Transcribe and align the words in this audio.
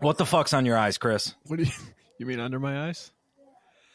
What 0.00 0.18
the 0.18 0.26
fuck's 0.26 0.52
on 0.52 0.64
your 0.64 0.76
eyes, 0.78 0.98
Chris? 0.98 1.34
What 1.46 1.56
do 1.58 1.64
you 1.64 1.70
you 2.18 2.26
mean 2.26 2.40
under 2.40 2.58
my 2.60 2.88
eyes? 2.88 3.10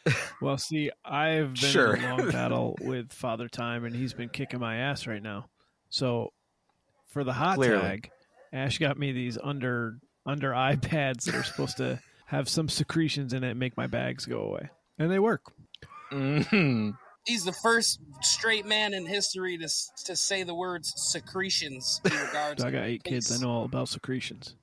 well, 0.41 0.57
see, 0.57 0.91
I've 1.05 1.53
been 1.53 1.69
Sure. 1.71 1.95
in 1.95 2.03
a 2.03 2.17
long 2.17 2.29
battle 2.31 2.75
with 2.81 3.13
Father 3.13 3.47
Time, 3.47 3.85
and 3.85 3.95
he's 3.95 4.13
been 4.13 4.29
kicking 4.29 4.59
my 4.59 4.77
ass 4.77 5.07
right 5.07 5.23
now. 5.23 5.45
So, 5.89 6.33
for 7.07 7.23
the 7.23 7.31
hot 7.33 7.55
Clearly. 7.55 7.81
tag, 7.81 8.11
Ash 8.51 8.77
got 8.79 8.97
me 8.97 9.11
these 9.13 9.37
under 9.41 9.99
under 10.25 10.53
eye 10.55 10.75
pads 10.75 11.25
that 11.25 11.35
are 11.35 11.43
supposed 11.43 11.77
to 11.77 11.99
have 12.25 12.47
some 12.49 12.67
secretions 12.69 13.33
in 13.33 13.43
it 13.43 13.51
and 13.51 13.59
make 13.59 13.77
my 13.77 13.87
bags 13.87 14.25
go 14.25 14.41
away, 14.41 14.69
and 14.99 15.09
they 15.11 15.19
work. 15.19 15.53
Mhm. 16.11 16.97
He's 17.25 17.43
the 17.45 17.53
first 17.53 17.99
straight 18.21 18.65
man 18.65 18.93
in 18.93 19.05
history 19.05 19.57
to 19.57 19.69
to 20.05 20.15
say 20.17 20.43
the 20.43 20.53
words 20.55 20.93
secretions 20.97 22.01
in 22.03 22.11
regards. 22.11 22.61
So 22.61 22.67
I 22.67 22.71
got 22.71 22.83
eight 22.83 23.03
kids. 23.05 23.31
I 23.31 23.37
know 23.41 23.49
all 23.51 23.65
about 23.65 23.87
secretions. 23.87 24.55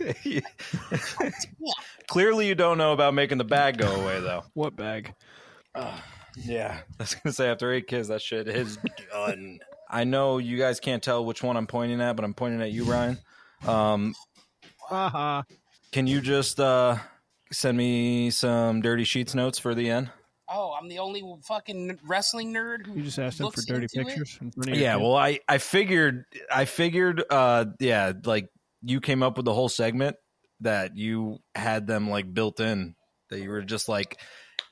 Clearly, 2.08 2.48
you 2.48 2.54
don't 2.54 2.78
know 2.78 2.92
about 2.92 3.14
making 3.14 3.38
the 3.38 3.44
bag 3.44 3.78
go 3.78 3.88
away, 4.00 4.20
though. 4.20 4.44
What 4.54 4.76
bag? 4.76 5.14
Yeah, 6.36 6.78
I 6.98 7.02
was 7.02 7.14
gonna 7.14 7.32
say 7.32 7.48
after 7.48 7.72
eight 7.72 7.86
kids, 7.86 8.08
that 8.08 8.22
shit 8.22 8.48
is 8.48 8.78
done. 9.12 9.60
I 9.88 10.04
know 10.04 10.38
you 10.38 10.56
guys 10.56 10.78
can't 10.80 11.02
tell 11.02 11.24
which 11.24 11.42
one 11.42 11.56
I'm 11.56 11.66
pointing 11.66 12.00
at, 12.00 12.14
but 12.16 12.24
I'm 12.24 12.34
pointing 12.34 12.62
at 12.62 12.70
you, 12.72 12.84
Ryan. 12.84 13.18
Um, 13.66 14.14
Haha. 14.88 15.42
can 15.92 16.06
you 16.06 16.20
just 16.20 16.60
uh, 16.60 16.96
send 17.52 17.76
me 17.76 18.30
some 18.30 18.80
dirty 18.82 19.04
sheets 19.04 19.34
notes 19.34 19.58
for 19.58 19.74
the 19.74 19.90
end? 19.90 20.10
Oh, 20.48 20.74
I'm 20.80 20.88
the 20.88 20.98
only 20.98 21.22
fucking 21.44 21.98
wrestling 22.04 22.52
nerd 22.52 22.86
who 22.86 22.94
You 22.94 23.02
just 23.02 23.18
asked 23.18 23.40
him 23.40 23.50
for 23.50 23.62
dirty 23.62 23.86
pictures. 23.92 24.36
in 24.40 24.50
front 24.50 24.70
of 24.70 24.74
your 24.74 24.82
Yeah, 24.82 24.96
well, 24.96 25.14
I 25.14 25.38
I 25.48 25.58
figured 25.58 26.24
I 26.52 26.64
figured 26.64 27.22
uh 27.30 27.66
yeah, 27.78 28.12
like 28.24 28.48
you 28.82 29.00
came 29.00 29.22
up 29.22 29.36
with 29.36 29.44
the 29.44 29.54
whole 29.54 29.68
segment 29.68 30.16
that 30.60 30.96
you 30.96 31.38
had 31.54 31.86
them 31.86 32.08
like 32.10 32.32
built 32.32 32.60
in 32.60 32.94
that 33.30 33.40
you 33.40 33.48
were 33.50 33.62
just 33.62 33.88
like 33.88 34.20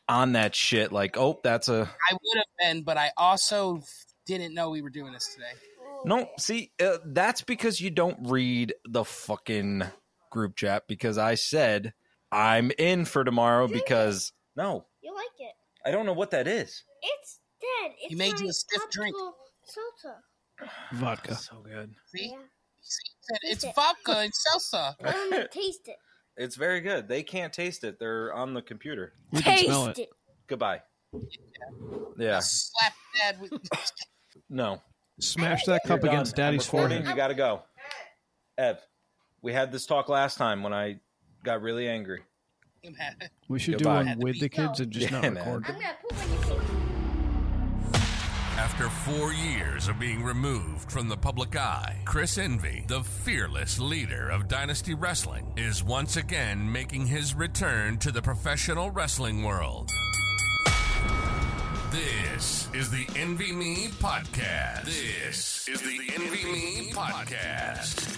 on 0.09 0.33
that 0.33 0.55
shit 0.55 0.93
like, 0.93 1.17
"Oh, 1.17 1.41
that's 1.43 1.69
a 1.69 1.89
I 2.11 2.13
would 2.13 2.37
have 2.37 2.45
been, 2.59 2.83
but 2.83 2.97
I 2.97 3.13
also 3.17 3.83
didn't 4.27 4.55
know 4.55 4.71
we 4.71 4.83
were 4.83 4.91
doing 4.91 5.13
this 5.13 5.35
today. 5.35 5.53
No, 6.05 6.29
see, 6.39 6.71
uh, 6.81 6.99
that's 7.05 7.43
because 7.43 7.81
you 7.81 7.91
don't 7.91 8.19
read 8.29 8.75
the 8.89 9.05
fucking 9.05 9.83
group 10.31 10.57
chat 10.57 10.85
because 10.87 11.19
I 11.19 11.35
said 11.35 11.93
I'm 12.31 12.71
in 12.79 13.05
for 13.05 13.25
tomorrow 13.25 13.67
because 13.69 14.33
no, 14.57 14.87
You 15.03 15.15
like 15.15 15.25
it? 15.39 15.55
I 15.87 15.91
don't 15.91 16.07
know 16.07 16.13
what 16.13 16.31
that 16.33 16.47
is. 16.47 16.85
It's 17.03 17.41
dead. 17.61 17.93
It's 18.01 18.09
He 18.11 18.15
made 18.15 18.39
you 18.39 18.49
a 18.49 18.53
stiff 18.53 18.83
drink. 18.91 19.17
tropical 19.17 19.37
Salsa. 20.61 20.69
vodka. 20.93 21.35
So 21.37 21.63
good. 21.65 21.95
See, 22.07 22.31
Yeah. 22.33 22.39
He 23.05 23.11
said 23.21 23.39
it's 23.43 23.65
it. 23.65 23.75
vodka 23.75 24.19
and 24.19 24.33
salsa. 24.33 24.95
I 25.05 25.11
want 25.13 25.33
to 25.33 25.49
taste 25.49 25.89
it. 25.89 25.97
It's 26.37 26.57
very 26.57 26.81
good. 26.81 27.09
They 27.09 27.23
can't 27.23 27.53
taste 27.53 27.83
it. 27.85 27.99
They're 27.99 28.33
on 28.33 28.55
the 28.55 28.63
computer. 28.63 29.13
We 29.33 29.43
can 29.43 29.53
taste 29.55 29.67
smell 29.67 29.87
it. 29.89 29.99
it. 29.99 30.09
Goodbye. 30.47 30.83
Yeah. 32.17 32.39
Slap 32.41 32.93
dad 33.17 33.41
with. 33.41 33.53
No. 34.51 34.81
Smash 35.21 35.65
that 35.65 35.83
cup 35.85 36.03
You're 36.03 36.13
against 36.13 36.37
done. 36.37 36.47
I'm 36.47 36.53
daddy's 36.53 36.67
recording. 36.73 36.99
forehead. 36.99 37.11
You 37.11 37.17
got 37.17 37.29
to 37.29 37.35
go. 37.35 37.63
Ev, 38.57 38.79
we 39.43 39.53
had 39.53 39.73
this 39.73 39.85
talk 39.85 40.09
last 40.09 40.39
time 40.39 40.63
when 40.63 40.73
I 40.73 41.01
got 41.45 41.61
really 41.61 41.89
angry. 41.89 42.23
We 43.49 43.59
should 43.59 43.75
Goodbye. 43.75 44.05
do 44.05 44.09
one 44.11 44.19
with 44.21 44.41
the 44.41 44.49
kids 44.49 44.81
and 44.81 44.91
just 44.93 45.11
Yeah, 45.11 45.21
not 45.21 45.23
man. 45.23 45.35
record. 45.35 45.65
I'm 45.67 45.75
gonna 45.75 45.97
poop 46.01 46.13
on 46.23 46.29
your 46.31 46.38
face. 46.38 46.38
After 48.59 48.89
four 48.89 49.33
years 49.33 49.87
of 49.87 50.01
being 50.01 50.21
removed 50.21 50.91
from 50.91 51.09
the 51.09 51.17
public 51.17 51.55
eye, 51.55 52.03
Chris 52.05 52.39
Envy, 52.39 52.85
the 52.89 53.05
fearless 53.05 53.79
leader 53.79 54.29
of 54.31 54.49
Dynasty 54.49 54.95
Wrestling, 54.95 55.53
is 55.57 55.85
once 55.85 56.17
again 56.17 56.71
making 56.71 57.07
his 57.07 57.37
return 57.37 57.99
to 57.99 58.11
the 58.11 58.21
professional 58.21 58.91
wrestling 58.91 59.45
world. 59.45 59.89
This 61.93 62.69
is 62.75 62.91
the 62.91 63.07
Envy 63.15 63.53
Me 63.53 63.91
Podcast. 64.01 64.87
This 64.87 65.69
is 65.69 65.81
the 65.81 66.01
Envy 66.15 66.45
Me 66.45 66.91
Podcast. 66.91 68.17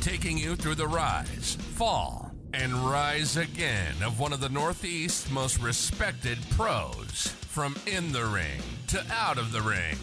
Taking 0.00 0.38
you 0.38 0.54
through 0.54 0.76
the 0.76 0.86
rise, 0.86 1.56
fall, 1.74 2.30
and 2.54 2.72
rise 2.88 3.36
again 3.36 3.94
of 4.04 4.20
one 4.20 4.32
of 4.32 4.40
the 4.40 4.48
Northeast's 4.50 5.28
most 5.32 5.60
respected 5.60 6.38
pros. 6.50 7.34
From 7.48 7.76
in 7.86 8.12
the 8.12 8.24
ring 8.24 8.62
to 8.92 9.02
out 9.10 9.38
of 9.38 9.52
the 9.52 9.62
ring. 9.62 9.96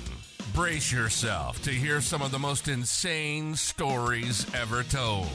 Brace 0.52 0.92
yourself 0.92 1.62
to 1.62 1.70
hear 1.70 2.02
some 2.02 2.24
of 2.24 2.32
the 2.32 2.40
most 2.40 2.68
insane 2.68 3.56
stories 3.56 4.48
ever 4.56 4.82
told. 4.82 5.28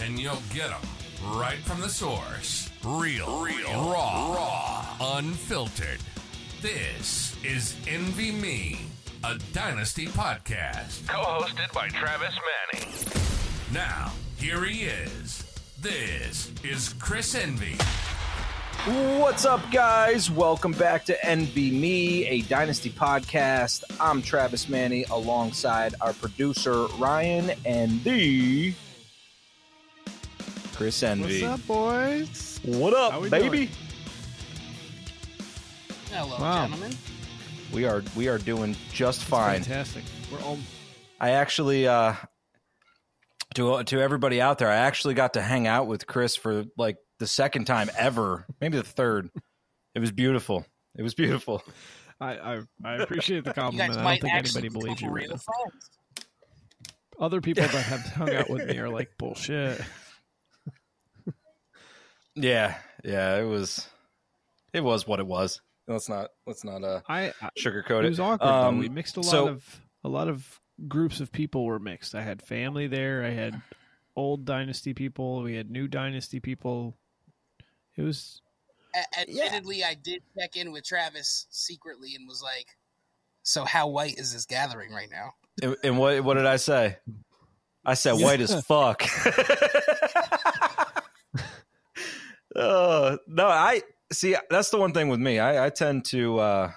And 0.00 0.18
you'll 0.18 0.42
get 0.52 0.70
them 0.70 0.80
right 1.38 1.58
from 1.58 1.80
the 1.80 1.88
source. 1.88 2.68
Real, 2.82 3.40
real, 3.40 3.88
raw, 3.88 4.34
raw, 4.34 5.16
unfiltered. 5.16 6.00
This 6.60 7.36
is 7.44 7.76
Envy 7.86 8.32
Me, 8.32 8.80
a 9.22 9.38
Dynasty 9.52 10.06
podcast. 10.06 11.06
Co 11.06 11.22
hosted 11.22 11.72
by 11.72 11.86
Travis 11.86 12.34
Manning. 12.74 12.92
Now, 13.72 14.10
here 14.38 14.64
he 14.64 14.86
is. 14.86 15.44
This 15.80 16.50
is 16.64 16.94
Chris 16.94 17.36
Envy. 17.36 17.76
What's 18.86 19.44
up, 19.44 19.68
guys? 19.72 20.30
Welcome 20.30 20.70
back 20.70 21.04
to 21.06 21.26
Envy 21.26 21.72
Me, 21.72 22.24
a 22.28 22.42
Dynasty 22.42 22.88
podcast. 22.88 23.82
I'm 23.98 24.22
Travis 24.22 24.68
Manny 24.68 25.02
alongside 25.10 25.96
our 26.00 26.12
producer 26.12 26.86
Ryan 26.96 27.50
and 27.64 28.02
the 28.04 28.72
Chris 30.76 31.02
Envy. 31.02 31.42
What's 31.42 31.60
up, 31.62 31.66
boys? 31.66 32.60
What 32.64 32.94
up, 32.94 33.20
we 33.22 33.28
baby? 33.28 33.48
doing? 33.66 33.68
Hello, 36.12 36.38
Wow. 36.38 36.62
gentlemen. 36.68 36.96
We 37.72 37.86
are 37.86 38.04
we 38.14 38.28
are 38.28 38.38
doing 38.38 38.76
just 38.92 39.24
fine. 39.24 39.64
Fantastic. 39.64 40.04
We're 40.30 40.40
all 40.42 40.58
I 41.20 41.30
actually 41.30 41.88
uh 41.88 42.14
to 43.56 43.82
to 43.82 44.00
everybody 44.00 44.40
out 44.40 44.58
there, 44.58 44.70
I 44.70 44.76
actually 44.76 45.14
got 45.14 45.32
to 45.34 45.42
hang 45.42 45.66
out 45.66 45.88
with 45.88 46.06
Chris 46.06 46.36
for 46.36 46.66
like 46.76 46.98
the 47.18 47.26
second 47.26 47.64
time 47.66 47.90
ever, 47.96 48.46
maybe 48.60 48.76
the 48.76 48.82
third. 48.82 49.30
It 49.94 50.00
was 50.00 50.12
beautiful. 50.12 50.64
It 50.96 51.02
was 51.02 51.14
beautiful. 51.14 51.62
I, 52.20 52.36
I 52.36 52.60
I 52.84 52.94
appreciate 52.96 53.44
the 53.44 53.50
You 53.50 53.54
compliment. 53.54 53.94
guys 53.94 53.96
I 53.98 54.10
don't 54.10 54.20
think 54.20 54.34
anybody 54.34 54.68
believes 54.68 55.00
you 55.02 55.08
right 55.08 55.22
real 55.26 55.30
now. 55.30 55.36
friends. 55.36 55.90
Other 57.18 57.40
people 57.40 57.62
that 57.62 57.70
have 57.72 58.00
hung 58.12 58.34
out 58.34 58.50
with 58.50 58.66
me 58.66 58.78
are 58.78 58.88
like 58.90 59.10
bullshit. 59.18 59.80
Yeah, 62.34 62.74
yeah, 63.04 63.36
it 63.38 63.44
was 63.44 63.88
it 64.72 64.82
was 64.82 65.06
what 65.06 65.20
it 65.20 65.26
was. 65.26 65.60
Let's 65.88 66.08
not 66.08 66.30
let's 66.46 66.64
not 66.64 66.84
uh 66.84 67.00
I, 67.08 67.32
I 67.40 67.48
sugarcoat 67.58 68.00
it 68.00 68.06
it. 68.06 68.08
was 68.10 68.20
awkward 68.20 68.46
Um. 68.48 68.78
We 68.78 68.88
mixed 68.88 69.16
a 69.16 69.20
lot 69.20 69.30
so- 69.30 69.48
of 69.48 69.80
a 70.04 70.08
lot 70.08 70.28
of 70.28 70.60
groups 70.86 71.20
of 71.20 71.32
people 71.32 71.64
were 71.64 71.78
mixed. 71.78 72.14
I 72.14 72.22
had 72.22 72.42
family 72.42 72.86
there. 72.88 73.24
I 73.24 73.30
had 73.30 73.60
old 74.14 74.44
dynasty 74.44 74.92
people. 74.94 75.42
We 75.42 75.54
had 75.54 75.70
new 75.70 75.88
dynasty 75.88 76.40
people. 76.40 76.96
It 77.96 78.02
was 78.02 78.40
A- 78.94 79.20
admittedly, 79.20 79.84
I 79.84 79.94
did 79.94 80.22
check 80.38 80.56
in 80.56 80.72
with 80.72 80.84
Travis 80.84 81.46
secretly 81.50 82.14
and 82.14 82.28
was 82.28 82.42
like, 82.42 82.66
"So 83.42 83.64
how 83.64 83.88
white 83.88 84.18
is 84.18 84.32
this 84.32 84.46
gathering 84.46 84.92
right 84.92 85.08
now?" 85.10 85.32
And, 85.62 85.76
and 85.84 85.98
what 85.98 86.22
what 86.24 86.34
did 86.34 86.46
I 86.46 86.56
say? 86.56 86.96
I 87.84 87.94
said 87.94 88.12
white 88.14 88.40
as 88.40 88.64
fuck. 88.66 89.02
uh, 92.54 93.16
no, 93.26 93.46
I 93.46 93.82
see. 94.12 94.36
That's 94.50 94.70
the 94.70 94.78
one 94.78 94.92
thing 94.92 95.08
with 95.08 95.20
me. 95.20 95.38
I, 95.38 95.66
I 95.66 95.70
tend 95.70 96.04
to 96.06 96.38
uh, 96.38 96.70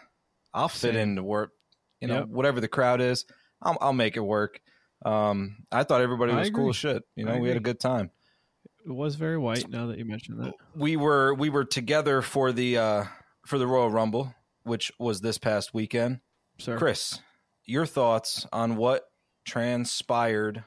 I'll 0.53 0.67
fit 0.69 0.93
Same. 0.93 0.97
into 0.97 1.23
work. 1.23 1.51
You 2.01 2.07
know, 2.07 2.19
Yep. 2.19 2.27
whatever 2.29 2.61
the 2.61 2.67
crowd 2.69 3.01
is, 3.01 3.25
I'll, 3.61 3.77
I'll 3.81 3.93
make 3.93 4.15
it 4.15 4.21
work. 4.21 4.61
Um, 5.05 5.57
I 5.71 5.83
thought 5.83 6.01
everybody 6.01 6.33
was 6.33 6.49
cool 6.49 6.69
as 6.69 6.75
shit. 6.77 7.03
You 7.15 7.25
know, 7.25 7.37
we 7.37 7.49
had 7.49 7.57
a 7.57 7.61
good 7.61 7.79
time. 7.79 8.11
It 8.89 8.93
was 8.95 9.15
very 9.15 9.37
white. 9.37 9.69
Now 9.69 9.85
that 9.87 9.97
you 9.97 10.05
mentioned 10.05 10.43
that, 10.43 10.53
We 10.75 10.97
were 10.97 11.33
we 11.33 11.49
were 11.49 11.63
together 11.65 12.21
for 12.21 12.51
the 12.51 12.77
uh, 12.77 13.03
for 13.45 13.57
the 13.57 13.67
Royal 13.67 13.89
Rumble, 13.91 14.33
which 14.63 14.91
was 14.99 15.21
this 15.21 15.37
past 15.37 15.73
weekend. 15.73 16.19
sir. 16.57 16.77
Chris, 16.77 17.19
your 17.65 17.85
thoughts 17.85 18.45
on 18.51 18.75
what 18.75 19.05
transpired 19.45 20.63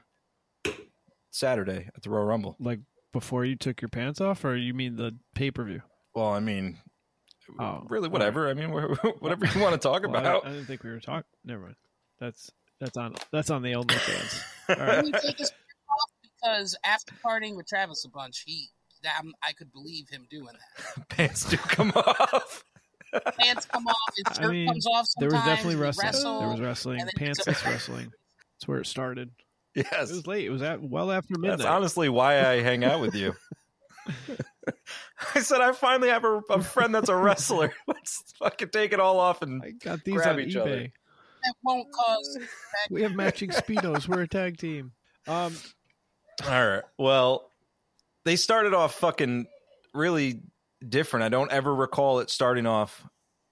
Saturday 1.31 1.89
at 1.95 2.01
the 2.03 2.09
Royal 2.09 2.25
Rumble? 2.25 2.55
like 2.59 2.79
before 3.11 3.45
you 3.45 3.55
took 3.55 3.81
your 3.81 3.89
pants 3.89 4.19
off, 4.21 4.43
or 4.43 4.55
you 4.55 4.73
mean 4.73 4.95
the 4.95 5.15
pay 5.35 5.51
per 5.51 5.63
view? 5.63 5.81
Well, 6.15 6.27
I 6.29 6.39
mean, 6.39 6.77
Oh, 7.59 7.85
really, 7.89 8.07
whatever. 8.07 8.47
I 8.47 8.53
mean, 8.53 8.71
whatever 8.71 9.45
you 9.45 9.59
want 9.61 9.73
to 9.73 9.77
talk 9.77 10.03
Well, 10.03 10.15
about. 10.15 10.45
I 10.47 10.49
didn't 10.51 10.65
think 10.65 10.81
we 10.83 10.89
were 10.91 10.99
talking. 11.01 11.25
Never 11.43 11.63
mind. 11.63 11.75
That's 12.19 12.49
that's 12.79 12.97
on 12.97 13.15
that's 13.31 13.49
on 13.49 13.61
the 13.61 13.73
OnlyFans. 13.73 14.41
All 14.69 14.75
Let 14.77 14.87
right. 14.95 15.05
me 15.05 15.11
take 15.11 15.37
his 15.37 15.49
off 15.51 16.09
because 16.43 16.75
after 16.83 17.13
partying 17.25 17.55
with 17.55 17.67
Travis 17.67 18.05
a 18.05 18.09
bunch, 18.09 18.43
he 18.45 18.69
um, 19.19 19.33
I 19.43 19.51
could 19.53 19.71
believe 19.71 20.07
him 20.09 20.27
doing 20.29 20.47
that. 20.47 21.09
Pants 21.09 21.49
do 21.49 21.57
come 21.57 21.91
off. 21.95 22.63
Pants 23.37 23.65
come 23.65 23.85
off, 23.87 24.13
his 24.15 24.39
I 24.39 24.47
mean, 24.47 24.67
comes 24.67 24.87
off. 24.87 25.05
There 25.19 25.29
was 25.29 25.41
definitely 25.43 25.75
wrestling. 25.75 26.07
Wrestle, 26.07 26.39
there 26.39 26.49
was 26.49 26.61
wrestling. 26.61 26.99
Pants 27.17 27.43
then- 27.45 27.53
Pantsless 27.55 27.65
wrestling. 27.65 28.11
That's 28.55 28.67
where 28.67 28.79
it 28.79 28.87
started. 28.87 29.31
Yes, 29.75 30.11
It 30.11 30.15
was 30.15 30.27
late. 30.27 30.45
It 30.45 30.51
was 30.51 30.61
at 30.61 30.81
well 30.81 31.11
after 31.11 31.33
midnight. 31.37 31.57
That's 31.57 31.67
honestly 31.67 32.07
why 32.07 32.45
I 32.47 32.61
hang 32.61 32.83
out 32.83 33.01
with 33.01 33.15
you. 33.15 33.33
I 35.35 35.39
said 35.39 35.61
I 35.61 35.71
finally 35.71 36.09
have 36.09 36.23
a, 36.23 36.41
a 36.49 36.61
friend 36.61 36.93
that's 36.93 37.09
a 37.09 37.15
wrestler. 37.15 37.73
Let's 37.87 38.23
fucking 38.37 38.69
take 38.69 38.93
it 38.93 38.99
all 38.99 39.19
off 39.19 39.41
and 39.41 39.61
I 39.63 39.71
got 39.71 40.03
these 40.03 40.15
grab 40.15 40.35
on 40.35 40.41
each 40.41 40.55
eBay. 40.55 40.61
other. 40.61 40.79
That 41.43 41.53
won't 41.63 41.91
cause. 41.91 42.37
We 42.89 43.01
have 43.01 43.13
matching 43.15 43.49
speedos. 43.49 44.07
We're 44.07 44.21
a 44.21 44.27
tag 44.27 44.57
team. 44.57 44.91
Um, 45.27 45.55
all 46.45 46.67
right. 46.67 46.83
Well, 46.97 47.49
they 48.25 48.35
started 48.35 48.73
off 48.73 48.95
fucking 48.95 49.47
really 49.93 50.41
different. 50.87 51.23
I 51.25 51.29
don't 51.29 51.51
ever 51.51 51.73
recall 51.73 52.19
it 52.19 52.29
starting 52.29 52.65
off 52.65 53.05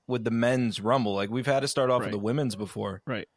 with 0.07 0.23
the 0.23 0.31
men's 0.31 0.79
rumble. 0.81 1.13
Like 1.13 1.29
we've 1.29 1.45
had 1.45 1.61
to 1.61 1.67
start 1.67 1.89
off 1.89 2.01
Right. 2.01 2.07
with 2.07 2.11
the 2.13 2.19
women's 2.19 2.55
before. 2.55 3.01
Right. 3.05 3.27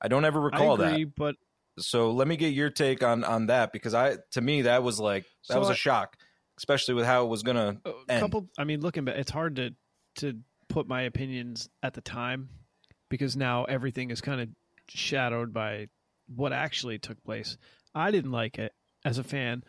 I 0.00 0.08
don't 0.08 0.24
ever 0.24 0.40
recall 0.40 0.80
I 0.82 0.88
agree, 0.90 1.04
that. 1.04 1.14
but 1.16 1.36
So 1.78 2.10
let 2.12 2.26
me 2.28 2.36
get 2.36 2.54
your 2.54 2.70
take 2.70 3.02
on 3.02 3.24
on 3.24 3.46
that 3.46 3.72
because 3.72 3.94
I 3.94 4.16
to 4.32 4.40
me 4.40 4.62
that 4.62 4.82
was 4.82 4.98
like 5.00 5.24
that 5.48 5.54
So 5.54 5.60
was 5.60 5.70
a 5.70 5.74
shock, 5.74 6.16
especially 6.58 6.94
with 6.94 7.04
how 7.06 7.24
it 7.24 7.28
was 7.28 7.42
gonna. 7.42 7.80
a 7.84 7.92
end. 8.08 8.20
couple. 8.20 8.48
I 8.58 8.64
mean, 8.64 8.80
looking 8.80 9.04
back, 9.04 9.16
it's 9.16 9.30
hard 9.30 9.56
to 9.56 9.74
to 10.16 10.38
put 10.68 10.86
my 10.88 11.02
opinions 11.02 11.68
at 11.82 11.94
the 11.94 12.00
time 12.00 12.48
because 13.10 13.36
now 13.36 13.64
everything 13.64 14.10
is 14.10 14.20
kind 14.20 14.40
of 14.40 14.48
shadowed 14.88 15.52
by 15.52 15.88
what 16.34 16.52
actually 16.52 16.98
took 16.98 17.22
place. 17.24 17.56
I 17.94 18.10
didn't 18.10 18.32
like 18.32 18.58
it 18.58 18.72
as 19.04 19.18
a 19.18 19.24
fan 19.24 19.62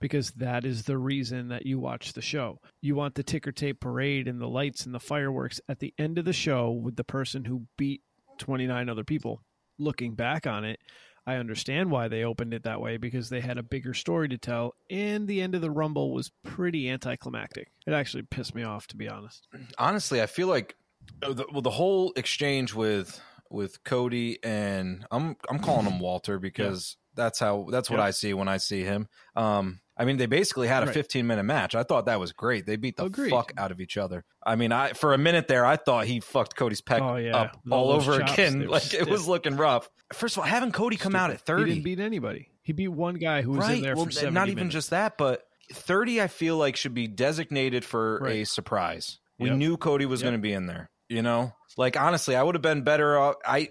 because 0.00 0.32
that 0.32 0.64
is 0.64 0.82
the 0.82 0.98
reason 0.98 1.48
that 1.48 1.64
you 1.64 1.78
watch 1.78 2.12
the 2.12 2.20
show. 2.20 2.58
You 2.80 2.96
want 2.96 3.14
the 3.14 3.22
ticker 3.22 3.52
tape 3.52 3.80
parade 3.80 4.26
and 4.26 4.40
the 4.40 4.48
lights 4.48 4.84
and 4.84 4.94
the 4.94 5.00
fireworks 5.00 5.60
at 5.68 5.78
the 5.78 5.94
end 5.96 6.18
of 6.18 6.24
the 6.24 6.32
show 6.32 6.70
with 6.70 6.96
the 6.96 7.04
person 7.04 7.44
who 7.44 7.66
beat 7.78 8.02
29 8.38 8.88
other 8.88 9.04
people. 9.04 9.40
Looking 9.78 10.14
back 10.14 10.46
on 10.46 10.64
it, 10.64 10.80
I 11.24 11.36
understand 11.36 11.90
why 11.90 12.08
they 12.08 12.24
opened 12.24 12.52
it 12.52 12.64
that 12.64 12.80
way 12.80 12.96
because 12.96 13.28
they 13.28 13.40
had 13.40 13.58
a 13.58 13.62
bigger 13.62 13.94
story 13.94 14.28
to 14.28 14.38
tell, 14.38 14.74
and 14.90 15.28
the 15.28 15.40
end 15.40 15.54
of 15.54 15.60
the 15.60 15.70
Rumble 15.70 16.12
was 16.12 16.32
pretty 16.42 16.90
anticlimactic. 16.90 17.70
It 17.86 17.92
actually 17.92 18.24
pissed 18.24 18.56
me 18.56 18.64
off, 18.64 18.88
to 18.88 18.96
be 18.96 19.08
honest. 19.08 19.46
honestly, 19.78 20.20
I 20.20 20.26
feel 20.26 20.48
like 20.48 20.74
uh, 21.22 21.32
the, 21.32 21.46
well, 21.52 21.62
the 21.62 21.70
whole 21.70 22.12
exchange 22.16 22.74
with 22.74 23.20
with 23.50 23.84
Cody 23.84 24.38
and 24.42 25.06
I'm 25.10 25.36
I'm 25.48 25.58
calling 25.58 25.86
him 25.86 26.00
Walter 26.00 26.38
because 26.38 26.96
that's 27.14 27.38
how 27.38 27.66
that's 27.70 27.90
what. 27.90 28.00
I 28.00 28.10
see 28.10 28.34
when 28.34 28.48
I 28.48 28.56
see 28.58 28.82
him. 28.82 29.08
Um, 29.36 29.80
I 29.96 30.04
mean, 30.06 30.16
they 30.16 30.26
basically 30.26 30.68
had 30.68 30.82
a 30.82 30.86
Right. 30.86 30.94
15 30.94 31.26
minute 31.26 31.42
match. 31.42 31.74
I 31.74 31.82
thought 31.82 32.06
that 32.06 32.18
was 32.18 32.32
great. 32.32 32.64
They 32.66 32.76
beat 32.76 32.96
the 32.96 33.04
Agreed. 33.04 33.30
fuck 33.30 33.52
out 33.58 33.70
of 33.70 33.80
each 33.80 33.96
other. 33.98 34.24
I 34.44 34.56
mean, 34.56 34.72
I 34.72 34.94
for 34.94 35.12
a 35.12 35.18
minute 35.18 35.48
there, 35.48 35.64
I 35.66 35.76
thought 35.76 36.06
he 36.06 36.20
fucked 36.20 36.56
Cody's 36.56 36.80
peck 36.80 37.02
Oh, 37.02 37.16
yeah. 37.16 37.36
up 37.36 37.58
all 37.70 37.90
over 37.90 38.18
chops, 38.18 38.32
again. 38.32 38.66
Like 38.68 38.94
it 38.94 39.06
was 39.08 39.28
looking 39.28 39.56
rough. 39.56 39.88
First 40.12 40.36
of 40.36 40.40
all, 40.40 40.46
having 40.48 40.72
Cody 40.72 40.96
come 40.96 41.14
out 41.14 41.30
at 41.30 41.40
Stupid. 41.40 41.58
He 41.58 41.62
30, 41.64 41.70
didn't 41.74 41.84
beat 41.84 42.00
anybody. 42.00 42.48
He 42.62 42.72
beat 42.72 42.88
one 42.88 43.16
guy 43.16 43.42
who 43.42 43.50
was 43.52 43.58
right? 43.60 43.76
in 43.76 43.82
there 43.82 43.94
well, 43.94 44.06
for 44.06 44.10
70 44.12 44.34
not 44.34 44.48
even 44.48 44.56
minutes. 44.56 44.72
just 44.74 44.90
that, 44.90 45.18
but 45.18 45.42
30, 45.72 46.20
I 46.22 46.26
feel 46.28 46.56
like 46.56 46.76
should 46.76 46.94
be 46.94 47.06
designated 47.06 47.84
for 47.84 48.26
a 48.26 48.44
surprise. 48.44 49.18
We 49.38 49.48
Yep. 49.48 49.58
knew 49.58 49.76
Cody 49.76 50.06
was 50.06 50.20
Yep. 50.22 50.26
going 50.26 50.38
to 50.40 50.42
be 50.42 50.52
in 50.52 50.66
there. 50.66 50.88
You 51.08 51.20
know, 51.22 51.52
like 51.76 52.00
honestly, 52.00 52.34
I 52.36 52.42
would 52.42 52.54
have 52.54 52.62
been 52.62 52.82
better. 52.82 53.18
off 53.18 53.34
I, 53.44 53.68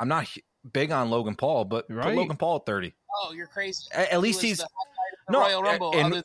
I'm 0.00 0.08
not 0.08 0.26
big 0.72 0.90
on 0.92 1.10
Logan 1.10 1.34
Paul, 1.34 1.64
but 1.64 1.86
put 1.88 1.96
Right. 1.96 2.14
Logan 2.16 2.36
Paul 2.36 2.56
at 2.56 2.66
30. 2.66 2.94
Oh, 3.22 3.32
you're 3.32 3.46
crazy. 3.46 3.84
A- 3.94 4.12
At, 4.14 4.20
least 4.20 4.38
was 4.38 4.42
he's 4.44 4.58
the 4.58 4.64
highlight 4.64 5.12
of 5.12 5.26
the 5.26 5.32
no. 5.32 5.40
Royal 5.40 5.62
Rumble. 5.62 5.92
and 5.94 6.14
other 6.14 6.22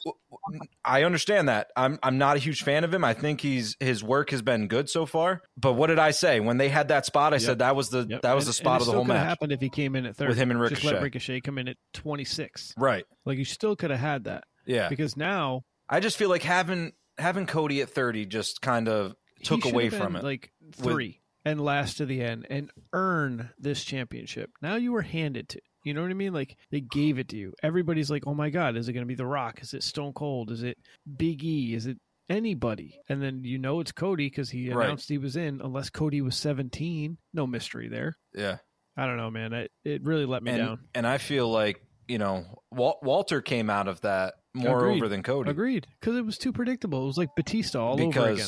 I 0.85 1.03
understand 1.03 1.49
that. 1.49 1.71
I'm 1.75 1.97
I'm 2.03 2.17
not 2.17 2.35
a 2.35 2.39
huge 2.39 2.63
fan 2.63 2.83
of 2.83 2.93
him. 2.93 3.03
I 3.03 3.13
think 3.13 3.41
he's 3.41 3.75
his 3.79 4.03
work 4.03 4.29
has 4.31 4.41
been 4.41 4.67
good 4.67 4.89
so 4.89 5.05
far. 5.05 5.41
But 5.57 5.73
what 5.73 5.87
did 5.87 5.99
I 5.99 6.11
say 6.11 6.39
when 6.39 6.57
they 6.57 6.69
had 6.69 6.89
that 6.89 7.05
spot? 7.05 7.33
I 7.33 7.37
Yep. 7.37 7.41
said 7.41 7.59
that 7.59 7.75
was 7.75 7.89
the 7.89 8.05
Yep. 8.09 8.21
that 8.21 8.33
was 8.35 8.45
And- 8.45 8.49
the 8.49 8.53
spot 8.53 8.81
of 8.81 8.85
the 8.87 8.91
whole 8.93 9.01
still 9.03 9.05
coulda 9.05 9.13
match. 9.19 9.27
happened 9.27 9.51
if 9.53 9.61
he 9.61 9.69
came 9.69 9.95
in 9.95 10.05
at 10.05 10.15
30. 10.15 10.29
With 10.29 10.37
him 10.37 10.51
and 10.51 10.59
Just 10.69 10.83
let 10.83 11.01
Ricochet. 11.01 11.03
Ricochet 11.03 11.41
come 11.41 11.57
in 11.57 11.67
at 11.69 11.77
26. 11.93 12.73
Right. 12.77 13.05
Like, 13.25 13.37
you 13.37 13.45
still 13.45 13.75
could 13.75 13.91
have 13.91 13.99
had 13.99 14.25
that. 14.25 14.43
Yeah. 14.65 14.89
Because 14.89 15.15
now 15.17 15.63
I 15.89 15.99
just 15.99 16.17
feel 16.17 16.29
like 16.29 16.43
having 16.43 16.93
having 17.17 17.45
Cody 17.45 17.81
at 17.81 17.89
30 17.89 18.25
just 18.25 18.61
kind 18.61 18.87
of 18.89 19.15
took 19.43 19.65
away 19.65 19.89
from 19.89 20.15
it. 20.15 20.23
Like 20.23 20.51
three 20.73 21.21
and 21.45 21.59
last 21.61 21.97
to 21.97 22.05
the 22.05 22.21
end 22.21 22.45
and 22.49 22.71
earn 22.93 23.49
this 23.59 23.83
championship. 23.83 24.49
Now 24.61 24.75
you 24.75 24.91
were 24.91 25.01
handed 25.01 25.49
to. 25.49 25.59
You 25.83 25.93
know 25.93 26.01
what 26.01 26.11
I 26.11 26.15
mean? 26.15 26.33
Like 26.33 26.55
they 26.71 26.79
gave 26.79 27.19
it 27.19 27.27
to 27.29 27.37
you. 27.37 27.53
Everybody's 27.61 28.09
like, 28.09 28.23
"Oh 28.25 28.33
my 28.33 28.49
god, 28.49 28.77
is 28.77 28.87
it 28.87 28.93
going 28.93 29.03
to 29.05 29.07
be 29.07 29.15
The 29.15 29.25
Rock? 29.25 29.61
Is 29.61 29.73
it 29.73 29.83
Stone 29.83 30.13
Cold? 30.13 30.49
Is 30.51 30.63
it 30.63 30.77
Big 31.17 31.43
E? 31.43 31.73
Is 31.75 31.85
it 31.87 31.97
anybody?" 32.29 32.99
And 33.09 33.21
then 33.21 33.43
you 33.43 33.57
know 33.57 33.79
it's 33.81 33.91
Cody 33.91 34.27
because 34.27 34.49
he 34.49 34.69
Right. 34.71 34.85
announced 34.85 35.09
he 35.09 35.17
was 35.17 35.35
in. 35.35 35.59
Unless 35.61 35.89
Cody 35.89 36.21
was 36.21 36.35
seventeen, 36.37 37.17
no 37.33 37.45
mystery 37.47 37.89
there. 37.89 38.15
yeah. 38.33 38.57
I 38.95 39.07
don't 39.07 39.17
know, 39.17 39.31
man. 39.31 39.53
It 39.53 39.71
it 39.83 40.03
really 40.03 40.25
let 40.25 40.43
me 40.43 40.51
and, 40.51 40.59
down. 40.59 40.79
And 40.93 41.07
I 41.07 41.17
feel 41.17 41.49
like, 41.49 41.81
you 42.07 42.19
know, 42.19 42.45
Wal- 42.71 42.99
Walter 43.01 43.41
came 43.41 43.69
out 43.71 43.87
of 43.87 43.99
that 44.01 44.35
more 44.53 44.77
Agreed. 44.85 44.97
over 44.97 45.09
than 45.09 45.23
Cody. 45.23 45.49
Agreed, 45.49 45.87
because 45.99 46.15
it 46.15 46.23
was 46.23 46.37
too 46.37 46.53
predictable. 46.53 47.01
It 47.03 47.07
was 47.07 47.17
like 47.17 47.35
Batista 47.35 47.81
all 47.83 47.99
over 47.99 48.29
again. 48.29 48.47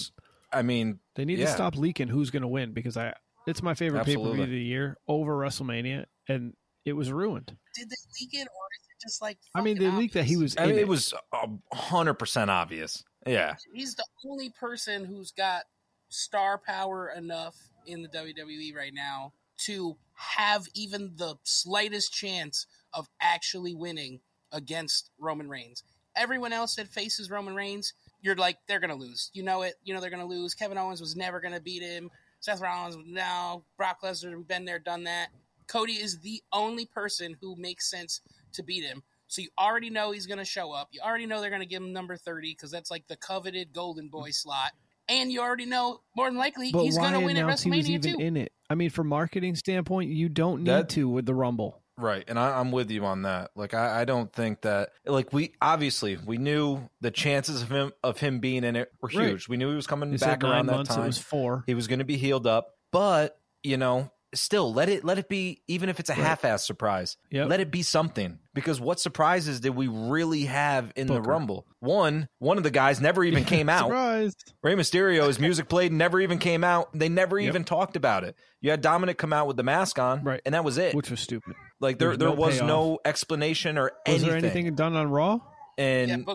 Because 0.56 0.64
I 0.64 0.68
mean, 0.68 1.00
They 1.16 1.26
need 1.26 1.40
Yeah. 1.40 1.46
to 1.46 1.52
stop 1.52 1.76
leaking 1.76 2.08
who's 2.08 2.30
going 2.32 2.42
to 2.42 2.48
win 2.48 2.74
because 2.74 2.98
I 2.98 3.14
it's 3.48 3.62
my 3.62 3.74
favorite 3.76 4.06
pay 4.06 4.16
per 4.16 4.22
view 4.34 4.44
of 4.44 4.50
the 4.50 4.60
year 4.62 4.98
over 5.08 5.38
WrestleMania, 5.38 6.06
and 6.28 6.54
it 6.84 6.94
was 6.94 7.12
ruined. 7.12 7.56
did 7.76 7.90
they 7.90 7.96
leak 8.20 8.34
it, 8.34 8.48
or 8.48 8.66
is 8.74 8.88
it 8.90 9.02
just 9.02 9.22
like? 9.22 9.38
I 9.54 9.62
mean, 9.62 9.78
they 9.78 9.86
fucking 9.86 10.00
leaked 10.00 10.14
that 10.16 10.26
he 10.26 10.38
was. 10.38 10.56
I 10.58 10.64
in 10.64 10.70
mean, 10.70 10.80
it. 10.80 10.82
it 10.82 10.88
was 10.88 11.14
a 11.34 11.48
hundred 11.76 12.16
percent 12.16 12.50
obvious. 12.50 13.04
Yeah. 13.28 13.56
He's 13.74 13.96
the 13.96 14.06
only 14.28 14.50
person 14.52 15.06
who's 15.06 15.32
got 15.32 15.64
star 16.10 16.58
power 16.58 17.10
enough 17.10 17.56
in 17.86 18.02
the 18.02 18.10
WWE 18.10 18.76
right 18.76 18.94
now 18.94 19.34
to 19.58 19.98
have 20.14 20.68
even 20.74 21.14
the 21.18 21.36
slightest 21.44 22.14
chance 22.14 22.66
of 22.94 23.08
actually 23.22 23.74
winning 23.76 24.20
against 24.52 25.10
Roman 25.20 25.50
Reigns. 25.50 25.84
Everyone 26.16 26.54
else 26.54 26.76
that 26.76 26.88
faces 26.88 27.30
Roman 27.30 27.56
Reigns, 27.56 27.94
you're 28.26 28.36
like, 28.36 28.58
they're 28.68 28.80
going 28.80 28.90
to 28.90 28.96
lose. 28.96 29.30
You 29.34 29.44
know 29.44 29.62
it. 29.62 29.76
You 29.84 29.94
know 29.94 30.02
they're 30.02 30.10
going 30.10 30.22
to 30.22 30.28
lose. 30.28 30.56
Kevin 30.56 30.78
Owens 30.80 31.00
was 31.00 31.16
never 31.16 31.40
going 31.40 31.54
to 31.54 31.62
beat 31.62 31.84
him. 31.84 32.10
Seth 32.40 32.60
Rollins, 32.60 32.98
no. 33.06 33.64
Brock 33.78 34.00
Lesnar, 34.04 34.36
we've 34.36 34.48
been 34.48 34.66
there, 34.66 34.80
done 34.80 35.04
that. 35.04 35.28
Cody 35.68 35.94
is 35.94 36.20
the 36.20 36.42
only 36.52 36.86
person 36.86 37.36
who 37.40 37.56
makes 37.56 37.90
sense 37.90 38.22
to 38.54 38.64
beat 38.64 38.84
him. 38.84 39.02
So 39.28 39.42
you 39.42 39.50
already 39.60 39.90
know 39.90 40.12
he's 40.12 40.28
going 40.28 40.38
to 40.40 40.46
show 40.46 40.72
up. 40.72 40.90
You 40.92 41.02
already 41.02 41.26
know 41.26 41.40
they're 41.42 41.50
going 41.50 41.62
to 41.62 41.68
give 41.68 41.82
him 41.82 41.94
number 41.94 42.18
30 42.18 42.52
because 42.52 42.72
that's 42.72 42.92
like 42.92 43.08
the 43.08 43.16
coveted 43.18 43.74
golden 43.74 44.10
boy 44.10 44.32
slot. 44.32 44.72
And 45.08 45.32
you 45.32 45.42
already 45.42 45.66
know 45.66 46.02
more 46.16 46.28
than 46.28 46.38
likely 46.38 46.72
but 46.72 46.84
he's 46.84 46.98
why 46.98 47.10
going 47.12 47.20
to 47.22 47.26
win 47.28 47.38
at 47.38 47.44
announce 47.44 47.62
he 47.64 47.70
was 47.70 47.80
WrestleMania 47.86 47.90
even 47.90 48.14
too. 48.18 48.24
in 48.24 48.38
it? 48.38 48.52
I 48.70 48.76
mean, 48.76 48.90
from 48.90 49.08
marketing 49.08 49.56
standpoint, 49.56 50.10
you 50.12 50.30
don't 50.30 50.64
need 50.64 50.70
That- 50.72 50.90
to 50.90 51.08
with 51.08 51.26
the 51.28 51.34
Rumble. 51.36 51.82
Right. 51.98 52.24
And 52.28 52.38
I, 52.38 52.60
I'm 52.60 52.72
with 52.72 52.92
you 52.92 53.06
on 53.06 53.22
that. 53.22 53.52
Like 53.56 53.74
I, 53.74 54.02
I 54.02 54.06
don't 54.06 54.32
think 54.34 54.62
that 54.62 54.90
like 55.06 55.32
we 55.32 55.54
obviously 55.62 56.18
we 56.18 56.38
knew 56.38 56.90
the 57.02 57.12
chances 57.12 57.62
of 57.62 57.70
him 57.70 57.92
of 58.04 58.20
him 58.20 58.40
being 58.40 58.64
in 58.64 58.76
it 58.76 58.92
were 59.02 59.10
Right. 59.14 59.30
huge. 59.30 59.48
We 59.48 59.58
knew 59.58 59.70
he 59.70 59.76
was 59.76 59.88
coming 59.88 60.12
They 60.12 60.18
back 60.18 60.44
around 60.44 60.66
that 60.68 60.74
months. 60.76 60.94
time. 60.94 61.04
It 61.04 61.08
was 61.08 61.18
four. 61.20 61.64
he 61.68 61.74
was 61.74 61.88
going 61.88 62.00
to 62.00 62.06
be 62.06 62.18
healed 62.18 62.48
up 62.48 62.68
but 62.92 63.38
you 63.64 63.78
know 63.78 64.12
still 64.36 64.74
let 64.74 64.90
it 64.90 65.04
let 65.04 65.18
it 65.18 65.28
be 65.30 65.62
even 65.68 65.90
if 65.90 66.00
it's 66.00 66.10
a 66.10 66.14
Right. 66.14 66.22
half-ass 66.24 66.66
surprise 66.66 67.18
Yep. 67.32 67.50
let 67.50 67.60
it 67.60 67.72
be 67.72 67.82
something 67.82 68.40
because 68.54 68.80
what 68.80 69.00
surprises 69.00 69.60
did 69.60 69.76
we 69.76 69.88
really 69.88 70.46
have 70.46 70.92
in 70.96 71.08
the 71.08 71.22
rumble 71.22 71.66
one 71.80 72.28
one 72.40 72.58
of 72.58 72.64
the 72.64 72.72
guys 72.72 73.00
never 73.02 73.24
even 73.24 73.44
came 73.56 73.70
out 73.70 73.88
Surprise! 73.88 74.36
Rey 74.64 74.76
Mysterio, 74.76 75.28
his 75.28 75.40
music 75.40 75.70
played, 75.70 75.92
never 75.92 76.20
even 76.20 76.38
came 76.40 76.64
out. 76.64 76.90
They 76.94 77.10
never 77.10 77.40
Yep. 77.40 77.48
even 77.50 77.64
talked 77.64 77.96
about 77.96 78.24
it. 78.24 78.36
You 78.62 78.72
had 78.72 78.82
Dominic 78.82 79.18
come 79.18 79.32
out 79.34 79.46
with 79.48 79.58
the 79.58 79.64
mask 79.64 80.00
on, 80.00 80.24
Right. 80.24 80.42
and 80.46 80.54
that 80.56 80.64
was 80.64 80.78
it. 80.78 80.96
Which 80.96 81.10
was 81.12 81.20
stupid. 81.20 81.56
like 81.80 82.00
there, 82.00 82.10
there's 82.10 82.18
there 82.20 82.30
no 82.30 82.36
was 82.36 82.56
payoff. 82.56 82.68
no 82.68 83.00
explanation 83.06 83.78
or 83.78 83.84
Was 83.84 83.92
anything. 84.24 84.28
there 84.30 84.38
anything 84.38 84.76
done 84.76 84.96
on 84.96 85.10
Raw? 85.12 85.40
And 85.78 86.10
yeah, 86.10 86.16
Booker, 86.18 86.26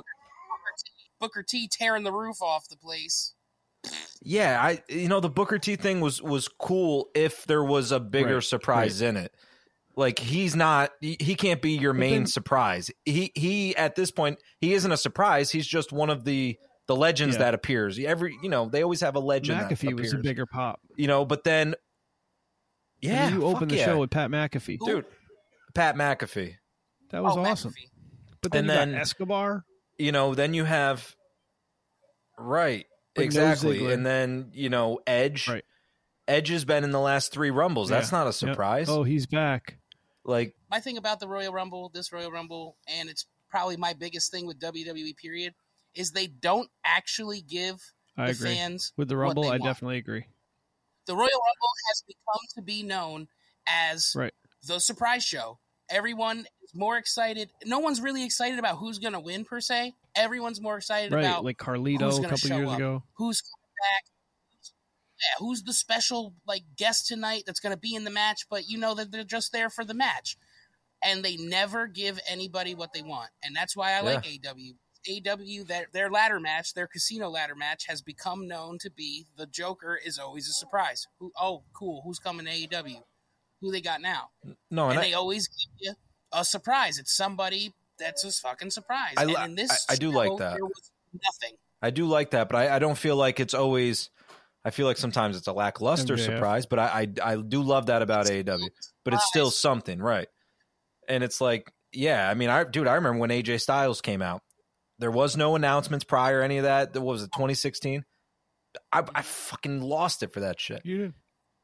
Booker, 0.48 0.74
T, 0.78 0.90
Booker 1.18 1.42
T 1.42 1.68
tearing 1.72 2.04
the 2.04 2.12
roof 2.12 2.40
off 2.42 2.68
the 2.68 2.76
place. 2.76 3.34
Yeah, 4.22 4.60
I 4.62 4.82
you 4.88 5.08
know 5.08 5.20
the 5.20 5.30
Booker 5.30 5.58
T 5.58 5.76
thing 5.76 6.00
was 6.00 6.20
was 6.22 6.48
cool 6.48 7.08
if 7.14 7.44
there 7.46 7.64
was 7.64 7.90
a 7.92 8.00
bigger 8.00 8.34
Right, 8.34 8.44
surprise 8.44 9.00
in 9.00 9.16
it. 9.16 9.34
Like 9.96 10.18
he's 10.18 10.54
not 10.54 10.90
he, 11.00 11.16
he 11.18 11.34
can't 11.34 11.62
be 11.62 11.72
your 11.72 11.92
But 11.94 12.00
main 12.00 12.12
then- 12.12 12.26
surprise. 12.26 12.90
He 13.04 13.32
he 13.34 13.74
at 13.76 13.94
this 13.96 14.10
point 14.10 14.38
he 14.58 14.74
isn't 14.74 14.92
a 14.92 14.96
surprise. 14.96 15.50
He's 15.50 15.66
just 15.66 15.92
one 15.92 16.10
of 16.10 16.24
the 16.24 16.58
the 16.86 16.96
legends 16.96 17.36
Yeah. 17.36 17.44
that 17.44 17.54
appears. 17.54 17.98
Every 17.98 18.36
you 18.42 18.50
know 18.50 18.68
they 18.68 18.82
always 18.82 19.00
have 19.00 19.16
a 19.16 19.20
legend 19.20 19.60
that 19.60 19.70
McAfee 19.70 19.98
was 19.98 20.12
a 20.12 20.18
bigger 20.18 20.44
pop. 20.46 20.80
you 20.96 21.06
know, 21.06 21.24
but 21.24 21.44
then 21.44 21.74
I 21.74 21.76
yeah, 23.00 23.30
mean, 23.30 23.40
you 23.40 23.46
open 23.46 23.68
the 23.68 23.76
yeah. 23.76 23.86
show 23.86 23.98
with 23.98 24.10
Pat 24.10 24.30
McAfee. 24.30 24.78
dude. 24.84 25.06
Pat 25.74 25.96
McAfee. 25.96 26.56
That 27.10 27.22
was 27.22 27.36
oh, 27.36 27.40
awesome. 27.44 27.70
McAfee. 27.72 27.88
But 28.42 28.52
then 28.52 28.58
And 28.64 28.68
you 28.68 28.74
then- 28.74 28.92
got 28.92 29.00
Escobar. 29.00 29.64
You 29.98 30.12
know, 30.12 30.34
then 30.34 30.52
you 30.54 30.64
have 30.64 31.14
right 32.38 32.86
But 33.28 33.34
no 33.34 33.46
exactly, 33.50 33.78
Ziggler. 33.80 33.92
and 33.94 34.06
then 34.06 34.50
you 34.54 34.68
know 34.68 35.00
Edge. 35.06 35.48
Right. 35.48 35.64
Edge 36.28 36.48
has 36.48 36.64
been 36.64 36.84
in 36.84 36.90
the 36.92 37.00
last 37.00 37.32
three 37.32 37.50
rumbles. 37.50 37.88
That's 37.88 38.12
not 38.12 38.24
a 38.24 38.26
Yep. 38.28 38.34
surprise. 38.34 38.88
Oh, 38.88 39.02
he's 39.02 39.26
back. 39.26 39.78
Like 40.24 40.54
My 40.70 40.78
thing 40.80 40.96
about 40.96 41.18
the 41.18 41.26
Royal 41.28 41.52
Rumble, 41.52 41.90
this 41.92 42.12
Royal 42.12 42.30
Rumble, 42.30 42.76
and 42.86 43.08
it's 43.08 43.26
probably 43.48 43.76
my 43.76 43.94
biggest 43.94 44.30
thing 44.30 44.46
with 44.46 44.60
WWE. 44.60 45.16
Period, 45.16 45.54
is 45.94 46.12
they 46.12 46.26
don't 46.28 46.70
actually 46.84 47.40
give 47.42 47.80
I 48.16 48.26
the 48.26 48.32
agree. 48.32 48.54
fans 48.54 48.92
With 48.96 49.08
the 49.08 49.16
what 49.16 49.22
Rumble, 49.22 49.42
they 49.44 49.48
I 49.48 49.52
want. 49.52 49.64
definitely 49.64 49.98
agree. 49.98 50.26
the 51.06 51.14
Royal 51.16 51.24
Rumble 51.28 51.72
has 51.88 52.02
become 52.06 52.40
to 52.54 52.62
be 52.62 52.82
known 52.84 53.26
as 53.66 54.12
Right. 54.14 54.32
the 54.62 54.78
surprise 54.78 55.24
show. 55.24 55.58
Everyone 55.88 56.46
is 56.62 56.72
more 56.74 56.96
excited. 56.96 57.50
No 57.64 57.80
one's 57.80 58.00
really 58.00 58.24
excited 58.24 58.60
about 58.60 58.76
who's 58.78 59.00
going 59.00 59.14
to 59.14 59.20
win 59.20 59.44
per 59.44 59.60
se. 59.60 59.94
Everyone's 60.14 60.60
more 60.60 60.76
excited 60.76 61.12
Right, 61.12 61.24
about 61.24 61.44
like 61.44 61.58
Carlito 61.58 62.18
a 62.18 62.28
couple 62.28 62.50
years 62.50 62.68
up? 62.68 62.76
ago. 62.76 63.02
who's 63.14 63.40
coming 63.40 63.74
back. 63.78 64.04
Yeah, 65.18 65.44
who's 65.46 65.62
the 65.62 65.72
special 65.74 66.34
like 66.46 66.62
guest 66.76 67.06
tonight 67.06 67.42
that's 67.46 67.60
going 67.60 67.74
to 67.74 67.78
be 67.80 67.94
in 67.94 68.04
the 68.04 68.10
match, 68.10 68.46
but 68.48 68.68
you 68.68 68.78
know 68.78 68.94
that 68.94 69.10
they're 69.12 69.22
just 69.24 69.52
there 69.52 69.68
for 69.68 69.84
the 69.84 69.92
match, 69.94 70.36
and 71.04 71.22
they 71.22 71.36
never 71.36 71.86
give 71.86 72.18
anybody 72.28 72.74
what 72.74 72.92
they 72.94 73.02
want, 73.02 73.30
and 73.42 73.54
that's 73.54 73.76
why 73.76 73.92
I 73.92 74.00
like 74.00 74.24
AEW. 74.24 74.72
AEW 75.08 75.66
their 75.66 75.86
their 75.92 76.10
ladder 76.10 76.40
match, 76.40 76.74
their 76.74 76.86
casino 76.86 77.28
ladder 77.30 77.54
match, 77.54 77.84
has 77.86 78.00
become 78.02 78.46
known 78.48 78.78
to 78.78 78.90
be 78.90 79.26
the 79.36 79.46
Joker 79.46 79.98
is 80.02 80.18
always 80.18 80.48
a 80.48 80.52
surprise. 80.52 81.06
Who? 81.18 81.32
Oh, 81.40 81.62
cool. 81.74 82.02
Who's 82.04 82.18
coming 82.18 82.46
to 82.46 82.52
AEW? 82.52 83.02
Who 83.60 83.70
they 83.72 83.80
got 83.82 84.00
now? 84.00 84.28
No, 84.70 84.84
and 84.84 84.92
and 84.92 84.98
I, 85.00 85.02
they 85.02 85.12
always 85.14 85.48
give 85.48 85.70
you 85.78 85.94
a 86.32 86.44
surprise. 86.46 86.98
It's 86.98 87.14
somebody 87.14 87.74
that's 88.00 88.24
a 88.24 88.32
fucking 88.32 88.70
surprise. 88.70 89.14
I 89.16 89.24
and 89.24 89.36
in 89.50 89.54
this, 89.54 89.70
I- 89.88 89.92
I 89.92 89.96
do 89.96 90.10
like 90.10 90.36
that. 90.38 90.58
Nothing. 91.12 91.56
I 91.82 91.90
do 91.90 92.06
like 92.06 92.30
that, 92.32 92.48
but 92.48 92.56
I, 92.56 92.76
I 92.76 92.78
don't 92.78 92.98
feel 92.98 93.16
like 93.16 93.38
it's 93.40 93.54
always. 93.54 94.10
I 94.64 94.70
feel 94.70 94.86
like 94.86 94.98
sometimes 94.98 95.36
it's 95.38 95.46
a 95.46 95.52
lackluster 95.54 96.16
MJF. 96.16 96.24
surprise, 96.26 96.66
but 96.66 96.78
I, 96.78 97.08
I 97.22 97.32
I 97.32 97.36
do 97.36 97.62
love 97.62 97.86
that 97.86 98.02
about 98.02 98.26
AEW. 98.26 98.68
But 99.04 99.14
it's 99.14 99.26
still 99.28 99.50
something, 99.50 99.98
right? 100.00 100.28
And 101.08 101.24
it's 101.24 101.40
like, 101.40 101.72
yeah, 101.92 102.28
I 102.28 102.34
mean, 102.34 102.50
I 102.50 102.64
dude, 102.64 102.86
I 102.86 102.94
remember 102.96 103.18
when 103.20 103.30
AJ 103.30 103.60
Styles 103.62 104.00
came 104.02 104.20
out. 104.20 104.42
There 104.98 105.10
was 105.10 105.34
no 105.36 105.56
announcements 105.56 106.04
prior, 106.04 106.42
any 106.42 106.58
of 106.58 106.64
that. 106.64 106.92
What 106.94 107.04
was 107.06 107.22
it, 107.22 107.32
2016? 107.32 108.04
I, 108.92 109.02
I 109.14 109.22
fucking 109.22 109.80
lost 109.80 110.22
it 110.22 110.30
for 110.34 110.40
that 110.40 110.60
shit. 110.60 110.82
You 110.84 110.98
did. 110.98 111.14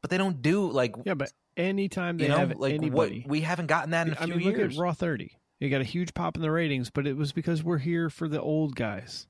But 0.00 0.11
they 0.11 0.16
don't 0.16 0.40
do 0.40 0.71
like, 0.71 0.95
Yeah, 1.05 1.14
but 1.14 1.31
anytime 1.57 2.16
they 2.16 2.25
you 2.25 2.31
know, 2.31 2.38
have 2.38 2.57
like 2.57 2.73
anybody, 2.75 3.21
what 3.21 3.31
we 3.31 3.43
haven't 3.43 3.66
gotten 3.66 3.90
that 3.90 4.07
in 4.07 4.14
a 4.14 4.21
I 4.21 4.25
few 4.25 4.37
mean, 4.37 4.47
look 4.47 4.57
years. 4.57 4.76
at 4.78 4.81
Raw 4.81 4.93
30. 4.95 5.37
You 5.60 5.70
got 5.70 5.80
a 5.80 5.84
huge 5.84 6.12
pop 6.14 6.36
in 6.36 6.42
the 6.42 6.50
ratings, 6.50 6.90
but 6.90 7.06
it 7.06 7.16
was 7.16 7.32
because 7.32 7.64
we're 7.64 7.78
here 7.78 8.10
for 8.10 8.28
the 8.28 8.40
old 8.40 8.76
guys. 8.76 9.26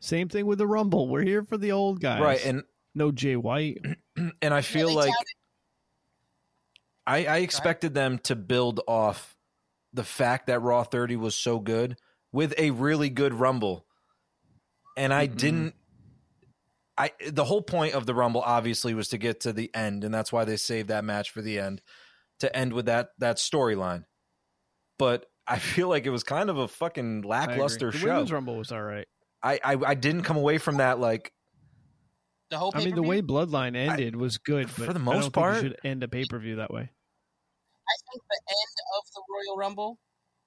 Same 0.00 0.28
thing 0.28 0.46
with 0.46 0.58
the 0.58 0.66
Rumble. 0.66 1.08
We're 1.08 1.22
here 1.22 1.44
for 1.44 1.56
the 1.56 1.72
old 1.72 2.00
guys. 2.00 2.20
right, 2.20 2.44
and 2.44 2.64
no 2.94 3.10
Jay 3.12 3.36
White. 3.36 3.78
and 4.42 4.54
I 4.54 4.60
feel 4.60 4.88
they 4.88 4.94
like 4.94 5.12
I, 7.06 7.24
I 7.24 7.36
expected 7.38 7.94
them 7.94 8.18
to 8.24 8.36
build 8.36 8.80
off 8.86 9.36
the 9.92 10.04
fact 10.04 10.46
that 10.46 10.60
Raw 10.60 10.84
30 10.84 11.16
was 11.16 11.34
so 11.34 11.58
good 11.58 11.96
with 12.32 12.54
a 12.58 12.70
really 12.70 13.10
good 13.10 13.34
Rumble. 13.34 13.86
And 14.96 15.12
I 15.12 15.26
Mm-mm. 15.26 15.36
didn't 15.36 15.74
I 16.98 17.12
the 17.30 17.44
whole 17.44 17.62
point 17.62 17.94
of 17.94 18.04
the 18.06 18.14
Rumble 18.14 18.42
obviously 18.42 18.92
was 18.94 19.08
to 19.08 19.18
get 19.18 19.40
to 19.40 19.52
the 19.52 19.70
end 19.74 20.04
and 20.04 20.12
that's 20.12 20.32
why 20.32 20.44
they 20.44 20.56
saved 20.56 20.88
that 20.88 21.04
match 21.04 21.30
for 21.30 21.40
the 21.40 21.58
end 21.58 21.80
to 22.40 22.54
end 22.54 22.72
with 22.72 22.86
that 22.86 23.10
that 23.18 23.36
storyline. 23.36 24.04
But 24.98 25.26
I 25.46 25.58
feel 25.58 25.88
like 25.88 26.06
it 26.06 26.10
was 26.10 26.22
kind 26.22 26.50
of 26.50 26.58
a 26.58 26.68
fucking 26.68 27.16
I 27.16 27.18
agree. 27.18 27.28
lackluster 27.30 27.90
the 27.90 27.98
show. 27.98 28.06
Women's 28.08 28.32
Rumble 28.32 28.56
was 28.56 28.72
all 28.72 28.82
right. 28.82 29.06
I, 29.42 29.58
I 29.64 29.76
I 29.86 29.94
didn't 29.94 30.22
come 30.22 30.36
away 30.36 30.58
from 30.58 30.76
that 30.76 31.00
like 31.00 31.32
the 32.50 32.58
whole. 32.58 32.72
I 32.74 32.84
mean, 32.84 32.94
the 32.94 33.02
way 33.02 33.22
Bloodline 33.22 33.76
ended 33.76 34.14
was 34.14 34.38
good, 34.38 34.70
for 34.70 34.86
but 34.86 34.92
the 34.92 35.00
I 35.00 35.02
most 35.02 35.14
don't 35.14 35.22
think 35.22 35.34
part- 35.34 35.54
you 35.56 35.60
should 35.62 35.78
end 35.84 36.02
a 36.02 36.08
pay 36.08 36.24
per 36.24 36.38
view 36.38 36.56
that 36.56 36.72
way. 36.72 36.82
I 36.82 37.94
think 38.12 38.22
the 38.30 38.40
end 38.48 38.76
of 38.98 39.12
the 39.14 39.22
Royal 39.28 39.56
Rumble, 39.56 39.98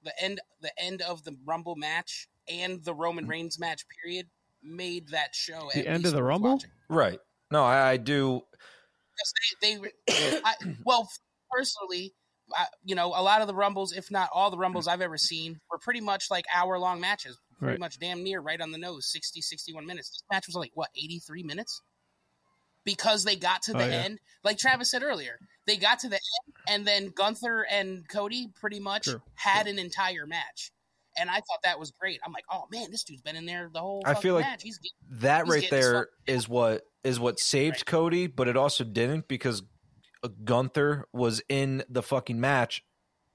the 0.02 0.12
end, 0.22 0.40
the 0.62 0.72
end 0.78 1.02
of 1.02 1.22
the 1.24 1.36
Rumble 1.44 1.76
match, 1.76 2.28
and 2.48 2.82
the 2.82 2.94
Roman 2.94 3.24
mm-hmm. 3.24 3.32
Reigns 3.32 3.58
match 3.58 3.82
period 4.02 4.26
made 4.62 5.08
that 5.08 5.34
show. 5.34 5.68
The 5.74 5.80
at 5.80 5.86
end 5.86 6.06
of 6.06 6.12
the 6.12 6.22
Rumble? 6.22 6.52
watching. 6.52 6.70
right. 6.88 7.20
No, 7.52 7.62
I, 7.62 7.90
I 7.90 7.96
do 7.96 8.42
Yes, 9.18 9.32
they, 9.60 9.76
they 9.76 10.40
I, 10.44 10.54
well, 10.84 11.08
personally, 11.50 12.14
I, 12.54 12.66
you 12.84 12.94
know, 12.94 13.08
a 13.08 13.22
lot 13.22 13.40
of 13.40 13.46
the 13.46 13.54
Rumbles, 13.54 13.92
if 13.92 14.10
not 14.10 14.28
all 14.32 14.50
the 14.50 14.58
Rumbles 14.58 14.86
I've 14.86 15.00
ever 15.00 15.16
seen, 15.18 15.60
were 15.70 15.78
pretty 15.78 16.00
much 16.00 16.30
like 16.30 16.44
hour 16.54 16.78
long 16.78 17.00
matches. 17.00 17.38
Pretty 17.58 17.72
Right. 17.72 17.80
much 17.80 17.98
damn 17.98 18.22
near 18.22 18.40
right 18.40 18.60
on 18.60 18.70
the 18.70 18.78
nose, 18.78 19.06
60, 19.10 19.40
61 19.40 19.86
minutes. 19.86 20.10
This 20.10 20.22
match 20.30 20.46
was 20.46 20.56
like, 20.56 20.72
what, 20.74 20.90
83 20.94 21.42
minutes? 21.42 21.80
Because 22.84 23.24
they 23.24 23.34
got 23.34 23.62
to 23.62 23.74
Oh, 23.74 23.78
the 23.78 23.86
yeah. 23.86 24.02
end, 24.04 24.20
like 24.44 24.58
Travis 24.58 24.90
said 24.90 25.02
earlier, 25.02 25.38
they 25.66 25.76
got 25.76 25.98
to 26.00 26.08
the 26.08 26.16
end, 26.16 26.54
and 26.68 26.86
then 26.86 27.08
Gunther 27.08 27.66
and 27.68 28.08
Cody 28.08 28.48
pretty 28.60 28.78
much 28.78 29.04
True, 29.04 29.22
had 29.34 29.66
an 29.66 29.78
entire 29.78 30.26
match. 30.26 30.70
And 31.18 31.28
I 31.30 31.36
thought 31.36 31.62
that 31.64 31.80
was 31.80 31.90
great. 31.92 32.20
I'm 32.24 32.32
like, 32.32 32.44
oh 32.50 32.66
man, 32.70 32.90
this 32.90 33.02
dude's 33.02 33.22
been 33.22 33.36
in 33.36 33.46
there 33.46 33.70
the 33.72 33.80
whole 33.80 34.02
I 34.06 34.14
feel 34.14 34.34
like 34.34 34.44
match. 34.44 34.62
He's 34.62 34.78
that 35.12 35.46
He's 35.46 35.54
right 35.54 35.70
there 35.70 36.08
is 36.26 36.48
what 36.48 36.82
is 37.02 37.18
what 37.18 37.40
saved 37.40 37.76
Right. 37.78 37.86
Cody, 37.86 38.26
but 38.28 38.46
it 38.48 38.56
also 38.56 38.84
didn't 38.84 39.26
because 39.26 39.62
Gunther 40.28 41.06
was 41.12 41.42
in 41.48 41.82
the 41.88 42.02
fucking 42.02 42.40
match 42.40 42.84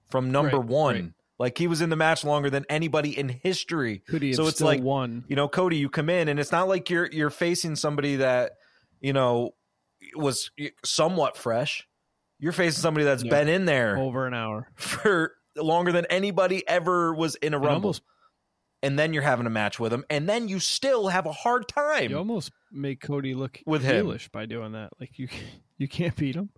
from 0.10 0.32
number 0.32 0.58
Right, 0.60 0.66
one. 0.68 0.96
right. 0.96 1.12
Like 1.40 1.58
he 1.58 1.68
was 1.68 1.82
in 1.82 1.90
the 1.90 1.96
match 1.96 2.24
longer 2.24 2.50
than 2.52 2.66
anybody 2.70 3.18
in 3.18 3.30
history. 3.30 4.04
Have 4.12 4.36
So 4.36 4.46
it's 4.48 4.62
like- 4.62 4.82
one. 4.82 5.24
You 5.28 5.36
know, 5.36 5.48
Cody, 5.48 5.78
you 5.78 5.90
come 5.90 6.10
in 6.10 6.28
and 6.28 6.40
it's 6.40 6.52
not 6.52 6.68
like 6.68 6.90
you're 6.90 7.08
you're 7.12 7.30
facing 7.32 7.76
somebody 7.76 8.18
that 8.18 8.52
you 9.00 9.14
know 9.14 9.56
was 10.16 10.52
somewhat 10.86 11.38
fresh. 11.38 11.88
You're 12.40 12.52
facing 12.52 12.82
somebody 12.82 13.06
that's 13.06 13.24
Yeah. 13.24 13.30
been 13.32 13.48
in 13.48 13.66
there 13.66 13.98
Over 13.98 14.28
an 14.28 14.34
hour. 14.34 14.68
for 14.76 15.34
longer 15.58 15.92
than 15.92 16.06
anybody 16.10 16.68
ever 16.68 17.14
was 17.14 17.36
in 17.36 17.54
a 17.54 17.58
You 17.58 17.64
rumble. 17.66 17.88
almost, 17.88 18.02
and 18.84 18.98
then 19.00 19.14
you're 19.14 19.22
having 19.24 19.46
a 19.48 19.50
match 19.52 19.80
with 19.80 19.92
him, 19.94 20.04
and 20.10 20.28
then 20.30 20.48
you 20.48 20.60
still 20.60 21.08
have 21.10 21.26
a 21.26 21.32
hard 21.32 21.68
time. 21.68 22.10
you 22.12 22.18
almost 22.18 22.52
make 22.72 23.02
Cody 23.02 23.34
look 23.34 23.60
With 23.66 23.84
him. 23.84 24.16
by 24.32 24.46
doing 24.46 24.72
that. 24.74 24.92
Like 25.00 25.18
you, 25.20 25.28
you 25.78 25.88
can't 25.88 26.16
beat 26.16 26.36
him. 26.36 26.50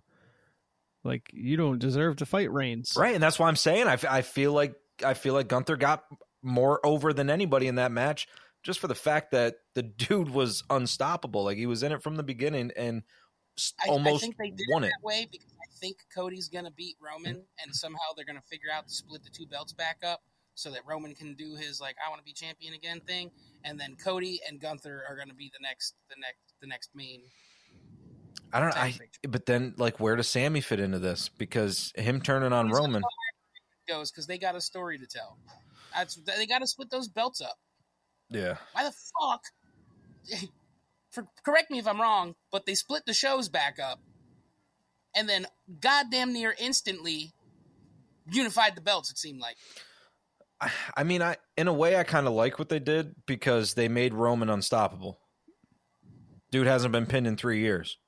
Like 1.04 1.30
you 1.32 1.56
don't 1.56 1.78
deserve 1.78 2.16
to 2.16 2.26
fight 2.26 2.50
Reigns. 2.50 2.94
Right, 2.96 3.14
and 3.14 3.22
that's 3.22 3.38
why 3.38 3.48
I'm 3.48 3.56
saying 3.56 3.86
I, 3.86 3.98
I 4.08 4.22
feel 4.22 4.52
like 4.52 4.74
I 5.04 5.14
feel 5.14 5.34
like 5.34 5.48
Gunther 5.48 5.76
got 5.76 6.04
more 6.42 6.84
over 6.84 7.12
than 7.12 7.30
anybody 7.30 7.66
in 7.68 7.74
that 7.76 7.92
match, 7.92 8.26
just 8.62 8.80
for 8.80 8.88
the 8.88 8.94
fact 8.94 9.32
that 9.32 9.56
the 9.74 9.82
dude 9.82 10.30
was 10.30 10.64
unstoppable. 10.70 11.44
Like 11.44 11.58
he 11.58 11.66
was 11.66 11.82
in 11.82 11.92
it 11.92 12.02
from 12.02 12.16
the 12.16 12.22
beginning 12.22 12.72
and 12.76 13.02
s- 13.58 13.74
I, 13.84 13.88
almost 13.90 14.24
I 14.24 14.26
think 14.26 14.36
they 14.38 14.50
did 14.50 14.66
won 14.70 14.84
it 14.84 14.88
it. 14.88 14.92
that 15.00 15.06
way 15.06 15.28
because 15.30 15.52
I 15.60 15.68
think 15.78 15.98
Cody's 16.14 16.48
going 16.48 16.64
to 16.64 16.70
beat 16.70 16.96
Roman, 17.00 17.42
and 17.62 17.74
somehow 17.74 18.12
they're 18.16 18.24
going 18.24 18.40
to 18.40 18.48
figure 18.48 18.68
out 18.74 18.88
to 18.88 18.94
split 18.94 19.22
the 19.24 19.30
two 19.30 19.46
belts 19.46 19.72
back 19.72 19.98
up 20.04 20.22
so 20.54 20.70
that 20.70 20.80
Roman 20.86 21.14
can 21.14 21.34
do 21.34 21.56
his 21.56 21.80
like 21.80 21.96
I 22.04 22.08
want 22.08 22.20
to 22.20 22.24
be 22.24 22.32
champion 22.32 22.74
again 22.74 23.00
thing, 23.00 23.30
and 23.64 23.78
then 23.78 23.96
Cody 24.02 24.40
and 24.48 24.60
Gunther 24.60 25.04
are 25.08 25.16
going 25.16 25.28
to 25.28 25.34
be 25.34 25.50
the 25.52 25.62
next 25.62 25.94
the 26.08 26.16
next 26.18 26.54
the 26.60 26.66
next 26.66 26.90
main. 26.94 27.22
I 28.54 28.60
don't 28.60 28.68
know. 28.68 28.80
I, 28.80 28.98
but 29.28 29.46
then, 29.46 29.74
like, 29.76 29.98
where 29.98 30.14
does 30.14 30.28
Sammy 30.28 30.60
fit 30.60 30.78
into 30.78 31.00
this? 31.00 31.28
Because 31.28 31.92
him 31.96 32.20
turning 32.20 32.52
on 32.52 32.68
He's 32.68 32.78
Roman, 32.78 33.02
goes 33.88 34.12
because 34.12 34.28
they 34.28 34.38
got 34.38 34.54
a 34.54 34.60
story 34.60 34.96
to 34.98 35.06
tell. 35.06 35.36
That's 35.92 36.14
they 36.14 36.46
got 36.46 36.60
to 36.60 36.66
split 36.66 36.88
those 36.88 37.08
belts 37.08 37.40
up. 37.40 37.56
yeah, 38.30 38.56
Why 38.72 38.84
the 38.84 38.94
fuck? 39.20 39.42
For, 41.10 41.26
correct 41.44 41.70
me 41.70 41.78
if 41.78 41.86
I'm 41.86 42.00
wrong, 42.00 42.34
but 42.50 42.66
they 42.66 42.74
split 42.74 43.04
the 43.06 43.12
shows 43.12 43.48
back 43.48 43.78
up, 43.78 44.00
and 45.14 45.28
then 45.28 45.46
goddamn 45.80 46.32
near 46.32 46.54
instantly 46.58 47.32
unified 48.30 48.76
the 48.76 48.80
belts. 48.80 49.10
It 49.10 49.18
seemed 49.18 49.40
like. 49.40 49.56
I, 50.60 50.70
I 50.96 51.04
mean, 51.04 51.22
I 51.22 51.36
in 51.56 51.68
a 51.68 51.72
way, 51.72 51.96
I 51.96 52.04
kind 52.04 52.26
of 52.26 52.32
like 52.32 52.58
what 52.58 52.68
they 52.68 52.78
did 52.78 53.14
because 53.26 53.74
they 53.74 53.88
made 53.88 54.14
Roman 54.14 54.48
unstoppable. 54.48 55.18
Dude 56.50 56.66
hasn't 56.68 56.92
been 56.92 57.06
pinned 57.06 57.26
in 57.26 57.36
three 57.36 57.60
years, 57.60 57.98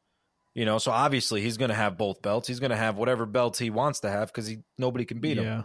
you 0.56 0.64
know. 0.64 0.78
So 0.78 0.90
obviously, 0.90 1.40
he's 1.42 1.56
going 1.56 1.68
to 1.68 1.74
have 1.76 1.96
both 1.96 2.20
belts. 2.22 2.48
He's 2.48 2.58
going 2.60 2.70
to 2.70 2.76
have 2.76 2.96
whatever 2.98 3.26
belts 3.26 3.58
he 3.60 3.70
wants 3.70 4.00
to 4.00 4.10
have 4.10 4.28
because 4.28 4.46
he 4.48 4.58
nobody 4.78 5.04
can 5.04 5.20
beat 5.20 5.38
him. 5.38 5.44
yeah. 5.44 5.62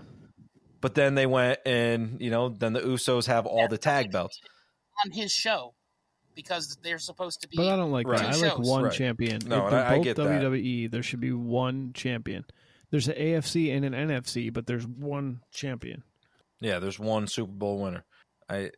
But 0.81 0.93
then 0.95 1.15
they 1.15 1.25
went 1.25 1.59
and 1.65 2.17
you 2.21 2.29
know, 2.29 2.49
then 2.49 2.73
the 2.73 2.81
Usos 2.81 3.25
have 3.27 3.45
all 3.45 3.67
the 3.67 3.77
tag 3.77 4.11
belts. 4.11 4.39
on 5.05 5.11
his 5.11 5.31
show 5.31 5.73
because 6.35 6.77
they're 6.83 6.99
supposed 6.99 7.41
to 7.41 7.47
be. 7.47 7.57
But 7.57 7.67
I 7.69 7.75
don't 7.75 7.91
like 7.91 8.07
Right. 8.07 8.19
that. 8.19 8.35
I 8.35 8.37
like 8.37 8.51
shows. 8.57 8.67
one 8.69 8.83
Right. 8.83 8.93
champion. 8.93 9.39
No, 9.45 9.65
if 9.65 9.71
they're 9.71 9.83
I- 9.83 9.93
I 9.93 9.95
both 9.97 10.03
get 10.03 10.15
that. 10.17 10.23
WWE, 10.41 10.87
there 10.91 11.03
should 11.03 11.19
be 11.19 11.31
one 11.31 11.91
champion. 11.93 12.45
There's 12.89 13.07
an 13.07 13.15
AFC 13.15 13.71
and 13.75 13.85
an 13.85 13.93
NFC, 13.93 14.49
but 14.53 14.65
there's 14.67 14.85
one 14.85 15.41
champion. 15.51 16.03
Yeah, 16.59 16.79
there's 16.79 16.99
one 16.99 17.27
Super 17.27 17.51
Bowl 17.53 17.79
winner. 17.81 18.03
I 18.49 18.71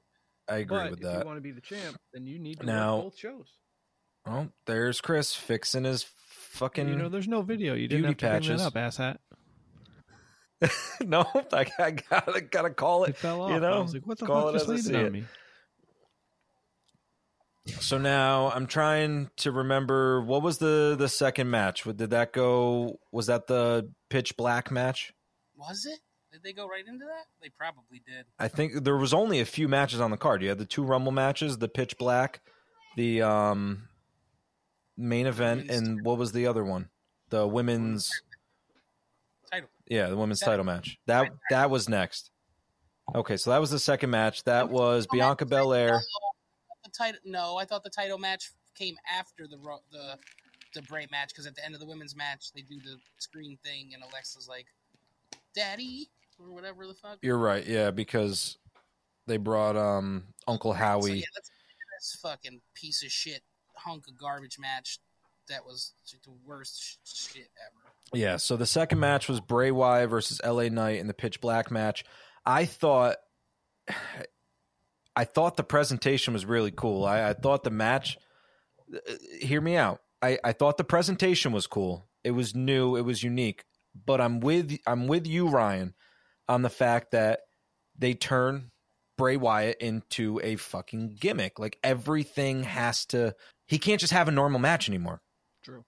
I 0.48 0.58
agree 0.58 0.78
but 0.78 0.90
with 0.92 1.00
if 1.00 1.06
that. 1.06 1.20
you 1.20 1.26
want 1.26 1.38
to 1.38 1.42
be 1.42 1.52
the 1.52 1.62
champ, 1.62 1.98
then 2.14 2.26
you 2.28 2.38
need 2.38 2.60
to 2.60 2.66
Now- 2.66 3.02
both 3.04 3.18
shows. 3.18 3.48
Oh, 4.26 4.48
there's 4.66 5.02
Chris 5.02 5.36
fixing 5.36 5.84
his 5.84 6.06
fucking. 6.28 6.88
You 6.88 6.96
know, 6.96 7.10
there's 7.10 7.28
no 7.28 7.42
video. 7.42 7.74
You 7.74 7.88
didn't 7.88 8.04
beauty 8.04 8.26
have 8.26 8.42
to 8.42 8.48
bring 8.48 8.58
patches. 8.60 8.74
that 8.74 9.18
up, 9.18 9.20
asshat. 10.62 11.02
no, 11.08 11.26
I, 11.52 11.66
I 11.78 11.92
gotta 11.92 12.42
gotta 12.42 12.70
call 12.70 13.04
It 13.04 13.12
it. 13.12 13.18
fell 13.18 13.42
off. 13.42 13.52
you 13.52 13.60
know, 13.60 13.74
I 13.74 13.80
was 13.80 13.94
like, 13.94 14.08
what 14.08 14.18
the 14.18 14.26
call 14.26 14.44
fuck 14.44 14.54
just 14.54 14.70
as 14.70 14.90
I 14.90 14.94
landed 14.94 15.00
on 15.00 15.06
it. 15.08 15.14
me? 15.14 15.24
So 17.80 17.98
now 17.98 18.52
I'm 18.52 18.68
trying 18.68 19.30
to 19.38 19.52
remember 19.52 20.22
what 20.22 20.42
was 20.42 20.58
the 20.58 20.96
the 20.98 21.08
second 21.10 21.50
match. 21.50 21.84
Did 21.84 22.10
that 22.12 22.34
go? 22.34 23.00
Was 23.12 23.28
that 23.28 23.48
the 23.48 23.90
pitch 24.10 24.36
black 24.38 24.70
match? 24.72 25.14
Was 25.58 25.86
it? 25.86 26.00
Did 26.32 26.44
they 26.44 26.52
go 26.54 26.68
right 26.68 26.86
into 26.86 27.06
that? 27.06 27.26
They 27.42 27.50
probably 27.50 28.02
did. 28.06 28.26
I 28.40 28.48
think 28.48 28.84
there 28.84 28.98
was 28.98 29.14
only 29.14 29.40
a 29.40 29.46
few 29.46 29.68
matches 29.68 30.02
on 30.02 30.12
the 30.12 30.18
card. 30.18 30.42
You 30.42 30.50
had 30.50 30.58
the 30.58 30.66
two 30.66 30.84
Rumble 30.84 31.12
matches, 31.12 31.58
the 31.58 31.68
pitch 31.70 31.98
black, 31.98 32.42
the 32.98 33.22
um 33.22 33.88
main 34.98 35.28
event, 35.28 35.70
and 35.70 36.04
what 36.04 36.18
was 36.18 36.32
the 36.32 36.48
other 36.48 36.64
one? 36.64 36.90
The 37.30 37.48
women's 37.48 38.12
Title. 39.52 39.70
Yeah, 39.88 40.08
the 40.08 40.18
women's 40.18 40.40
title 40.40 40.66
match. 40.66 40.98
That 41.06 41.32
that 41.50 41.70
was 41.70 41.88
next. 41.88 42.32
Okay, 43.14 43.38
so 43.38 43.52
that 43.52 43.60
was 43.60 43.70
the 43.70 43.80
second 43.80 44.10
match. 44.10 44.44
That 44.46 44.70
was 44.70 45.06
Bianca 45.12 45.46
Belair. 45.46 46.02
The 46.84 46.92
title? 46.98 47.20
No, 47.26 47.58
I 47.58 47.66
thought 47.66 47.84
the 47.84 47.90
title 47.90 48.18
match 48.18 48.52
came 48.76 48.96
after 49.12 49.48
the 49.48 49.58
the 49.92 50.18
the 50.74 50.82
Bray 50.84 51.06
match 51.12 51.30
because 51.30 51.46
at 51.46 51.56
the 51.56 51.64
end 51.64 51.76
of 51.76 51.80
the 51.80 51.86
women's 51.86 52.16
match 52.16 52.52
they 52.56 52.62
do 52.62 52.80
the 52.84 52.98
screen 53.20 53.58
thing 53.64 53.92
and 53.94 54.04
Alexa's 54.04 54.48
like, 54.48 54.66
"Daddy" 55.54 56.10
or 56.40 56.52
whatever 56.52 56.88
the 56.88 56.96
fuck. 56.96 57.20
You're 57.22 57.38
right. 57.38 57.66
Yeah, 57.66 57.92
because 57.92 58.58
they 59.28 59.38
brought 59.38 59.78
um 59.78 60.24
Uncle 60.48 60.72
So 60.72 60.78
Howdy. 60.78 61.20
yeah, 61.20 61.26
that's 61.36 62.16
fucking 62.22 62.60
piece 62.74 63.04
of 63.04 63.12
shit 63.12 63.44
hunk 63.84 64.08
of 64.08 64.18
garbage 64.18 64.60
match. 64.60 65.00
That 65.50 65.66
was 65.66 65.94
the 66.24 66.32
worst 66.46 67.00
shit 67.04 67.50
ever. 67.60 67.94
Yeah, 68.14 68.38
so 68.38 68.56
the 68.56 68.66
second 68.66 69.00
match 69.00 69.28
was 69.28 69.42
Bray 69.42 69.72
Wyatt 69.72 70.10
versus 70.10 70.40
LA 70.44 70.70
Knight 70.70 71.00
in 71.00 71.08
the 71.08 71.14
pitch 71.14 71.42
black 71.42 71.70
match. 71.72 72.06
I 72.46 72.66
thought 72.66 73.18
I 75.16 75.26
thought 75.26 75.58
the 75.58 75.64
presentation 75.64 76.34
was 76.34 76.44
really 76.46 76.72
cool. 76.72 77.06
I, 77.06 77.30
I 77.30 77.34
thought 77.34 77.64
the 77.64 77.70
match 77.70 78.18
uh, 78.94 79.00
hear 79.40 79.62
me 79.62 79.76
out. 79.76 80.02
I, 80.22 80.40
I 80.44 80.54
thought 80.54 80.78
the 80.78 80.84
presentation 80.84 81.52
was 81.52 81.68
cool. 81.68 82.08
It 82.24 82.32
was 82.32 82.56
new, 82.56 82.96
it 82.96 83.02
was 83.02 83.22
unique. 83.22 83.64
But 84.06 84.22
I'm 84.22 84.40
with 84.40 84.78
I'm 84.88 85.08
with 85.08 85.28
you, 85.28 85.50
Ryan, 85.50 85.94
on 86.48 86.62
the 86.64 86.70
fact 86.70 87.12
that 87.12 87.42
they 87.98 88.14
turn 88.16 88.72
Bray 89.18 89.38
Wyatt 89.38 89.78
into 89.82 90.40
a 90.42 90.56
fucking 90.56 91.18
gimmick. 91.20 91.60
Like 91.60 91.78
everything 91.84 92.64
has 92.64 93.06
to 93.08 93.36
he 93.68 93.78
can't 93.80 94.00
just 94.00 94.14
have 94.14 94.28
a 94.28 94.32
normal 94.32 94.60
match 94.60 94.90
anymore. 94.90 95.22
True. 95.64 95.86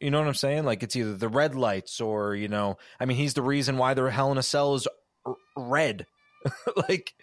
You 0.00 0.10
know 0.10 0.18
what 0.18 0.28
I'm 0.28 0.34
saying? 0.34 0.64
Like 0.64 0.82
it's 0.82 0.96
either 0.96 1.16
the 1.16 1.28
red 1.28 1.54
lights 1.54 2.00
or 2.00 2.34
you 2.34 2.48
know, 2.48 2.78
I 2.98 3.04
mean, 3.04 3.16
he's 3.16 3.34
the 3.34 3.42
reason 3.42 3.76
why 3.76 3.94
the 3.94 4.10
Hell 4.10 4.32
in 4.32 4.38
a 4.38 4.42
Cell 4.42 4.74
is 4.74 4.86
r- 5.24 5.36
red. 5.56 6.06
like 6.88 7.14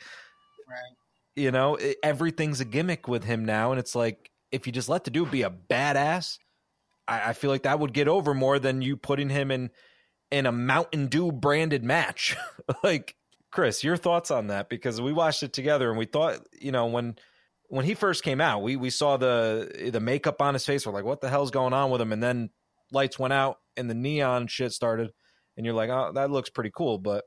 Right. 0.67 0.95
you 1.35 1.51
know, 1.51 1.75
it, 1.75 1.97
everything's 2.03 2.61
a 2.61 2.65
gimmick 2.65 3.07
with 3.07 3.23
him 3.23 3.43
now, 3.43 3.71
and 3.71 3.79
it's 3.79 3.95
like 3.95 4.29
if 4.51 4.65
you 4.67 4.73
just 4.73 4.89
let 4.89 5.03
the 5.03 5.11
dude 5.11 5.31
be 5.31 5.41
a 5.41 5.49
badass, 5.49 6.37
I, 7.07 7.29
I 7.29 7.33
feel 7.33 7.49
like 7.49 7.63
that 7.63 7.79
would 7.79 7.93
get 7.93 8.07
over 8.07 8.33
more 8.33 8.59
than 8.59 8.81
you 8.81 8.95
putting 8.97 9.29
him 9.29 9.51
in 9.51 9.71
in 10.31 10.45
a 10.45 10.51
Mountain 10.51 11.07
Dew 11.07 11.31
branded 11.31 11.83
match. 11.83 12.37
like 12.83 13.15
Chris, 13.51 13.83
your 13.83 13.97
thoughts 13.97 14.29
on 14.31 14.47
that? 14.47 14.69
Because 14.69 15.01
we 15.01 15.11
watched 15.11 15.41
it 15.43 15.53
together, 15.53 15.89
and 15.89 15.97
we 15.97 16.05
thought, 16.05 16.39
you 16.61 16.71
know, 16.71 16.85
when 16.85 17.15
when 17.69 17.85
he 17.85 17.93
first 17.93 18.23
came 18.23 18.41
out, 18.41 18.61
we 18.61 18.75
we 18.75 18.89
saw 18.89 19.17
the 19.17 19.89
the 19.91 20.01
makeup 20.01 20.41
on 20.41 20.53
his 20.53 20.65
face. 20.65 20.85
We're 20.85 20.93
like, 20.93 21.05
what 21.05 21.21
the 21.21 21.29
hell's 21.29 21.51
going 21.51 21.73
on 21.73 21.89
with 21.89 22.01
him? 22.01 22.11
And 22.11 22.21
then 22.21 22.49
lights 22.91 23.17
went 23.17 23.33
out, 23.33 23.57
and 23.77 23.89
the 23.89 23.95
neon 23.95 24.47
shit 24.47 24.73
started, 24.73 25.11
and 25.55 25.65
you're 25.65 25.75
like, 25.75 25.89
oh, 25.89 26.11
that 26.15 26.29
looks 26.29 26.49
pretty 26.49 26.71
cool, 26.75 26.97
but. 26.97 27.23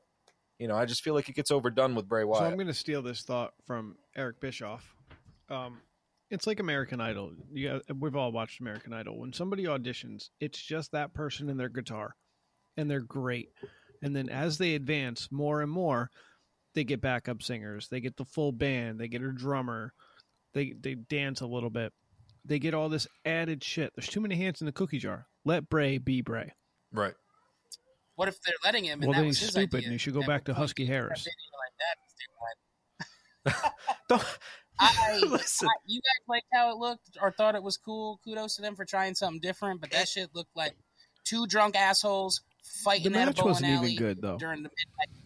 You 0.59 0.67
know, 0.69 0.75
I 0.77 0.85
just 0.85 1.01
feel 1.01 1.15
like 1.15 1.27
it 1.27 1.35
gets 1.35 1.51
overdone 1.51 1.93
with 1.93 2.07
Bray 2.07 2.23
Wyatt. 2.23 2.43
So 2.43 2.45
I'm 2.45 2.55
going 2.55 2.67
to 2.67 2.73
steal 2.73 3.01
this 3.01 3.23
thought 3.23 3.51
from 3.65 3.97
Eric 4.15 4.39
Bischoff. 4.39 4.95
Um, 5.49 5.79
it's 6.29 6.47
like 6.47 6.59
American 6.59 7.01
Idol. 7.01 7.33
You 7.51 7.69
got, 7.69 7.97
we've 7.99 8.15
all 8.15 8.31
watched 8.31 8.61
American 8.61 8.93
Idol. 8.93 9.19
When 9.19 9.33
somebody 9.33 9.63
auditions, 9.63 10.29
it's 10.39 10.61
just 10.61 10.91
that 10.91 11.13
person 11.13 11.49
and 11.49 11.59
their 11.59 11.69
guitar, 11.69 12.15
and 12.77 12.89
they're 12.89 13.01
great. 13.01 13.49
And 14.03 14.15
then 14.15 14.29
as 14.29 14.57
they 14.57 14.75
advance 14.75 15.27
more 15.31 15.61
and 15.61 15.71
more, 15.71 16.11
they 16.75 16.83
get 16.83 17.01
backup 17.01 17.41
singers, 17.41 17.89
they 17.89 17.99
get 17.99 18.15
the 18.15 18.25
full 18.25 18.51
band, 18.51 18.99
they 18.99 19.07
get 19.07 19.21
a 19.21 19.33
drummer, 19.33 19.91
they 20.53 20.73
they 20.79 20.95
dance 20.95 21.41
a 21.41 21.45
little 21.47 21.69
bit, 21.69 21.93
they 22.45 22.59
get 22.59 22.73
all 22.73 22.89
this 22.89 23.07
added 23.25 23.63
shit. 23.63 23.91
There's 23.95 24.07
too 24.07 24.21
many 24.21 24.35
hands 24.35 24.61
in 24.61 24.65
the 24.65 24.71
cookie 24.71 24.99
jar. 24.99 25.27
Let 25.45 25.69
Bray 25.69 25.97
be 25.97 26.21
Bray. 26.21 26.53
right. 26.91 27.13
What 28.15 28.27
if 28.27 28.39
they're 28.43 28.53
letting 28.63 28.83
him? 28.85 28.99
Well, 28.99 29.09
that 29.11 29.17
then 29.17 29.25
he's 29.25 29.39
stupid, 29.39 29.73
idea? 29.77 29.87
and 29.87 29.91
he 29.93 29.97
should 29.97 30.13
go 30.13 30.19
That 30.19 30.27
back 30.27 30.43
to 30.45 30.53
Husky 30.53 30.85
Harris. 30.85 31.25
Like 31.25 31.73
that, 33.45 33.73
Don't, 34.07 34.23
I, 34.79 35.19
Listen. 35.27 35.67
I, 35.67 35.71
you 35.87 35.99
guys 35.99 36.27
liked 36.27 36.45
how 36.53 36.71
it 36.71 36.77
looked 36.77 37.17
or 37.21 37.31
thought 37.31 37.55
it 37.55 37.63
was 37.63 37.75
cool. 37.77 38.19
Kudos 38.23 38.55
to 38.57 38.61
them 38.61 38.75
for 38.75 38.85
trying 38.85 39.15
something 39.15 39.39
different, 39.41 39.81
but 39.81 39.91
that 39.91 40.07
shit 40.07 40.29
looked 40.33 40.55
like 40.55 40.75
two 41.23 41.47
drunk 41.47 41.75
assholes 41.75 42.41
The 42.61 42.79
fighting 42.83 43.15
at 43.15 43.23
a 43.23 43.25
match 43.25 43.35
bowling 43.37 43.49
wasn't 43.49 43.71
alley 43.71 43.91
even 43.93 44.03
good 44.03 44.21
though. 44.21 44.37
during 44.37 44.61
the 44.63 44.69
midnight 44.69 45.25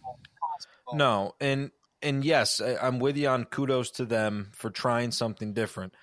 Bowl. 0.86 0.96
No, 0.96 1.34
and 1.40 1.70
and 2.02 2.24
yes, 2.24 2.60
I, 2.60 2.76
I'm 2.76 2.98
with 2.98 3.16
you 3.16 3.28
on 3.28 3.44
kudos 3.44 3.90
to 3.92 4.04
them 4.04 4.50
for 4.54 4.70
trying 4.70 5.10
something 5.10 5.52
different. 5.52 5.94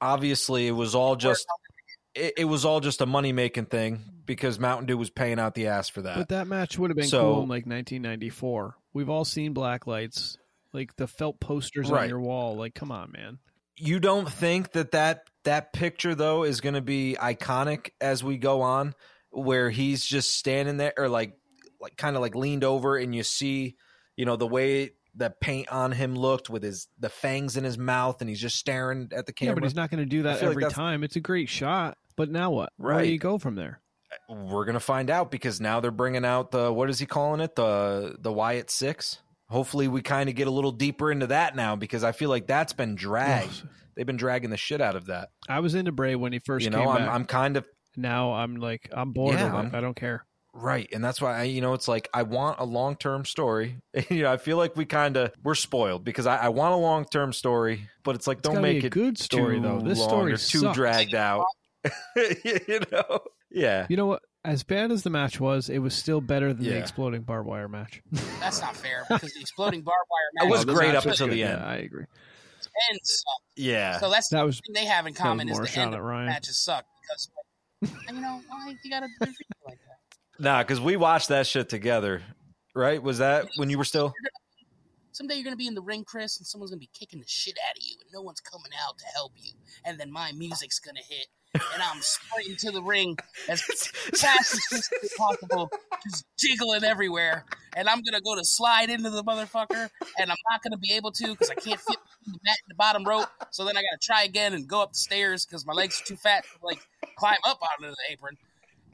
Obviously, 0.00 0.66
it 0.68 0.72
was 0.72 0.94
all 0.94 1.16
just 1.16 1.46
it, 2.14 2.34
it 2.38 2.44
was 2.44 2.64
all 2.64 2.80
just 2.80 3.00
a 3.00 3.06
money 3.06 3.32
making 3.32 3.66
thing 3.66 4.00
because 4.24 4.58
Mountain 4.58 4.86
Dew 4.86 4.96
was 4.96 5.10
paying 5.10 5.38
out 5.40 5.54
the 5.54 5.66
ass 5.68 5.88
for 5.88 6.02
that. 6.02 6.16
But 6.16 6.28
that 6.28 6.46
match 6.46 6.78
would 6.78 6.90
have 6.90 6.96
been 6.96 7.06
So- 7.08 7.20
cool 7.34 7.42
in 7.42 7.48
like 7.48 7.66
1994. 7.66 8.76
We've 8.92 9.08
all 9.10 9.24
seen 9.24 9.52
black 9.52 9.86
lights, 9.86 10.36
like 10.72 10.96
the 10.96 11.06
felt 11.06 11.40
posters 11.40 11.90
on 11.90 12.08
your 12.08 12.20
wall. 12.20 12.56
Like, 12.56 12.74
come 12.74 12.90
on, 12.92 13.12
man. 13.12 13.38
you 13.76 14.00
don't 14.00 14.30
think 14.30 14.72
that 14.72 14.92
that 14.92 15.24
that 15.44 15.72
picture 15.72 16.14
though 16.14 16.42
is 16.44 16.60
going 16.60 16.74
to 16.74 16.80
be 16.80 17.16
iconic 17.20 17.90
as 18.00 18.24
we 18.24 18.36
go 18.38 18.62
on, 18.62 18.94
where 19.30 19.70
he's 19.70 20.04
just 20.04 20.34
standing 20.36 20.76
there 20.78 20.92
or 20.96 21.08
like 21.08 21.34
like 21.80 21.96
kind 21.96 22.16
of 22.16 22.22
like 22.22 22.34
leaned 22.34 22.64
over 22.64 22.96
and 22.96 23.14
you 23.14 23.22
see, 23.22 23.76
you 24.18 24.26
know, 24.26 24.36
the 24.36 24.46
way 24.46 24.90
the 25.14 25.30
paint 25.40 25.68
on 25.68 25.92
him 25.92 26.14
looked 26.14 26.50
with 26.50 26.62
his 26.62 26.88
the 26.98 27.08
fangs 27.08 27.56
in 27.56 27.64
his 27.64 27.78
mouth 27.78 28.20
and 28.20 28.28
he's 28.28 28.40
just 28.40 28.56
staring 28.56 29.08
at 29.16 29.24
the 29.26 29.32
camera. 29.32 29.52
Yeah, 29.52 29.54
but 29.54 29.62
he's 29.64 29.74
not 29.74 29.90
going 29.90 30.02
to 30.02 30.06
do 30.06 30.24
that 30.24 30.40
feel 30.40 30.50
like 30.50 30.58
every 30.58 30.70
time. 30.70 31.02
It's 31.04 31.16
a 31.16 31.20
great 31.20 31.48
shot, 31.48 31.96
but 32.16 32.30
now 32.30 32.50
what? 32.50 32.72
Where 32.76 33.00
do 33.02 33.08
you 33.08 33.18
go 33.18 33.38
from 33.38 33.54
there? 33.54 33.80
Uh, 34.30 34.34
we're 34.34 34.64
gonna 34.64 34.80
find 34.80 35.10
out 35.10 35.30
because 35.30 35.60
now 35.60 35.80
they're 35.80 35.90
bringing 35.90 36.24
out 36.24 36.50
the 36.50 36.72
what 36.72 36.88
is 36.90 36.98
he 36.98 37.06
calling 37.06 37.40
it 37.40 37.54
the 37.56 38.16
the 38.18 38.32
Wyatt 38.32 38.70
Six. 38.70 39.18
Hopefully, 39.50 39.88
we 39.88 40.02
kind 40.02 40.28
of 40.28 40.34
get 40.34 40.46
a 40.46 40.50
little 40.50 40.72
deeper 40.72 41.10
into 41.10 41.26
that 41.28 41.56
now 41.56 41.76
because 41.76 42.04
I 42.04 42.12
feel 42.12 42.28
like 42.28 42.46
that's 42.46 42.72
been 42.74 42.94
dragged. 42.94 43.62
They've 43.96 44.06
been 44.06 44.16
dragging 44.16 44.50
the 44.50 44.56
shit 44.56 44.80
out 44.80 44.94
of 44.96 45.06
that. 45.06 45.30
I 45.48 45.60
was 45.60 45.74
into 45.74 45.90
Bray 45.92 46.14
when 46.16 46.32
he 46.32 46.38
first 46.38 46.64
you 46.64 46.70
came 46.70 46.84
know, 46.84 46.90
I'm. 46.90 47.08
I'm 47.08 47.24
kind 47.24 47.56
of 47.56 47.64
now 47.96 48.32
I'm 48.34 48.56
like 48.56 48.88
I'm 48.92 49.12
bored 49.12 49.34
Yeah, 49.34 49.48
of 49.48 49.54
I'm- 49.54 49.70
I 49.74 49.80
don't 49.80 49.96
care. 49.96 50.24
Right, 50.58 50.88
and 50.92 51.02
that's 51.04 51.20
why 51.20 51.38
I, 51.38 51.42
you 51.44 51.60
know 51.60 51.74
it's 51.74 51.88
like 51.88 52.08
I 52.12 52.22
want 52.24 52.58
a 52.60 52.64
long 52.64 52.96
term 52.96 53.24
story. 53.24 53.76
you 54.10 54.22
know, 54.22 54.32
I 54.32 54.36
feel 54.36 54.56
like 54.56 54.76
we 54.76 54.84
kind 54.84 55.16
of 55.16 55.32
we're 55.42 55.54
spoiled 55.54 56.04
because 56.04 56.26
I, 56.26 56.36
I 56.36 56.48
want 56.48 56.74
a 56.74 56.76
long 56.76 57.04
term 57.04 57.32
story, 57.32 57.88
but 58.04 58.14
it's 58.14 58.26
like 58.26 58.38
It's 58.38 58.48
don't 58.48 58.62
make 58.62 58.82
a 58.82 58.86
it 58.86 58.90
good 58.92 59.18
story 59.18 59.56
too 59.56 59.62
though. 59.62 59.80
This 59.80 60.02
story 60.02 60.32
or 60.32 60.36
too 60.36 60.58
sucks. 60.60 60.74
dragged 60.76 61.14
out. 61.14 61.44
you 62.44 62.80
know, 62.92 63.20
yeah. 63.50 63.86
You 63.88 63.96
know 63.96 64.06
what? 64.06 64.22
As 64.44 64.62
bad 64.62 64.90
as 64.92 65.02
the 65.02 65.10
match 65.10 65.40
was, 65.40 65.68
it 65.68 65.78
was 65.78 65.94
still 65.94 66.20
better 66.20 66.54
than 66.54 66.64
the 66.64 66.76
exploding 66.78 67.22
barbed 67.22 67.48
wire 67.48 67.68
match. 67.68 68.00
That's 68.40 68.60
not 68.60 68.76
fair 68.76 69.04
because 69.08 69.32
the 69.34 69.40
exploding 69.40 69.82
barbed 69.82 70.06
wire 70.10 70.44
It 70.44 70.48
match 70.48 70.50
was 70.58 70.66
the 70.66 70.74
great 70.74 70.94
up 70.94 71.04
until 71.04 71.26
good. 71.26 71.34
the 71.34 71.40
Yeah, 71.40 71.52
end. 71.54 71.62
I 71.64 71.76
agree. 71.76 72.04
and 72.90 72.98
sucked. 73.02 73.42
Yeah. 73.56 73.98
So 73.98 74.10
that's 74.10 74.28
That 74.30 74.46
was 74.46 74.56
the 74.56 74.62
thing 74.72 74.74
they 74.84 74.88
have 74.88 75.06
in 75.06 75.14
common 75.14 75.48
is 75.48 75.58
the 75.58 75.80
end 75.80 75.94
of 75.94 76.00
Ryan. 76.02 76.26
matches 76.26 76.56
suck 76.58 76.84
because 77.02 77.30
and 78.08 78.16
you 78.16 78.22
know 78.22 78.40
why 78.48 78.74
you 78.82 78.90
gotta 78.90 79.08
do 79.20 79.26
shit 79.26 79.36
like 79.66 79.78
that. 79.86 79.97
Nah, 80.38 80.62
because 80.62 80.80
we 80.80 80.96
watched 80.96 81.28
that 81.28 81.46
shit 81.46 81.68
together, 81.68 82.22
right? 82.74 83.02
Was 83.02 83.18
that 83.18 83.48
when 83.56 83.70
you 83.70 83.78
were 83.78 83.84
still? 83.84 84.14
Someday 85.10 85.34
you're 85.34 85.44
gonna 85.44 85.56
be 85.56 85.66
in 85.66 85.74
the 85.74 85.82
ring, 85.82 86.04
Chris, 86.04 86.38
and 86.38 86.46
someone's 86.46 86.70
gonna 86.70 86.78
be 86.78 86.90
kicking 86.92 87.18
the 87.18 87.26
shit 87.26 87.58
out 87.68 87.76
of 87.76 87.82
you, 87.82 87.96
and 88.00 88.08
no 88.12 88.22
one's 88.22 88.40
coming 88.40 88.70
out 88.86 88.96
to 88.98 89.04
help 89.06 89.32
you. 89.36 89.52
And 89.84 89.98
then 89.98 90.12
my 90.12 90.30
music's 90.30 90.78
gonna 90.78 91.00
hit, 91.08 91.26
and 91.54 91.82
I'm 91.82 92.00
sprinting 92.02 92.54
to 92.56 92.70
the 92.70 92.82
ring 92.82 93.18
as 93.48 93.60
fast 94.14 94.54
as 94.54 94.64
physically 94.70 95.08
possible, 95.18 95.70
just 96.04 96.24
jiggling 96.38 96.84
everywhere. 96.84 97.44
And 97.74 97.88
I'm 97.88 98.02
gonna 98.02 98.20
go 98.20 98.36
to 98.36 98.44
slide 98.44 98.90
into 98.90 99.10
the 99.10 99.24
motherfucker, 99.24 99.90
and 100.20 100.30
I'm 100.30 100.36
not 100.52 100.62
gonna 100.62 100.78
be 100.78 100.92
able 100.92 101.10
to 101.10 101.26
because 101.26 101.50
I 101.50 101.54
can't 101.54 101.80
fit 101.80 101.96
the 102.24 102.38
mat 102.44 102.58
and 102.64 102.70
the 102.70 102.76
bottom 102.76 103.02
rope. 103.02 103.28
So 103.50 103.64
then 103.64 103.76
I 103.76 103.80
gotta 103.80 103.98
try 104.00 104.22
again 104.22 104.54
and 104.54 104.68
go 104.68 104.82
up 104.82 104.92
the 104.92 104.98
stairs 104.98 105.44
because 105.44 105.66
my 105.66 105.72
legs 105.72 106.00
are 106.00 106.04
too 106.04 106.16
fat 106.16 106.44
to 106.44 106.64
like 106.64 106.78
climb 107.16 107.38
up 107.44 107.58
onto 107.60 107.90
the 107.90 108.12
apron. 108.12 108.36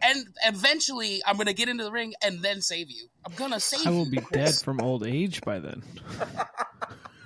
And 0.02 0.26
eventually, 0.44 1.22
I'm 1.26 1.36
gonna 1.36 1.52
get 1.52 1.68
into 1.68 1.84
the 1.84 1.92
ring 1.92 2.14
and 2.22 2.42
then 2.42 2.60
save 2.60 2.90
you. 2.90 3.06
I'm 3.26 3.34
gonna 3.36 3.60
save 3.60 3.84
you. 3.84 3.90
I 3.90 3.92
you. 3.92 3.98
will 3.98 4.10
be 4.10 4.20
dead 4.32 4.54
from 4.54 4.80
old 4.80 5.06
age 5.06 5.40
by 5.42 5.58
then. 5.58 5.82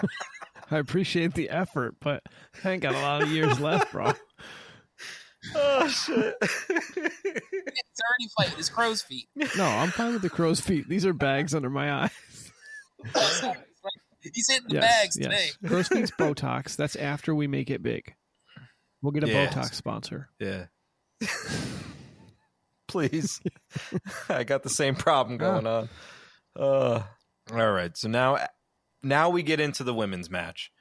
I 0.70 0.78
appreciate 0.78 1.34
the 1.34 1.50
effort, 1.50 1.96
but 2.00 2.22
I 2.64 2.70
ain't 2.72 2.82
got 2.82 2.94
a 2.94 3.00
lot 3.00 3.22
of 3.22 3.30
years 3.30 3.58
left, 3.60 3.92
bro. 3.92 4.12
Oh 5.54 5.86
shit! 5.88 6.36
It's 6.42 8.00
already 8.02 8.28
fight. 8.36 8.54
It's 8.58 8.68
crow's 8.68 9.00
feet. 9.02 9.28
No, 9.56 9.64
I'm 9.64 9.90
fine 9.90 10.12
with 10.12 10.20
the 10.20 10.28
crow's 10.28 10.60
feet. 10.60 10.88
These 10.88 11.06
are 11.06 11.12
bags 11.14 11.54
under 11.54 11.70
my 11.70 11.92
eyes. 11.92 12.10
He's 14.20 14.50
hitting 14.50 14.68
the 14.68 14.74
yes, 14.74 14.82
bags 14.82 15.16
yes. 15.18 15.24
today. 15.24 15.68
Crow's 15.68 15.88
feet's 15.88 16.10
Botox. 16.10 16.74
That's 16.76 16.96
after 16.96 17.34
we 17.36 17.46
make 17.46 17.70
it 17.70 17.82
big. 17.84 18.14
We'll 19.00 19.12
get 19.12 19.22
a 19.24 19.28
Yes. 19.28 19.54
Botox 19.54 19.74
sponsor. 19.74 20.28
yeah. 20.40 20.66
Please, 22.88 23.40
I 24.28 24.44
got 24.44 24.62
the 24.62 24.70
same 24.70 24.94
problem 24.94 25.38
going 25.38 25.66
on. 25.66 25.88
Uh, 26.58 27.02
all 27.52 27.72
right, 27.72 27.96
so 27.96 28.08
now, 28.08 28.38
now 29.02 29.30
we 29.30 29.42
get 29.42 29.60
into 29.60 29.84
the 29.84 29.94
women's 29.94 30.30
match. 30.30 30.72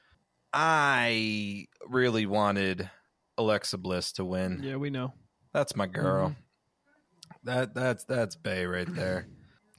I 0.54 1.68
really 1.88 2.26
wanted 2.26 2.90
Alexa 3.38 3.78
Bliss 3.78 4.14
to 4.14 4.26
win. 4.26 4.62
Yeah, 4.64 4.78
we 4.78 4.90
know. 4.90 5.14
That's 5.54 5.76
my 5.76 5.88
girl. 5.88 6.36
That 7.44 7.74
that's 7.74 8.04
that's 8.06 8.36
Bay 8.36 8.66
right 8.66 8.94
there. 8.94 9.28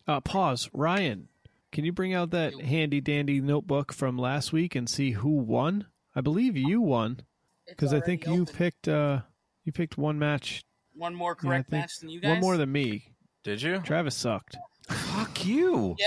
Uh, 0.07 0.21
pause. 0.21 0.71
Ryan, 0.73 1.29
can 1.73 1.85
you 1.85 1.93
bring 1.93 2.15
out 2.15 2.31
that 2.31 2.59
handy 2.61 3.01
dandy 3.01 3.41
notebook 3.41 3.93
from 3.93 4.17
last 4.17 4.53
week 4.53 4.75
and 4.75 4.89
see 4.89 5.13
who 5.13 5.31
won? 5.31 5.87
I 6.15 6.21
believe 6.21 6.57
you 6.57 6.81
won 6.81 7.21
because 7.67 7.93
I 7.93 7.97
already 7.97 8.19
think 8.19 8.27
you 8.27 8.47
picked 8.47 8.89
uh 8.89 9.21
you 9.65 9.73
picked 9.73 9.99
one 9.99 10.19
match, 10.19 10.65
one 10.99 11.15
more 11.15 11.35
correct 11.35 11.71
think 11.71 11.83
match 11.83 11.99
than 12.01 12.09
you 12.11 12.21
guys. 12.21 12.31
one 12.31 12.41
more 12.41 12.57
than 12.57 12.71
me. 12.73 13.13
Did 13.45 13.63
you? 13.63 13.79
Travis 13.81 14.15
sucked. 14.15 14.57
Fuck 14.89 15.45
you. 15.47 15.95
Yeah. 15.99 16.07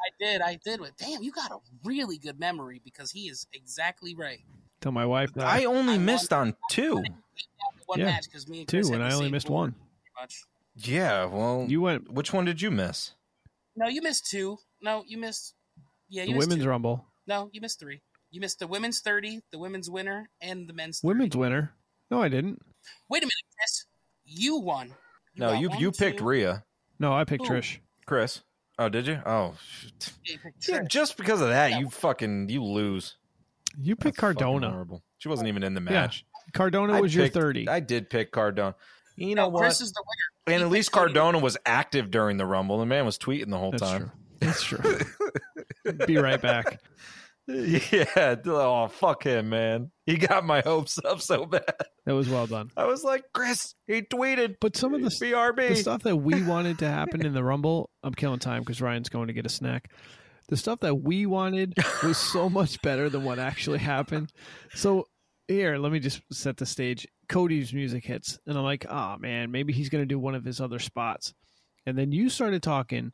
I 0.00 0.08
did. 0.18 0.40
I 0.42 0.58
did. 0.64 0.80
But 0.80 0.96
damn, 0.98 1.22
you 1.22 1.30
got 1.32 1.50
a 1.50 1.58
really 1.84 2.18
good 2.18 2.38
memory 2.38 2.80
because 2.84 3.10
he 3.10 3.28
is 3.28 3.46
exactly 3.52 4.14
right. 4.14 4.40
Tell 4.80 4.92
my 4.92 5.06
wife 5.06 5.32
that 5.34 5.46
I 5.46 5.64
only 5.64 5.94
I 5.94 5.98
missed 5.98 6.32
on 6.32 6.54
two. 6.70 7.02
One 7.86 7.98
Yeah, 7.98 8.06
match 8.06 8.24
because 8.24 8.48
me 8.48 8.60
and 8.60 8.68
two, 8.68 8.78
Chris 8.78 8.88
had 8.88 9.00
and 9.00 9.04
I 9.04 9.14
only 9.14 9.30
missed 9.30 9.48
one. 9.50 9.74
Much. 10.20 10.44
Yeah. 10.76 11.24
Well, 11.26 11.66
You 11.68 11.80
went 11.80 12.10
which 12.12 12.32
one 12.32 12.44
did 12.44 12.60
you 12.60 12.70
miss? 12.70 13.12
No, 13.76 13.88
you 13.88 14.02
missed 14.02 14.26
two. 14.30 14.58
No, 14.82 15.04
you 15.06 15.18
missed. 15.18 15.54
Yeah, 16.08 16.22
you 16.24 16.28
the 16.28 16.34
missed 16.34 16.48
women's 16.48 16.64
two. 16.64 16.68
rumble, 16.70 17.04
No, 17.26 17.50
you 17.52 17.60
missed 17.60 17.80
three. 17.80 18.00
You 18.30 18.40
missed 18.40 18.58
the 18.58 18.66
women's 18.66 19.00
thirty, 19.00 19.40
the 19.52 19.58
women's 19.58 19.88
winner, 19.90 20.28
and 20.40 20.68
the 20.68 20.72
men's. 20.72 21.00
30. 21.00 21.08
women's 21.08 21.36
winner. 21.36 21.72
No, 22.10 22.22
I 22.22 22.28
didn't. 22.28 22.60
Wait 23.08 23.22
a 23.22 23.26
minute, 23.26 23.32
Chris. 23.58 23.86
You 24.24 24.56
won. 24.56 24.94
No, 25.36 25.52
you 25.52 25.68
one, 25.68 25.78
you 25.80 25.92
picked 25.92 26.18
two- 26.18 26.24
Rhea, 26.24 26.64
No, 26.98 27.12
I 27.12 27.24
picked 27.24 27.46
Who? 27.46 27.54
Trish. 27.54 27.78
Chris. 28.06 28.42
Oh, 28.78 28.88
did 28.88 29.06
you? 29.06 29.20
Oh, 29.24 29.54
shit. 29.60 30.12
yeah. 30.68 30.82
Just 30.88 31.16
because 31.16 31.40
of 31.40 31.48
that, 31.48 31.70
Yeah. 31.72 31.78
you 31.80 31.90
fucking 31.90 32.48
you 32.48 32.62
lose. 32.62 33.16
You 33.78 33.94
picked 33.96 34.16
That's 34.16 34.20
Cardona. 34.20 34.70
Horrible. 34.70 35.02
She 35.18 35.28
wasn't 35.28 35.48
even 35.48 35.62
in 35.62 35.74
the 35.74 35.80
Yeah. 35.80 35.90
match. 36.02 36.24
Cardona 36.52 36.94
I 36.94 37.00
was 37.00 37.14
your 37.14 37.24
picked- 37.26 37.34
thirty. 37.34 37.68
I 37.68 37.80
did 37.80 38.10
pick 38.10 38.30
Cardona. 38.32 38.74
You 39.16 39.34
No, 39.34 39.42
know 39.44 39.48
what? 39.48 39.60
Chris 39.60 39.80
is 39.80 39.92
the 39.92 40.02
winner. 40.04 40.54
and 40.56 40.62
he 40.62 40.66
at 40.66 40.72
least 40.72 40.88
picked 40.90 40.94
Cody. 40.94 41.14
Cardona 41.14 41.38
was 41.38 41.56
active 41.64 42.10
during 42.10 42.36
the 42.36 42.46
Rumble. 42.46 42.78
The 42.78 42.86
man 42.86 43.04
was 43.06 43.16
tweeting 43.18 43.50
the 43.50 43.58
whole 43.58 43.70
That's 43.70 43.82
time. 43.82 44.00
true. 44.00 44.10
That's 44.40 44.62
true. 44.62 44.98
Be 46.06 46.16
right 46.18 46.40
back. 46.40 46.80
Yeah. 47.46 48.36
Oh, 48.46 48.88
fuck 48.88 49.24
him, 49.24 49.50
man. 49.50 49.90
He 50.06 50.16
got 50.16 50.44
my 50.44 50.60
hopes 50.60 50.98
up 51.04 51.20
so 51.20 51.46
bad. 51.46 51.64
That 52.06 52.14
was 52.14 52.28
well 52.28 52.46
done. 52.46 52.70
I 52.76 52.84
was 52.86 53.04
like, 53.04 53.24
Chris, 53.32 53.74
he 53.86 54.02
tweeted 54.02 54.56
But 54.60 54.76
some 54.76 54.94
of 54.94 55.02
the 55.02 55.08
BRB. 55.08 55.68
the 55.68 55.76
stuff 55.76 56.02
that 56.02 56.16
we 56.16 56.42
wanted 56.42 56.78
to 56.80 56.88
happen 56.88 57.24
in 57.24 57.32
the 57.34 57.44
Rumble, 57.44 57.90
I'm 58.02 58.14
killing 58.14 58.38
time 58.38 58.60
because 58.62 58.80
Ryan's 58.80 59.08
going 59.08 59.28
to 59.28 59.32
get 59.32 59.46
a 59.46 59.50
snack. 59.50 59.90
The 60.48 60.56
stuff 60.56 60.80
that 60.80 60.96
we 60.96 61.26
wanted 61.26 61.74
was 62.02 62.18
so 62.18 62.48
much 62.50 62.80
better 62.82 63.08
than 63.08 63.24
what 63.24 63.38
actually 63.38 63.78
happened. 63.78 64.30
So 64.74 65.06
here, 65.48 65.76
let 65.78 65.92
me 65.92 66.00
just 66.00 66.20
set 66.32 66.56
the 66.58 66.66
stage. 66.66 67.06
Cody's 67.28 67.72
music 67.72 68.04
hits, 68.04 68.38
and 68.46 68.56
I'm 68.58 68.64
like, 68.64 68.84
oh 68.88 69.16
man, 69.18 69.50
maybe 69.50 69.72
he's 69.72 69.88
going 69.88 70.02
to 70.02 70.06
do 70.06 70.18
one 70.18 70.34
of 70.34 70.44
his 70.44 70.60
other 70.60 70.78
spots. 70.78 71.32
And 71.86 71.96
then 71.96 72.12
you 72.12 72.28
started 72.28 72.62
talking, 72.62 73.12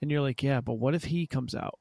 and 0.00 0.10
you're 0.10 0.20
like, 0.20 0.42
yeah, 0.42 0.60
but 0.60 0.74
what 0.74 0.94
if 0.96 1.04
he 1.04 1.26
comes 1.28 1.54
out? 1.54 1.78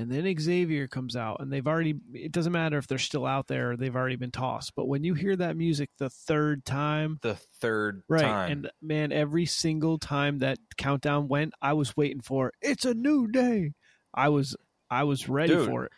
And 0.00 0.10
then 0.10 0.34
Xavier 0.40 0.88
comes 0.88 1.14
out, 1.14 1.40
and 1.40 1.52
they've 1.52 1.66
already, 1.66 1.94
it 2.14 2.32
doesn't 2.32 2.52
matter 2.52 2.78
if 2.78 2.86
they're 2.86 2.96
still 2.96 3.26
out 3.26 3.48
there 3.48 3.72
or 3.72 3.76
they've 3.76 3.94
already 3.94 4.16
been 4.16 4.30
tossed. 4.30 4.74
But 4.74 4.88
when 4.88 5.04
you 5.04 5.12
hear 5.12 5.36
that 5.36 5.58
music 5.58 5.90
the 5.98 6.08
third 6.08 6.64
time, 6.64 7.18
the 7.20 7.34
third 7.60 8.02
Right. 8.08 8.22
time. 8.22 8.50
And 8.50 8.70
man, 8.80 9.12
every 9.12 9.44
single 9.44 9.98
time 9.98 10.38
that 10.38 10.56
countdown 10.78 11.28
went, 11.28 11.52
I 11.60 11.74
was 11.74 11.98
waiting 11.98 12.22
for 12.22 12.50
it's 12.62 12.86
a 12.86 12.94
new 12.94 13.28
day. 13.28 13.72
I 14.14 14.30
was 14.30 14.56
I 14.90 15.04
was 15.04 15.28
ready 15.28 15.54
Dude. 15.54 15.68
for 15.68 15.84
it. 15.84 15.92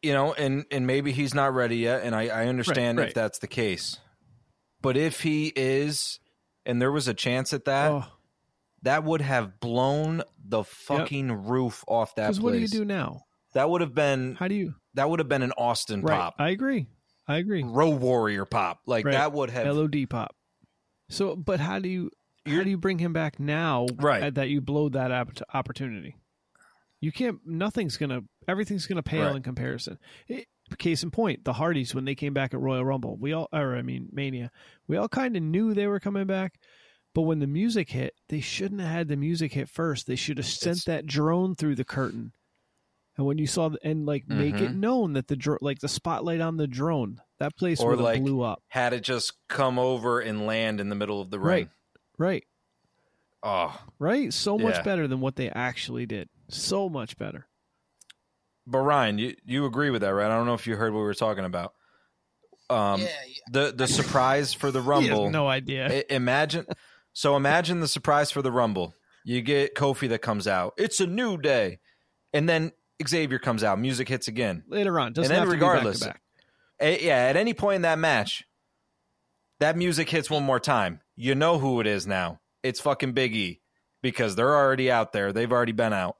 you 0.00 0.12
know, 0.12 0.32
and 0.34 0.64
and 0.70 0.86
maybe 0.86 1.10
he's 1.10 1.34
not 1.34 1.52
ready 1.54 1.78
yet, 1.78 2.04
and 2.04 2.14
I, 2.14 2.28
I 2.28 2.46
understand 2.46 2.98
right. 2.98 3.08
if 3.08 3.14
that's 3.14 3.40
the 3.40 3.48
case. 3.48 3.98
But 4.80 4.96
if 4.96 5.22
he 5.22 5.52
is, 5.56 6.20
and 6.64 6.80
there 6.80 6.92
was 6.92 7.08
a 7.08 7.14
chance 7.14 7.52
at 7.52 7.64
that, 7.64 7.90
Oh, 7.90 8.04
that 8.82 9.04
would 9.04 9.20
have 9.20 9.60
blown 9.60 10.22
the 10.44 10.64
fucking 10.64 11.30
roof 11.46 11.84
off 11.86 12.14
that 12.16 12.24
because 12.24 12.38
place. 12.38 12.44
what 12.44 12.52
do 12.52 12.58
you 12.58 12.68
do 12.68 12.84
now? 12.84 13.22
That 13.54 13.68
would 13.70 13.80
have 13.80 13.94
been 13.94 14.34
How 14.36 14.48
do 14.48 14.54
you? 14.54 14.74
that 14.94 15.08
would 15.10 15.18
have 15.20 15.28
been 15.28 15.42
an 15.42 15.52
Austin 15.58 16.02
Right. 16.02 16.16
pop, 16.18 16.34
I 16.38 16.50
agree. 16.50 16.86
I 17.28 17.36
agree. 17.36 17.62
Road 17.62 18.00
Warrior 18.00 18.44
pop. 18.44 18.80
Like 18.86 19.04
Right. 19.04 19.12
that 19.12 19.32
would 19.32 19.50
have. 19.50 19.66
LOD 19.76 20.06
pop. 20.06 20.34
So, 21.08 21.36
but 21.36 21.60
how 21.60 21.78
do 21.78 21.88
you 21.88 22.10
how 22.44 22.52
You're- 22.52 22.64
do 22.64 22.70
you 22.70 22.76
bring 22.78 22.98
him 22.98 23.12
back 23.12 23.38
now? 23.38 23.86
Right. 23.98 24.34
That 24.34 24.48
you 24.48 24.60
blow 24.60 24.88
that 24.88 25.12
opp- 25.12 25.38
opportunity. 25.54 26.16
You 27.00 27.12
can't. 27.12 27.38
Nothing's 27.46 27.96
gonna. 27.96 28.22
Everything's 28.48 28.86
gonna 28.86 29.02
pale 29.02 29.26
Right. 29.26 29.36
in 29.36 29.42
comparison. 29.42 29.98
It, 30.26 30.46
case 30.78 31.02
in 31.02 31.10
point, 31.10 31.44
the 31.44 31.52
Hardys 31.52 31.94
when 31.94 32.04
they 32.06 32.14
came 32.14 32.32
back 32.32 32.54
at 32.54 32.60
Royal 32.60 32.84
Rumble, 32.84 33.16
we 33.18 33.32
all, 33.32 33.48
or 33.52 33.76
I 33.76 33.82
mean 33.82 34.08
Mania, 34.12 34.50
we 34.88 34.96
all 34.96 35.08
kind 35.08 35.36
of 35.36 35.42
knew 35.42 35.74
they 35.74 35.86
were 35.86 36.00
coming 36.00 36.26
back. 36.26 36.58
But 37.14 37.22
when 37.22 37.40
the 37.40 37.46
music 37.46 37.90
hit, 37.90 38.14
they 38.28 38.40
shouldn't 38.40 38.80
have 38.80 38.90
had 38.90 39.08
the 39.08 39.16
music 39.16 39.52
hit 39.52 39.68
first. 39.68 40.06
They 40.06 40.16
should 40.16 40.38
have 40.38 40.46
sent 40.46 40.78
It's- 40.78 40.84
that 40.84 41.06
drone 41.06 41.54
through 41.54 41.74
the 41.74 41.84
curtain. 41.84 42.32
And 43.18 43.26
when 43.26 43.36
you 43.36 43.46
saw 43.46 43.68
the, 43.68 43.78
and 43.84 44.06
like 44.06 44.26
make 44.26 44.54
it 44.54 44.70
Mhm. 44.70 44.76
known 44.76 45.12
that 45.12 45.28
the 45.28 45.36
dro- 45.36 45.58
like 45.60 45.80
the 45.80 45.88
spotlight 45.88 46.40
on 46.40 46.56
the 46.56 46.66
drone, 46.66 47.20
that 47.38 47.54
place 47.56 47.80
Or 47.80 47.90
would 47.90 47.98
have 47.98 48.04
like- 48.04 48.22
blew 48.22 48.40
up. 48.40 48.62
had 48.68 48.94
it 48.94 49.02
just 49.02 49.34
come 49.48 49.78
over 49.78 50.18
and 50.20 50.46
land 50.46 50.80
in 50.80 50.88
the 50.88 50.94
middle 50.94 51.20
of 51.20 51.28
the 51.30 51.38
ring. 51.38 51.46
Right. 51.66 51.68
Right. 52.16 52.44
Oh, 53.42 53.78
Right? 53.98 54.32
So 54.32 54.56
much 54.56 54.76
Yeah. 54.76 54.82
better 54.82 55.06
than 55.06 55.20
what 55.20 55.36
they 55.36 55.50
actually 55.50 56.06
did. 56.06 56.30
So 56.48 56.88
much 56.88 57.16
better. 57.18 57.48
but 58.64 58.78
Ryan, 58.78 59.18
you 59.18 59.34
you 59.44 59.66
agree 59.66 59.90
with 59.90 60.02
that, 60.02 60.10
right? 60.14 60.30
I 60.30 60.36
don't 60.36 60.46
know 60.46 60.54
if 60.54 60.66
you 60.68 60.76
heard 60.76 60.92
what 60.92 61.00
we 61.00 61.04
were 61.04 61.14
talking 61.14 61.44
about. 61.44 61.74
Um, 62.70 63.00
yeah, 63.02 63.08
yeah. 63.26 63.34
the 63.50 63.72
the 63.76 63.88
surprise 63.88 64.54
for 64.54 64.70
the 64.70 64.80
He 64.82 64.88
Rumble. 64.88 65.24
has 65.24 65.32
no 65.32 65.48
idea. 65.48 65.88
I- 65.92 66.04
imagine 66.08 66.64
so 67.12 67.36
imagine 67.36 67.80
the 67.80 67.88
surprise 67.88 68.30
for 68.30 68.42
the 68.42 68.52
rumble. 68.52 68.94
You 69.24 69.40
get 69.42 69.74
kofi 69.74 70.08
that 70.08 70.20
comes 70.20 70.46
out. 70.46 70.74
It's 70.76 71.00
a 71.00 71.06
new 71.06 71.36
day. 71.36 71.78
And 72.32 72.48
then 72.48 72.72
xavier 73.06 73.38
comes 73.38 73.62
out. 73.62 73.78
Music 73.78 74.08
hits 74.08 74.28
again. 74.28 74.64
Later 74.68 74.98
on. 74.98 75.12
Doesn't 75.12 75.30
and 75.30 75.30
then 75.30 75.38
have 75.40 75.48
to 75.48 75.52
regardless- 75.52 76.00
be 76.00 76.06
back 76.06 76.14
to 76.14 76.86
back. 76.86 77.02
Yeah 77.02 77.16
at 77.16 77.36
any 77.36 77.54
point 77.54 77.76
in 77.76 77.82
that 77.82 77.98
match 77.98 78.44
that 79.60 79.76
music 79.76 80.10
hits 80.10 80.28
one 80.28 80.42
more 80.42 80.58
time. 80.58 81.00
You 81.14 81.34
know 81.36 81.58
who 81.58 81.80
it 81.80 81.86
is 81.86 82.06
now. 82.06 82.40
It's 82.64 82.80
fucking 82.80 83.12
big 83.12 83.36
e 83.36 83.60
because 84.02 84.34
they're 84.34 84.56
already 84.56 84.90
out 84.90 85.12
there. 85.12 85.32
They've 85.32 85.52
already 85.52 85.72
been 85.72 85.92
out. 85.92 86.16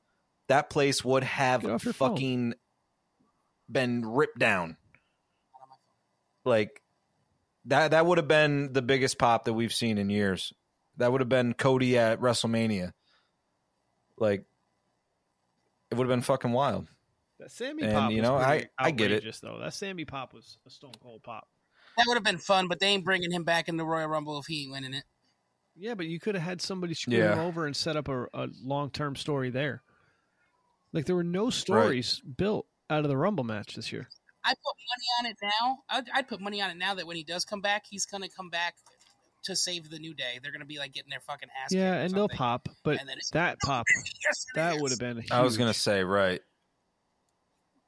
That 0.48 0.70
place 0.70 1.04
would 1.04 1.24
have 1.24 1.64
your 1.64 1.78
phone. 1.78 1.92
fucking 1.92 2.54
been 3.68 4.04
ripped 4.04 4.38
down. 4.38 4.76
Like 6.44 6.82
that 7.64 7.92
that 7.92 8.06
would 8.06 8.18
have 8.18 8.28
been 8.28 8.72
the 8.72 8.82
biggest 8.82 9.18
pop 9.18 9.44
that 9.44 9.52
we've 9.54 9.72
seen 9.72 9.98
in 9.98 10.10
years. 10.10 10.52
That 10.98 11.10
would 11.12 11.20
have 11.20 11.28
been 11.28 11.54
Cody 11.54 11.98
at 11.98 12.20
WrestleMania. 12.20 12.92
Like 14.18 14.44
it 15.90 15.94
would 15.96 16.06
have 16.06 16.12
been 16.14 16.22
fucking 16.22 16.52
wild. 16.52 16.88
That 17.38 17.50
Sammy 17.50 17.82
And, 17.82 17.92
pop 17.92 18.10
you 18.12 18.18
was 18.18 18.28
know, 18.28 18.36
I- 18.36 18.68
I 18.78 18.90
get 18.92 19.10
it. 19.10 19.16
outrageous, 19.16 19.40
though. 19.40 19.58
That 19.58 19.74
Sammy 19.74 20.04
pop 20.04 20.32
was 20.32 20.58
a 20.66 20.70
stone 20.70 20.92
cold 21.02 21.22
pop. 21.22 21.48
That 21.96 22.04
would 22.06 22.14
have 22.14 22.24
been 22.24 22.38
fun, 22.38 22.68
but 22.68 22.78
they 22.80 22.86
ain't 22.86 23.04
bringing 23.04 23.30
him 23.32 23.44
back 23.44 23.68
in 23.68 23.76
the 23.76 23.84
Royal 23.84 24.06
Rumble 24.08 24.38
if 24.38 24.46
he 24.46 24.62
ain't 24.62 24.72
winning 24.72 24.94
it. 24.94 25.04
Yeah, 25.76 25.94
but 25.94 26.06
you 26.06 26.20
could 26.20 26.34
have 26.34 26.44
had 26.44 26.60
somebody 26.62 26.94
screw 26.94 27.16
Yeah. 27.16 27.32
him 27.34 27.40
over 27.40 27.66
and 27.66 27.74
set 27.76 27.96
up 27.96 28.08
a, 28.08 28.24
a 28.34 28.48
long 28.62 28.90
term 28.90 29.16
story 29.16 29.50
there. 29.50 29.82
Like 30.92 31.06
there 31.06 31.16
were 31.16 31.24
no 31.24 31.50
stories 31.50 32.20
built 32.20 32.66
out 32.90 33.04
of 33.04 33.08
the 33.08 33.16
Rumble 33.16 33.44
match 33.44 33.74
this 33.74 33.90
year. 33.92 34.08
I 34.44 34.50
put 34.50 34.56
money 34.64 35.06
on 35.20 35.26
it 35.32 35.36
now. 35.42 35.78
I'd, 35.88 36.04
I'd 36.14 36.28
put 36.28 36.40
money 36.40 36.60
on 36.60 36.70
it 36.70 36.76
now 36.76 36.94
that 36.94 37.06
when 37.06 37.16
he 37.16 37.24
does 37.24 37.44
come 37.44 37.60
back, 37.60 37.84
he's 37.88 38.04
gonna 38.06 38.28
come 38.28 38.50
back 38.50 38.74
to 39.44 39.56
save 39.56 39.90
the 39.90 39.98
new 39.98 40.14
day. 40.14 40.38
They're 40.42 40.52
gonna 40.52 40.64
be 40.64 40.78
like 40.78 40.92
getting 40.92 41.10
their 41.10 41.20
fucking 41.20 41.48
ass. 41.64 41.72
yeah, 41.72 41.94
and 41.94 42.14
they'll 42.14 42.28
pop, 42.28 42.68
but 42.84 42.98
And 43.00 43.08
then 43.08 43.16
it's- 43.18 43.30
that 43.30 43.58
pop 43.64 43.84
Yes, 44.24 44.44
it 44.48 44.56
that 44.56 44.76
is. 44.76 44.82
would 44.82 44.90
have 44.92 45.00
been. 45.00 45.24
I 45.30 45.42
was 45.42 45.56
gonna 45.56 45.74
say 45.74 46.02
right. 46.04 46.40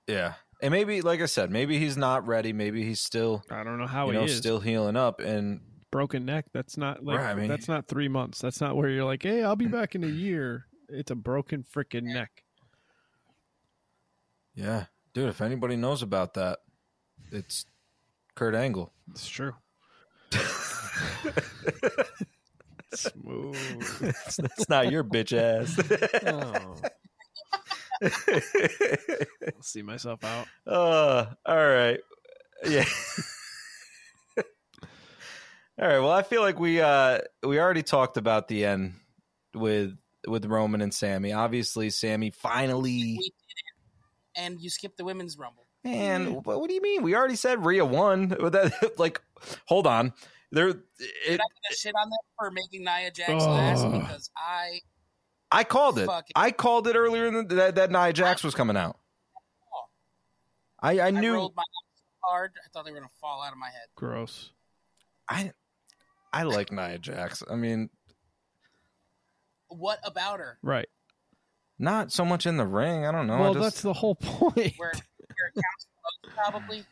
Yeah, 0.06 0.34
and 0.62 0.70
maybe 0.72 1.00
like 1.00 1.20
I 1.20 1.26
said, 1.26 1.50
maybe 1.50 1.78
he's 1.78 1.96
not 1.96 2.26
ready. 2.26 2.52
Maybe 2.52 2.82
he's 2.84 3.00
still 3.00 3.42
I 3.50 3.64
don't 3.64 3.78
know 3.78 3.86
how 3.86 4.06
you 4.06 4.12
he 4.12 4.18
know 4.18 4.24
is. 4.24 4.36
still 4.36 4.60
healing 4.60 4.96
up. 4.96 5.20
And 5.20 5.60
broken 5.90 6.24
neck. 6.26 6.46
That's 6.52 6.76
not 6.76 7.04
like 7.04 7.18
Right, 7.18 7.30
I 7.30 7.34
mean- 7.34 7.48
that's 7.48 7.68
not 7.68 7.86
three 7.88 8.08
months. 8.08 8.40
That's 8.40 8.60
not 8.60 8.76
where 8.76 8.88
you're 8.88 9.04
like, 9.04 9.22
hey, 9.22 9.42
I'll 9.44 9.56
be 9.56 9.66
back 9.66 9.94
in 9.94 10.02
a 10.04 10.08
year. 10.08 10.66
It's 10.88 11.10
a 11.10 11.14
broken 11.14 11.64
freaking 11.64 12.02
neck. 12.02 12.42
yeah, 14.54 14.86
dude, 15.14 15.28
if 15.28 15.40
anybody 15.40 15.76
knows 15.76 16.02
about 16.02 16.34
that, 16.34 16.58
it's 17.32 17.64
Kurt 18.34 18.54
Angle. 18.54 18.92
It's 19.10 19.26
true. 19.28 19.54
Smooth. 22.94 23.56
it's, 24.02 24.38
it's 24.38 24.68
not 24.68 24.90
your 24.90 25.04
bitch 25.04 25.36
ass. 25.36 25.78
Oh. 26.26 26.76
I'll 28.02 29.62
see 29.62 29.82
myself 29.82 30.22
out. 30.24 30.46
Uh, 30.66 31.26
all 31.46 31.56
right. 31.68 32.00
Yeah. 32.66 32.84
all 34.38 34.44
right. 35.78 35.98
Well, 35.98 36.10
I 36.10 36.22
feel 36.22 36.42
like 36.42 36.58
we 36.58 36.80
uh 36.80 37.20
we 37.42 37.60
already 37.60 37.82
talked 37.82 38.16
about 38.16 38.48
the 38.48 38.64
end 38.64 38.94
with 39.54 39.96
with 40.26 40.46
Roman 40.46 40.80
and 40.80 40.92
Sammy. 40.92 41.32
Obviously, 41.32 41.90
Sammy 41.90 42.30
finally 42.30 43.16
We 43.18 43.18
did 43.18 43.26
it, 43.26 44.40
and 44.40 44.60
you 44.60 44.70
skipped 44.70 44.96
the 44.96 45.04
women's 45.04 45.38
rumble. 45.38 45.64
Man, 45.84 46.32
what, 46.32 46.60
what 46.60 46.68
do 46.68 46.74
you 46.74 46.80
mean? 46.80 47.02
We 47.02 47.14
already 47.14 47.36
said 47.36 47.64
Rhea 47.64 47.84
won. 47.84 48.28
That 48.40 48.94
like, 48.98 49.20
hold 49.66 49.86
on. 49.86 50.14
There, 50.54 50.72
Did 50.72 50.82
it, 50.98 51.34
I 51.34 51.36
gonna 51.36 51.76
shit 51.76 51.94
on 52.00 52.08
them 52.08 52.18
for 52.38 52.50
making 52.50 52.84
Nia 52.84 53.10
Jax 53.10 53.30
oh. 53.30 53.50
last 53.50 53.84
Oh. 53.84 53.90
because 53.90 54.30
I 54.36 54.80
I 55.50 55.64
called 55.64 55.98
it. 55.98 56.08
I 56.36 56.50
called 56.50 56.86
it 56.88 56.96
earlier 56.96 57.26
in 57.26 57.34
the, 57.48 57.54
that 57.56 57.74
that 57.74 57.90
Nia 57.90 58.12
Jax 58.12 58.44
was 58.44 58.54
coming 58.54 58.76
out. 58.76 58.96
I 60.80 60.98
I 60.98 61.06
I 61.08 61.10
knew 61.10 61.34
rolled 61.34 61.56
my 61.56 61.62
hard. 62.22 62.52
I 62.64 62.68
thought 62.72 62.84
they 62.84 62.92
were 62.92 62.98
gonna 62.98 63.08
fall 63.20 63.42
out 63.42 63.52
of 63.52 63.58
my 63.58 63.66
head. 63.66 63.86
Gross. 63.96 64.50
I 65.28 65.52
I 66.32 66.44
like 66.44 66.70
Nia 66.70 66.98
Jax. 66.98 67.42
I 67.50 67.56
mean, 67.56 67.90
What 69.68 69.98
about 70.04 70.38
her? 70.38 70.58
Right. 70.62 70.88
not 71.78 72.12
so 72.12 72.24
much 72.24 72.46
in 72.46 72.56
the 72.56 72.66
ring. 72.66 73.06
I 73.06 73.12
don't 73.12 73.26
know. 73.26 73.34
I 73.34 73.40
well, 73.40 73.54
just- 73.54 73.64
that's 73.64 73.82
the 73.82 73.92
whole 73.92 74.14
point. 74.14 74.74
Where, 74.76 74.92
where 74.92 74.92
it 74.92 75.54
counts 75.54 75.86
probably. 76.34 76.84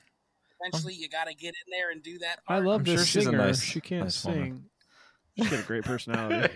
Eventually, 0.64 0.94
you 0.94 1.08
got 1.08 1.28
to 1.28 1.34
get 1.34 1.48
in 1.54 1.70
there 1.70 1.90
and 1.90 2.02
do 2.02 2.18
that. 2.20 2.38
I 2.48 2.58
love 2.58 2.80
I'm 2.80 2.84
this 2.84 3.00
sure 3.00 3.04
she's 3.06 3.22
a 3.22 3.30
singer. 3.30 3.38
nice- 3.38 3.62
she 3.62 3.80
can't 3.80 4.04
nice 4.04 4.24
woman. 4.24 4.42
sing. 4.42 4.64
She's 5.38 5.48
got 5.50 5.60
a 5.60 5.66
great 5.66 5.84
personality. 5.84 6.52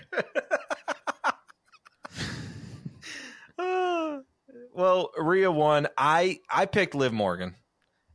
Uh, 3.59 4.19
well, 4.75 5.11
Rhea 5.17 5.51
won. 5.51 5.89
I 5.97 6.41
I 6.51 6.67
picked 6.67 6.95
Liv 6.95 7.13
Morgan, 7.13 7.55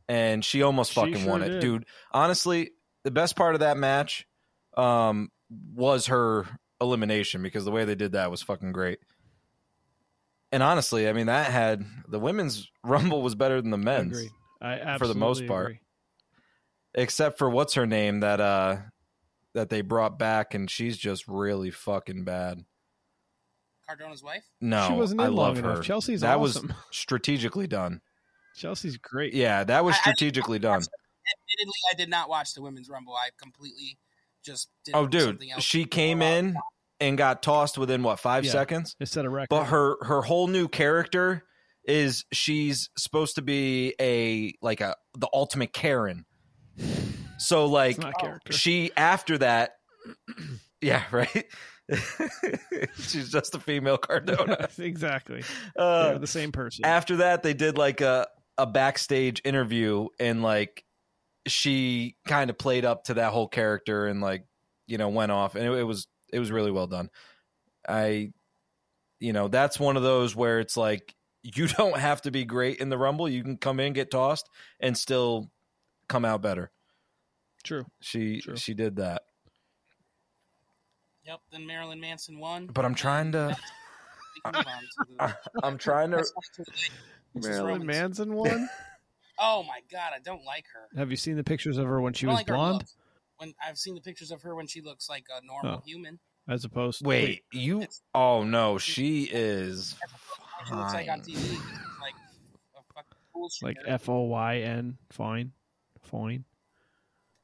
and 0.08 0.44
she 0.44 0.62
almost 0.62 0.92
She 0.92 1.00
fucking 1.00 1.16
sure 1.18 1.30
won 1.30 1.42
it, 1.42 1.48
did. 1.48 1.60
dude. 1.60 1.86
Honestly, 2.12 2.70
the 3.04 3.10
best 3.10 3.36
part 3.36 3.54
of 3.54 3.60
that 3.60 3.76
match 3.76 4.26
um, 4.76 5.30
was 5.74 6.06
her 6.06 6.46
elimination 6.80 7.42
because 7.42 7.64
the 7.64 7.70
way 7.70 7.84
they 7.84 7.94
did 7.94 8.12
that 8.12 8.30
was 8.30 8.42
fucking 8.42 8.72
great. 8.72 8.98
And 10.50 10.62
honestly, 10.62 11.08
I 11.08 11.12
mean 11.12 11.26
that 11.26 11.50
had 11.50 11.84
the 12.08 12.18
women's 12.20 12.70
rumble 12.84 13.22
was 13.22 13.34
better 13.34 13.60
than 13.60 13.70
the 13.70 13.76
I 13.78 13.80
men's, 13.80 14.18
agree. 14.18 14.30
I 14.62 14.74
absolutely 14.74 14.98
for 14.98 15.06
the 15.08 15.18
most 15.18 15.46
part. 15.46 15.66
agree. 15.66 15.80
except 16.94 17.38
for 17.38 17.50
what's 17.50 17.74
her 17.74 17.86
name 17.86 18.20
that 18.20 18.40
uh 18.40 18.76
that 19.54 19.68
they 19.68 19.82
brought 19.82 20.18
back, 20.18 20.54
and 20.54 20.70
she's 20.70 20.96
just 20.96 21.28
really 21.28 21.70
fucking 21.70 22.24
bad. 22.24 22.64
Cardona's 23.86 24.22
wife. 24.22 24.44
No, 24.60 24.86
she 24.88 24.94
wasn't 24.94 25.20
in 25.20 25.26
I 25.26 25.28
long 25.28 25.36
love 25.48 25.58
enough. 25.58 25.76
her. 25.78 25.82
Chelsea's 25.82 26.20
that 26.22 26.38
awesome. 26.38 26.68
was 26.68 26.76
strategically 26.90 27.66
done. 27.66 28.00
Chelsea's 28.56 28.96
great. 28.96 29.34
Yeah, 29.34 29.64
that 29.64 29.84
was 29.84 29.94
I- 29.94 29.98
I- 29.98 30.00
strategically 30.02 30.58
done. 30.58 30.80
Admittedly, 30.80 31.74
I 31.92 31.94
did 31.96 32.08
not 32.08 32.28
watch 32.28 32.54
the 32.54 32.62
women's 32.62 32.88
rumble. 32.88 33.14
I 33.14 33.28
completely 33.40 33.98
just 34.44 34.68
did 34.84 34.94
Oh, 34.94 35.06
dude, 35.06 35.22
something 35.22 35.50
else. 35.52 35.62
she 35.62 35.84
came 35.84 36.20
in 36.22 36.56
and 37.00 37.16
got 37.18 37.42
tossed 37.42 37.78
within 37.78 38.02
what 38.02 38.18
five 38.20 38.44
Yeah. 38.44 38.52
seconds. 38.52 38.96
It 39.00 39.06
set 39.06 39.24
a 39.24 39.30
record. 39.30 39.48
But 39.50 39.64
her 39.66 39.96
her 40.04 40.22
whole 40.22 40.46
new 40.48 40.68
character 40.68 41.44
is 41.84 42.24
she's 42.32 42.90
supposed 42.96 43.36
to 43.36 43.42
be 43.42 43.94
a 44.00 44.54
like 44.62 44.80
a 44.80 44.96
the 45.16 45.28
ultimate 45.32 45.72
Karen. 45.72 46.24
So 47.38 47.66
like 47.66 47.96
it's 47.96 48.04
not 48.04 48.18
character. 48.18 48.52
she 48.52 48.90
after 48.96 49.38
that, 49.38 49.72
yeah, 50.80 51.02
right. 51.10 51.44
she's 52.98 53.30
just 53.30 53.54
a 53.54 53.58
female 53.58 53.98
Cardona. 53.98 54.68
exactly. 54.78 55.42
Uh, 55.76 56.10
They're 56.10 56.18
the 56.20 56.26
same 56.26 56.52
person. 56.52 56.84
after 56.84 57.16
that 57.16 57.42
they 57.42 57.54
did 57.54 57.76
like 57.76 58.00
a 58.00 58.28
a 58.58 58.66
backstage 58.66 59.40
interview 59.44 60.06
and 60.20 60.42
like 60.42 60.84
she 61.46 62.16
kind 62.26 62.50
of 62.50 62.58
played 62.58 62.84
up 62.84 63.04
to 63.04 63.14
that 63.14 63.32
whole 63.32 63.48
character 63.48 64.06
and 64.06 64.20
like 64.20 64.44
you 64.86 64.98
know 64.98 65.08
went 65.08 65.32
off 65.32 65.54
and 65.54 65.66
it, 65.66 65.72
it 65.72 65.82
was 65.82 66.06
it 66.32 66.38
was 66.38 66.52
really 66.52 66.70
well 66.70 66.86
done 66.86 67.08
i 67.88 68.30
you 69.20 69.32
know 69.32 69.48
that's 69.48 69.80
one 69.80 69.96
of 69.96 70.02
those 70.02 70.36
where 70.36 70.60
it's 70.60 70.76
like 70.76 71.14
you 71.42 71.66
don't 71.78 71.98
have 71.98 72.22
to 72.22 72.30
be 72.30 72.44
great 72.44 72.78
in 72.78 72.88
the 72.88 72.98
rumble 72.98 73.28
you 73.28 73.42
can 73.42 73.56
come 73.56 73.80
in 73.80 73.92
get 73.92 74.10
tossed 74.10 74.48
and 74.80 74.96
still 74.96 75.50
come 76.08 76.24
out 76.24 76.42
better 76.42 76.70
True. 77.64 77.84
she 78.00 78.40
True. 78.40 78.56
she 78.56 78.74
did 78.74 78.96
that 78.96 79.22
Yep. 81.24 81.38
Then 81.52 81.66
Marilyn 81.66 82.00
Manson 82.00 82.38
won. 82.38 82.66
but 82.66 82.84
i'm 82.84 82.94
trying 82.94 83.32
to 83.32 83.56
We 84.44 84.50
can 84.50 84.58
move 84.58 84.66
on 84.66 84.82
to 84.82 85.16
the- 85.16 85.66
i'm 85.66 85.78
trying 85.78 86.10
to 86.10 86.16
Let's 86.16 86.30
go 86.32 86.40
to 86.56 86.64
the- 86.64 86.70
This 87.34 87.44
is 87.46 87.48
Marilyn 87.48 87.86
Manson 87.86 88.34
won. 88.34 88.68
Oh 89.44 89.64
my 89.64 89.80
god, 89.90 90.12
I 90.14 90.20
don't 90.20 90.44
like 90.44 90.66
her. 90.72 90.96
Have 90.96 91.10
you 91.10 91.16
seen 91.16 91.34
the 91.36 91.42
pictures 91.42 91.76
of 91.76 91.86
her 91.86 92.00
when 92.00 92.12
she 92.12 92.26
was 92.26 92.36
like 92.36 92.46
blonde. 92.46 92.84
When 93.38 93.54
I've 93.66 93.78
seen 93.78 93.94
the 93.96 94.00
pictures 94.00 94.30
of 94.30 94.40
her 94.42 94.54
when 94.54 94.68
she 94.68 94.82
looks 94.82 95.08
like 95.08 95.24
a 95.36 95.44
normal 95.44 95.78
Oh. 95.78 95.82
human. 95.84 96.20
as 96.48 96.64
opposed 96.64 97.00
to 97.00 97.08
wait 97.08 97.42
you 97.52 97.86
oh 98.14 98.44
no 98.44 98.76
she 98.78 99.24
is 99.32 99.96
She 100.66 100.74
looks 100.74 100.92
like 100.94 101.08
on. 101.08 101.20
TV. 101.20 101.50
Like 102.00 102.14
a 102.76 102.94
fucking 102.94 103.18
bullshit. 103.34 103.62
like 103.62 103.76
F 103.86 104.08
O 104.08 104.22
Y 104.22 104.58
N? 104.58 104.98
Fine, 105.10 105.52
fine. 106.02 106.44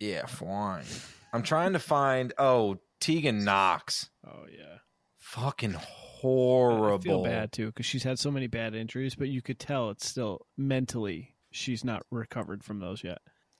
Yeah, 0.00 0.26
fine. 0.26 0.84
I'm 1.32 1.42
trying 1.42 1.72
to 1.72 1.78
find. 1.78 2.32
Oh, 2.38 2.78
Tegan 3.00 3.44
Nox. 3.44 4.10
Oh 4.26 4.44
yeah. 4.50 4.78
Fucking 5.18 5.74
horrible. 5.78 6.94
I 6.94 6.98
feel 7.02 7.24
bad 7.24 7.52
too 7.52 7.66
because 7.66 7.86
she's 7.86 8.04
had 8.04 8.18
so 8.18 8.30
many 8.30 8.46
bad 8.46 8.74
injuries, 8.74 9.14
but 9.14 9.28
you 9.28 9.42
could 9.42 9.58
tell 9.58 9.90
it's 9.90 10.06
still 10.08 10.46
mentally 10.56 11.34
she's 11.50 11.84
not 11.84 12.04
recovered 12.10 12.64
from 12.64 12.80
those 12.80 13.04
yet. 13.04 13.18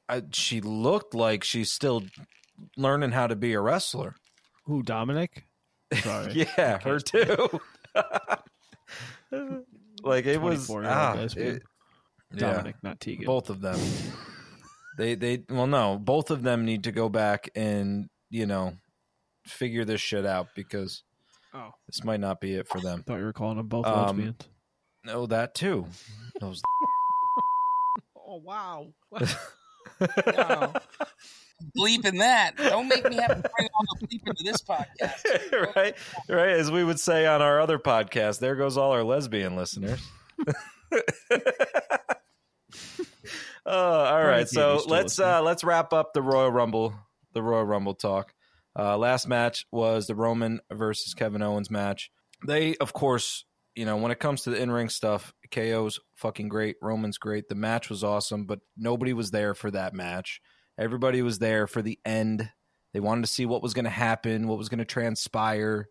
I, 0.09 0.23
she 0.33 0.61
looked 0.61 1.15
like 1.15 1.45
she's 1.45 1.71
still 1.71 2.05
learning 2.77 3.13
how 3.13 3.27
to 3.27 3.37
be 3.37 3.53
a 3.53 3.61
wrestler. 3.61 4.15
Who 4.65 4.83
Dominic? 4.83 5.47
Sorry. 6.03 6.47
Yeah, 6.57 6.79
her 6.83 6.99
too. 6.99 7.61
like 10.03 10.27
it 10.27 10.41
was. 10.41 10.67
24-year-old 10.67 10.97
Ah, 10.97 11.13
lesbian. 11.17 11.57
it- 11.57 11.63
yeah, 12.35 12.53
Dominic, 12.53 12.77
not 12.83 13.01
Tegan. 13.01 13.25
both 13.25 13.49
of 13.49 13.61
them. 13.63 13.81
They 14.99 15.15
they 15.15 15.43
well 15.49 15.67
no, 15.67 15.97
both 15.97 16.31
of 16.31 16.43
them 16.43 16.65
need 16.67 16.85
to 16.85 16.93
go 16.93 17.09
back 17.09 17.49
and 17.55 18.09
you 18.31 18.45
know 18.47 18.75
figure 19.47 19.85
this 19.87 20.01
shit 20.03 20.27
out 20.27 20.49
because 20.55 21.03
Oh, 21.55 21.71
this 21.87 22.05
might 22.05 22.21
not 22.21 22.39
be 22.41 22.53
it 22.55 22.69
for 22.69 22.81
them. 22.83 22.99
I 23.01 23.03
thought 23.11 23.19
you 23.19 23.25
were 23.25 23.33
calling 23.33 23.57
them 23.57 23.67
both 23.69 23.87
Um, 23.87 24.05
lesbians. 24.19 24.49
No, 25.05 25.25
that 25.27 25.55
too. 25.55 25.87
Those 26.41 26.61
Oh 28.17 28.37
wow. 28.45 28.89
bleeping 31.77 32.19
that. 32.19 32.57
Don't 32.57 32.89
make 32.89 33.09
me 33.09 33.17
have 33.17 33.43
to 33.43 33.51
bring 33.57 33.69
all 33.75 33.85
the 34.01 34.07
bleep 34.07 34.27
into 34.27 34.43
this 34.45 34.63
podcast. 34.63 35.75
right, 35.77 35.95
right. 36.29 36.49
As 36.51 36.71
we 36.71 36.85
would 36.85 37.01
say 37.01 37.27
on 37.27 37.43
our 37.43 37.61
other 37.61 37.79
podcast, 37.79 38.41
there 38.41 38.57
goes 38.57 38.77
all 38.77 38.93
our 38.93 39.03
lesbian 39.03 39.57
listeners. 39.57 40.01
uh, 40.49 40.93
all 43.67 44.25
right, 44.25 44.49
so 44.49 44.71
of 44.71 44.75
you, 44.75 44.81
still 44.81 44.91
let's 44.91 45.19
uh, 45.19 45.43
let's 45.43 45.65
wrap 45.65 45.93
up 45.93 46.13
the 46.15 46.23
Royal 46.23 46.51
Rumble, 46.51 46.95
the 47.33 47.43
Royal 47.43 47.65
Rumble 47.65 47.95
talk. 47.95 48.33
Uh, 48.79 48.97
last 48.97 49.27
match 49.27 49.67
was 49.73 50.07
the 50.07 50.15
Roman 50.15 50.61
versus 50.73 51.15
Kevin 51.15 51.43
Owens 51.43 51.71
match. 51.71 52.11
They, 52.47 52.77
of 52.77 52.93
course, 52.93 53.45
you 53.75 53.85
know, 53.85 53.97
when 53.97 54.13
it 54.13 54.21
comes 54.21 54.43
to 54.43 54.51
the 54.51 54.61
in 54.61 54.71
ring 54.71 54.89
stuff, 54.89 55.33
KO's 55.51 55.99
fucking 56.17 56.49
great, 56.49 56.77
Roman's 56.81 57.19
great. 57.19 57.49
The 57.49 57.55
match 57.55 57.91
was 57.91 58.05
awesome, 58.05 58.45
but 58.45 58.61
nobody 58.77 59.13
was 59.13 59.31
there 59.31 59.55
for 59.55 59.71
that 59.73 59.95
match. 59.95 60.41
Everybody 60.79 61.23
was 61.23 61.39
there 61.39 61.67
for 61.67 61.83
the 61.83 61.99
end. 62.05 62.51
They 62.95 63.01
wanted 63.01 63.23
to 63.23 63.27
see 63.27 63.47
what 63.47 63.63
was 63.63 63.75
going 63.75 63.85
to 63.85 63.91
happen, 63.91 64.47
what 64.49 64.59
was 64.59 64.69
going 64.69 64.79
to 64.79 64.85
transpire, 64.85 65.89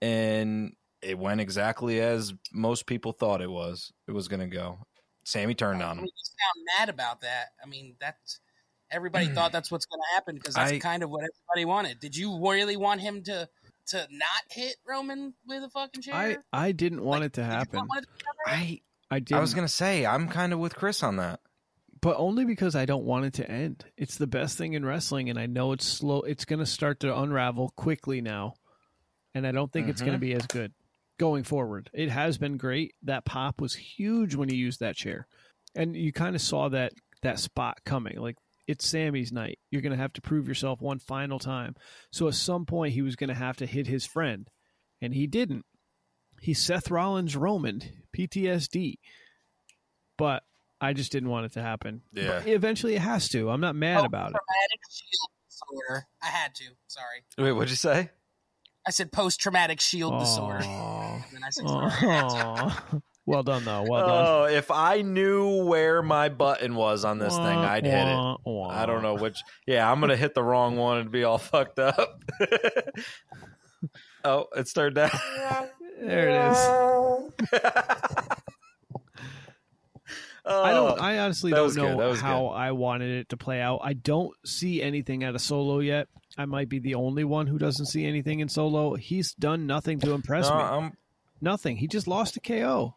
and 0.00 0.72
it 1.02 1.18
went 1.18 1.40
exactly 1.40 2.00
as 2.00 2.32
most 2.52 2.86
people 2.86 3.12
thought 3.12 3.40
it 3.40 3.50
was. 3.50 3.92
It 4.08 4.12
was 4.12 4.28
going 4.28 4.40
to 4.40 4.46
go. 4.46 4.78
Sammy 5.24 5.54
turned 5.54 5.82
on 5.82 5.98
him. 5.98 6.04
mean, 6.04 6.06
you 6.06 6.24
sound 6.24 6.66
mad 6.78 6.88
about 6.88 7.20
that. 7.20 7.48
I 7.62 7.68
mean, 7.68 7.94
that's 8.00 8.40
everybody 8.90 9.26
hmm. 9.26 9.34
thought 9.34 9.52
that's 9.52 9.70
what's 9.70 9.86
going 9.86 10.00
to 10.00 10.14
happen 10.14 10.34
because 10.34 10.54
that's 10.54 10.72
I- 10.72 10.78
kind 10.78 11.02
of 11.02 11.10
what 11.10 11.22
everybody 11.22 11.64
wanted. 11.66 12.00
Did 12.00 12.16
you 12.16 12.38
really 12.46 12.76
want 12.76 13.00
him 13.00 13.22
to 13.24 13.48
to 13.88 14.06
not 14.10 14.42
hit 14.50 14.76
Roman 14.86 15.34
with 15.46 15.62
a 15.62 15.68
fucking 15.68 16.02
chair? 16.02 16.14
I 16.14 16.36
I 16.52 16.72
didn't 16.72 17.02
want 17.02 17.20
Like, 17.20 17.28
it 17.28 17.32
to 17.34 17.40
did 17.42 17.46
you 17.46 17.52
happen. 17.52 17.80
want 17.80 18.02
it 18.02 18.08
to 18.18 18.24
happen? 18.24 18.62
I 18.64 18.80
I 19.10 19.20
did. 19.20 19.36
I 19.36 19.40
was 19.40 19.54
going 19.54 19.66
to 19.66 19.72
say 19.72 20.06
I'm 20.06 20.28
kind 20.28 20.52
of 20.52 20.58
with 20.58 20.74
Chris 20.74 21.02
on 21.02 21.16
that. 21.16 21.40
But 22.02 22.16
only 22.18 22.44
because 22.44 22.74
I 22.74 22.86
don't 22.86 23.04
want 23.04 23.26
it 23.26 23.34
to 23.34 23.50
end. 23.50 23.84
It's 23.96 24.16
the 24.16 24.26
best 24.26 24.56
thing 24.56 24.72
in 24.72 24.84
wrestling, 24.84 25.28
and 25.28 25.38
I 25.38 25.46
know 25.46 25.72
it's 25.72 25.86
slow. 25.86 26.22
It's 26.22 26.44
going 26.44 26.60
to 26.60 26.66
start 26.66 27.00
to 27.00 27.18
unravel 27.18 27.72
quickly 27.76 28.20
now, 28.20 28.54
and 29.34 29.46
I 29.46 29.52
don't 29.52 29.72
think 29.72 29.88
it's 29.88 30.00
going 30.00 30.12
to 30.12 30.16
mm-hmm. 30.16 30.32
be 30.32 30.34
as 30.34 30.46
good 30.46 30.72
going 31.18 31.44
forward. 31.44 31.90
It 31.92 32.08
has 32.08 32.38
been 32.38 32.56
great. 32.56 32.94
That 33.02 33.26
pop 33.26 33.60
was 33.60 33.74
huge 33.74 34.34
when 34.34 34.48
he 34.48 34.56
used 34.56 34.80
that 34.80 34.96
chair, 34.96 35.26
and 35.74 35.94
you 35.94 36.12
kind 36.12 36.34
of 36.34 36.42
saw 36.42 36.68
that 36.70 36.92
that 37.22 37.38
spot 37.38 37.78
coming. 37.84 38.18
Like 38.18 38.36
it's 38.66 38.86
Sammy's 38.86 39.32
night. 39.32 39.58
You're 39.70 39.82
going 39.82 39.92
to 39.92 39.98
have 39.98 40.12
to 40.14 40.22
prove 40.22 40.48
yourself 40.48 40.80
one 40.80 41.00
final 41.00 41.38
time. 41.38 41.74
So 42.12 42.28
at 42.28 42.34
some 42.34 42.66
point, 42.66 42.94
he 42.94 43.02
was 43.02 43.16
going 43.16 43.28
to 43.28 43.34
have 43.34 43.56
to 43.58 43.66
hit 43.66 43.86
his 43.86 44.06
friend, 44.06 44.48
and 45.02 45.12
he 45.12 45.26
didn't. 45.26 45.66
He's 46.40 46.58
Seth 46.58 46.90
Rollins 46.90 47.36
Roman 47.36 47.82
PTSD, 48.16 48.94
but 50.16 50.42
I 50.80 50.92
just 50.92 51.12
didn't 51.12 51.28
want 51.28 51.46
it 51.46 51.52
to 51.52 51.62
happen. 51.62 52.02
Yeah. 52.12 52.40
But 52.40 52.48
eventually, 52.48 52.94
it 52.94 53.00
has 53.02 53.28
to. 53.30 53.50
I'm 53.50 53.60
not 53.60 53.74
mad 53.76 54.00
Oh, 54.00 54.04
about 54.04 54.30
it. 54.30 54.36
Traumatic 54.36 54.80
shield 54.90 55.30
disorder. 55.48 56.06
I 56.22 56.26
had 56.26 56.54
to. 56.54 56.64
Sorry. 56.86 57.22
Wait, 57.38 57.52
what'd 57.52 57.70
you 57.70 57.76
say? 57.76 58.10
I 58.86 58.90
said 58.90 59.12
post 59.12 59.40
traumatic 59.40 59.80
shield 59.80 60.18
disorder. 60.18 60.60
Aw. 60.64 61.24
And 61.34 61.44
said 61.50 63.02
well 63.26 63.42
done, 63.42 63.64
though. 63.64 63.84
Well 63.86 64.06
done. 64.06 64.26
Oh, 64.26 64.44
if 64.44 64.70
I 64.70 65.02
knew 65.02 65.64
where 65.64 66.02
my 66.02 66.30
button 66.30 66.74
was 66.74 67.04
on 67.04 67.18
this 67.18 67.36
thing, 67.36 67.44
I'd 67.44 67.84
hit 67.84 67.94
it. 67.94 68.14
Wah, 68.14 68.36
wah. 68.44 68.68
I 68.70 68.86
don't 68.86 69.02
know 69.02 69.14
which. 69.14 69.42
Yeah, 69.66 69.90
I'm 69.90 70.00
gonna 70.00 70.16
hit 70.16 70.34
the 70.34 70.42
wrong 70.42 70.76
one 70.76 70.98
and 70.98 71.10
be 71.10 71.24
all 71.24 71.38
fucked 71.38 71.78
up. 71.78 72.22
oh, 74.24 74.46
it 74.56 74.66
started 74.66 74.94
down. 74.94 75.10
There 76.00 76.30
it 76.30 76.50
is. 76.50 77.60
I 80.46 80.72
don't. 80.72 81.00
I 81.00 81.18
honestly 81.18 81.50
don't 81.50 81.64
was 81.64 81.76
good, 81.76 81.84
that 81.84 81.96
know 81.98 82.08
was 82.10 82.20
how 82.20 82.46
I 82.46 82.72
wanted 82.72 83.10
it 83.10 83.28
to 83.30 83.36
play 83.36 83.60
out. 83.60 83.80
I 83.82 83.92
don't 83.92 84.32
see 84.46 84.80
anything 84.82 85.22
out 85.24 85.34
of 85.34 85.40
Solo 85.40 85.80
yet. 85.80 86.08
I 86.38 86.44
might 86.46 86.68
be 86.68 86.78
the 86.78 86.94
only 86.94 87.24
one 87.24 87.46
who 87.46 87.58
doesn't 87.58 87.86
see 87.86 88.06
anything 88.06 88.40
in 88.40 88.48
Solo. 88.48 88.94
He's 88.94 89.34
done 89.34 89.66
nothing 89.66 90.00
to 90.00 90.12
impress 90.12 90.48
No, 90.48 90.56
me. 90.56 90.62
I'm- 90.62 90.96
Nothing. 91.42 91.76
He 91.78 91.86
just 91.88 92.06
lost 92.06 92.34
to 92.34 92.40
KO. 92.40 92.94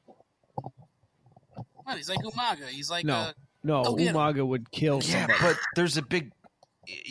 What, 1.84 1.98
he's 1.98 2.10
like 2.10 2.20
Umaga. 2.20 2.68
He's 2.68 2.90
like 2.90 3.06
No. 3.06 3.14
uh, 3.16 3.32
No, 3.64 3.84
Go 3.84 3.96
get 3.96 4.08
him. 4.08 4.16
Umaga 4.16 4.46
would 4.46 4.70
kill 4.72 5.02
yeah, 5.04 5.28
somebody. 5.28 5.40
but 5.42 5.58
there's 5.76 5.98
a 5.98 6.02
big. 6.02 6.32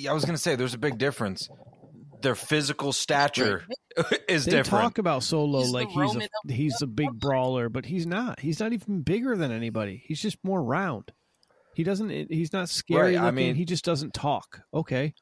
I 0.09 0.13
was 0.13 0.25
gonna 0.25 0.39
say 0.39 0.57
there's 0.57 0.75
a 0.75 0.79
big 0.79 0.99
difference. 0.99 1.49
Their 2.23 2.35
physical 2.35 2.93
stature 2.93 3.65
is 4.29 4.45
they 4.45 4.53
different. 4.53 4.83
talk 4.83 4.99
about 4.99 5.23
Solo 5.23 5.61
He's 5.61 5.71
like 5.71 5.89
he's 5.89 6.17
a 6.17 6.53
he's 6.53 6.83
a 6.83 6.87
big 6.87 7.13
brawler, 7.19 7.69
but 7.69 7.85
he's 7.85 8.07
not. 8.07 8.41
He's 8.41 8.61
not 8.61 8.73
even 8.73 9.03
bigger 9.03 9.37
than 9.37 9.53
anybody. 9.53 10.03
He's 10.07 10.21
just 10.21 10.39
more 10.43 10.63
round. 10.63 11.13
He 11.75 11.85
doesn't. 11.85 12.11
He's 12.31 12.53
not 12.53 12.69
scary. 12.69 13.17
Right, 13.17 13.25
I 13.25 13.31
mean- 13.31 13.55
he 13.55 13.65
just 13.65 13.85
doesn't 13.85 14.15
talk. 14.15 14.61
Okay. 14.73 15.15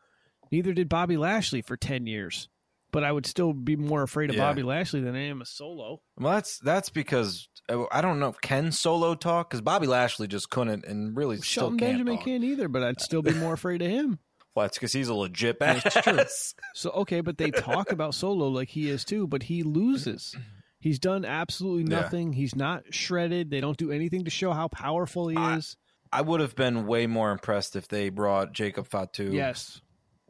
Neither 0.53 0.73
did 0.73 0.89
Bobby 0.89 1.17
Lashley 1.17 1.63
for 1.63 1.77
ten 1.77 2.07
years, 2.07 2.49
but 2.91 3.05
I 3.05 3.13
would 3.13 3.25
still 3.27 3.53
be 3.53 3.77
more 3.77 4.03
afraid 4.03 4.31
of 4.31 4.37
Yeah. 4.37 4.49
Bobby 4.49 4.63
Lashley 4.65 5.01
than 5.01 5.15
I 5.15 5.27
am 5.27 5.41
a 5.41 5.47
Solo. 5.47 6.01
Well, 6.19 6.35
that's 6.35 6.59
that's 6.59 6.91
because 6.91 7.49
uh, 7.69 7.85
I 7.93 8.01
don't 8.01 8.19
know. 8.19 8.29
If 8.31 8.41
can 8.41 8.73
Solo 8.73 9.15
talk? 9.15 9.49
Because 9.49 9.61
Bobby 9.61 9.87
Lashley 9.87 10.27
just 10.27 10.51
couldn't, 10.51 10.85
and 10.85 11.17
really 11.17 11.37
still 11.37 11.45
Shelton 11.45 11.79
can't 11.79 11.91
Benjamin 11.93 12.17
talk. 12.17 12.25
can't 12.25 12.43
either, 12.45 12.67
but 12.69 12.83
I'd 12.83 13.01
still 13.01 13.23
be 13.23 13.33
more 13.35 13.53
afraid 13.55 13.81
of 13.81 13.89
him. 13.89 14.19
Well, 14.55 14.65
that's 14.65 14.77
because 14.79 14.93
he's 14.93 15.09
a 15.09 15.15
legit 15.15 15.59
That's 15.61 15.83
badass. 15.85 16.55
So 16.75 16.91
okay, 16.91 17.21
but 17.21 17.39
they 17.39 17.51
talk 17.51 17.93
about 17.93 18.15
Solo 18.15 18.49
like 18.49 18.69
he 18.69 18.89
is 18.91 19.05
too, 19.05 19.27
but 19.27 19.45
he 19.45 19.63
loses. 19.63 20.35
He's 20.81 20.99
done 20.99 21.25
absolutely 21.25 21.91
Yeah. 21.93 22.01
nothing. 22.01 22.33
He's 22.33 22.57
not 22.57 22.93
shredded. 22.93 23.51
They 23.51 23.61
don't 23.61 23.77
do 23.77 23.91
anything 23.93 24.25
to 24.25 24.31
show 24.31 24.53
how 24.53 24.69
powerful 24.69 25.29
he 25.29 25.37
I- 25.37 25.57
is. 25.59 25.77
I 26.13 26.23
would 26.23 26.41
have 26.41 26.57
been 26.57 26.87
way 26.87 27.07
more 27.07 27.31
impressed 27.31 27.77
if 27.77 27.87
they 27.87 28.09
brought 28.09 28.53
Jacob 28.53 28.89
Fatu 28.89 29.31
Yes. 29.31 29.81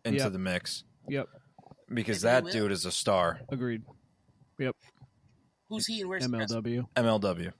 into 0.04 0.18
Yep. 0.18 0.32
the 0.32 0.38
mix 0.38 0.84
Yep. 1.08 1.28
because 1.94 2.22
Maybe 2.22 2.32
that 2.46 2.52
dude 2.52 2.72
is 2.72 2.84
a 2.84 2.92
star. 2.92 3.40
Agreed. 3.48 3.82
Yep. 4.58 4.76
Who's 5.70 5.86
he 5.86 6.00
and 6.02 6.10
where's? 6.10 6.26
MLW 6.26 6.84
MLW. 6.96 7.52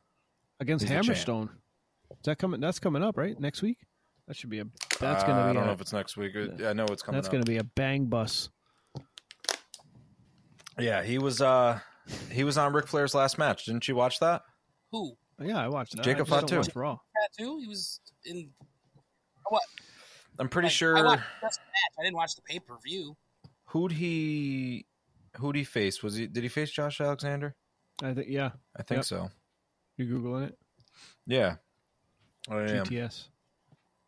against 0.59 0.87
He's. 0.87 0.93
Hammerstone. 0.93 1.49
Is 2.11 2.25
that 2.25 2.39
coming? 2.39 2.61
That's 2.61 2.79
coming 2.81 3.03
up, 3.03 3.17
right? 3.17 3.39
Next 3.41 3.63
week. 3.63 3.79
That 4.31 4.37
should 4.37 4.49
be 4.51 4.61
a. 4.61 4.65
That's 5.01 5.25
Uh, 5.25 5.27
gonna 5.27 5.41
I 5.41 5.49
be. 5.49 5.55
don't 5.55 5.65
a, 5.65 5.67
know 5.67 5.73
if 5.73 5.81
it's 5.81 5.93
next 5.93 6.17
week. 6.17 6.37
I 6.37 6.73
know 6.73 6.85
it's 6.85 7.03
coming. 7.03 7.17
That's 7.17 7.27
up. 7.27 7.33
gonna 7.33 7.43
be 7.45 7.57
a 7.57 7.65
bang 7.65 8.05
bus. 8.07 8.49
Yeah, 10.79 11.03
he 11.03 11.19
was. 11.19 11.43
uh 11.43 11.81
He 12.31 12.45
was 12.45 12.57
on 12.57 12.73
Ric 12.73 12.87
Flair's 12.87 13.13
last 13.13 13.39
match. 13.39 13.65
Didn't 13.65 13.89
you 13.89 13.97
watch 13.97 14.21
that? 14.21 14.43
Who? 14.93 15.17
Yeah, 15.41 15.59
I 15.59 15.67
watched 15.67 15.97
that. 15.97 16.05
Jacob 16.05 16.29
I 16.29 16.37
just 16.43 16.47
don't 16.47 16.65
Fatu. 16.65 16.69
watch 16.69 16.77
Raw. 16.77 16.99
Tattoo? 17.39 17.59
He 17.59 17.67
was 17.67 18.01
in. 18.25 18.51
What? 19.49 19.63
I'm 20.39 20.49
pretty 20.49 20.67
like, 20.67 20.73
sure. 20.75 20.97
I 20.97 21.03
watched 21.03 21.23
the 21.41 21.47
match. 21.49 21.57
I 21.99 22.03
didn't 22.05 22.15
watch 22.17 22.37
the 22.37 22.43
pay 22.43 22.61
per 22.61 22.77
view. 22.85 23.17
Who'd 23.67 23.91
he? 23.91 24.87
Who'd 25.39 25.57
he 25.57 25.65
face? 25.65 26.05
Was 26.05 26.15
he? 26.15 26.29
Did 26.29 26.45
he 26.45 26.49
face 26.49 26.71
Josh 26.71 27.01
Alexander? 27.01 27.57
I 28.01 28.15
think. 28.15 28.29
Yeah, 28.29 28.51
I 28.77 28.85
think 28.85 28.99
Yep. 28.99 29.05
so. 29.07 29.31
you 29.97 30.07
googling 30.07 30.51
it? 30.51 30.59
Yeah. 31.27 31.57
I 32.49 32.59
am. 32.61 32.87
GTS 32.87 33.27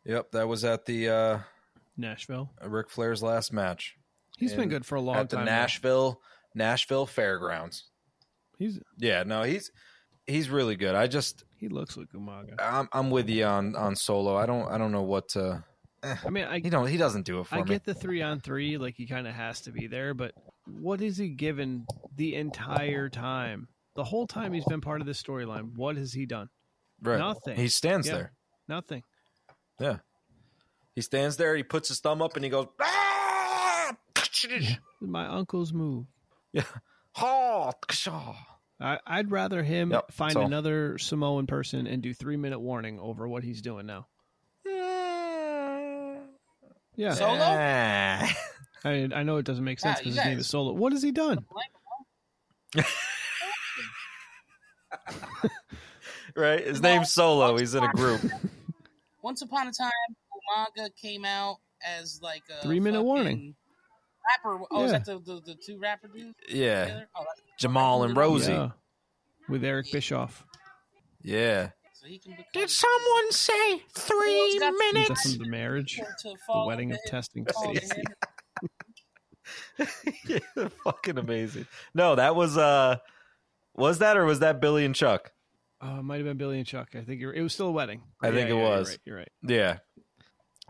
Yep, 0.05 0.31
that 0.31 0.47
was 0.47 0.63
at 0.65 0.85
the 0.85 1.09
uh 1.09 1.39
Nashville. 1.97 2.51
Ric 2.65 2.89
Flair's 2.89 3.21
last 3.23 3.53
match 3.53 3.95
He's 4.37 4.53
been 4.53 4.67
good 4.69 4.85
for 4.85 4.95
a 4.95 5.01
long 5.01 5.15
time. 5.15 5.21
at 5.23 5.29
the 5.29 5.35
time. 5.37 5.45
now. 5.45 5.51
Nashville 5.51 6.21
Nashville 6.55 7.05
Fairgrounds. 7.05 7.85
He's 8.57 8.79
Yeah, 8.97 9.23
no, 9.23 9.43
he's 9.43 9.71
he's 10.27 10.49
really 10.49 10.75
good. 10.75 10.95
I 10.95 11.07
just 11.07 11.43
he 11.57 11.69
looks 11.69 11.95
like 11.97 12.09
Umaga. 12.13 12.55
I'm 12.59 12.89
I'm 12.91 13.09
with 13.11 13.29
you 13.29 13.45
on 13.45 13.75
on 13.75 13.95
Solo. 13.95 14.35
I 14.35 14.45
don't 14.45 14.67
I 14.69 14.77
don't 14.77 14.91
know 14.91 15.03
what 15.03 15.29
to. 15.29 15.63
I 16.03 16.29
mean, 16.29 16.43
I 16.45 16.59
He 16.59 16.69
don't 16.69 16.87
he 16.87 16.97
doesn't 16.97 17.25
do 17.25 17.39
it 17.39 17.47
for 17.47 17.55
I 17.55 17.59
me. 17.59 17.65
get 17.65 17.85
the 17.85 17.93
three 17.93 18.21
on 18.21 18.41
three, 18.41 18.77
like 18.77 18.95
he 18.95 19.05
kind 19.07 19.25
of 19.27 19.33
has 19.33 19.61
to 19.61 19.71
be 19.71 19.87
there, 19.87 20.13
but 20.13 20.33
what 20.67 21.01
is 21.01 21.15
he 21.17 21.29
given 21.29 21.85
the 22.17 22.35
entire 22.35 23.07
time? 23.09 23.67
The 23.95 24.03
whole 24.03 24.27
time 24.27 24.51
he's 24.53 24.65
been 24.65 24.81
part 24.81 24.99
of 25.01 25.07
this 25.07 25.21
storyline, 25.21 25.75
what 25.77 25.95
has 25.97 26.11
he 26.11 26.25
done? 26.25 26.49
right. 27.01 27.19
nothing. 27.19 27.55
He 27.55 27.67
stands 27.69 28.07
Yeah. 28.07 28.13
there. 28.15 28.31
Nothing. 28.67 29.03
Yeah. 29.79 29.97
He 30.95 31.01
stands 31.01 31.37
there. 31.37 31.55
He 31.55 31.63
puts 31.63 31.87
his 31.87 31.99
thumb 31.99 32.21
up 32.21 32.35
and 32.35 32.43
he 32.43 32.49
goes. 32.49 32.67
"Ah!" 32.81 33.95
My 35.01 35.27
uncle's 35.27 35.73
move. 35.73 36.05
Yeah. 36.51 36.63
Ha! 37.13 37.71
Kshaw. 37.87 38.35
I, 38.79 38.99
I'd 39.07 39.31
rather 39.31 39.63
him 39.63 39.91
Yep, 39.91 40.11
find 40.11 40.33
so- 40.33 40.41
another 40.41 40.97
Samoan 40.97 41.47
person 41.47 41.87
and 41.87 42.01
do 42.01 42.13
three 42.13 42.37
minute 42.37 42.59
warning 42.59 42.99
over 42.99 43.27
what 43.27 43.43
he's 43.43 43.61
doing 43.61 43.85
now. 43.85 44.07
Yeah, 46.95 47.15
Solo? 47.15 47.33
I, 47.39 48.35
I 48.85 49.23
know 49.23 49.37
it 49.37 49.45
doesn't 49.45 49.63
make 49.63 49.79
sense 49.79 49.97
because 49.97 50.13
you 50.15 50.21
his 50.21 50.29
name 50.29 50.37
is 50.37 50.45
Solo. 50.47 50.73
What 50.73 50.91
has 50.93 51.01
he 51.01 51.11
done? 51.11 51.43
right? 56.35 56.65
His 56.65 56.81
name's 56.81 57.11
Solo. 57.11 57.57
He's 57.57 57.73
in 57.75 57.83
a 57.83 57.91
group. 57.93 58.21
Once 59.23 59.41
upon 59.41 59.67
a 59.67 59.71
time, 59.71 59.89
Umaga 60.55 60.89
came 60.95 61.25
out 61.25 61.57
as 61.83 62.19
like 62.21 62.43
a 62.49 62.61
Three-minute 62.61 63.01
warning. 63.01 63.55
Rapper. 64.29 64.63
Oh, 64.69 64.83
is 64.83 64.91
that 64.91 65.05
the, 65.05 65.19
the, 65.19 65.41
the 65.45 65.55
two 65.55 65.79
rapper 65.79 66.07
dudes? 66.07 66.35
Yeah. 66.47 66.85
together? 66.85 67.09
Oh, 67.15 67.25
Jamal 67.57 68.03
and 68.03 68.15
Rosie. 68.15 68.51
Yeah, 68.51 68.69
with 69.49 69.63
Eric 69.63 69.91
Bischoff. 69.91 70.45
Yeah. 71.21 71.69
so 71.93 72.07
he 72.07 72.19
can 72.19 72.35
become 72.35 72.67
someone 72.67 73.31
say 73.31 73.79
three 73.93 74.59
minutes? 74.59 75.09
Is 75.09 75.23
that 75.23 75.37
from 75.37 75.43
the 75.45 75.49
marriage, 75.49 76.01
to 76.19 76.29
the 76.29 76.63
wedding 76.65 76.91
of 76.91 76.99
testing 77.05 77.45
fall 77.45 77.69
into 77.69 77.85
Stacey? 77.85 78.03
yeah, 80.27 80.67
fucking 80.83 81.17
amazing. 81.17 81.65
No, 81.93 82.15
that 82.15 82.35
was 82.35 82.57
uh 82.57 82.97
was 83.75 83.99
that 83.99 84.17
or 84.17 84.25
was 84.25 84.39
that 84.39 84.61
Billy 84.61 84.85
and 84.85 84.95
Chuck? 84.95 85.31
Oh, 85.85 85.99
it 85.99 86.03
might 86.03 86.15
have 86.17 86.25
been 86.25 86.37
Billy 86.37 86.57
and 86.59 86.65
Chuck. 86.67 86.89
I 86.95 87.01
think 87.01 87.19
you're, 87.19 87.33
it 87.33 87.41
was 87.41 87.53
still 87.53 87.67
a 87.67 87.71
wedding. 87.71 88.01
I 88.21 88.27
think 88.31 88.49
it 88.49 88.53
yeah, 88.53 88.55
you're 88.55 88.69
was. 88.69 88.89
right, 88.89 88.99
You're 89.05 89.17
right. 89.17 89.31
Yeah. 89.45 89.77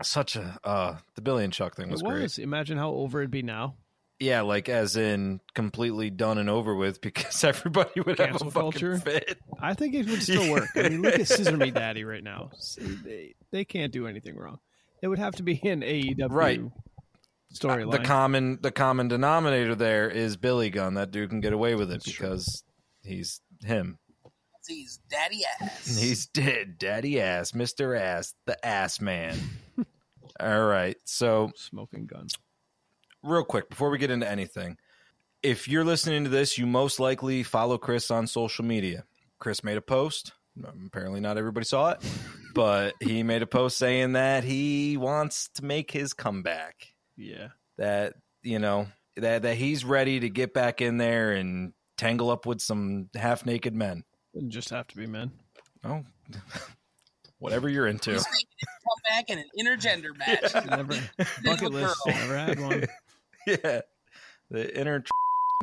Such 0.02 0.36
a 0.36 0.58
uh 0.64 0.98
the 1.16 1.22
Billy 1.22 1.44
and 1.44 1.54
Chuck 1.54 1.76
thing 1.76 1.90
was, 1.92 2.02
it 2.02 2.06
great. 2.08 2.24
was. 2.24 2.40
Imagine 2.40 2.78
how 2.80 2.90
over 2.92 3.20
it'd 3.22 3.30
be 3.30 3.44
now. 3.44 3.76
Yeah, 4.20 4.42
like 4.42 4.70
as 4.70 4.96
in 4.98 5.40
completely 5.54 6.10
done 6.10 6.38
and 6.40 6.50
over 6.50 6.74
with 6.76 7.00
because 7.02 7.44
everybody 7.44 8.02
would 8.02 8.18
have 8.18 8.30
Cancel 8.30 8.48
a 8.48 8.52
fucking 8.52 8.72
culture? 8.72 8.98
fit. 8.98 9.38
I 9.62 9.76
think 9.76 9.94
it 9.94 10.08
would 10.08 10.24
still 10.24 10.52
work. 10.52 10.70
I 10.76 10.90
mean, 10.90 11.02
look 11.04 11.20
at 11.20 11.28
Scissor 11.28 11.58
Me 11.58 11.70
Daddy 11.72 12.04
right 12.06 12.24
now. 12.24 12.50
They, 13.04 13.36
they 13.52 13.66
can't 13.66 13.92
do 13.94 14.08
anything 14.08 14.36
wrong. 14.36 14.60
It 15.04 15.10
would 15.10 15.20
have 15.20 15.36
to 15.36 15.44
be 15.44 15.56
in 15.56 15.82
AEW 15.82 16.28
Right. 16.32 16.62
storyline. 17.54 17.92
The 17.92 18.00
common 18.00 18.60
the 18.62 18.72
common 18.72 19.10
denominator 19.10 19.76
there 19.76 20.10
is 20.10 20.38
Billy 20.38 20.70
Gunn. 20.72 20.96
That 20.96 21.12
dude 21.12 21.30
can 21.30 21.40
get 21.42 21.54
away 21.54 21.76
with 21.76 21.90
it 21.92 22.04
That's 22.04 22.12
true. 22.12 22.30
because 22.30 22.64
he's 23.04 23.42
him. 23.62 24.00
He's 24.68 25.00
daddy 25.10 25.42
ass. 25.62 25.98
He's 26.00 26.26
dead, 26.28 26.78
daddy 26.78 27.20
ass, 27.22 27.52
Mr. 27.52 28.00
Ass, 28.00 28.34
the 28.46 28.64
ass 28.66 29.02
man. 29.02 29.38
All 30.40 30.66
right. 30.66 30.98
So 31.04 31.52
Smoking 31.56 32.06
gun. 32.08 32.28
real 33.24 33.44
quick 33.44 33.70
before 33.70 33.90
we 33.90 33.98
get 33.98 34.12
into 34.12 34.30
anything 34.30 34.78
if 35.42 35.68
you're 35.68 35.84
listening 35.86 36.24
to 36.24 36.30
this 36.30 36.58
you 36.58 36.66
most 36.66 37.00
likely 37.00 37.44
follow 37.44 37.78
chris 37.78 38.10
on 38.12 38.26
social 38.28 38.64
media 38.66 39.04
chris 39.40 39.64
made 39.64 39.76
a 39.78 39.82
post 39.82 40.32
apparently 40.86 41.20
not 41.20 41.38
everybody 41.38 41.66
saw 41.66 41.90
it 41.92 42.00
but 42.56 42.94
he 43.02 43.24
made 43.24 43.42
a 43.42 43.48
post 43.48 43.78
saying 43.78 44.14
that 44.14 44.44
he 44.44 44.96
wants 44.98 45.50
to 45.54 45.64
make 45.66 45.92
his 45.92 46.14
comeback 46.14 46.88
Yeah. 47.18 47.50
that 47.78 48.14
you 48.42 48.60
know 48.60 48.88
that 49.18 49.42
that 49.44 49.56
he's 49.56 49.84
ready 49.86 50.20
to 50.22 50.30
get 50.30 50.54
back 50.54 50.82
in 50.82 50.98
there 50.98 51.32
and 51.34 51.74
tangle 51.98 52.30
up 52.32 52.46
with 52.46 52.62
some 52.62 53.10
half 53.16 53.46
naked 53.46 53.76
men 53.76 54.04
Doesn't 54.34 54.52
just 54.52 54.70
have 54.70 54.88
to 54.88 54.98
be 54.98 55.06
men. 55.08 55.32
oh 55.84 56.04
whatever 57.40 57.68
you're 57.70 57.88
into 57.88 58.12
He's 58.12 58.26
making 58.26 58.48
his 58.58 58.70
comeback 58.88 59.30
in 59.30 59.40
an 59.40 59.50
intergender 59.60 60.18
match. 60.18 60.66
Never 60.66 60.94
bucket 61.44 61.72
list. 61.74 61.96
girl. 62.06 62.16
Never 62.16 62.38
had 62.38 62.60
one. 62.60 62.86
yeah 63.48 63.82
the 64.50 64.80
inner 64.80 65.04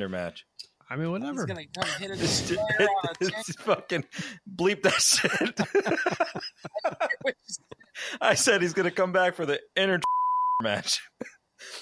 match 0.08 0.44
I 0.92 0.96
mean, 0.96 1.10
whatever. 1.12 1.32
He's 1.32 1.40
whatever. 1.42 1.46
gonna 1.46 1.66
come 1.88 2.00
hit 2.00 2.10
her 2.10 2.16
the 2.16 2.22
Just- 2.26 2.50
on 2.52 3.14
a 3.20 3.24
chick. 3.42 3.60
fucking 3.60 4.04
bleep 4.56 4.82
that 4.82 5.00
shit. 5.00 5.60
I 8.20 8.34
said 8.34 8.60
he's 8.62 8.72
gonna 8.72 8.90
come 8.90 9.12
back 9.12 9.34
for 9.34 9.46
the 9.46 9.60
inner 9.76 10.00
match. 10.62 11.00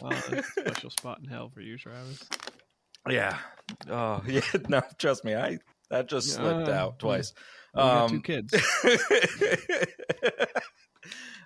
Wow, 0.03 0.11
a 0.11 0.43
special 0.43 0.91
spot 0.91 1.21
in 1.23 1.29
hell 1.29 1.49
for 1.49 1.61
you, 1.61 1.79
Travis. 1.79 2.23
Yeah. 3.09 3.39
Oh 3.89 4.23
yeah. 4.27 4.41
No, 4.69 4.83
trust 4.99 5.25
me. 5.25 5.35
I 5.35 5.59
that 5.91 6.09
just 6.09 6.33
slipped 6.33 6.69
Yeah. 6.69 6.81
out 6.83 6.99
twice. 6.99 7.33
We 7.75 7.81
got 7.83 8.09
two 8.09 8.15
Um, 8.17 8.23
kids. 8.23 8.55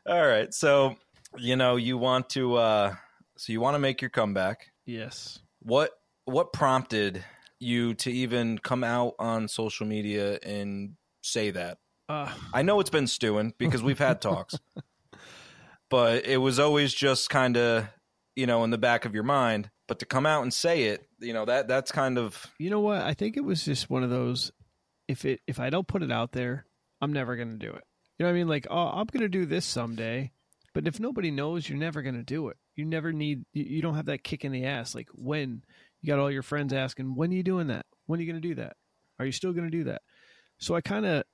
All 0.07 0.27
right. 0.27 0.53
So 0.53 0.97
you 1.37 1.57
know 1.57 1.77
you 1.77 1.97
want 1.99 2.29
to. 2.31 2.57
uh 2.57 2.95
So 3.39 3.53
you 3.53 3.61
want 3.61 3.75
to 3.75 3.79
make 3.79 4.01
your 4.01 4.11
comeback. 4.11 4.71
Yes. 4.87 5.39
What 5.61 5.91
what 6.25 6.53
prompted 6.53 7.25
you 7.59 7.95
to 7.95 8.11
even 8.11 8.59
come 8.59 8.83
out 8.85 9.15
on 9.19 9.49
social 9.49 9.87
media 9.87 10.39
and 10.43 10.95
say 11.23 11.51
that? 11.51 11.79
Uh, 12.09 12.33
I 12.53 12.63
know 12.63 12.81
it's 12.81 12.91
been 12.91 13.07
stewing 13.07 13.55
because 13.59 13.83
we've 13.83 13.99
had 13.99 14.21
talks, 14.21 14.57
but 15.91 16.27
it 16.27 16.39
was 16.39 16.59
always 16.59 16.93
just 16.93 17.31
kind 17.31 17.57
of, 17.57 17.87
you 18.35 18.47
know, 18.47 18.65
in 18.65 18.71
the 18.71 18.79
back 18.79 19.05
of 19.05 19.15
your 19.15 19.23
mind. 19.25 19.71
But 19.89 20.01
to 20.01 20.07
come 20.07 20.27
out 20.27 20.43
and 20.43 20.53
say 20.53 20.85
it, 20.85 21.07
you 21.23 21.33
know, 21.33 21.45
that 21.45 21.69
that's 21.69 21.93
kind 21.93 22.19
of 22.19 22.47
you 22.59 22.71
know 22.71 22.81
what? 22.81 23.03
I 23.03 23.15
think 23.15 23.37
it 23.37 23.45
was 23.45 23.65
just 23.65 23.91
one 23.91 24.03
of 24.03 24.11
those. 24.11 24.53
If 25.09 25.25
it 25.25 25.41
if 25.47 25.61
I 25.61 25.71
don't 25.71 25.87
put 25.87 26.03
it 26.03 26.13
out 26.13 26.33
there, 26.33 26.67
I'm 27.01 27.13
never 27.13 27.37
gonna 27.37 27.57
do 27.57 27.71
it. 27.71 27.85
You 28.19 28.25
know 28.25 28.27
what 28.27 28.37
I 28.37 28.39
mean? 28.39 28.49
Like, 28.49 28.67
oh, 28.71 28.89
I'm 28.89 29.07
gonna 29.07 29.29
do 29.29 29.47
this 29.47 29.65
someday. 29.65 30.33
But 30.75 30.87
if 30.87 31.01
nobody 31.01 31.31
knows, 31.31 31.69
you're 31.69 31.79
never 31.79 32.03
gonna 32.03 32.23
do 32.23 32.49
it. 32.49 32.57
You 32.77 32.85
never 32.85 33.13
need. 33.13 33.45
You, 33.53 33.83
don't 33.83 33.97
have 33.97 34.07
that 34.07 34.25
kick 34.25 34.45
in 34.45 34.53
the 34.53 34.65
ass. 34.65 34.95
Like 34.95 35.09
when 35.13 35.63
you 36.01 36.07
got 36.07 36.19
all 36.19 36.31
your 36.31 36.43
friends 36.43 36.73
asking, 36.73 37.15
when 37.15 37.31
are 37.31 37.35
you 37.35 37.43
doing 37.43 37.67
that? 37.69 37.87
When 38.07 38.19
are 38.19 38.23
you 38.23 38.31
gonna 38.31 38.41
do 38.41 38.55
that? 38.57 38.77
Are 39.19 39.27
you 39.27 39.33
still 39.33 39.53
gonna 39.53 39.71
do 39.71 39.85
that? 39.85 40.03
So 40.59 40.75
I 40.75 40.81
kind 40.81 41.05
of, 41.05 41.25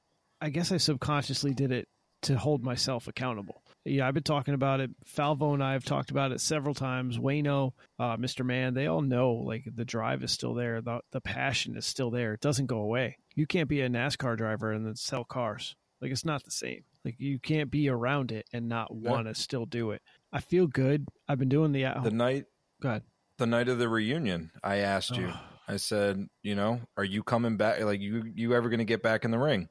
I 0.40 0.50
guess 0.50 0.72
I 0.72 0.78
subconsciously 0.78 1.54
did 1.54 1.70
it 1.70 1.88
to 2.22 2.36
hold 2.36 2.64
myself 2.64 3.06
accountable. 3.06 3.62
Yeah, 3.90 4.06
I've 4.06 4.14
been 4.14 4.22
talking 4.22 4.54
about 4.54 4.80
it. 4.80 4.90
Falvo 5.06 5.54
and 5.54 5.62
I 5.62 5.72
have 5.72 5.84
talked 5.84 6.10
about 6.10 6.32
it 6.32 6.40
several 6.40 6.74
times. 6.74 7.18
Wayno, 7.18 7.72
uh, 7.98 8.16
Mr. 8.16 8.44
Man, 8.44 8.74
they 8.74 8.86
all 8.86 9.02
know 9.02 9.32
like 9.32 9.64
the 9.74 9.84
drive 9.84 10.22
is 10.22 10.32
still 10.32 10.54
there. 10.54 10.80
The, 10.80 11.00
the 11.12 11.20
passion 11.20 11.76
is 11.76 11.86
still 11.86 12.10
there. 12.10 12.34
It 12.34 12.40
doesn't 12.40 12.66
go 12.66 12.78
away. 12.78 13.18
You 13.34 13.46
can't 13.46 13.68
be 13.68 13.80
a 13.80 13.88
NASCAR 13.88 14.36
driver 14.36 14.72
and 14.72 14.86
then 14.86 14.96
sell 14.96 15.24
cars. 15.24 15.76
Like 16.00 16.10
it's 16.10 16.24
not 16.24 16.44
the 16.44 16.50
same. 16.50 16.84
Like 17.04 17.16
you 17.18 17.38
can't 17.38 17.70
be 17.70 17.88
around 17.88 18.32
it 18.32 18.46
and 18.52 18.68
not 18.68 18.94
want 18.94 19.26
to 19.26 19.34
still 19.34 19.66
do 19.66 19.92
it. 19.92 20.02
I 20.32 20.40
feel 20.40 20.66
good. 20.66 21.06
I've 21.28 21.38
been 21.38 21.48
doing 21.48 21.72
the 21.72 21.84
at 21.84 22.02
the 22.02 22.10
night 22.10 22.44
Go 22.82 22.90
ahead. 22.90 23.02
the 23.38 23.46
night 23.46 23.68
of 23.68 23.78
the 23.78 23.88
reunion. 23.88 24.50
I 24.62 24.76
asked 24.76 25.16
you. 25.16 25.32
I 25.66 25.76
said, 25.76 26.28
you 26.42 26.54
know, 26.54 26.80
are 26.96 27.04
you 27.04 27.22
coming 27.22 27.56
back? 27.56 27.80
Like 27.80 28.00
you 28.00 28.30
you 28.34 28.54
ever 28.54 28.68
going 28.68 28.78
to 28.78 28.84
get 28.84 29.02
back 29.02 29.24
in 29.24 29.30
the 29.30 29.38
ring? 29.38 29.68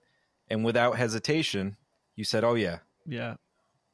And 0.50 0.64
without 0.64 0.96
hesitation, 0.98 1.76
you 2.16 2.24
said, 2.24 2.44
"Oh 2.44 2.54
yeah." 2.56 2.80
Yeah, 3.06 3.36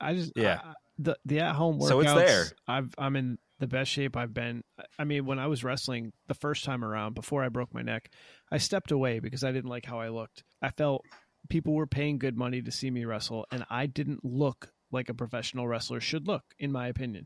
I 0.03 0.13
just 0.13 0.31
Yeah. 0.35 0.59
I- 0.63 0.73
the 0.99 1.17
the 1.25 1.39
at 1.39 1.55
home 1.55 1.79
workouts. 1.79 1.87
So 1.87 1.99
it's 2.01 2.13
there. 2.13 2.45
I've 2.67 2.93
I'm 2.99 3.15
in 3.15 3.37
the 3.59 3.67
best 3.67 3.89
shape 3.89 4.15
I've 4.15 4.33
been. 4.33 4.63
I 4.99 5.05
mean, 5.05 5.25
when 5.25 5.39
I 5.39 5.47
was 5.47 5.63
wrestling 5.63 6.11
the 6.27 6.35
first 6.35 6.63
time 6.65 6.83
around 6.85 7.15
before 7.15 7.43
I 7.43 7.49
broke 7.49 7.73
my 7.73 7.81
neck, 7.81 8.09
I 8.51 8.57
stepped 8.59 8.91
away 8.91 9.19
because 9.19 9.43
I 9.43 9.51
didn't 9.51 9.69
like 9.69 9.85
how 9.85 9.99
I 9.99 10.09
looked. 10.09 10.43
I 10.61 10.69
felt 10.69 11.03
people 11.49 11.73
were 11.73 11.87
paying 11.87 12.19
good 12.19 12.37
money 12.37 12.61
to 12.61 12.71
see 12.71 12.91
me 12.91 13.05
wrestle, 13.05 13.45
and 13.51 13.65
I 13.69 13.87
didn't 13.87 14.23
look 14.23 14.69
like 14.91 15.09
a 15.09 15.13
professional 15.15 15.67
wrestler 15.67 15.99
should 15.99 16.27
look, 16.27 16.43
in 16.59 16.71
my 16.71 16.87
opinion. 16.87 17.25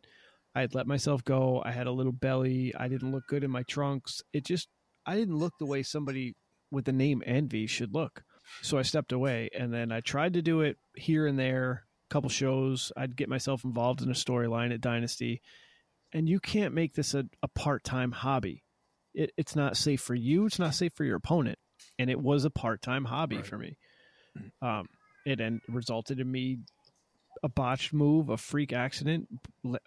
I 0.56 0.62
had 0.62 0.74
let 0.74 0.88
myself 0.88 1.24
go. 1.24 1.62
I 1.66 1.72
had 1.72 1.88
a 1.88 1.92
little 1.92 2.14
belly. 2.14 2.74
I 2.76 2.88
didn't 2.88 3.12
look 3.12 3.28
good 3.28 3.44
in 3.44 3.52
my 3.52 3.64
trunks. 3.64 4.22
It 4.32 4.46
just 4.46 4.70
I 5.06 5.16
didn't 5.16 5.38
look 5.38 5.54
the 5.60 5.66
way 5.66 5.84
somebody 5.84 6.36
with 6.72 6.86
the 6.86 6.94
name 6.94 7.22
Envy 7.26 7.68
should 7.68 7.94
look. 7.94 8.24
So 8.62 8.78
I 8.78 8.82
stepped 8.84 9.12
away 9.12 9.50
and 9.58 9.74
then 9.74 9.92
I 9.92 10.00
tried 10.00 10.34
to 10.34 10.42
do 10.42 10.62
it 10.62 10.78
here 10.96 11.28
and 11.28 11.38
there, 11.38 11.86
couple 12.10 12.30
shows. 12.30 12.92
I'd 12.96 13.16
get 13.16 13.30
myself 13.30 13.64
involved 13.64 14.02
in 14.02 14.10
a 14.10 14.14
storyline 14.14 14.74
at 14.74 14.82
Dynasty. 14.82 15.42
And 16.14 16.30
you 16.30 16.40
can't 16.40 16.74
make 16.74 16.94
this 16.94 17.14
a, 17.14 17.26
a 17.44 17.48
part 17.50 17.84
time 17.84 18.12
hobby. 18.12 18.64
It, 19.14 19.32
it's 19.38 19.56
not 19.56 19.78
safe 19.78 20.02
for 20.02 20.16
you, 20.16 20.46
it's 20.46 20.60
not 20.60 20.74
safe 20.76 20.94
for 20.96 21.04
your 21.04 21.18
opponent. 21.18 21.60
And 22.00 22.10
it 22.10 22.20
was 22.20 22.46
a 22.46 22.50
part 22.50 22.82
time 22.82 23.06
hobby 23.06 23.38
Right. 23.38 23.46
for 23.46 23.58
me. 23.58 23.78
Um, 24.62 24.88
it 25.26 25.42
and 25.42 25.62
resulted 25.68 26.20
in 26.20 26.32
me 26.32 26.60
a 27.44 27.50
botched 27.50 27.94
move, 27.94 28.30
a 28.30 28.38
freak 28.38 28.72
accident, 28.74 29.28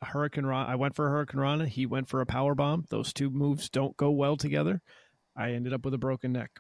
hurricanrana. 0.05 0.69
I 0.69 0.75
went 0.77 0.95
for 0.95 1.07
a 1.07 1.11
hurricanrana. 1.27 1.67
He 1.67 1.87
went 1.87 2.09
for 2.09 2.21
a 2.21 2.27
power 2.27 2.55
bomb. 2.55 2.85
Those 2.91 3.13
two 3.13 3.31
moves 3.31 3.69
don't 3.69 3.97
go 3.97 4.11
well 4.11 4.37
together. 4.37 4.83
I 5.37 5.53
ended 5.53 5.73
up 5.73 5.85
with 5.85 5.95
a 5.95 5.99
broken 5.99 6.33
neck 6.33 6.51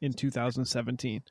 in 0.00 0.12
2017. 0.12 1.22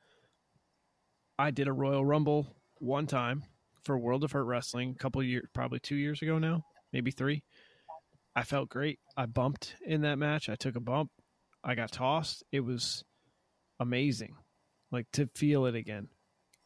I 1.40 1.52
did 1.52 1.68
a 1.68 1.74
Royal 1.74 2.04
Rumble 2.06 2.48
one 2.80 3.08
time 3.08 3.44
for 3.88 3.98
World 3.98 4.24
of 4.24 4.34
Hurt 4.34 4.44
Wrestling 4.44 4.92
a 4.92 5.02
couple 5.02 5.24
years, 5.24 5.48
probably 5.54 5.80
two 5.80 5.96
years 5.96 6.22
ago 6.22 6.38
now, 6.38 6.64
maybe 6.94 7.10
three. 7.10 7.42
I 8.36 8.44
felt 8.44 8.70
great. 8.70 9.00
I 9.16 9.26
bumped 9.26 9.76
in 9.84 10.02
that 10.02 10.20
match. 10.20 10.50
I 10.50 10.56
took 10.56 10.76
a 10.76 10.80
bump. 10.80 11.10
I 11.64 11.74
got 11.74 11.92
tossed. 11.92 12.44
It 12.52 12.60
was 12.60 13.04
amazing, 13.80 14.36
like 14.92 15.08
to 15.14 15.28
feel 15.34 15.66
it 15.66 15.74
again, 15.74 16.10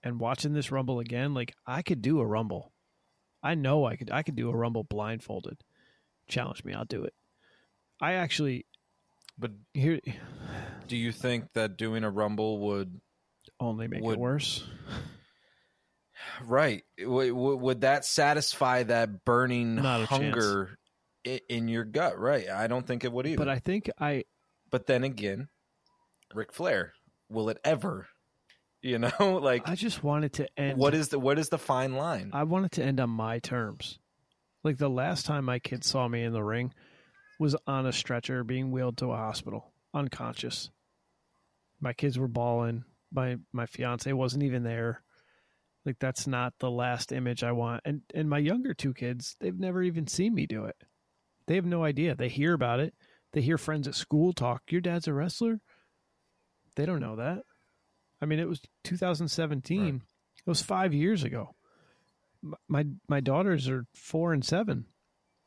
and 0.04 0.20
watching 0.20 0.52
this 0.54 0.72
Rumble 0.72 1.00
again. 1.00 1.34
Like 1.34 1.54
I 1.66 1.82
could 1.82 2.02
do 2.02 2.20
a 2.20 2.26
Rumble. 2.26 2.74
I 3.42 3.56
know 3.56 3.86
I 3.86 3.96
could. 3.96 4.12
I 4.12 4.24
could 4.24 4.36
do 4.36 4.50
a 4.50 4.56
Rumble 4.56 4.84
blindfolded. 4.84 5.58
Challenge 6.28 6.64
me. 6.66 6.74
I'll 6.74 6.86
do 6.86 7.04
it. 7.04 7.14
I 8.02 8.14
actually 8.14 8.66
But 9.38 9.52
here 9.74 10.00
do 10.88 10.98
you 10.98 11.12
think 11.12 11.54
that 11.54 11.78
doing 11.78 12.04
a 12.04 12.10
rumble 12.10 12.60
would 12.68 13.00
only 13.60 13.88
make 13.88 14.02
Would- 14.02 14.14
it 14.14 14.20
worse. 14.20 14.68
Right? 16.44 16.84
W- 17.00 17.34
w- 17.34 17.58
would 17.58 17.82
that 17.82 18.06
satisfy 18.06 18.84
that 18.84 19.26
burning 19.26 19.78
hunger 19.78 20.78
i- 21.26 21.42
in 21.50 21.68
your 21.68 21.84
gut? 21.86 22.18
Right? 22.20 22.50
I 22.50 22.68
don't 22.68 22.86
think 22.86 23.04
it 23.04 23.12
would 23.12 23.28
either. 23.28 23.38
But 23.38 23.50
I 23.50 23.60
think 23.60 23.90
I 24.00 24.24
But 24.70 24.88
then 24.88 25.04
again, 25.04 25.50
Ric 26.34 26.54
Flair, 26.54 26.94
will 27.30 27.50
it 27.50 27.58
ever? 27.64 28.08
You 28.82 28.98
know, 29.00 29.12
like 29.42 29.68
I 29.68 29.76
just 29.76 30.04
wanted 30.04 30.34
to 30.34 30.48
end. 30.58 30.78
what 30.78 30.94
is 30.96 31.10
the 31.10 31.20
what 31.20 31.38
is 31.38 31.50
the 31.50 31.60
fine 31.60 31.94
line? 31.94 32.32
I 32.34 32.44
wanted 32.44 32.72
to 32.74 32.84
end 32.84 33.00
on 33.00 33.10
my 33.12 33.40
terms. 33.40 34.00
Like 34.64 34.78
the 34.78 34.90
last 34.90 35.26
time 35.26 35.46
my 35.46 35.60
kids 35.60 35.88
saw 35.88 36.08
me 36.08 36.24
in 36.24 36.34
the 36.34 36.44
ring 36.44 36.74
was 37.40 37.56
on 37.66 37.86
a 37.88 37.92
stretcher 37.94 38.44
being 38.44 38.72
wheeled 38.72 38.98
to 38.98 39.12
a 39.12 39.18
hospital, 39.18 39.74
unconscious. 39.94 40.70
My 41.80 41.94
kids 41.94 42.18
were 42.20 42.28
bawling. 42.28 42.84
My 43.12 43.38
my 43.52 43.66
fiance 43.66 44.12
wasn't 44.14 44.44
even 44.44 44.64
there. 44.64 45.02
Like 45.86 45.98
that's 46.00 46.28
not 46.28 46.54
the 46.60 46.70
last 46.70 47.12
image 47.12 47.44
I 47.44 47.52
want. 47.52 47.82
And 47.86 48.02
and 48.14 48.30
my 48.30 48.38
younger 48.38 48.74
two 48.74 48.94
kids, 48.94 49.36
they've 49.40 49.58
never 49.58 49.82
even 49.82 50.08
seen 50.08 50.34
me 50.34 50.46
do 50.46 50.66
it. 50.66 50.76
They 51.48 51.56
have 51.56 51.66
no 51.66 51.84
idea. 51.84 52.16
They 52.16 52.30
hear 52.30 52.54
about 52.54 52.80
it. 52.80 52.94
They 53.34 53.42
hear 53.42 53.58
friends 53.58 53.88
at 53.88 53.96
school 53.96 54.34
talk, 54.34 54.64
"Your 54.70 54.82
dad's 54.82 55.08
a 55.08 55.14
wrestler?" 55.14 55.60
They 56.76 56.86
don't 56.86 57.02
know 57.02 57.16
that. 57.18 57.44
I 58.22 58.26
mean, 58.26 58.40
it 58.40 58.48
was 58.48 58.62
2017. 58.84 59.82
Right. 59.82 59.96
It 59.96 60.50
was 60.50 60.62
5 60.62 60.94
years 60.94 61.24
ago 61.24 61.56
my 62.68 62.86
my 63.08 63.20
daughters 63.20 63.70
are 63.70 63.86
four 63.94 64.34
and 64.34 64.44
seven. 64.44 64.86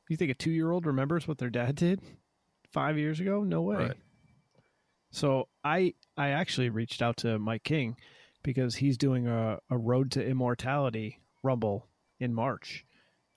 You 0.09 0.17
think 0.17 0.31
a 0.31 0.35
two 0.35 0.51
year 0.51 0.71
old 0.71 0.87
remembers 0.87 1.27
what 1.27 1.39
their 1.39 1.51
dad 1.51 1.77
did 1.77 2.01
five 2.73 2.99
years 2.99 3.21
ago? 3.21 3.43
No 3.43 3.63
way. 3.63 3.77
Right. 3.77 3.97
So 5.11 5.49
I 5.63 5.95
I 6.17 6.31
actually 6.31 6.69
reached 6.69 7.03
out 7.03 7.19
to 7.19 7.39
Mike 7.39 7.65
King 7.65 7.97
because 8.45 8.77
he's 8.77 8.97
doing 8.97 9.27
a, 9.27 9.59
a 9.71 9.77
road 9.77 10.13
to 10.13 10.25
immortality 10.25 11.19
rumble 11.43 11.89
in 12.21 12.33
March. 12.33 12.85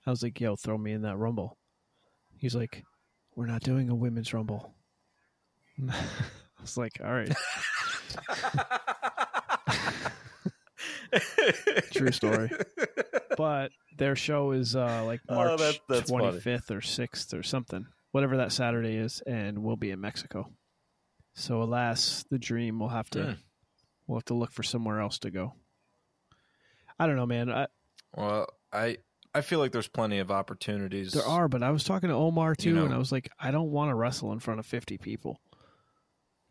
I 0.06 0.10
was 0.10 0.22
like, 0.22 0.40
yo, 0.40 0.54
throw 0.54 0.78
me 0.78 0.92
in 0.92 1.02
that 1.02 1.16
rumble. 1.16 1.58
He's 2.36 2.54
like, 2.54 2.84
We're 3.34 3.46
not 3.46 3.62
doing 3.62 3.90
a 3.90 3.94
women's 3.96 4.32
rumble. 4.32 4.72
I 5.90 5.94
was 6.60 6.76
like, 6.76 7.00
all 7.04 7.12
right. 7.12 7.32
True 11.92 12.12
story. 12.12 12.50
but 13.36 13.70
their 13.96 14.16
show 14.16 14.52
is 14.52 14.76
uh, 14.76 15.04
like 15.04 15.20
Oh, 15.28 15.34
March 15.34 15.58
that- 15.58 15.80
that's 15.88 16.10
funny. 16.10 16.24
25th 16.38 16.70
or 16.70 16.80
6th 16.80 17.38
or 17.38 17.42
something, 17.42 17.86
whatever 18.12 18.36
that 18.38 18.52
Saturday 18.52 18.96
is, 18.96 19.20
and 19.26 19.58
we'll 19.62 19.76
be 19.76 19.90
in 19.90 20.00
Mexico. 20.00 20.48
So 21.34 21.62
alas, 21.62 22.24
the 22.30 22.38
dream 22.38 22.78
will 22.78 22.88
have 22.88 23.08
to 23.10 23.24
Hmm. 23.24 23.32
We'll 24.08 24.18
have 24.18 24.24
to 24.24 24.34
look 24.34 24.50
for 24.50 24.64
somewhere 24.64 25.00
else 25.00 25.20
to 25.20 25.30
go. 25.30 25.54
I 26.98 27.06
don't 27.06 27.14
know, 27.16 27.26
man. 27.26 27.48
I, 27.50 27.66
Well, 28.16 28.48
I 28.72 28.96
I 29.34 29.42
feel 29.42 29.58
like 29.60 29.70
there's 29.72 29.86
plenty 29.88 30.18
of 30.18 30.30
opportunities. 30.32 31.12
there 31.12 31.22
are, 31.24 31.46
but 31.48 31.62
I 31.62 31.70
was 31.70 31.84
talking 31.84 32.08
to 32.08 32.14
Omar 32.16 32.54
too, 32.56 32.72
know- 32.74 32.84
and 32.86 32.94
I 32.94 32.98
was 32.98 33.12
like, 33.12 33.30
I 33.38 33.50
don't 33.52 33.70
want 33.70 33.90
to 33.90 33.94
wrestle 33.94 34.32
in 34.32 34.40
front 34.40 34.58
of 34.58 34.66
50 34.66 34.98
people. 34.98 35.40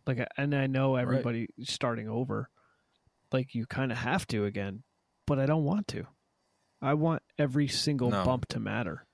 Like, 0.05 0.20
I- 0.22 0.28
and 0.38 0.55
I 0.55 0.68
know 0.68 0.95
everybody 0.95 1.47
starting 1.64 2.08
over, 2.08 2.49
like 3.34 3.53
you 3.55 3.66
kind 3.66 3.91
of 3.91 3.97
have 3.97 4.26
to 4.28 4.45
again, 4.45 4.84
but 5.26 5.39
I 5.39 5.45
don't 5.47 5.66
want 5.66 5.88
to. 5.89 6.05
I 6.82 6.93
want 6.93 7.24
every 7.39 7.68
single 7.68 8.12
No. 8.12 8.24
bump 8.24 8.45
to 8.49 8.60
matter. 8.60 9.05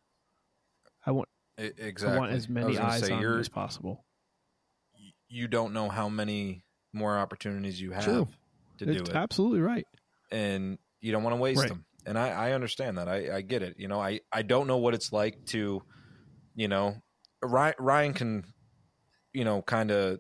I 1.06 1.12
want 1.12 1.30
exactly. 1.58 2.18
I 2.18 2.20
want 2.20 2.32
as 2.34 2.50
many 2.50 2.78
eyes 2.78 3.06
say, 3.08 3.14
on 3.14 3.22
me 3.24 3.39
as 3.39 3.50
possible. 3.50 4.06
You 5.30 5.48
don't 5.48 5.74
know 5.74 5.89
how 5.89 6.10
many 6.10 6.64
more 6.94 7.18
opportunities 7.18 7.82
you 7.82 7.91
have 7.91 8.06
True. 8.06 8.28
to 8.78 8.86
do 8.86 8.91
It's 8.91 9.10
it, 9.10 9.16
absolutely 9.16 9.62
right. 9.62 9.86
and 10.32 10.78
you 11.02 11.12
don't 11.12 11.24
want 11.24 11.36
to 11.36 11.41
waste 11.41 11.60
Right. 11.60 11.70
them. 11.70 11.86
And 12.06 12.18
I, 12.18 12.30
I 12.30 12.52
understand 12.52 12.98
that. 12.98 13.08
I, 13.08 13.38
I 13.38 13.41
get 13.41 13.62
it. 13.64 13.76
You 13.78 13.88
know, 13.88 14.00
I, 14.02 14.20
I 14.32 14.41
don't 14.41 14.68
know 14.68 14.78
what 14.78 14.94
it's 14.94 15.12
like 15.14 15.38
to, 15.48 15.82
you 16.56 16.68
know, 16.68 16.96
Ryan, 17.41 17.74
Ryan 17.80 18.14
can, 18.14 18.44
you 19.34 19.46
know, 19.46 19.62
kind 19.62 19.89
of 19.91 20.20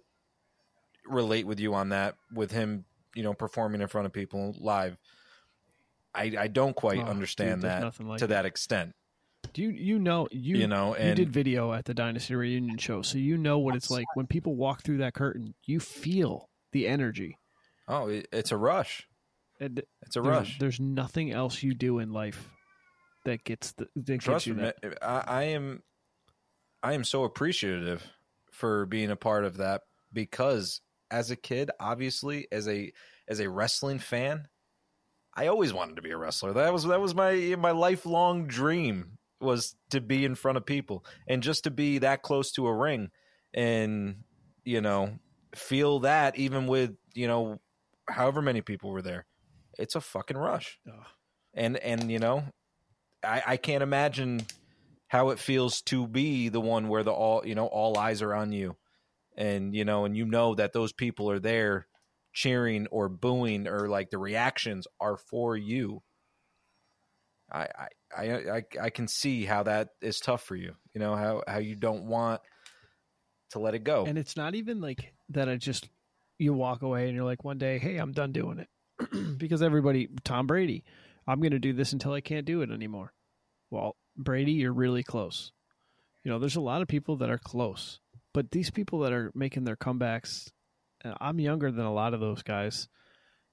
relate 1.05 1.45
with 1.45 1.59
you 1.59 1.73
on 1.73 1.89
that 1.89 2.15
with 2.33 2.51
him, 2.51 2.85
you 3.15 3.23
know, 3.23 3.33
performing 3.33 3.81
in 3.81 3.87
front 3.87 4.05
of 4.05 4.13
people 4.13 4.55
live. 4.59 4.97
I, 6.15 6.33
I 6.39 6.47
don't 6.47 6.75
quite 6.75 6.99
Oh, 6.99 7.09
understand 7.09 7.61
dude, 7.61 7.71
that 7.71 7.99
like 7.99 8.19
to 8.19 8.25
it. 8.25 8.27
that 8.29 8.45
extent. 8.45 8.93
Do 9.53 9.61
you 9.61 9.69
you 9.69 9.99
know 9.99 10.27
you 10.31 10.57
you 10.57 10.67
know, 10.67 10.95
you 10.95 11.13
did 11.13 11.31
video 11.31 11.73
at 11.73 11.85
the 11.85 11.93
Dynasty 11.93 12.33
reunion 12.33 12.77
show, 12.77 13.01
so 13.01 13.17
you 13.17 13.37
know 13.37 13.59
what 13.59 13.75
it's 13.75 13.91
like 13.91 14.05
when 14.15 14.25
people 14.25 14.55
walk 14.55 14.83
through 14.83 14.99
that 14.99 15.13
curtain. 15.13 15.53
You 15.65 15.79
feel 15.79 16.49
the 16.73 16.87
energy. 16.87 17.39
oh, 17.87 18.21
it's 18.31 18.51
a 18.51 18.57
rush. 18.57 19.07
And 19.59 19.81
It's 20.01 20.15
a 20.15 20.21
there's, 20.21 20.35
rush. 20.35 20.59
There's 20.59 20.79
nothing 20.79 21.31
else 21.31 21.63
you 21.63 21.73
do 21.73 21.99
in 21.99 22.11
life 22.11 22.49
that 23.25 23.43
gets 23.43 23.71
the 23.73 23.87
that 23.95 24.21
gets 24.21 24.47
you 24.47 24.55
me, 24.55 24.63
that. 24.63 24.97
I, 25.01 25.23
I 25.25 25.43
am, 25.43 25.83
I 26.81 26.93
am 26.93 27.03
so 27.03 27.23
appreciative 27.23 28.05
for 28.51 28.85
being 28.85 29.09
a 29.09 29.15
part 29.15 29.45
of 29.45 29.57
that 29.57 29.81
because 30.11 30.81
as 31.09 31.31
a 31.31 31.35
kid, 31.35 31.71
obviously, 31.79 32.47
as 32.51 32.67
a 32.67 32.91
as 33.27 33.39
a 33.39 33.49
wrestling 33.49 33.99
fan, 33.99 34.47
I 35.35 35.47
always 35.47 35.73
wanted 35.73 35.95
to 35.95 36.01
be 36.01 36.11
a 36.11 36.17
wrestler. 36.17 36.53
That 36.53 36.73
was 36.73 36.83
that 36.85 36.99
was 36.99 37.15
my 37.15 37.55
my 37.57 37.71
lifelong 37.71 38.47
dream 38.47 39.17
was 39.39 39.75
to 39.91 40.01
be 40.01 40.25
in 40.25 40.35
front 40.35 40.57
of 40.57 40.65
people 40.65 41.05
and 41.27 41.43
just 41.43 41.65
to 41.65 41.71
be 41.71 41.99
that 41.99 42.21
close 42.21 42.51
to 42.53 42.65
a 42.65 42.73
ring 42.73 43.09
and 43.53 44.23
you 44.63 44.79
know 44.79 45.19
feel 45.55 45.99
that 45.99 46.37
even 46.37 46.67
with 46.67 46.95
you 47.13 47.27
know 47.27 47.59
however 48.09 48.41
many 48.41 48.61
people 48.61 48.91
were 48.91 49.01
there. 49.01 49.25
It's 49.77 49.95
a 49.95 50.01
fucking 50.01 50.37
rush 50.37 50.79
Ugh. 50.87 51.05
and 51.53 51.77
and 51.77 52.11
you 52.11 52.19
know 52.19 52.43
I, 53.23 53.41
I 53.47 53.57
can't 53.57 53.83
imagine 53.83 54.45
how 55.07 55.29
it 55.29 55.39
feels 55.39 55.81
to 55.83 56.07
be 56.07 56.49
the 56.49 56.61
one 56.61 56.89
where 56.89 57.03
the 57.03 57.11
all 57.11 57.45
you 57.45 57.55
know 57.55 57.67
all 57.67 57.97
eyes 57.97 58.21
are 58.21 58.33
on 58.33 58.51
you 58.51 58.75
and 59.35 59.73
you 59.73 59.85
know 59.85 60.05
and 60.05 60.15
you 60.15 60.25
know 60.25 60.55
that 60.55 60.73
those 60.73 60.91
people 60.91 61.29
are 61.29 61.39
there 61.39 61.87
cheering 62.33 62.87
or 62.87 63.09
booing 63.09 63.67
or 63.67 63.87
like 63.87 64.09
the 64.09 64.17
reactions 64.17 64.87
are 64.99 65.17
for 65.17 65.55
you 65.55 66.01
i 67.51 67.67
i 67.77 67.87
i, 68.17 68.57
I, 68.57 68.63
I 68.81 68.89
can 68.89 69.07
see 69.07 69.45
how 69.45 69.63
that 69.63 69.89
is 70.01 70.19
tough 70.19 70.43
for 70.43 70.55
you 70.55 70.73
you 70.93 70.99
know 70.99 71.15
how 71.15 71.43
how 71.47 71.59
you 71.59 71.75
don't 71.75 72.05
want 72.05 72.41
to 73.53 73.59
let 73.59 73.75
it 73.75 73.83
go 73.83 74.05
And 74.05 74.17
it's 74.17 74.37
not 74.37 74.55
even 74.55 74.81
like 74.81 75.13
that. 75.29 75.49
I 75.49 75.55
just 75.55 75.89
you 76.37 76.53
walk 76.53 76.81
away 76.81 77.05
and 77.07 77.15
you're 77.15 77.25
like 77.25 77.43
one 77.43 77.57
day, 77.57 77.79
hey, 77.79 77.97
I'm 77.97 78.11
done 78.11 78.31
doing 78.31 78.59
it 78.59 78.69
because 79.37 79.61
everybody, 79.61 80.09
Tom 80.23 80.47
Brady, 80.47 80.83
I'm 81.27 81.39
going 81.39 81.51
to 81.51 81.59
do 81.59 81.73
this 81.73 81.93
until 81.93 82.13
I 82.13 82.21
can't 82.21 82.45
do 82.45 82.61
it 82.61 82.71
anymore. 82.71 83.13
Well, 83.69 83.95
Brady, 84.17 84.53
you're 84.53 84.73
really 84.73 85.03
close. 85.03 85.51
You 86.23 86.31
know, 86.31 86.39
there's 86.39 86.55
a 86.55 86.61
lot 86.61 86.81
of 86.81 86.87
people 86.87 87.17
that 87.17 87.29
are 87.29 87.37
close, 87.37 87.99
but 88.33 88.51
these 88.51 88.71
people 88.71 88.99
that 88.99 89.13
are 89.13 89.31
making 89.33 89.63
their 89.63 89.75
comebacks, 89.75 90.49
I'm 91.03 91.39
younger 91.39 91.71
than 91.71 91.85
a 91.85 91.93
lot 91.93 92.13
of 92.13 92.19
those 92.19 92.43
guys. 92.43 92.87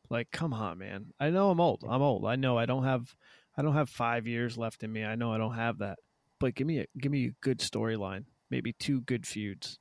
Like, 0.09 0.31
come 0.31 0.53
on, 0.53 0.79
man. 0.79 1.07
I 1.21 1.31
know 1.31 1.51
I'm 1.51 1.61
old. 1.61 1.85
I'm 1.89 2.03
old. 2.03 2.27
I 2.27 2.37
know 2.37 2.59
I 2.59 2.67
don't 2.67 2.85
have, 2.85 3.15
I 3.57 3.63
don't 3.63 3.75
have 3.75 3.89
five 3.89 4.27
years 4.27 4.59
left 4.59 4.83
in 4.83 4.93
me. 4.93 5.05
I 5.05 5.15
know 5.15 5.33
I 5.33 5.39
don't 5.39 5.55
have 5.55 5.79
that. 5.79 5.99
But 6.39 6.55
give 6.55 6.67
me 6.67 6.81
a 6.81 6.87
give 6.99 7.13
me 7.13 7.27
a 7.27 7.35
good 7.43 7.59
storyline. 7.59 8.25
Maybe 8.51 8.73
two 8.73 9.03
good 9.03 9.27
feuds. 9.27 9.79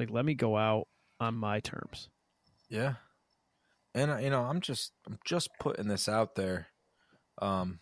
Like, 0.00 0.10
let 0.10 0.24
me 0.24 0.34
go 0.34 0.56
out 0.56 0.88
on 1.20 1.34
my 1.34 1.60
terms. 1.60 2.08
Yeah. 2.70 2.94
And 3.94 4.22
you 4.22 4.30
know, 4.30 4.42
I'm 4.42 4.60
just 4.60 4.92
I'm 5.06 5.18
just 5.26 5.50
putting 5.60 5.88
this 5.88 6.08
out 6.08 6.34
there. 6.36 6.68
Um 7.42 7.78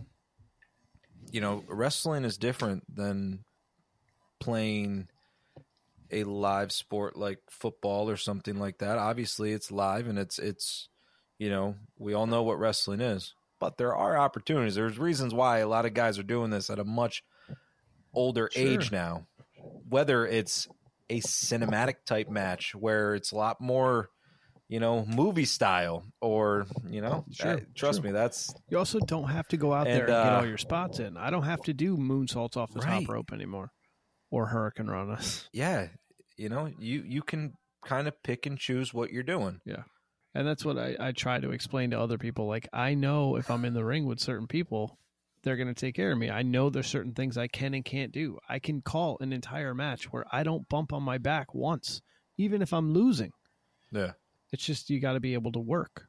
you 1.31 1.41
know, 1.41 1.62
wrestling 1.69 2.25
is 2.25 2.39
different 2.39 2.83
than 2.93 3.45
playing 4.41 5.09
a 6.11 6.25
live 6.25 6.73
sport 6.73 7.16
like 7.16 7.39
football 7.51 8.11
or 8.11 8.16
something 8.16 8.59
like 8.59 8.79
that. 8.79 8.99
Obviously, 8.99 9.53
it's 9.53 9.71
live 9.71 10.09
and 10.09 10.19
it's 10.19 10.39
it's 10.39 10.89
you 11.39 11.51
know, 11.51 11.77
we 11.99 12.14
all 12.14 12.27
know 12.27 12.43
what 12.43 12.59
wrestling 12.59 13.01
is. 13.01 13.33
But 13.61 13.77
there 13.77 13.95
are 13.95 14.19
opportunities. 14.19 14.75
There's 14.75 14.99
reasons 14.99 15.33
why 15.35 15.59
a 15.59 15.69
lot 15.69 15.87
of 15.87 15.95
guys 15.95 16.19
are 16.19 16.25
doing 16.25 16.51
this 16.51 16.69
at 16.71 16.79
a 16.81 16.85
much 16.85 17.23
older 18.12 18.49
Sure. 18.53 18.62
age 18.66 18.91
now. 18.91 19.27
Whether 19.89 20.27
it's 20.27 20.66
a 21.11 21.20
cinematic 21.20 22.04
type 22.06 22.28
match 22.28 22.74
where 22.74 23.14
it's 23.14 23.32
a 23.32 23.36
lot 23.36 23.61
more, 23.61 24.09
you 24.68 24.80
know, 24.80 25.04
movie 25.06 25.44
style, 25.44 26.04
or 26.20 26.66
you 26.90 27.00
know, 27.00 27.24
Sure, 27.32 27.52
uh, 27.52 27.61
trust 27.74 28.02
sure. 28.02 28.11
me, 28.11 28.12
that's 28.12 28.54
You 28.70 28.78
also 28.78 29.00
don't 29.00 29.28
have 29.28 29.48
to 29.48 29.56
go 29.56 29.72
out 29.72 29.84
there 29.86 30.06
And, 30.06 30.11
and 30.14 30.22
get 30.22 30.32
uh, 30.32 30.38
all 30.38 30.46
your 30.46 30.59
spots 30.59 30.98
in. 30.98 31.16
I 31.16 31.30
don't 31.30 31.44
have 31.44 31.62
to 31.62 31.72
do 31.72 31.96
moonsaults 31.96 32.56
off 32.56 32.72
the 32.72 32.80
Right. 32.80 33.02
top 33.02 33.09
rope 33.09 33.32
anymore, 33.32 33.70
or 34.30 34.46
hurricane 34.46 34.88
run. 34.88 35.16
yeah, 35.52 35.88
you 36.36 36.48
know, 36.48 36.70
you 36.78 37.02
you 37.06 37.22
can 37.22 37.54
kind 37.84 38.06
of 38.09 38.14
pick 38.22 38.46
and 38.46 38.59
choose 38.59 38.92
what 38.92 39.11
you're 39.11 39.22
doing. 39.22 39.61
Yeah, 39.64 39.84
and 40.34 40.46
that's 40.46 40.64
what 40.64 40.78
I, 40.78 40.96
I 41.00 41.12
try 41.12 41.40
to 41.40 41.50
explain 41.50 41.90
to 41.90 42.00
other 42.00 42.18
people. 42.18 42.46
Like, 42.46 42.68
I 42.72 42.94
know 42.94 43.36
if 43.36 43.50
I'm 43.50 43.64
in 43.64 43.74
the 43.74 43.84
ring 43.84 44.06
with 44.06 44.20
certain 44.20 44.46
people, 44.46 44.98
they're 45.49 45.57
going 45.57 45.74
to 45.74 45.74
take 45.74 45.94
care 45.94 46.12
of 46.12 46.18
me. 46.18 46.28
I 46.28 46.42
know 46.42 46.68
there's 46.68 46.86
certain 46.86 47.14
things 47.14 47.38
I 47.38 47.49
can 47.49 47.72
and 47.72 47.82
can't 47.82 48.12
do. 48.12 48.38
I 48.51 48.59
can 48.59 48.82
call 48.82 49.16
an 49.20 49.32
entire 49.32 49.74
match 49.74 50.12
where 50.12 50.26
I 50.30 50.42
don't 50.42 50.68
bump 50.68 50.92
on 50.92 51.03
my 51.03 51.16
back 51.16 51.55
once, 51.55 52.03
even 52.36 52.61
if 52.61 52.74
I'm 52.74 52.92
losing. 52.92 53.32
Yeah, 53.90 54.12
It's 54.53 54.62
just 54.62 54.90
you 54.90 55.01
got 55.01 55.14
to 55.14 55.20
be 55.20 55.32
able 55.32 55.53
to 55.53 55.59
work, 55.59 56.07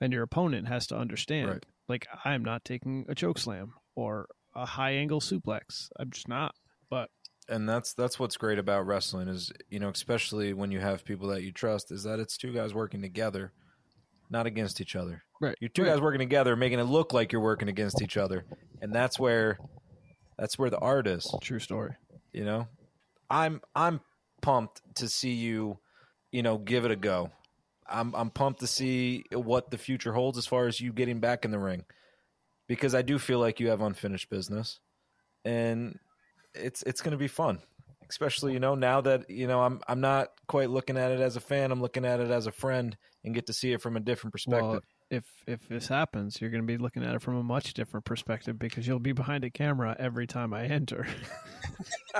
and 0.00 0.12
your 0.12 0.24
opponent 0.24 0.66
has 0.66 0.88
to 0.88 0.96
understand. 0.96 1.48
Right. 1.48 1.66
Like, 1.88 2.08
I'm 2.24 2.44
not 2.44 2.64
taking 2.64 3.06
a 3.08 3.14
choke 3.14 3.38
slam 3.38 3.74
or 3.94 4.26
a 4.56 4.66
high 4.66 4.94
angle 4.94 5.20
suplex. 5.20 5.88
I'm 5.96 6.10
just 6.10 6.26
not. 6.26 6.56
But 6.88 7.10
and 7.48 7.68
that's 7.68 7.94
that's 7.94 8.18
what's 8.18 8.36
great 8.36 8.58
about 8.58 8.86
wrestling 8.88 9.28
is 9.28 9.52
you 9.68 9.78
know, 9.78 9.90
especially 9.90 10.52
when 10.52 10.72
you 10.72 10.80
have 10.80 11.04
people 11.04 11.28
that 11.28 11.44
you 11.44 11.52
trust, 11.52 11.92
is 11.92 12.02
that 12.02 12.18
it's 12.18 12.36
two 12.36 12.52
guys 12.52 12.74
working 12.74 13.02
together, 13.02 13.52
not 14.30 14.46
against 14.46 14.80
each 14.80 14.96
other. 14.96 15.22
right, 15.40 15.56
You're 15.60 15.68
two 15.70 15.82
right. 15.82 15.90
guys 15.90 16.00
working 16.00 16.20
together, 16.20 16.56
making 16.56 16.78
it 16.78 16.84
look 16.84 17.12
like 17.12 17.32
you're 17.32 17.42
working 17.42 17.68
against 17.68 18.00
each 18.02 18.16
other, 18.16 18.44
and 18.80 18.94
that's 18.94 19.18
where 19.18 19.58
that's 20.38 20.58
where 20.58 20.70
the 20.70 20.78
art 20.78 21.06
is. 21.06 21.26
True 21.42 21.58
story. 21.58 21.96
You 22.32 22.44
know, 22.44 22.68
I'm 23.28 23.60
I'm 23.74 24.00
pumped 24.40 24.80
to 24.96 25.08
see 25.08 25.32
you, 25.32 25.78
you 26.32 26.42
know, 26.42 26.58
give 26.58 26.84
it 26.84 26.90
a 26.90 26.96
go. 26.96 27.30
I'm 27.88 28.14
I'm 28.14 28.30
pumped 28.30 28.60
to 28.60 28.66
see 28.66 29.24
what 29.32 29.70
the 29.70 29.78
future 29.78 30.12
holds 30.12 30.38
as 30.38 30.46
far 30.46 30.66
as 30.66 30.80
you 30.80 30.92
getting 30.92 31.18
back 31.20 31.44
in 31.44 31.50
the 31.50 31.58
ring, 31.58 31.84
because 32.68 32.94
I 32.94 33.02
do 33.02 33.18
feel 33.18 33.40
like 33.40 33.58
you 33.58 33.68
have 33.68 33.80
unfinished 33.80 34.30
business, 34.30 34.78
and 35.44 35.98
it's 36.54 36.82
it's 36.84 37.00
going 37.00 37.12
to 37.12 37.18
be 37.18 37.28
fun. 37.28 37.60
Especially, 38.10 38.52
you 38.52 38.60
know, 38.60 38.74
now 38.74 39.00
that 39.00 39.30
you 39.30 39.46
know 39.46 39.62
I'm 39.62 39.80
I'm 39.88 40.00
not 40.00 40.28
quite 40.48 40.68
looking 40.68 40.96
at 40.98 41.10
it 41.12 41.20
as 41.20 41.36
a 41.36 41.40
fan. 41.40 41.70
I'm 41.72 41.80
looking 41.80 42.04
at 42.04 42.20
it 42.20 42.30
as 42.30 42.46
a 42.46 42.52
friend 42.52 42.96
and 43.24 43.34
get 43.34 43.46
to 43.46 43.52
see 43.52 43.72
it 43.72 43.80
from 43.80 43.96
a 43.96 44.00
different 44.00 44.32
perspective. 44.32 44.68
Well, 44.68 44.80
if 45.10 45.24
if 45.46 45.66
this 45.68 45.88
happens, 45.88 46.40
you're 46.40 46.50
going 46.50 46.62
to 46.62 46.66
be 46.66 46.76
looking 46.76 47.02
at 47.04 47.14
it 47.14 47.22
from 47.22 47.36
a 47.36 47.42
much 47.42 47.72
different 47.74 48.04
perspective 48.04 48.58
because 48.58 48.86
you'll 48.86 48.98
be 48.98 49.12
behind 49.12 49.44
a 49.44 49.50
camera 49.50 49.96
every 49.98 50.26
time 50.26 50.52
I 50.52 50.64
enter. 50.64 51.06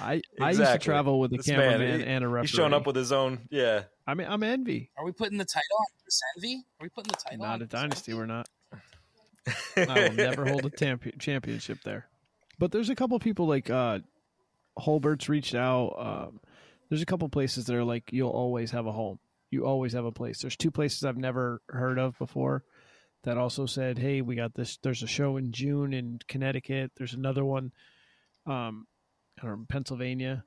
I 0.00 0.22
I 0.40 0.50
used 0.50 0.60
to 0.62 0.78
travel 0.78 1.18
with 1.18 1.32
a 1.32 1.38
This 1.38 1.48
man, 1.48 1.56
cameraman 1.58 2.00
he- 2.00 2.06
and 2.06 2.24
a 2.24 2.28
referee. 2.28 2.46
He's 2.46 2.50
showing 2.50 2.72
up 2.72 2.86
with 2.86 2.96
his 2.96 3.10
own, 3.12 3.40
yeah. 3.50 3.82
I 4.06 4.14
mean, 4.14 4.28
I'm 4.28 4.42
envy. 4.42 4.90
Are 4.96 5.04
we 5.04 5.12
putting 5.12 5.38
the 5.38 5.44
title 5.44 5.76
on 5.78 5.86
Chris 6.02 6.20
Envy? 6.36 6.64
Are 6.80 6.84
we 6.84 6.88
putting 6.88 7.10
the 7.10 7.16
title 7.16 7.42
on 7.44 7.50
Not 7.50 7.62
a 7.62 7.66
dynasty. 7.66 8.12
Envy? 8.12 8.20
We're 8.20 8.26
not. 8.26 8.48
I 9.76 10.08
will 10.08 10.12
never 10.12 10.46
hold 10.46 10.64
a 10.66 10.70
champion, 10.70 11.18
championship 11.18 11.78
there. 11.84 12.06
But 12.58 12.72
there's 12.72 12.90
a 12.90 12.94
couple 12.94 13.18
people 13.18 13.46
like 13.46 13.70
uh, 13.70 14.00
Holbert's 14.76 15.28
reached 15.28 15.54
out. 15.54 15.94
Um, 15.98 16.40
there's 16.88 17.02
a 17.02 17.06
couple 17.06 17.28
places 17.28 17.66
that 17.66 17.76
are 17.76 17.84
like 17.84 18.10
you'll 18.12 18.30
always 18.30 18.70
have 18.72 18.86
a 18.86 18.92
home. 18.92 19.18
You 19.50 19.64
always 19.64 19.92
have 19.92 20.04
a 20.04 20.12
place. 20.12 20.40
There's 20.40 20.56
two 20.56 20.70
places 20.70 21.04
I've 21.04 21.16
never 21.16 21.62
heard 21.68 21.98
of 21.98 22.18
before 22.18 22.64
that 23.24 23.38
also 23.38 23.66
said, 23.66 23.98
"Hey, 23.98 24.20
we 24.20 24.34
got 24.34 24.54
this. 24.54 24.78
There's 24.82 25.02
a 25.02 25.06
show 25.06 25.36
in 25.36 25.52
June 25.52 25.92
in 25.92 26.18
Connecticut. 26.28 26.92
There's 26.96 27.14
another 27.14 27.44
one, 27.44 27.72
um, 28.46 28.86
I 29.40 29.46
don't 29.46 29.60
know, 29.60 29.66
Pennsylvania." 29.68 30.44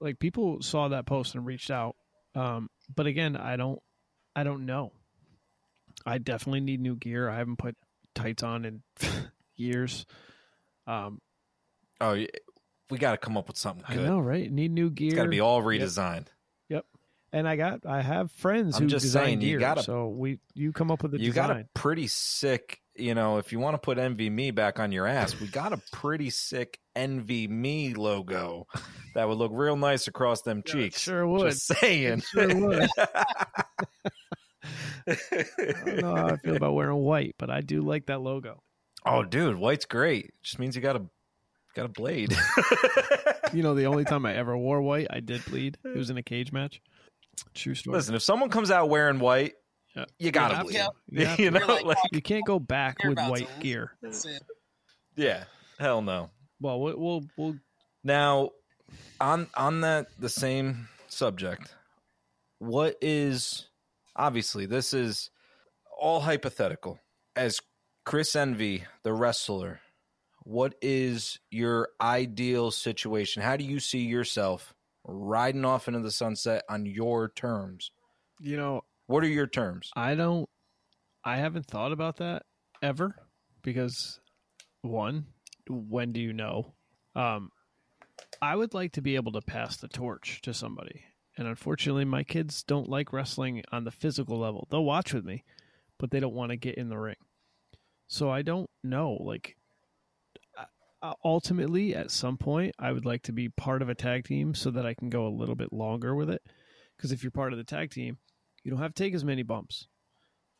Like 0.00 0.18
people 0.18 0.62
saw 0.62 0.88
that 0.88 1.06
post 1.06 1.34
and 1.34 1.46
reached 1.46 1.70
out. 1.70 1.96
Um, 2.34 2.68
but 2.94 3.06
again, 3.06 3.36
I 3.36 3.56
don't, 3.56 3.80
I 4.34 4.42
don't 4.44 4.66
know. 4.66 4.92
I 6.04 6.18
definitely 6.18 6.60
need 6.60 6.80
new 6.80 6.96
gear. 6.96 7.28
I 7.30 7.38
haven't 7.38 7.58
put 7.58 7.76
tights 8.14 8.42
on 8.42 8.64
in 8.64 8.82
years. 9.56 10.04
Um, 10.86 11.20
Oh, 12.00 12.12
we 12.90 12.98
got 12.98 13.12
to 13.12 13.16
come 13.18 13.36
up 13.36 13.48
with 13.48 13.56
something 13.58 13.84
I 13.88 13.96
know, 13.96 14.18
right? 14.20 14.50
Need 14.50 14.70
new 14.70 14.90
gear. 14.90 15.08
It's 15.08 15.16
got 15.16 15.24
to 15.24 15.28
be 15.28 15.40
all 15.40 15.62
redesigned. 15.62 16.26
Yep. 16.68 16.84
And 17.32 17.48
I 17.48 17.56
got, 17.56 17.84
I 17.86 18.00
have 18.02 18.30
friends 18.32 18.76
I'm 18.76 18.84
who 18.84 18.88
just 18.88 19.02
design 19.04 19.24
saying, 19.24 19.40
you 19.42 19.48
gear. 19.50 19.58
gotta- 19.58 19.82
so 19.82 20.08
we, 20.08 20.38
you 20.54 20.72
come 20.72 20.90
up 20.90 21.02
with 21.02 21.14
a 21.14 21.20
you 21.20 21.32
got 21.32 21.50
a 21.50 21.66
pretty 21.74 22.06
sick, 22.06 22.80
you 22.94 23.14
know, 23.14 23.38
if 23.38 23.50
you 23.52 23.58
want 23.58 23.74
to 23.74 23.78
put 23.78 23.98
Envy 23.98 24.30
Me 24.30 24.50
back 24.52 24.78
on 24.78 24.92
your 24.92 25.06
ass, 25.06 25.38
we 25.40 25.48
got 25.48 25.72
a 25.72 25.80
pretty 25.92 26.30
sick 26.30 26.78
Envy 26.94 27.48
Me 27.48 27.92
logo 27.94 28.66
that 29.14 29.28
would 29.28 29.38
look 29.38 29.50
real 29.54 29.76
nice 29.76 30.06
across 30.06 30.42
them 30.42 30.62
Yeah, 30.66 30.72
cheeks. 30.72 31.00
sure 31.00 31.26
would. 31.26 31.50
Just 31.50 31.66
saying. 31.66 32.18
It 32.18 32.24
sure 32.24 32.54
would. 32.54 32.88
I 35.08 35.16
don't 35.84 35.96
know 36.00 36.14
how 36.16 36.26
I 36.28 36.36
feel 36.36 36.56
about 36.56 36.74
wearing 36.74 36.96
white, 36.98 37.34
but 37.38 37.50
I 37.50 37.60
do 37.60 37.82
like 37.82 38.06
that 38.06 38.20
logo. 38.20 38.62
oh, 39.04 39.22
dude, 39.24 39.56
white's 39.56 39.84
great. 39.84 40.30
Just 40.42 40.58
means 40.58 40.74
you 40.76 40.82
got 40.82 40.96
a 40.96 41.02
got 41.76 41.84
a 41.86 41.88
blade. 41.88 42.34
You 43.52 43.62
know, 43.62 43.74
the 43.76 43.86
only 43.86 44.04
time 44.04 44.26
I 44.26 44.34
ever 44.34 44.56
wore 44.58 44.82
white, 44.82 45.06
I 45.08 45.20
did 45.20 45.42
bleed. 45.46 45.78
It 45.84 45.96
was 45.96 46.10
in 46.10 46.18
a 46.18 46.22
cage 46.22 46.50
match. 46.52 46.82
True 47.54 47.76
story. 47.76 47.96
Listen, 47.96 48.16
if 48.16 48.22
someone 48.22 48.50
comes 48.50 48.72
out 48.72 48.88
wearing 48.90 49.20
white, 49.20 49.52
Yeah. 49.94 50.04
you 50.18 50.32
gotta 50.32 50.56
have 50.56 50.66
bleed. 50.66 50.74
to. 50.74 50.90
You 51.10 51.26
have 51.26 51.38
you 51.38 51.50
to. 51.50 51.58
know, 51.60 51.66
You're 51.66 51.76
like, 51.76 51.84
like, 51.84 51.96
You 52.12 52.20
can't 52.20 52.44
go 52.44 52.58
back 52.58 52.96
with 53.04 53.16
white 53.18 53.48
a- 53.58 53.62
gear. 53.62 53.92
Yeah. 55.14 55.44
Hell 55.78 56.02
no. 56.02 56.30
Well, 56.60 56.80
we'll 56.80 56.98
we'll, 56.98 57.22
we'll 57.36 57.56
Now, 58.02 58.50
on 59.20 59.46
on 59.56 59.82
that 59.82 60.08
the 60.18 60.28
same 60.28 60.88
subject, 61.06 61.72
what 62.58 62.96
is 63.00 63.68
obviously 64.16 64.66
this 64.66 64.92
is 64.92 65.30
all 65.98 66.20
hypothetical. 66.20 66.98
As 67.36 67.60
Chris 68.04 68.34
Envy, 68.34 68.84
the 69.04 69.12
wrestler, 69.12 69.80
what 70.46 70.76
is 70.80 71.40
your 71.50 71.88
ideal 72.00 72.70
situation? 72.70 73.42
How 73.42 73.56
do 73.56 73.64
you 73.64 73.80
see 73.80 74.02
yourself 74.04 74.72
riding 75.02 75.64
off 75.64 75.88
into 75.88 75.98
the 75.98 76.12
sunset 76.12 76.62
on 76.70 76.86
your 76.86 77.30
terms? 77.30 77.90
you 78.38 78.56
know 78.56 78.84
What 79.08 79.24
are 79.24 79.28
your 79.28 79.48
terms? 79.48 79.90
I 79.96 80.14
don't. 80.14 80.48
I 81.24 81.38
haven't 81.38 81.66
thought 81.66 81.90
about 81.90 82.18
that 82.18 82.44
ever 82.80 83.16
because 83.62 84.20
one, 84.82 85.26
when 85.68 86.12
do 86.12 86.20
you 86.20 86.32
know? 86.32 86.74
Um, 87.16 87.50
I 88.40 88.54
would 88.54 88.72
like 88.72 88.92
to 88.92 89.02
be 89.02 89.16
able 89.16 89.32
to 89.32 89.40
pass 89.40 89.78
the 89.78 89.88
torch 89.88 90.42
to 90.42 90.54
somebody, 90.54 91.02
and 91.36 91.48
unfortunately, 91.48 92.04
my 92.04 92.22
kids 92.22 92.62
don't 92.62 92.88
like 92.88 93.12
wrestling 93.12 93.64
on 93.72 93.82
the 93.82 93.90
physical 93.90 94.38
level. 94.38 94.68
They'll 94.70 94.84
watch 94.84 95.12
with 95.12 95.24
me, 95.24 95.42
but 95.98 96.12
they 96.12 96.20
don't 96.20 96.34
want 96.34 96.50
to 96.50 96.56
get 96.56 96.76
in 96.76 96.88
the 96.88 96.98
ring. 96.98 97.16
So 98.06 98.30
I 98.30 98.42
don't 98.42 98.70
know. 98.84 99.14
Like, 99.14 99.55
ultimately, 101.24 101.94
at 101.94 102.10
some 102.10 102.36
point, 102.36 102.74
I 102.78 102.92
would 102.92 103.04
like 103.04 103.22
to 103.24 103.32
be 103.32 103.48
part 103.48 103.82
of 103.82 103.88
a 103.88 103.94
tag 103.94 104.24
team 104.24 104.54
so 104.54 104.70
that 104.70 104.86
I 104.86 104.94
can 104.94 105.10
go 105.10 105.26
a 105.26 105.28
little 105.28 105.54
bit 105.54 105.72
longer 105.72 106.14
with 106.14 106.30
it. 106.30 106.42
Because 106.96 107.12
if 107.12 107.22
you're 107.22 107.30
part 107.30 107.52
of 107.52 107.58
the 107.58 107.64
tag 107.64 107.90
team, 107.90 108.18
you 108.62 108.70
don't 108.70 108.80
have 108.80 108.94
to 108.94 109.02
take 109.02 109.14
as 109.14 109.24
many 109.24 109.42
bumps. 109.42 109.88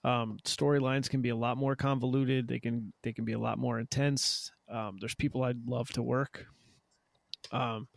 Um, 0.04 0.38
storylines 0.44 1.10
can 1.10 1.22
be 1.22 1.30
a 1.30 1.36
lot 1.36 1.56
more 1.56 1.74
convoluted. 1.74 2.46
They 2.46 2.60
can 2.60 2.92
they 3.02 3.12
can 3.12 3.24
be 3.24 3.32
a 3.32 3.38
lot 3.38 3.58
more 3.58 3.80
intense. 3.80 4.52
Um, 4.70 4.98
there's 5.00 5.14
people 5.14 5.42
I'd 5.42 5.66
love 5.66 5.88
to 5.92 6.02
work. 6.02 6.46
Um, 7.50 7.88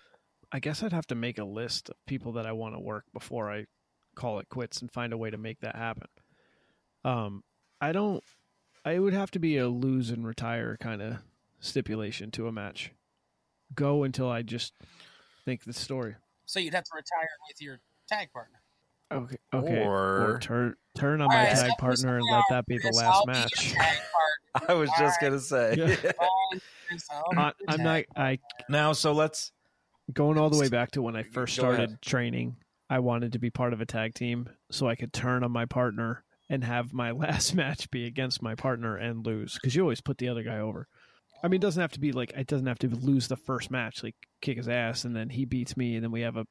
I 0.52 0.60
guess 0.60 0.82
I'd 0.82 0.94
have 0.94 1.08
to 1.08 1.16
make 1.16 1.38
a 1.38 1.44
list 1.44 1.90
of 1.90 1.96
people 2.08 2.34
that 2.34 2.48
I 2.48 2.54
want 2.54 2.74
to 2.74 2.80
work 2.80 3.06
before 3.14 3.52
I 3.52 3.66
call 4.16 4.40
it 4.40 4.50
quits 4.50 4.82
and 4.82 4.92
find 4.92 5.14
a 5.14 5.18
way 5.18 5.30
to 5.30 5.38
make 5.38 5.60
that 5.60 5.76
happen. 5.76 6.08
Um, 7.06 7.44
I 7.80 7.92
don't. 7.92 8.24
I 8.84 8.98
would 8.98 9.14
have 9.14 9.30
to 9.32 9.40
be 9.40 9.58
a 9.58 9.68
lose 9.68 10.10
and 10.10 10.26
retire 10.26 10.78
kind 10.80 11.02
of 11.02 11.18
stipulation 11.60 12.32
to 12.32 12.48
a 12.48 12.52
match. 12.52 12.92
Go 13.74 14.04
until 14.04 14.30
I 14.30 14.42
just 14.42 14.74
think 15.46 15.64
the 15.64 15.74
story. 15.74 16.16
So 16.46 16.60
you'd 16.60 16.74
have 16.74 16.84
to 16.86 16.92
retire 16.96 17.30
with 17.48 17.62
your 17.62 17.80
tag 18.08 18.32
partner. 18.34 18.62
Okay. 19.12 19.38
Okay. 19.54 19.84
Or- 19.84 20.40
turn 20.42 20.76
turn 20.98 21.22
on 21.22 21.28
All 21.28 21.28
my 21.30 21.44
right, 21.46 21.56
tag 21.56 21.70
so 21.70 21.76
partner 21.80 22.18
and 22.18 22.26
let 22.32 22.44
that 22.50 22.66
be 22.66 22.78
the 22.78 22.92
last 22.92 23.16
I'll 23.16 23.26
match. 23.26 23.74
I 24.68 24.74
was 24.74 24.90
just 25.00 25.20
gonna 25.22 25.40
say. 25.40 25.76
Yeah. 25.78 25.96
Fine, 25.96 26.62
Chris, 26.88 27.08
I'll 27.12 27.32
be 27.32 27.38
I, 27.38 27.44
your 27.44 27.54
I'm 27.68 27.84
not. 27.84 28.04
I 28.16 28.40
now, 28.70 28.94
so 28.94 29.14
let's 29.14 29.52
going 30.14 30.38
all 30.38 30.50
the 30.50 30.60
way 30.60 30.70
back 30.70 30.92
to 30.92 31.02
when 31.02 31.16
I 31.16 31.24
first 31.24 31.56
started 31.56 31.90
ahead. 31.90 32.02
training. 32.02 32.56
I 32.90 33.00
wanted 33.00 33.34
to 33.34 33.40
be 33.40 33.52
part 33.52 33.74
of 33.74 33.82
a 33.82 33.86
tag 33.86 34.16
team 34.16 34.50
so 34.72 34.88
I 34.88 34.96
could 34.96 35.14
turn 35.14 35.44
on 35.44 35.52
my 35.52 35.66
partner 35.66 36.24
and 36.50 36.64
have 36.64 36.94
my 36.94 37.12
last 37.12 37.54
match 37.54 37.90
be 37.92 38.06
against 38.06 38.42
my 38.42 38.56
partner 38.56 38.96
and 38.96 39.26
lose 39.26 39.54
because 39.54 39.76
you 39.76 39.84
always 39.84 40.02
put 40.02 40.18
the 40.18 40.30
other 40.30 40.44
guy 40.44 40.58
over. 40.60 40.88
I 41.42 41.48
mean, 41.48 41.60
it 41.60 41.62
doesn't 41.62 41.82
have 41.82 41.92
to 41.94 42.00
be 42.00 42.12
like 42.12 42.32
it 42.32 42.48
doesn't 42.48 42.68
have 42.68 42.80
to 42.80 42.90
lose 42.90 43.28
the 43.28 43.38
first 43.38 43.72
match, 43.72 44.04
like 44.04 44.16
kick 44.42 44.58
his 44.58 44.68
ass 44.68 45.06
and 45.06 45.16
then 45.16 45.30
he 45.30 45.46
beats 45.46 45.78
me 45.78 45.96
and 45.96 46.04
then 46.04 46.12
we 46.12 46.22
have 46.22 46.38
a, 46.38 46.46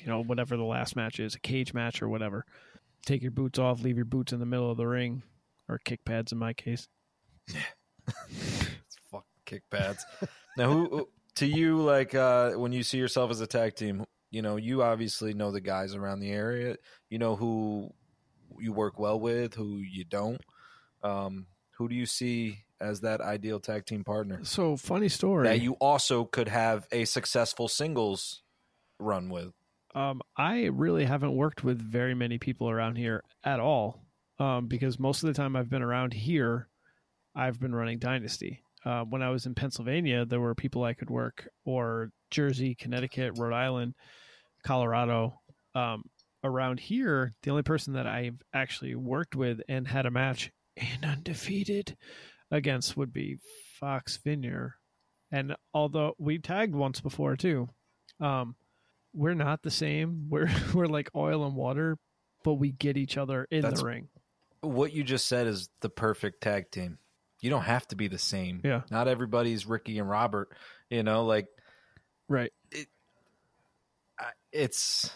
you 0.00 0.06
know, 0.06 0.22
whatever 0.22 0.56
the 0.56 0.64
last 0.64 0.96
match 0.96 1.20
is, 1.20 1.34
a 1.34 1.40
cage 1.40 1.72
match 1.72 2.02
or 2.02 2.08
whatever. 2.08 2.44
Take 3.04 3.22
your 3.22 3.30
boots 3.30 3.58
off, 3.58 3.82
leave 3.82 3.96
your 3.96 4.04
boots 4.04 4.32
in 4.32 4.40
the 4.40 4.46
middle 4.46 4.70
of 4.70 4.76
the 4.76 4.86
ring, 4.86 5.22
or 5.68 5.78
kick 5.78 6.04
pads 6.04 6.32
in 6.32 6.38
my 6.38 6.52
case. 6.52 6.88
Yeah, 7.48 7.60
fuck 9.10 9.24
kick 9.44 9.62
pads. 9.70 10.04
now, 10.58 10.70
who 10.70 11.08
to 11.36 11.46
you 11.46 11.80
like 11.80 12.14
uh, 12.14 12.52
when 12.52 12.72
you 12.72 12.82
see 12.82 12.98
yourself 12.98 13.30
as 13.30 13.40
a 13.40 13.46
tag 13.46 13.76
team? 13.76 14.04
You 14.30 14.42
know, 14.42 14.56
you 14.56 14.82
obviously 14.82 15.34
know 15.34 15.52
the 15.52 15.60
guys 15.60 15.94
around 15.94 16.18
the 16.18 16.32
area. 16.32 16.76
You 17.08 17.18
know 17.18 17.36
who 17.36 17.90
you 18.58 18.72
work 18.72 18.98
well 18.98 19.20
with, 19.20 19.54
who 19.54 19.78
you 19.78 20.04
don't. 20.04 20.40
Um, 21.02 21.46
who 21.78 21.88
do 21.88 21.94
you 21.94 22.06
see 22.06 22.64
as 22.80 23.00
that 23.00 23.20
ideal 23.20 23.58
tag 23.58 23.86
team 23.86 24.04
partner 24.04 24.40
So 24.44 24.76
funny 24.76 25.08
story. 25.08 25.48
that 25.48 25.60
you 25.60 25.74
also 25.74 26.24
could 26.24 26.48
have 26.48 26.86
a 26.92 27.04
successful 27.04 27.68
singles 27.68 28.42
run 28.98 29.28
with? 29.30 29.52
Um, 29.94 30.20
I 30.36 30.64
really 30.66 31.04
haven't 31.06 31.34
worked 31.34 31.64
with 31.64 31.80
very 31.80 32.14
many 32.14 32.38
people 32.38 32.68
around 32.68 32.96
here 32.96 33.22
at 33.44 33.60
all, 33.60 34.04
um, 34.38 34.66
because 34.66 34.98
most 34.98 35.22
of 35.22 35.28
the 35.28 35.34
time 35.34 35.56
I've 35.56 35.70
been 35.70 35.82
around 35.82 36.12
here, 36.12 36.68
I've 37.34 37.58
been 37.58 37.74
running 37.74 37.98
Dynasty. 37.98 38.62
Uh, 38.84 39.04
when 39.04 39.22
I 39.22 39.30
was 39.30 39.46
in 39.46 39.54
Pennsylvania, 39.54 40.26
there 40.26 40.40
were 40.40 40.54
people 40.54 40.84
I 40.84 40.92
could 40.92 41.08
work, 41.10 41.48
or 41.64 42.10
Jersey, 42.30 42.74
Connecticut, 42.74 43.38
Rhode 43.38 43.54
Island, 43.54 43.94
Colorado. 44.64 45.40
Um, 45.74 46.02
around 46.44 46.78
here, 46.78 47.32
the 47.42 47.50
only 47.50 47.62
person 47.62 47.94
that 47.94 48.06
I've 48.06 48.40
actually 48.54 48.94
worked 48.94 49.34
with 49.34 49.60
and 49.68 49.88
had 49.88 50.06
a 50.06 50.10
match 50.10 50.50
and 50.76 51.04
undefeated 51.04 51.96
against 52.50 52.96
would 52.96 53.12
be 53.12 53.38
Fox 53.80 54.16
Vineyard. 54.18 54.74
And 55.32 55.56
although 55.74 56.14
we 56.18 56.38
tagged 56.38 56.74
once 56.74 57.00
before 57.00 57.36
too, 57.36 57.68
um, 58.20 58.54
we're 59.12 59.34
not 59.34 59.62
the 59.62 59.70
same. 59.70 60.26
We're 60.30 60.50
we're 60.74 60.86
like 60.86 61.10
oil 61.14 61.44
and 61.46 61.54
water, 61.56 61.98
but 62.44 62.54
we 62.54 62.70
get 62.72 62.96
each 62.96 63.16
other 63.16 63.46
in 63.50 63.62
That's- 63.62 63.80
the 63.80 63.86
ring. 63.86 64.08
What 64.62 64.92
you 64.92 65.04
just 65.04 65.26
said 65.26 65.46
is 65.46 65.68
the 65.80 65.88
perfect 65.90 66.42
tag 66.42 66.70
team. 66.70 66.98
You 67.40 67.50
don't 67.50 67.62
have 67.62 67.86
to 67.88 67.96
be 67.96 68.08
the 68.08 68.18
same. 68.18 68.62
Yeah. 68.64 68.82
Not 68.90 69.06
everybody's 69.06 69.66
Ricky 69.66 69.98
and 69.98 70.08
Robert. 70.08 70.48
You 70.90 71.02
know, 71.02 71.24
like 71.24 71.46
Right. 72.28 72.52
I- 74.18 74.32
it's. 74.52 75.10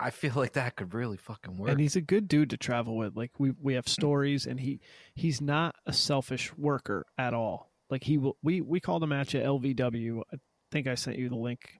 I 0.00 0.10
feel 0.10 0.32
like 0.34 0.54
that 0.54 0.76
could 0.76 0.94
really 0.94 1.18
fucking 1.18 1.58
work. 1.58 1.70
And 1.70 1.80
he's 1.80 1.96
a 1.96 2.00
good 2.00 2.26
dude 2.26 2.50
to 2.50 2.56
travel 2.56 2.96
with. 2.96 3.16
Like 3.16 3.32
we 3.38 3.52
we 3.60 3.74
have 3.74 3.86
stories 3.86 4.46
and 4.46 4.58
he 4.58 4.80
he's 5.14 5.40
not 5.40 5.74
a 5.86 5.92
selfish 5.92 6.56
worker 6.56 7.04
at 7.18 7.34
all. 7.34 7.70
Like 7.90 8.02
he 8.04 8.16
will 8.16 8.36
we 8.42 8.62
we 8.62 8.80
called 8.80 9.02
a 9.02 9.06
match 9.06 9.34
at 9.34 9.44
LVW. 9.44 10.22
I 10.32 10.36
think 10.72 10.86
I 10.86 10.94
sent 10.94 11.18
you 11.18 11.28
the 11.28 11.36
link. 11.36 11.78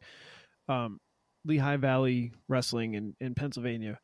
Um 0.69 1.01
Lehigh 1.45 1.79
Valley 1.79 2.33
Wrestling 2.49 2.95
in, 2.95 3.15
in 3.21 3.35
Pennsylvania. 3.35 3.99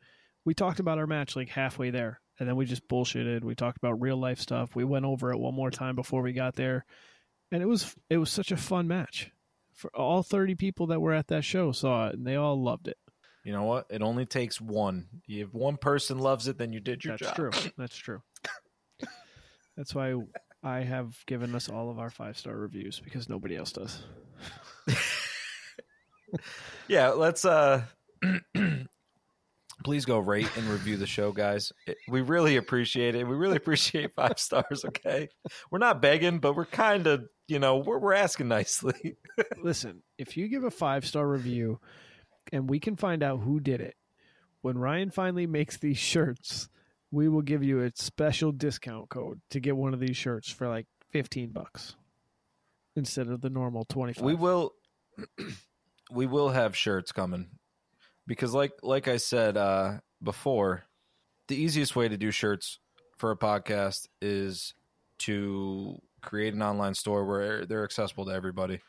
We 0.45 0.55
talked 0.55 0.81
about 0.81 0.99
our 0.99 1.07
match 1.07 1.37
like 1.37 1.49
halfway 1.49 1.91
there, 1.91 2.21
and 2.39 2.49
then 2.49 2.57
we 2.57 2.65
just 2.65 2.89
bullshitted. 2.89 3.45
We 3.45 3.55
talked 3.55 3.77
about 3.77 4.01
real 4.01 4.17
life 4.17 4.41
stuff. 4.41 4.75
We 4.75 4.85
went 4.85 5.05
over 5.05 5.33
it 5.33 5.39
one 5.39 5.55
more 5.55 5.71
time 5.71 5.97
before 5.97 6.23
we 6.23 6.33
got 6.33 6.55
there, 6.55 6.87
and 7.53 7.63
it 7.63 7.67
was 7.67 7.95
it 8.09 8.17
was 8.17 8.31
such 8.31 8.53
a 8.53 8.57
fun 8.57 8.89
match. 8.89 9.31
For 9.75 9.95
all 9.95 10.23
thirty 10.23 10.55
people 10.55 10.87
that 10.87 11.01
were 11.01 11.13
at 11.13 11.29
that 11.29 11.45
show 11.45 11.73
saw 11.73 12.09
it, 12.09 12.15
and 12.15 12.27
they 12.27 12.37
all 12.37 12.63
loved 12.63 12.89
it. 12.89 12.97
You 13.47 13.53
know 13.53 13.63
what? 13.63 13.87
It 13.91 14.03
only 14.03 14.27
takes 14.27 14.61
one. 14.61 15.07
If 15.29 15.55
one 15.55 15.77
person 15.77 16.19
loves 16.19 16.49
it, 16.49 16.59
then 16.59 16.73
you 16.73 16.81
did 16.81 17.05
your 17.05 17.17
That's 17.17 17.37
job. 17.37 17.53
That's 17.53 17.55
true. 17.61 17.71
That's 17.79 17.97
true. 17.97 18.23
That's 19.77 19.95
why 19.95 20.17
I 20.65 20.81
have 20.81 21.15
given 21.27 21.55
us 21.55 21.69
all 21.69 21.89
of 21.89 22.01
our 22.01 22.11
five 22.11 22.37
star 22.37 22.57
reviews 22.57 22.99
because 22.99 23.29
nobody 23.29 23.55
else 23.57 23.71
does. 23.71 24.03
Yeah, 26.89 27.11
let's 27.11 27.45
uh 27.45 27.85
please 29.85 30.05
go 30.05 30.19
rate 30.19 30.51
and 30.57 30.67
review 30.67 30.97
the 30.97 31.07
show, 31.07 31.31
guys. 31.31 31.73
It- 31.87 31.99
we 32.09 32.21
really 32.23 32.57
appreciate 32.57 33.15
it. 33.15 33.25
We 33.25 33.37
really 33.37 33.57
appreciate 33.57 34.15
five 34.17 34.41
stars, 34.41 34.85
okay? 34.85 35.29
We're 35.71 35.79
not 35.79 36.03
begging, 36.03 36.41
but 36.41 36.57
we're 36.57 36.67
kind 36.67 37.07
of, 37.07 37.25
you 37.47 37.61
know, 37.61 37.79
we're 37.79 37.99
we're 38.01 38.13
asking 38.13 38.49
nicely. 38.49 39.17
Listen, 39.63 40.03
if 40.19 40.37
you 40.37 40.49
give 40.49 40.65
a 40.65 40.71
five 40.71 41.07
star 41.07 41.27
review 41.27 41.79
and 42.53 42.69
we 42.69 42.81
can 42.81 42.97
find 42.97 43.23
out 43.23 43.41
who 43.41 43.61
did 43.61 43.81
it, 43.81 43.97
when 44.63 44.79
Ryan 44.79 45.11
finally 45.11 45.47
makes 45.47 45.77
these 45.77 45.99
shirts, 45.99 46.69
we 47.11 47.29
will 47.29 47.43
give 47.43 47.63
you 47.63 47.83
a 47.83 47.93
special 47.95 48.53
discount 48.53 49.09
code 49.09 49.41
to 49.51 49.61
get 49.61 49.77
one 49.77 49.95
of 49.95 50.01
these 50.01 50.17
shirts 50.17 50.51
for 50.51 50.69
like 50.69 50.87
15 51.11 51.51
bucks 51.51 51.95
instead 52.95 53.29
of 53.29 53.41
the 53.41 53.51
normal 53.51 53.85
25. 53.85 54.25
We 54.25 54.35
will 54.35 54.73
we 56.11 56.27
will 56.27 56.51
have 56.51 56.77
shirts 56.77 57.13
coming. 57.13 57.49
Because 58.27 58.53
like 58.55 58.73
like 58.83 59.07
I 59.07 59.19
said 59.19 59.57
uh 59.57 59.99
before, 60.23 60.85
the 61.49 61.57
easiest 61.57 61.95
way 61.95 62.09
to 62.09 62.17
do 62.17 62.31
shirts 62.31 62.81
for 63.17 63.31
a 63.31 63.37
podcast 63.37 64.09
is 64.21 64.75
to 65.19 66.01
create 66.23 66.55
an 66.55 66.63
online 66.63 66.95
store 66.95 67.25
where 67.25 67.65
they're 67.65 67.85
accessible 67.85 68.27
to 68.27 68.33
everybody 68.33 68.81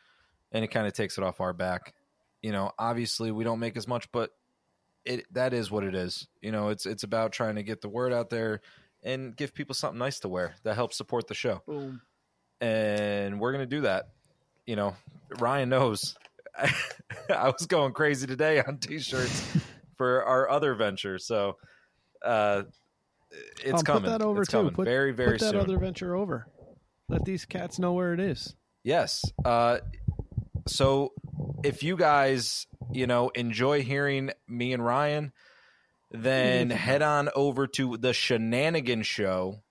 and 0.50 0.64
it 0.64 0.68
kind 0.68 0.86
of 0.86 0.92
takes 0.92 1.18
it 1.18 1.24
off 1.24 1.40
our 1.40 1.52
back. 1.52 1.94
You 2.42 2.52
know, 2.52 2.72
obviously 2.78 3.30
we 3.32 3.44
don't 3.44 3.58
make 3.58 3.76
as 3.76 3.88
much, 3.88 4.10
but 4.12 4.30
it 5.04 5.26
that 5.34 5.52
is 5.52 5.70
what 5.70 5.84
it 5.84 5.94
is. 5.94 6.26
You 6.40 6.52
know, 6.52 6.68
it's 6.68 6.86
it's 6.86 7.02
about 7.02 7.32
trying 7.32 7.56
to 7.56 7.62
get 7.62 7.80
the 7.80 7.88
word 7.88 8.12
out 8.12 8.30
there 8.30 8.60
and 9.02 9.34
give 9.36 9.54
people 9.54 9.74
something 9.74 9.98
nice 9.98 10.20
to 10.20 10.28
wear 10.28 10.54
that 10.64 10.74
helps 10.74 10.96
support 10.96 11.28
the 11.28 11.34
show 11.34 11.62
Boom. 11.66 12.00
and 12.60 13.40
we're 13.40 13.52
gonna 13.52 13.66
do 13.66 13.82
that. 13.82 14.08
You 14.66 14.76
know, 14.76 14.94
Ryan 15.38 15.68
knows. 15.70 16.16
I 16.58 17.48
was 17.48 17.66
going 17.66 17.92
crazy 17.92 18.26
today 18.26 18.60
on 18.62 18.78
t-shirts 18.78 19.46
for 19.96 20.24
our 20.24 20.48
other 20.50 20.74
venture, 20.74 21.18
so 21.18 21.56
uh, 22.24 22.62
it's 23.64 23.80
Um, 23.80 23.84
coming. 23.84 24.02
Put 24.10 24.18
that 24.18 24.22
over 24.24 24.42
it's 24.42 24.50
too. 24.50 24.56
coming 24.58 24.74
Put, 24.74 24.84
very 24.86 25.12
very 25.12 25.32
put 25.32 25.40
that 25.40 25.50
soon. 25.52 25.60
other 25.60 25.78
venture 25.78 26.14
over. 26.16 26.46
Let 27.08 27.24
these 27.24 27.44
cats 27.44 27.78
know 27.78 27.92
where 27.94 28.12
it 28.12 28.20
is. 28.20 28.54
Yes. 28.84 29.24
Uh, 29.44 29.78
so 30.66 31.12
if 31.62 31.82
you 31.82 31.96
guys, 31.96 32.66
you 32.92 33.06
know, 33.06 33.28
enjoy 33.30 33.82
hearing 33.82 34.30
me 34.46 34.72
and 34.72 34.84
Ryan, 34.84 35.32
then 36.10 36.70
head 36.70 37.02
on 37.02 37.28
over 37.34 37.66
to 37.68 37.96
the 37.96 38.12
Shenanigan 38.12 39.02
Show. 39.02 39.62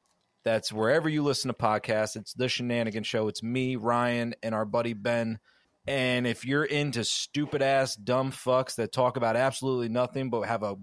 That's 0.43 0.71
wherever 0.71 1.09
you 1.09 1.23
listen 1.23 1.49
to 1.49 1.53
podcasts. 1.53 2.15
It's 2.15 2.33
the 2.33 2.47
Shenanigan 2.47 3.03
Show. 3.03 3.27
It's 3.27 3.43
me, 3.43 3.75
Ryan, 3.75 4.35
and 4.41 4.55
our 4.55 4.65
buddy 4.65 4.93
Ben. 4.93 5.39
And 5.85 6.27
if 6.27 6.45
you're 6.45 6.65
into 6.65 7.03
stupid 7.03 7.61
ass 7.61 7.95
dumb 7.95 8.31
fucks 8.31 8.75
that 8.75 8.91
talk 8.91 9.17
about 9.17 9.35
absolutely 9.35 9.89
nothing 9.89 10.29
but 10.29 10.41
have 10.41 10.63
a 10.63 10.75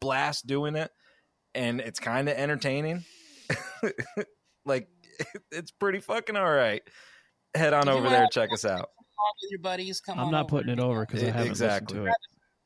blast 0.00 0.46
doing 0.46 0.76
it, 0.76 0.90
and 1.54 1.80
it's 1.80 2.00
kind 2.00 2.28
of 2.28 2.36
entertaining, 2.36 3.04
like 4.64 4.88
it's 5.52 5.70
pretty 5.70 6.00
fucking 6.00 6.36
all 6.36 6.50
right. 6.50 6.82
Head 7.54 7.72
on 7.72 7.88
over 7.88 8.08
there, 8.08 8.26
check 8.30 8.52
us 8.52 8.64
out. 8.64 8.90
Talk 9.18 9.34
with 9.42 9.50
your 9.50 9.60
buddies. 9.60 10.00
Come 10.00 10.18
I'm 10.18 10.26
on 10.26 10.32
not 10.32 10.40
over. 10.44 10.48
putting 10.48 10.72
it 10.72 10.80
over 10.80 11.04
because 11.04 11.22
I 11.22 11.26
haven't 11.26 11.48
Exactly. 11.48 11.98
listened 11.98 12.06
to 12.06 12.10
it. 12.10 12.16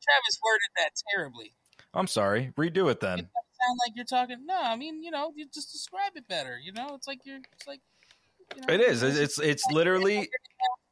Travis 0.03 0.39
worded 0.43 0.61
that 0.77 0.89
terribly. 1.15 1.53
I'm 1.93 2.07
sorry. 2.07 2.51
Redo 2.57 2.87
it 2.87 2.91
It 2.91 2.99
then. 3.01 3.17
doesn't 3.17 3.29
sound 3.31 3.79
like 3.85 3.95
you're 3.95 4.05
talking. 4.05 4.45
No, 4.45 4.59
I 4.61 4.75
mean, 4.75 5.01
you 5.03 5.11
know, 5.11 5.31
you 5.35 5.45
just 5.53 5.71
describe 5.71 6.11
it 6.15 6.27
better. 6.27 6.59
You 6.61 6.73
know, 6.73 6.93
it's 6.95 7.07
like 7.07 7.19
you're. 7.25 7.37
It's 7.53 7.67
like. 7.67 7.79
You 8.55 8.61
know, 8.67 8.73
It 8.73 8.81
is. 8.81 9.01
It's 9.03 9.17
it's, 9.17 9.39
it's 9.39 9.65
literally 9.71 10.29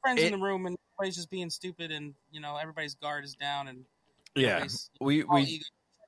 friends 0.01 0.19
it- 0.21 0.31
in 0.33 0.39
the 0.39 0.43
room 0.43 0.65
and 0.65 0.77
everybody's 0.97 1.15
just 1.15 1.29
being 1.29 1.49
stupid 1.49 1.91
and 1.91 2.13
you 2.31 2.39
know 2.39 2.57
everybody's 2.57 2.95
guard 2.95 3.23
is 3.23 3.35
down 3.35 3.67
and 3.67 3.85
yeah. 4.35 4.47
everybody's 4.49 4.89
We 4.99 5.23
all 5.23 5.35
we 5.35 5.41
ego 5.43 5.65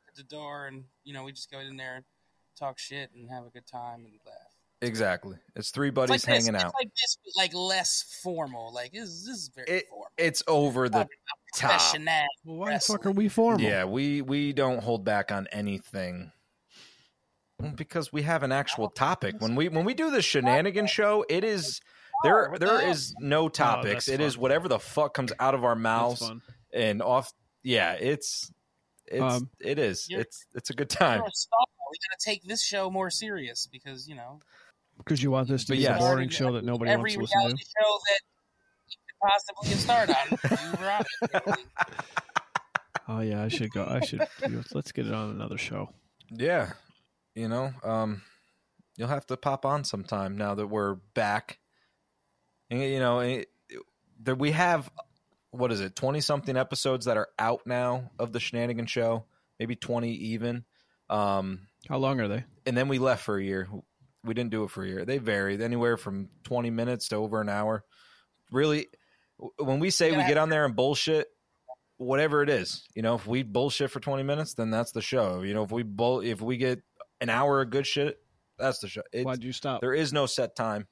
at 0.10 0.16
the 0.16 0.24
door 0.24 0.66
and 0.68 0.84
you 1.04 1.14
know 1.14 1.24
we 1.24 1.32
just 1.32 1.52
go 1.52 1.60
in 1.60 1.78
there 1.78 1.96
and 1.98 2.06
talk 2.58 2.80
shit 2.80 3.12
and 3.14 3.30
have 3.30 3.46
a 3.46 3.50
good 3.50 3.68
time 3.68 4.06
and 4.06 4.14
laugh. 4.26 4.53
Exactly. 4.84 5.38
It's 5.56 5.72
three 5.72 5.90
It's 5.90 5.96
buddies 5.96 6.10
like 6.12 6.22
this, 6.22 6.26
hanging 6.46 6.56
it's 6.56 6.64
out. 6.64 6.74
like 6.80 6.90
this, 6.96 7.18
but 7.24 7.42
like 7.42 7.54
less 7.54 8.20
formal. 8.24 8.74
Like 8.74 8.92
this, 8.94 9.26
this 9.26 9.28
is 9.36 9.52
very 9.56 9.68
It- 9.70 9.88
formal. 9.90 10.08
It's 10.18 10.44
over 10.48 10.90
the 10.90 11.08
top. 11.56 11.80
Professional. 11.80 12.26
Well, 12.46 12.58
why 12.58 12.74
the 12.74 12.80
fuck 12.80 13.06
are 13.06 13.12
we 13.12 13.30
formal? 13.30 13.62
Yeah, 13.62 13.86
we 13.86 14.22
we 14.22 14.54
don't 14.54 14.82
hold 14.84 15.04
back 15.06 15.32
on 15.32 15.48
anything. 15.52 16.32
Because 17.76 18.12
we 18.12 18.24
have 18.24 18.44
an 18.44 18.52
actual 18.52 18.90
topic. 18.90 19.36
When 19.40 19.56
we 19.56 19.70
when 19.70 19.86
we 19.86 19.94
do 19.94 20.12
the 20.12 20.22
shenanigan 20.22 20.88
show, 20.88 21.24
it 21.30 21.44
is 21.44 21.80
there 22.24 22.50
what 22.50 22.60
there 22.60 22.78
the 22.80 22.90
is 22.90 23.14
no 23.20 23.48
topics. 23.48 24.08
that's 24.08 24.08
it 24.10 24.20
is 24.22 24.38
whatever 24.38 24.68
the 24.68 24.80
fuck 24.80 25.14
comes 25.14 25.32
out 25.40 25.54
of 25.56 25.64
our 25.64 25.76
mouths 25.76 26.30
and 26.74 27.02
off 27.02 27.32
yeah, 27.64 27.94
it's 27.94 28.52
it's 29.06 29.22
Um, 29.22 29.50
it 29.62 29.78
is. 29.80 30.08
It's 30.10 30.46
it's 30.56 30.72
a 30.72 30.74
good 30.74 30.90
time. 30.90 31.22
We're 31.22 31.28
a 31.28 31.32
star. 31.34 31.60
We 31.92 31.98
gotta 32.10 32.20
take 32.20 32.44
this 32.44 32.64
show 32.64 32.90
more 32.90 33.10
serious 33.12 33.68
because 33.72 34.08
you 34.10 34.16
know 34.16 34.40
Because 35.04 35.22
you 35.22 35.32
want 35.32 35.48
this 35.48 35.66
to 35.66 35.72
But 35.74 35.78
be 35.78 35.82
yes. 35.84 35.98
a 35.98 36.00
boring 36.00 36.30
show 36.30 36.54
that 36.54 36.64
nobody 36.64 36.92
every 36.92 37.16
wants 37.18 37.32
to 37.32 37.38
listen 37.40 37.40
reality 37.40 37.64
show 37.64 38.00
that 38.08 38.20
you 38.90 38.98
could 39.08 39.30
possibly 39.30 39.70
get 39.70 39.80
started 39.80 40.16
on. 40.16 40.72
you 40.72 40.80
were 40.86 40.92
on 40.92 41.02
it, 41.02 41.08
apparently. 41.24 41.64
to. 41.64 41.94
Oh 43.06 43.20
yeah, 43.20 43.44
I 43.44 43.50
should 43.50 43.70
go. 43.72 43.84
I 43.86 44.00
should. 44.00 44.26
Let's 44.74 44.94
get 44.94 45.08
it 45.08 45.14
on 45.14 45.32
another 45.32 45.58
show. 45.58 45.90
Yeah. 46.32 46.72
You 47.36 47.50
know, 47.50 47.74
um 47.84 48.22
you'll 48.96 49.10
have 49.10 49.26
to 49.28 49.36
pop 49.36 49.66
on 49.66 49.84
sometime 49.84 50.38
now 50.38 50.56
that 50.56 50.68
we're 50.68 50.94
back. 51.14 51.60
And 52.70 52.82
you 52.82 53.00
know, 53.00 53.20
it, 53.20 53.50
there 54.22 54.36
we 54.36 54.52
have 54.52 54.90
what 55.52 55.72
is 55.74 55.82
it, 55.82 55.96
20 55.98 56.22
something 56.22 56.56
episodes 56.56 57.06
that 57.06 57.18
are 57.18 57.28
out 57.38 57.68
now 57.68 58.10
of 58.18 58.32
the 58.32 58.40
Shenanigan 58.40 58.86
show, 58.86 59.26
maybe 59.60 59.76
20 59.76 60.10
even. 60.14 60.64
Um 61.10 61.68
How 61.90 61.98
long 61.98 62.22
are 62.22 62.30
they? 62.30 62.46
and 62.66 62.78
then 62.78 62.88
we 62.88 63.00
left 63.00 63.26
for 63.26 63.38
a 63.38 63.44
year. 63.44 63.68
We 64.24 64.34
didn't 64.34 64.52
do 64.52 64.64
it 64.64 64.70
for 64.72 64.84
a 64.84 64.88
year. 64.88 65.06
They 65.06 65.18
varied 65.18 65.62
anywhere 65.62 65.98
from 65.98 66.30
20 66.46 66.70
minutes 66.70 67.10
to 67.10 67.18
over 67.18 67.42
an 67.42 67.50
hour. 67.50 67.84
Really 68.52 68.88
when 69.58 69.80
we 69.80 69.90
say 69.90 70.12
You 70.12 70.18
we 70.18 70.26
get 70.28 70.38
on 70.38 70.50
there 70.50 70.64
and 70.66 70.76
bullshit 70.76 71.28
whatever 71.98 72.42
it 72.44 72.50
is, 72.50 72.88
you 72.96 73.02
know, 73.02 73.16
if 73.16 73.26
we 73.28 73.44
bullshit 73.44 73.92
for 73.92 74.00
20 74.00 74.24
minutes, 74.24 74.54
then 74.56 74.70
that's 74.72 74.92
the 74.92 75.02
show. 75.02 75.42
You 75.42 75.54
know, 75.54 75.64
if 75.64 75.72
we 75.72 75.84
bull 75.84 76.22
if 76.22 76.42
we 76.42 76.58
get 76.58 76.82
an 77.22 77.30
hour 77.30 77.62
of 77.62 77.70
good 77.70 77.86
shit, 77.88 78.18
that's 78.58 78.80
the 78.80 78.88
show. 78.88 79.02
It's, 79.12 79.26
Why'd 79.26 79.44
you 79.44 79.52
stop? 79.52 79.82
there 79.82 79.94
is 79.94 80.14
no 80.14 80.26
set 80.26 80.56
time. 80.56 80.88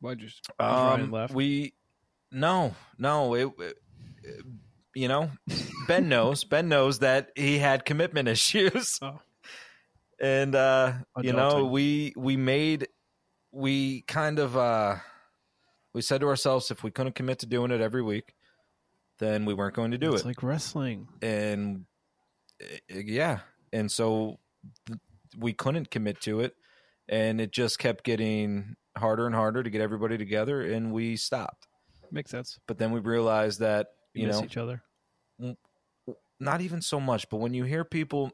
Why'd 0.00 0.20
you? 0.20 0.28
Ryan 0.60 1.00
Um, 1.02 1.10
left? 1.12 1.34
we 1.34 1.74
no, 2.30 2.74
no, 2.98 3.34
it, 3.34 3.48
it- 3.58 3.78
you 4.94 5.08
know, 5.08 5.30
Ben 5.86 6.08
knows. 6.08 6.44
Ben 6.44 6.68
knows 6.70 7.00
that 7.00 7.28
he 7.36 7.58
had 7.58 7.84
commitment 7.84 8.28
issues. 8.36 8.98
Oh. 9.02 9.20
And 10.20 10.54
uh, 10.54 10.94
you 11.20 11.32
know, 11.32 11.64
we 11.66 12.12
we 12.16 12.36
made 12.36 12.88
we 13.52 14.02
kind 14.02 14.38
of 14.38 14.56
uh 14.56 14.96
we 15.94 16.02
said 16.02 16.20
to 16.20 16.28
ourselves 16.28 16.70
if 16.70 16.82
we 16.82 16.90
couldn't 16.90 17.14
commit 17.14 17.40
to 17.40 17.46
doing 17.46 17.70
it 17.70 17.80
every 17.80 18.02
week, 18.02 18.34
then 19.18 19.44
we 19.44 19.54
weren't 19.54 19.74
going 19.74 19.90
to 19.90 19.98
do 19.98 20.10
it. 20.10 20.14
it's 20.14 20.22
it. 20.22 20.26
like 20.26 20.42
wrestling. 20.42 21.08
and 21.22 21.84
uh, 22.62 22.98
yeah, 22.98 23.40
and 23.72 23.90
so 23.90 24.38
th- 24.86 24.98
we 25.38 25.52
couldn't 25.52 25.90
commit 25.90 26.20
to 26.22 26.40
it 26.40 26.54
and 27.08 27.40
it 27.40 27.52
just 27.52 27.78
kept 27.78 28.04
getting 28.04 28.74
harder 28.96 29.26
and 29.26 29.34
harder 29.34 29.62
to 29.62 29.70
get 29.70 29.80
everybody 29.80 30.18
together 30.18 30.62
and 30.62 30.92
we 30.92 31.16
stopped. 31.16 31.66
Makes 32.10 32.30
sense. 32.30 32.58
But 32.66 32.78
then 32.78 32.92
we 32.92 33.00
realized 33.00 33.60
that, 33.60 33.88
You, 34.14 34.22
you 34.22 34.26
miss 34.28 34.38
know, 34.38 34.44
each 34.44 34.56
other. 34.56 34.82
not 36.40 36.60
even 36.60 36.80
so 36.80 37.00
much, 37.00 37.28
but 37.30 37.38
when 37.38 37.54
you 37.54 37.64
hear 37.64 37.84
people, 37.84 38.30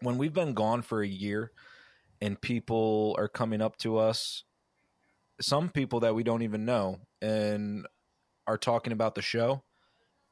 when 0.00 0.18
we've 0.18 0.32
been 0.32 0.54
gone 0.54 0.82
for 0.82 1.02
a 1.02 1.08
year 1.08 1.52
and 2.20 2.40
people 2.40 3.14
are 3.18 3.28
coming 3.28 3.62
up 3.62 3.76
to 3.78 3.98
us, 3.98 4.44
some 5.40 5.68
people 5.68 6.00
that 6.00 6.14
we 6.14 6.22
don't 6.22 6.42
even 6.42 6.64
know 6.64 7.00
and 7.20 7.86
are 8.46 8.58
talking 8.58 8.92
about 8.92 9.14
the 9.14 9.22
show 9.22 9.62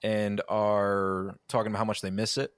and 0.03 0.41
are 0.49 1.39
talking 1.49 1.73
about 1.73 1.79
how 1.79 1.85
much 1.85 2.01
they 2.01 2.11
miss 2.11 2.39
it 2.39 2.53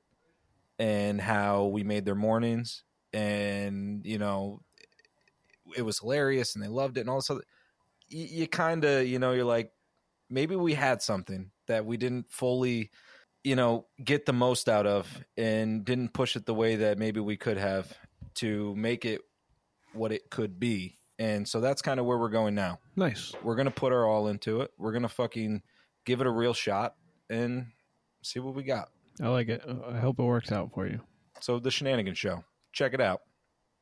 and 0.78 1.20
how 1.20 1.66
we 1.66 1.82
made 1.82 2.04
their 2.04 2.14
mornings 2.14 2.82
and, 3.12 4.04
you 4.04 4.18
know, 4.18 4.60
it 5.76 5.82
was 5.82 5.98
hilarious 5.98 6.54
and 6.54 6.62
they 6.62 6.68
loved 6.68 6.98
it 6.98 7.00
and 7.00 7.10
all 7.10 7.16
this 7.16 7.30
other. 7.30 7.42
You, 8.08 8.26
you 8.26 8.46
kind 8.46 8.84
of, 8.84 9.06
you 9.06 9.18
know, 9.18 9.32
you're 9.32 9.44
like, 9.44 9.72
maybe 10.28 10.56
we 10.56 10.74
had 10.74 11.02
something 11.02 11.50
that 11.66 11.86
we 11.86 11.96
didn't 11.96 12.30
fully 12.30 12.90
you 13.46 13.54
know, 13.54 13.86
get 14.02 14.26
the 14.26 14.32
most 14.32 14.68
out 14.68 14.88
of 14.88 15.06
and 15.36 15.84
didn't 15.84 16.12
push 16.12 16.34
it 16.34 16.46
the 16.46 16.52
way 16.52 16.74
that 16.74 16.98
maybe 16.98 17.20
we 17.20 17.36
could 17.36 17.56
have 17.56 17.96
to 18.34 18.74
make 18.74 19.04
it 19.04 19.20
what 19.92 20.10
it 20.10 20.30
could 20.30 20.58
be. 20.58 20.96
And 21.20 21.46
so 21.46 21.60
that's 21.60 21.80
kind 21.80 22.00
of 22.00 22.06
where 22.06 22.18
we're 22.18 22.28
going 22.28 22.56
now. 22.56 22.80
Nice. 22.96 23.32
We're 23.44 23.54
going 23.54 23.66
to 23.66 23.70
put 23.70 23.92
our 23.92 24.04
all 24.04 24.26
into 24.26 24.62
it. 24.62 24.72
We're 24.78 24.90
going 24.90 25.02
to 25.02 25.08
fucking 25.08 25.62
give 26.04 26.20
it 26.20 26.26
a 26.26 26.30
real 26.30 26.54
shot 26.54 26.96
and 27.30 27.68
see 28.20 28.40
what 28.40 28.56
we 28.56 28.64
got. 28.64 28.88
I 29.22 29.28
like 29.28 29.48
it. 29.48 29.62
I 29.64 29.98
hope 29.98 30.18
it 30.18 30.24
works 30.24 30.50
out 30.50 30.72
for 30.74 30.88
you. 30.88 31.00
So 31.40 31.60
the 31.60 31.70
Shenanigan 31.70 32.14
Show. 32.14 32.42
Check 32.72 32.94
it 32.94 33.00
out. 33.00 33.20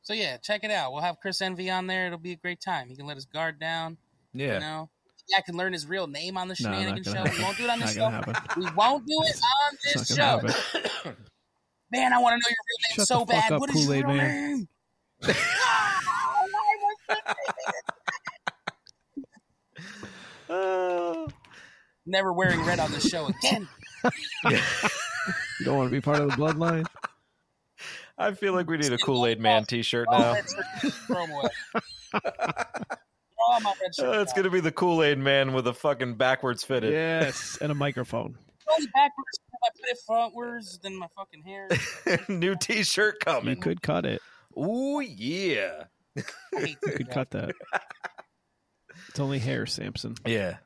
So 0.03 0.13
yeah, 0.13 0.37
check 0.37 0.63
it 0.63 0.69
out. 0.69 0.93
We'll 0.93 1.01
have 1.01 1.19
Chris 1.19 1.41
Envy 1.41 1.71
on 1.71 1.87
there. 1.87 2.05
It'll 2.05 2.19
be 2.19 2.33
a 2.33 2.37
great 2.37 2.61
time. 2.61 2.87
He 2.87 2.95
can 2.95 3.07
let 3.07 3.17
his 3.17 3.25
guard 3.25 3.59
down. 3.59 3.97
Yeah. 4.31 4.53
You 4.53 4.59
know, 4.59 4.89
yeah, 4.93 4.94
I 5.35 5.41
can 5.41 5.55
learn 5.57 5.73
his 5.73 5.85
real 5.87 6.05
name 6.07 6.37
on 6.37 6.47
the 6.47 6.55
No, 6.59 6.69
not 6.69 6.77
Shenanigans 6.79 7.07
gonna 7.07 7.29
show. 7.31 7.37
We 7.37 7.43
won't 7.43 7.57
do 7.57 7.63
it 7.63 7.69
on 7.69 7.79
this 7.79 7.93
show. 7.93 8.09
happen. 8.09 8.35
We 8.57 8.69
won't 8.71 9.05
do 9.05 9.21
it 9.23 9.39
on 9.41 9.77
this 9.83 10.07
show. 10.15 10.41
Man, 11.91 12.13
I 12.13 12.19
want 12.19 12.33
to 12.33 12.37
know 12.37 12.49
your 12.49 12.65
real 12.67 12.79
name 12.89 12.95
Shut 12.95 13.07
so 13.07 13.19
fuck 13.19 13.27
bad. 13.29 13.51
up, 13.53 13.59
what 13.61 13.69
is 13.69 13.75
your 13.75 13.85
Kool-Aid 13.85 14.05
real 14.05 14.15
man. 14.15 14.57
name? 14.57 14.67
Why 15.21 15.33
was 16.81 17.07
it- 21.29 21.33
Never 22.07 22.33
wearing 22.33 22.63
red 22.65 22.79
on 22.79 22.91
the 22.91 22.99
show 22.99 23.27
again. 23.27 23.67
You 24.43 24.51
don't 25.65 25.77
want 25.77 25.87
to 25.89 25.91
be 25.91 26.01
part 26.01 26.19
of 26.19 26.29
the 26.29 26.35
bloodline. 26.35 26.85
I 28.17 28.31
feel 28.33 28.53
like 28.53 28.69
we 28.69 28.77
need 28.77 28.93
a 28.93 28.97
Kool 28.97 29.25
Aid 29.25 29.39
Man 29.39 29.63
oh, 29.63 29.65
t 29.65 29.81
shirt 29.81 30.07
All 30.07 30.37
oh, 31.09 31.49
now. 32.13 32.21
red 33.53 33.53
shirts 33.53 33.53
promo. 33.53 33.53
All 33.53 33.59
my 33.61 33.73
red 33.81 33.95
shirts. 33.95 34.17
Uh, 34.17 34.21
it's 34.21 34.33
going 34.33 34.43
to 34.45 34.49
be 34.51 34.59
the 34.59 34.71
Kool 34.71 35.03
Aid 35.03 35.17
Man 35.17 35.53
with 35.53 35.67
a 35.67 35.73
fucking 35.73 36.15
backwards 36.15 36.63
fitted. 36.63 36.91
yes, 36.93 37.57
and 37.61 37.71
a 37.71 37.75
microphone. 37.75 38.37
Only 38.71 38.87
backwards. 38.87 39.39
I 39.63 39.69
put 39.69 39.89
it 39.89 39.97
frontwards, 40.07 40.81
then 40.81 40.95
my 40.97 41.07
fucking 41.15 41.43
hair. 41.43 41.69
New 42.29 42.55
t 42.55 42.83
shirt 42.83 43.19
coming. 43.19 43.55
You 43.55 43.61
could 43.61 43.81
cut 43.81 44.05
it. 44.05 44.21
Ooh, 44.57 45.01
yeah. 45.01 45.85
You 46.15 46.75
could 46.81 47.09
cut 47.09 47.31
that. 47.31 47.51
It's 49.09 49.19
only 49.19 49.39
hair, 49.39 49.65
Samson. 49.65 50.15
Yeah. 50.25 50.57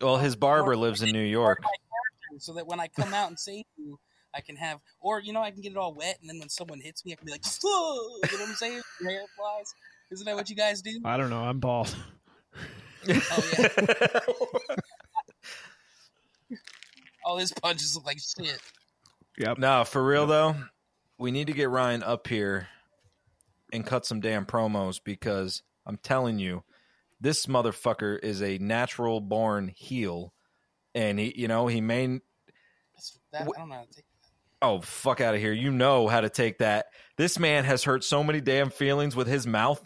Well, 0.00 0.18
his 0.18 0.36
barber 0.36 0.76
lives 0.76 1.02
in 1.02 1.10
New 1.10 1.24
York. 1.24 1.62
so 2.38 2.52
that 2.54 2.66
when 2.66 2.80
I 2.80 2.88
come 2.88 3.12
out 3.14 3.28
and 3.28 3.38
save 3.38 3.64
you, 3.76 3.98
I 4.34 4.40
can 4.40 4.56
have, 4.56 4.78
or 5.00 5.20
you 5.20 5.32
know, 5.32 5.42
I 5.42 5.50
can 5.50 5.62
get 5.62 5.72
it 5.72 5.78
all 5.78 5.94
wet, 5.94 6.18
and 6.20 6.28
then 6.28 6.38
when 6.38 6.48
someone 6.48 6.80
hits 6.80 7.04
me, 7.04 7.12
I 7.12 7.16
can 7.16 7.26
be 7.26 7.32
like, 7.32 7.44
"Whoa," 7.62 8.18
you 8.30 8.38
know 8.38 8.44
what 8.44 8.48
I'm 8.50 8.54
saying? 8.54 8.80
Your 9.00 9.10
hair 9.10 9.24
flies. 9.36 9.74
Isn't 10.10 10.24
that 10.24 10.36
what 10.36 10.48
you 10.48 10.56
guys 10.56 10.82
do? 10.82 11.00
I 11.04 11.16
don't 11.16 11.30
know. 11.30 11.42
I'm 11.42 11.60
bald. 11.60 11.94
Oh 13.08 13.20
yeah. 16.48 16.56
All 17.24 17.36
his 17.36 17.52
punches 17.52 17.94
look 17.94 18.06
like 18.06 18.18
shit. 18.18 18.60
Yep. 19.38 19.58
no, 19.58 19.84
for 19.84 20.04
real 20.04 20.26
though, 20.26 20.56
we 21.18 21.30
need 21.30 21.46
to 21.46 21.52
get 21.52 21.70
Ryan 21.70 22.02
up 22.02 22.26
here 22.26 22.68
and 23.72 23.86
cut 23.86 24.06
some 24.06 24.20
damn 24.20 24.46
promos 24.46 24.98
because 25.02 25.62
I'm 25.86 25.98
telling 25.98 26.38
you, 26.38 26.64
This 27.20 27.46
motherfucker 27.46 28.18
is 28.22 28.42
a 28.42 28.58
natural 28.58 29.20
born 29.20 29.68
heel, 29.68 30.32
and 30.94 31.18
he, 31.18 31.34
you 31.36 31.48
know, 31.48 31.66
he 31.66 31.80
may. 31.80 32.20
That's, 32.94 33.18
that, 33.32 33.42
I 33.42 33.44
don't 33.44 33.68
know 33.68 33.74
how 33.74 33.82
to 33.82 33.92
take 33.94 34.04
Oh 34.60 34.80
fuck 34.80 35.20
out 35.20 35.34
of 35.36 35.40
here! 35.40 35.52
You 35.52 35.70
know 35.70 36.08
how 36.08 36.20
to 36.20 36.28
take 36.28 36.58
that. 36.58 36.86
This 37.16 37.38
man 37.38 37.64
has 37.64 37.84
hurt 37.84 38.02
so 38.02 38.24
many 38.24 38.40
damn 38.40 38.70
feelings 38.70 39.14
with 39.14 39.28
his 39.28 39.46
mouth 39.46 39.80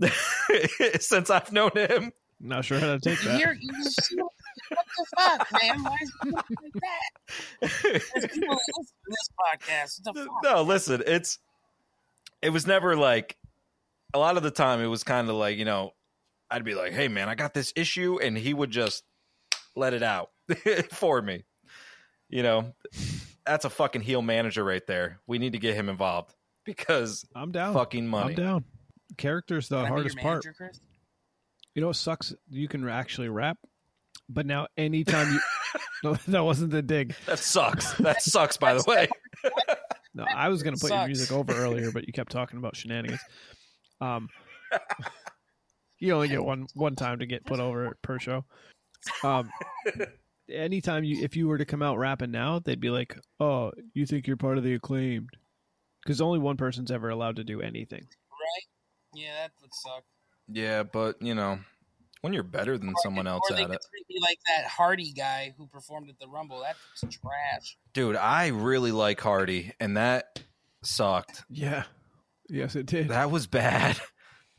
since 1.00 1.30
I've 1.30 1.52
known 1.52 1.70
him. 1.74 2.12
Not 2.40 2.64
sure 2.64 2.78
how 2.78 2.96
to 2.96 3.00
take 3.00 3.20
You 3.24 3.28
that. 3.30 3.56
you 3.60 3.72
just, 3.82 4.14
what 4.16 4.86
the 4.96 5.06
fuck, 5.16 5.48
man? 5.60 5.82
Why 5.82 5.96
is 6.00 6.12
it 6.24 6.34
like 6.34 6.44
that? 6.74 7.70
There's 8.14 8.26
people 8.32 8.48
that 8.54 8.74
listen 8.78 8.84
to 8.84 9.10
this 9.10 9.28
podcast. 9.40 10.00
What 10.04 10.14
the 10.14 10.24
fuck? 10.26 10.44
no, 10.44 10.62
listen, 10.62 11.02
it's 11.06 11.38
it 12.40 12.50
was 12.50 12.66
never 12.66 12.94
like 12.96 13.36
a 14.14 14.18
lot 14.20 14.36
of 14.36 14.44
the 14.44 14.52
time 14.52 14.80
it 14.80 14.86
was 14.86 15.02
kind 15.02 15.28
of 15.28 15.34
like, 15.34 15.58
you 15.58 15.64
know, 15.64 15.94
I'd 16.50 16.64
be 16.64 16.74
like, 16.76 16.92
"Hey 16.92 17.08
man, 17.08 17.28
I 17.28 17.34
got 17.34 17.54
this 17.54 17.72
issue," 17.74 18.20
and 18.22 18.38
he 18.38 18.54
would 18.54 18.70
just 18.70 19.02
let 19.74 19.92
it 19.92 20.02
out 20.04 20.30
for 20.92 21.20
me. 21.20 21.44
You 22.28 22.42
know, 22.44 22.72
that's 23.44 23.64
a 23.64 23.70
fucking 23.70 24.02
heel 24.02 24.22
manager 24.22 24.62
right 24.62 24.86
there. 24.86 25.18
We 25.26 25.38
need 25.38 25.54
to 25.54 25.58
get 25.58 25.74
him 25.74 25.88
involved 25.88 26.34
because 26.64 27.26
I'm 27.34 27.50
down. 27.50 27.74
fucking 27.74 28.06
money. 28.06 28.30
I'm 28.30 28.34
down. 28.36 28.64
Character's 29.16 29.68
the 29.68 29.76
Can 29.76 29.84
I 29.84 29.88
be 29.88 29.92
hardest 29.94 30.18
part. 30.18 30.46
Chris? 30.56 30.80
You 31.74 31.82
know 31.82 31.90
it 31.90 31.94
sucks? 31.94 32.34
You 32.50 32.68
can 32.68 32.88
actually 32.88 33.28
rap, 33.28 33.58
but 34.28 34.46
now 34.46 34.66
anytime 34.76 35.32
you 35.32 35.40
no, 36.04 36.14
that 36.28 36.44
wasn't 36.44 36.70
the 36.70 36.82
dig. 36.82 37.14
That 37.26 37.38
sucks. 37.38 37.94
That 37.94 38.22
sucks 38.22 38.56
by 38.56 38.74
the 38.74 38.84
way. 38.86 39.08
No, 40.14 40.24
I 40.24 40.48
was 40.48 40.64
gonna 40.64 40.76
put 40.76 40.90
your 40.90 41.06
music 41.06 41.30
over 41.30 41.52
earlier, 41.54 41.92
but 41.92 42.08
you 42.08 42.12
kept 42.12 42.32
talking 42.32 42.58
about 42.58 42.74
shenanigans. 42.74 43.20
Um, 44.00 44.28
you 46.00 46.12
only 46.12 46.26
get 46.26 46.44
one 46.44 46.66
one 46.74 46.96
time 46.96 47.20
to 47.20 47.26
get 47.26 47.46
put 47.46 47.60
over 47.60 47.96
per 48.02 48.18
show. 48.18 48.44
Um, 49.22 49.48
anytime 50.50 51.04
you 51.04 51.22
if 51.22 51.36
you 51.36 51.46
were 51.46 51.58
to 51.58 51.64
come 51.64 51.82
out 51.82 51.98
rapping 51.98 52.32
now, 52.32 52.58
they'd 52.58 52.80
be 52.80 52.90
like, 52.90 53.16
"Oh, 53.38 53.70
you 53.94 54.06
think 54.06 54.26
you're 54.26 54.36
part 54.36 54.58
of 54.58 54.64
the 54.64 54.74
acclaimed?" 54.74 55.30
Because 56.02 56.20
only 56.20 56.40
one 56.40 56.56
person's 56.56 56.90
ever 56.90 57.10
allowed 57.10 57.36
to 57.36 57.44
do 57.44 57.60
anything. 57.60 58.08
Yeah, 59.18 59.34
that 59.42 59.52
would 59.60 59.74
suck. 59.74 60.04
Yeah, 60.48 60.82
but 60.82 61.20
you 61.20 61.34
know, 61.34 61.58
when 62.20 62.32
you're 62.32 62.42
better 62.42 62.78
than 62.78 62.94
someone 63.02 63.26
else 63.26 63.42
or 63.50 63.56
they 63.56 63.62
at 63.62 63.70
it. 63.70 63.84
treat 63.90 64.06
me 64.08 64.16
like 64.20 64.38
that 64.46 64.68
Hardy 64.68 65.12
guy 65.12 65.54
who 65.56 65.66
performed 65.66 66.08
at 66.08 66.18
the 66.18 66.28
Rumble. 66.28 66.62
That's 66.62 67.16
trash. 67.16 67.76
Dude, 67.92 68.16
I 68.16 68.48
really 68.48 68.92
like 68.92 69.20
Hardy 69.20 69.72
and 69.78 69.96
that 69.96 70.40
sucked. 70.82 71.44
Yeah. 71.48 71.84
Yes, 72.48 72.76
it 72.76 72.86
did. 72.86 73.08
That 73.08 73.30
was 73.30 73.46
bad. 73.46 73.98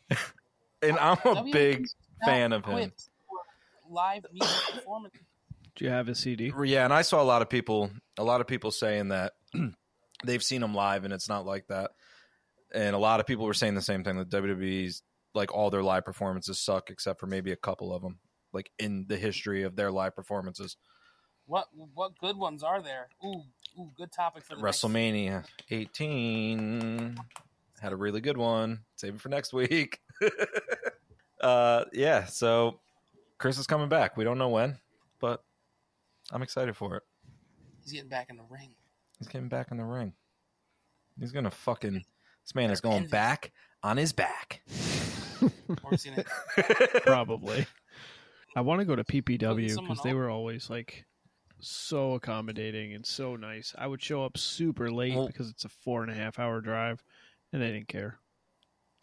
and 0.81 0.97
I'm 0.99 1.17
a 1.25 1.43
big 1.51 1.85
fan 2.25 2.53
of 2.53 2.65
him. 2.65 2.91
Live 3.89 4.25
music 4.31 4.75
performance. 4.75 5.15
Do 5.75 5.85
you 5.85 5.91
have 5.91 6.09
a 6.09 6.15
CD? 6.15 6.51
Yeah, 6.65 6.83
and 6.83 6.93
I 6.93 7.01
saw 7.01 7.21
a 7.21 7.23
lot 7.23 7.41
of 7.41 7.49
people 7.49 7.89
a 8.17 8.23
lot 8.23 8.41
of 8.41 8.47
people 8.47 8.69
saying 8.69 9.07
that 9.07 9.33
they've 10.25 10.43
seen 10.43 10.61
him 10.61 10.75
live 10.75 11.05
and 11.05 11.13
it's 11.13 11.29
not 11.29 11.45
like 11.45 11.67
that. 11.67 11.91
And 12.73 12.95
a 12.95 12.99
lot 12.99 13.19
of 13.19 13.25
people 13.25 13.45
were 13.45 13.53
saying 13.53 13.75
the 13.75 13.81
same 13.81 14.03
thing 14.03 14.17
that 14.17 14.29
WWE's 14.29 15.03
like 15.33 15.53
all 15.53 15.69
their 15.69 15.83
live 15.83 16.05
performances 16.05 16.59
suck 16.59 16.89
except 16.89 17.19
for 17.19 17.27
maybe 17.27 17.51
a 17.51 17.55
couple 17.55 17.93
of 17.93 18.01
them 18.01 18.19
like 18.53 18.71
in 18.79 19.05
the 19.07 19.17
history 19.17 19.63
of 19.63 19.75
their 19.75 19.91
live 19.91 20.15
performances. 20.15 20.77
What 21.45 21.67
what 21.93 22.17
good 22.19 22.37
ones 22.37 22.63
are 22.63 22.81
there? 22.81 23.09
Ooh, 23.23 23.43
ooh, 23.79 23.91
good 23.97 24.11
topic 24.11 24.43
for 24.43 24.55
WrestleMania 24.55 25.45
18 25.71 27.17
had 27.81 27.93
a 27.93 27.95
really 27.95 28.21
good 28.21 28.37
one. 28.37 28.81
Save 28.97 29.15
it 29.15 29.21
for 29.21 29.29
next 29.29 29.53
week. 29.53 29.99
uh 31.41 31.85
yeah, 31.93 32.25
so 32.25 32.79
Chris 33.37 33.57
is 33.57 33.67
coming 33.67 33.89
back. 33.89 34.17
We 34.17 34.23
don't 34.23 34.37
know 34.37 34.49
when, 34.49 34.77
but 35.19 35.43
I'm 36.31 36.43
excited 36.43 36.75
for 36.75 36.97
it. 36.97 37.03
He's 37.83 37.93
getting 37.93 38.09
back 38.09 38.29
in 38.29 38.37
the 38.37 38.43
ring. 38.49 38.75
He's 39.17 39.27
getting 39.27 39.49
back 39.49 39.71
in 39.71 39.77
the 39.77 39.85
ring. 39.85 40.13
He's 41.19 41.31
gonna 41.31 41.51
fucking. 41.51 42.03
This 42.49 42.55
man 42.55 42.71
is 42.71 42.81
going 42.81 43.05
back 43.05 43.51
on 43.83 43.97
his 43.97 44.11
back. 44.11 44.63
Or 45.39 45.91
he's 45.91 46.03
gonna 46.03 46.23
Probably. 47.05 47.67
I 48.55 48.61
want 48.61 48.79
to 48.81 48.85
go 48.85 48.95
to 48.95 49.03
PPW 49.03 49.79
because 49.79 50.01
they 50.03 50.15
were 50.15 50.31
always 50.31 50.67
like 50.67 51.05
so 51.59 52.13
accommodating 52.15 52.95
and 52.95 53.05
so 53.05 53.35
nice. 53.35 53.75
I 53.77 53.85
would 53.85 54.01
show 54.01 54.25
up 54.25 54.35
super 54.35 54.89
late 54.89 55.15
Well- 55.15 55.27
because 55.27 55.51
it's 55.51 55.63
a 55.63 55.69
four 55.69 56.01
and 56.01 56.11
a 56.11 56.15
half 56.15 56.39
hour 56.39 56.59
drive, 56.59 57.03
and 57.53 57.61
they 57.61 57.67
didn't 57.71 57.87
care. 57.87 58.17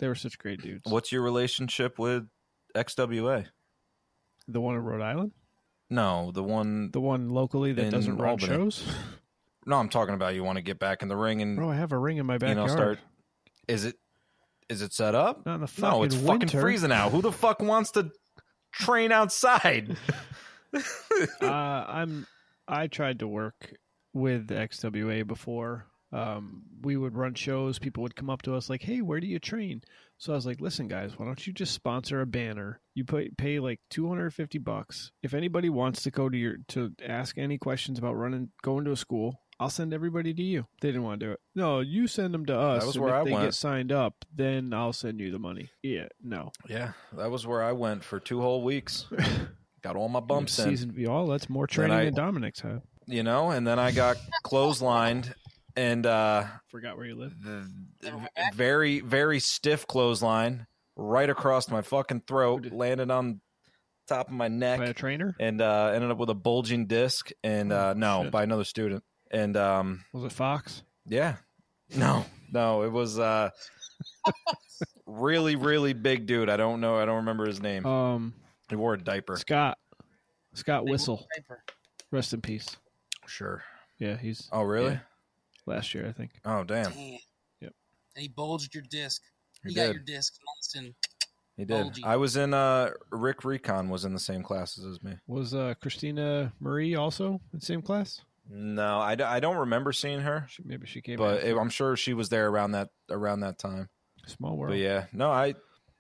They 0.01 0.09
were 0.09 0.17
such 0.17 0.39
great 0.39 0.61
dudes. 0.61 0.91
What's 0.91 1.13
your 1.13 1.23
relationship 1.23 2.01
with 2.01 2.27
XWA? 2.75 3.47
The 4.49 4.61
one 4.61 4.75
in 4.75 4.81
Rhode 4.83 5.03
Island, 5.03 5.31
No, 5.89 6.33
the 6.33 6.43
one. 6.43 6.91
the 6.91 7.01
one 7.01 7.31
locally 7.31 7.73
that 7.75 7.93
doesn't 7.93 8.17
run 8.17 8.31
Albany. 8.31 8.49
shows. 8.53 8.83
No, 9.69 9.77
I'm 9.79 9.89
talking 9.89 10.15
about 10.17 10.35
you 10.35 10.43
want 10.45 10.57
to 10.59 10.63
get 10.63 10.79
back 10.81 11.03
in 11.03 11.09
the 11.09 11.17
ring 11.17 11.43
and 11.43 11.57
Bro, 11.57 11.71
I 11.71 11.75
have 11.77 11.91
a 11.93 11.99
ring 11.99 12.19
in 12.19 12.27
my 12.27 12.35
you 12.35 12.39
backyard. 12.39 12.69
know 12.69 12.73
start. 12.73 12.99
Is 13.69 13.85
it? 13.85 13.97
Is 14.69 14.83
it 14.83 14.93
set 14.93 15.15
up? 15.15 15.45
The 15.45 15.67
fucking 15.67 15.91
No, 15.99 16.03
it's 16.03 16.15
fucking 16.17 16.39
winter. 16.41 16.61
freezing 16.61 16.93
out. 16.93 17.13
Who 17.13 17.23
the 17.23 17.33
fuck 17.33 17.61
wants 17.61 17.93
to 17.93 18.11
train 18.73 19.13
outside? 19.13 19.97
uh, 21.41 21.47
I'm. 21.47 22.27
I 22.69 22.89
tried 22.89 23.21
to 23.21 23.29
work 23.29 23.75
with 24.13 24.49
XWA 24.49 25.27
before. 25.27 25.87
Um, 26.13 26.63
we 26.83 26.97
would 26.97 27.17
run 27.17 27.35
shows. 27.35 27.79
People 27.79 28.03
would 28.03 28.17
come 28.17 28.31
up 28.31 28.43
to 28.43 28.55
us 28.55 28.71
like, 28.71 28.83
"Hey, 28.83 29.03
where 29.03 29.21
do 29.21 29.27
you 29.27 29.39
train?" 29.39 29.83
So 30.19 30.33
I 30.33 30.37
was 30.37 30.47
like, 30.47 30.61
"Listen, 30.61 30.89
guys, 30.89 31.19
why 31.19 31.27
don't 31.27 31.47
you 31.47 31.53
just 31.53 31.75
sponsor 31.75 32.21
a 32.21 32.27
banner? 32.27 32.81
You 32.95 33.05
pay 33.05 33.31
pay 33.37 33.59
like 33.61 33.81
two 33.91 34.09
hundred 34.09 34.33
fifty 34.33 34.59
bucks. 34.59 35.13
If 35.23 35.35
anybody 35.35 35.69
wants 35.69 36.03
to 36.05 36.11
go 36.11 36.29
to 36.29 36.37
your 36.37 36.57
to 36.69 36.93
ask 37.07 37.37
any 37.39 37.59
questions 37.59 37.99
about 37.99 38.15
running 38.15 38.51
going 38.63 38.85
to 38.85 38.93
a 38.93 38.97
school." 38.97 39.41
I'll 39.59 39.71
send 39.71 39.95
everybody 39.95 40.35
to 40.35 40.43
you. 40.43 40.67
They 40.83 40.89
didn't 40.89 41.05
want 41.05 41.21
to 41.21 41.27
do 41.27 41.33
it. 41.33 41.41
No, 41.55 41.81
you 41.81 42.07
send 42.09 42.35
them 42.35 42.45
to 42.47 42.59
us. 42.59 42.83
That 42.83 42.87
was 42.87 42.97
and 42.97 43.05
where 43.07 43.15
if 43.15 43.21
I 43.21 43.25
they 43.25 43.33
went. 43.33 43.45
get 43.47 43.55
signed 43.55 43.91
up, 43.93 44.15
then 44.35 44.75
I'll 44.75 44.93
send 44.93 45.19
you 45.21 45.31
the 45.33 45.39
money. 45.39 45.71
Yeah, 45.83 46.09
no. 46.23 46.53
yeah, 46.69 46.93
that 47.15 47.31
was 47.31 47.47
where 47.47 47.63
I 47.63 47.73
went 47.73 48.05
for 48.05 48.21
two 48.21 48.41
whole 48.41 48.63
weeks. 48.63 49.07
Got 49.83 49.97
all 49.97 50.09
my 50.09 50.21
bumps 50.21 50.59
in. 50.59 50.69
Season 50.71 51.07
oh, 51.09 51.27
that's 51.31 51.49
more 51.49 51.67
training 51.67 51.97
I- 51.97 52.05
than 52.07 52.15
Dominic's 52.15 52.61
had. 52.61 52.83
you 53.07 53.23
know, 53.23 53.51
and 53.51 53.67
then 53.67 53.79
I 53.79 53.93
got 53.93 54.17
clotheslined 54.45 55.33
and 55.77 56.05
uh 56.07 56.45
Forgot 56.71 56.97
where 56.97 57.07
you 57.07 57.15
live. 57.15 57.35
very 58.55 59.01
very 59.01 59.41
stiff 59.41 59.87
clothesline 59.87 60.67
right 60.97 61.29
across 61.31 61.71
my 61.71 61.83
fucking 61.83 62.23
throat, 62.27 62.73
landed 62.73 63.11
on 63.11 63.41
top 64.09 64.29
of 64.29 64.33
my 64.35 64.49
neck, 64.49 64.79
By 64.79 64.87
a 64.87 64.95
trainer? 64.95 65.35
and 65.39 65.61
uh 65.61 65.93
ended 65.95 66.11
up 66.11 66.19
with 66.19 66.31
a 66.31 66.35
bulging 66.35 66.87
disc. 66.87 67.31
And 67.45 67.73
uh 67.73 67.93
Oh, 67.95 67.99
no, 67.99 68.23
shit. 68.25 68.33
by 68.33 68.43
another 68.43 68.65
student. 68.65 69.05
And 69.31 69.57
um 69.57 70.05
Was 70.13 70.25
it 70.25 70.33
Fox? 70.33 70.83
yeah, 71.07 71.37
no, 71.97 72.25
no, 72.53 72.83
it 72.83 72.93
was 72.93 73.19
uh 73.19 73.51
really 75.07 75.57
really 75.57 75.93
big 75.93 76.27
dude. 76.27 76.49
I 76.49 76.57
don't 76.57 76.81
know, 76.81 76.97
I 76.97 77.05
don't 77.05 77.17
remember 77.17 77.47
his 77.47 77.61
name. 77.61 77.85
Um, 77.87 78.35
He 78.69 78.77
wore 78.77 78.95
a 78.95 78.99
diaper. 78.99 79.37
Scott. 79.37 79.79
Scott 80.55 80.85
They 80.85 80.91
Whistle. 80.91 81.27
Rest 82.11 82.33
in 82.33 82.41
peace. 82.41 82.77
Sure. 83.27 83.63
Yeah, 83.99 84.17
he's 84.17 84.49
Oh 84.53 84.63
really? 84.63 84.93
Yeah. 84.93 84.99
last 85.67 85.95
year, 85.95 86.07
I 86.09 86.13
think. 86.13 86.33
Oh 86.45 86.65
damn, 86.65 86.93
Damn. 86.93 87.19
Yep. 87.61 87.73
And 88.15 88.23
he 88.23 88.29
bulged 88.29 88.75
your 88.75 88.85
disc. 88.91 89.23
he 89.65 89.71
You 89.71 89.77
got 89.77 89.87
did. 89.87 89.95
your 89.95 90.03
disc 90.05 90.35
nice 90.75 90.93
He 91.57 91.65
did. 91.65 91.69
bulgy. 91.69 92.05
I 92.05 92.17
was 92.17 92.37
in 92.37 92.55
uh 92.55 92.91
Rick 93.11 93.45
Recon 93.45 93.89
was 93.89 94.05
in 94.05 94.13
the 94.13 94.21
same 94.21 94.43
classes 94.43 94.85
as 94.85 95.03
me. 95.03 95.15
Was 95.27 95.55
uh, 95.55 95.75
Christina 95.81 96.53
Marie 96.61 96.95
also 96.95 97.41
in 97.53 97.59
the 97.61 97.67
same 97.67 97.83
class? 97.83 98.21
No, 98.49 98.99
I, 99.01 99.15
d- 99.17 99.25
I 99.25 99.41
don't 99.41 99.57
remember 99.57 99.93
seeing 99.93 100.21
her, 100.21 100.47
She, 100.49 100.63
maybe 100.65 100.87
she 100.87 101.01
came. 101.01 101.17
but 101.19 101.39
after. 101.39 101.49
it, 101.51 101.59
I'm 101.59 101.69
sure 101.71 101.97
she 101.97 102.15
was 102.15 102.29
there 102.29 102.49
around 102.49 102.73
that 102.73 102.91
around 103.11 103.41
that 103.41 103.59
time. 103.59 103.89
small 104.27 104.57
world. 104.57 104.73
But 104.73 104.79
yeah, 104.79 105.07
no, 105.13 105.31
I 105.33 105.55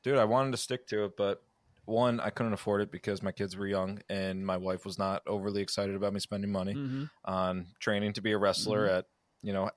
dude, 0.05 0.18
I 0.18 0.24
wanted 0.24 0.53
to 0.53 0.57
stick 0.57 0.86
to 0.88 1.05
it, 1.07 1.16
but 1.16 1.42
one, 1.86 2.18
I 2.20 2.30
couldn't 2.30 2.53
afford 2.53 2.82
it 2.82 2.90
because 2.92 3.22
my 3.22 3.32
kids 3.32 3.57
were 3.57 3.66
young 3.66 4.01
and 4.09 4.44
my 4.47 4.57
wife 4.57 4.84
was 4.84 4.99
not 4.99 5.22
overly 5.26 5.61
excited 5.62 5.94
about 5.97 6.12
me 6.12 6.20
spending 6.20 6.51
money 6.53 6.74
Mhm. 6.74 7.11
on 7.24 7.66
training 7.80 8.12
to 8.14 8.20
be 8.22 8.32
a 8.32 8.38
wrestler 8.38 8.86
Mm-hmm. 8.88 8.99
at, 8.99 9.05
you 9.42 9.53
know, 9.53 9.70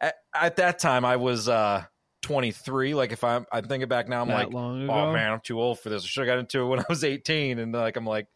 at, 0.00 0.14
at 0.34 0.56
that 0.56 0.78
time 0.78 1.04
I 1.04 1.16
was 1.16 1.48
uh 1.48 1.84
23. 2.22 2.94
Like 2.94 3.12
if 3.12 3.24
I'm 3.24 3.46
I'm 3.52 3.64
thinking 3.64 3.88
back 3.88 4.08
now 4.08 4.20
I'm 4.22 4.28
That 4.28 4.34
like, 4.34 4.52
long 4.52 4.82
ago. 4.82 4.92
"Oh 4.92 5.12
man, 5.12 5.32
I'm 5.32 5.40
too 5.40 5.58
old 5.60 5.80
for 5.80 5.88
this. 5.88 6.02
I 6.04 6.06
should 6.06 6.26
have 6.26 6.34
got 6.34 6.38
into 6.38 6.60
it 6.62 6.66
when 6.66 6.80
I 6.80 6.84
was 6.88 7.02
18." 7.04 7.58
And 7.58 7.72
like 7.72 7.96
I'm 7.96 8.06
like, 8.06 8.26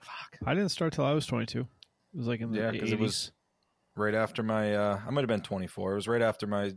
fuck. 0.00 0.38
I 0.46 0.54
didn't 0.54 0.70
start 0.70 0.92
till 0.92 1.04
I 1.04 1.12
was 1.12 1.26
22. 1.26 1.66
It 2.14 2.18
was 2.18 2.26
like 2.26 2.40
in 2.40 2.52
the 2.52 2.58
Yeah, 2.58 2.70
because 2.70 2.92
it 2.92 2.98
was 2.98 3.32
right 3.96 4.14
after 4.14 4.42
my 4.42 4.74
uh 4.74 5.00
I 5.06 5.10
might 5.10 5.22
have 5.22 5.28
been 5.28 5.40
24. 5.42 5.92
It 5.92 5.94
was 5.96 6.08
right 6.08 6.22
after 6.22 6.46
my 6.46 6.72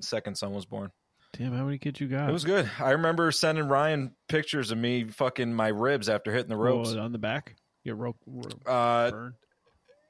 second 0.00 0.36
son 0.36 0.52
was 0.52 0.64
born. 0.66 0.90
Damn, 1.34 1.52
how 1.54 1.64
many 1.64 1.78
kids 1.78 1.98
you 2.00 2.08
got? 2.08 2.28
It 2.28 2.32
was 2.32 2.44
good. 2.44 2.70
I 2.78 2.90
remember 2.90 3.30
sending 3.32 3.66
Ryan 3.66 4.14
pictures 4.28 4.70
of 4.70 4.78
me 4.78 5.04
fucking 5.04 5.54
my 5.54 5.68
ribs 5.68 6.08
after 6.10 6.30
hitting 6.32 6.50
the 6.50 6.56
ropes. 6.56 6.92
Oh, 6.92 7.00
on 7.00 7.12
the 7.12 7.18
back. 7.18 7.56
Your 7.84 7.96
rope 7.96 8.16
ro- 8.26 8.50
Uh, 8.70 9.10
burn. 9.10 9.34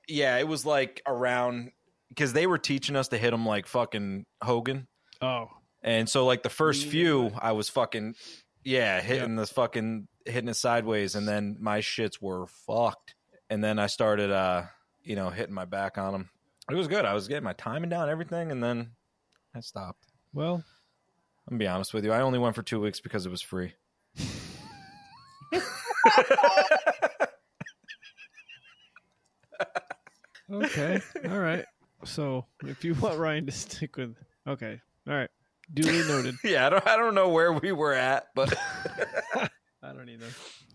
yeah, 0.08 0.38
it 0.38 0.48
was 0.48 0.66
like 0.66 1.00
around 1.06 1.70
because 2.08 2.32
they 2.32 2.46
were 2.46 2.58
teaching 2.58 2.96
us 2.96 3.08
to 3.08 3.18
hit 3.18 3.30
them 3.30 3.46
like 3.46 3.66
fucking 3.66 4.26
Hogan, 4.42 4.88
Oh, 5.20 5.46
and 5.82 6.08
so 6.08 6.26
like 6.26 6.42
the 6.42 6.50
first 6.50 6.86
few, 6.88 7.30
I 7.38 7.52
was 7.52 7.68
fucking 7.68 8.14
Yeah, 8.64 9.00
hitting 9.00 9.36
the 9.36 9.46
fucking 9.46 10.08
hitting 10.26 10.48
it 10.48 10.54
sideways, 10.54 11.14
and 11.14 11.26
then 11.26 11.56
my 11.60 11.78
shits 11.80 12.20
were 12.20 12.46
fucked. 12.66 13.14
And 13.52 13.62
then 13.62 13.78
I 13.78 13.86
started, 13.86 14.30
uh, 14.30 14.62
you 15.02 15.14
know, 15.14 15.28
hitting 15.28 15.54
my 15.54 15.66
back 15.66 15.98
on 15.98 16.14
them. 16.14 16.30
It 16.70 16.74
was 16.74 16.88
good. 16.88 17.04
I 17.04 17.12
was 17.12 17.28
getting 17.28 17.44
my 17.44 17.52
timing 17.52 17.90
down, 17.90 18.08
everything, 18.08 18.50
and 18.50 18.64
then 18.64 18.92
I 19.54 19.60
stopped. 19.60 20.06
Well, 20.32 20.54
I'm 20.54 21.50
gonna 21.50 21.58
be 21.58 21.66
honest 21.66 21.92
with 21.92 22.06
you. 22.06 22.12
I 22.12 22.22
only 22.22 22.38
went 22.38 22.54
for 22.54 22.62
two 22.62 22.80
weeks 22.80 23.00
because 23.00 23.26
it 23.26 23.28
was 23.28 23.42
free. 23.42 23.74
okay, 30.50 31.02
all 31.28 31.38
right. 31.38 31.66
So 32.04 32.46
if 32.64 32.82
you 32.86 32.94
want 32.94 33.18
Ryan 33.18 33.44
to 33.44 33.52
stick 33.52 33.98
with, 33.98 34.16
okay, 34.48 34.80
all 35.06 35.12
right, 35.12 35.28
duly 35.74 36.08
noted. 36.08 36.36
yeah, 36.42 36.68
I 36.68 36.70
don't, 36.70 36.86
I 36.86 36.96
don't 36.96 37.14
know 37.14 37.28
where 37.28 37.52
we 37.52 37.72
were 37.72 37.92
at, 37.92 38.28
but 38.34 38.56
I 39.34 39.92
don't 39.92 40.08
either. 40.08 40.30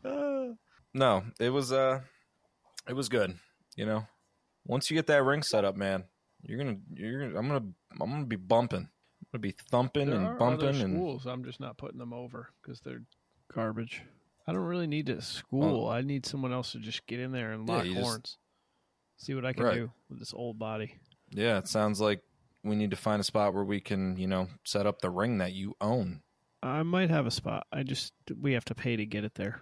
Uh, 0.06 0.54
no, 0.94 1.24
it 1.40 1.50
was 1.50 1.72
uh, 1.72 2.02
it 2.88 2.94
was 2.94 3.10
good. 3.10 3.36
You 3.76 3.86
know, 3.86 4.06
once 4.66 4.90
you 4.90 4.96
get 4.96 5.08
that 5.08 5.24
ring 5.24 5.44
set 5.44 5.66
up, 5.66 5.76
man, 5.76 6.04
you're 6.44 6.58
gonna, 6.58 6.78
you're 6.94 7.20
gonna, 7.28 7.40
I'm 7.40 7.48
gonna, 7.48 7.66
I'm 8.02 8.10
gonna 8.12 8.26
be 8.26 8.36
bumping. 8.36 8.80
I'm 8.90 9.28
gonna 9.34 9.42
be 9.42 9.56
thumping 9.72 10.10
There 10.10 10.20
and 10.20 10.40
bumping 10.40 10.70
other 10.70 10.84
and 10.84 10.96
schools. 10.96 11.26
I'm 11.26 11.44
just 11.44 11.60
not 11.60 11.78
putting 11.78 12.00
them 12.00 12.14
over 12.14 12.50
because 12.62 12.80
they're 12.82 13.04
garbage. 13.54 14.02
I 14.48 14.54
don't 14.54 14.62
really 14.64 14.88
need 14.88 15.10
a 15.10 15.22
school. 15.22 15.88
Oh. 15.88 15.90
I 15.90 16.02
need 16.02 16.26
someone 16.26 16.54
else 16.54 16.72
to 16.72 16.80
just 16.80 17.06
get 17.08 17.20
in 17.20 17.32
there 17.34 17.52
and 17.52 17.68
Yeah, 17.68 17.76
lock 17.76 17.86
just- 17.86 18.00
horns. 18.00 18.38
See 19.18 19.34
what 19.34 19.46
I 19.46 19.54
can 19.54 19.64
Right. 19.64 19.74
do 19.76 19.92
with 20.10 20.20
this 20.20 20.34
old 20.34 20.60
body. 20.60 20.96
yeah, 21.32 21.58
it 21.58 21.68
sounds 21.68 22.00
like 22.00 22.22
we 22.64 22.76
need 22.76 22.92
to 22.92 22.96
find 22.98 23.20
a 23.20 23.24
spot 23.24 23.54
where 23.54 23.64
we 23.64 23.82
can, 23.82 24.16
you 24.18 24.28
know, 24.28 24.48
set 24.64 24.86
up 24.86 25.02
the 25.02 25.10
ring 25.10 25.40
that 25.40 25.54
you 25.54 25.76
own. 25.82 26.22
I 26.62 26.84
might 26.84 27.10
have 27.10 27.26
a 27.26 27.32
spot. 27.32 27.66
I 27.72 27.84
just 27.84 28.14
we 28.40 28.54
have 28.54 28.66
to 28.66 28.76
pay 28.76 28.96
to 28.96 29.06
get 29.06 29.24
it 29.24 29.34
there, 29.36 29.62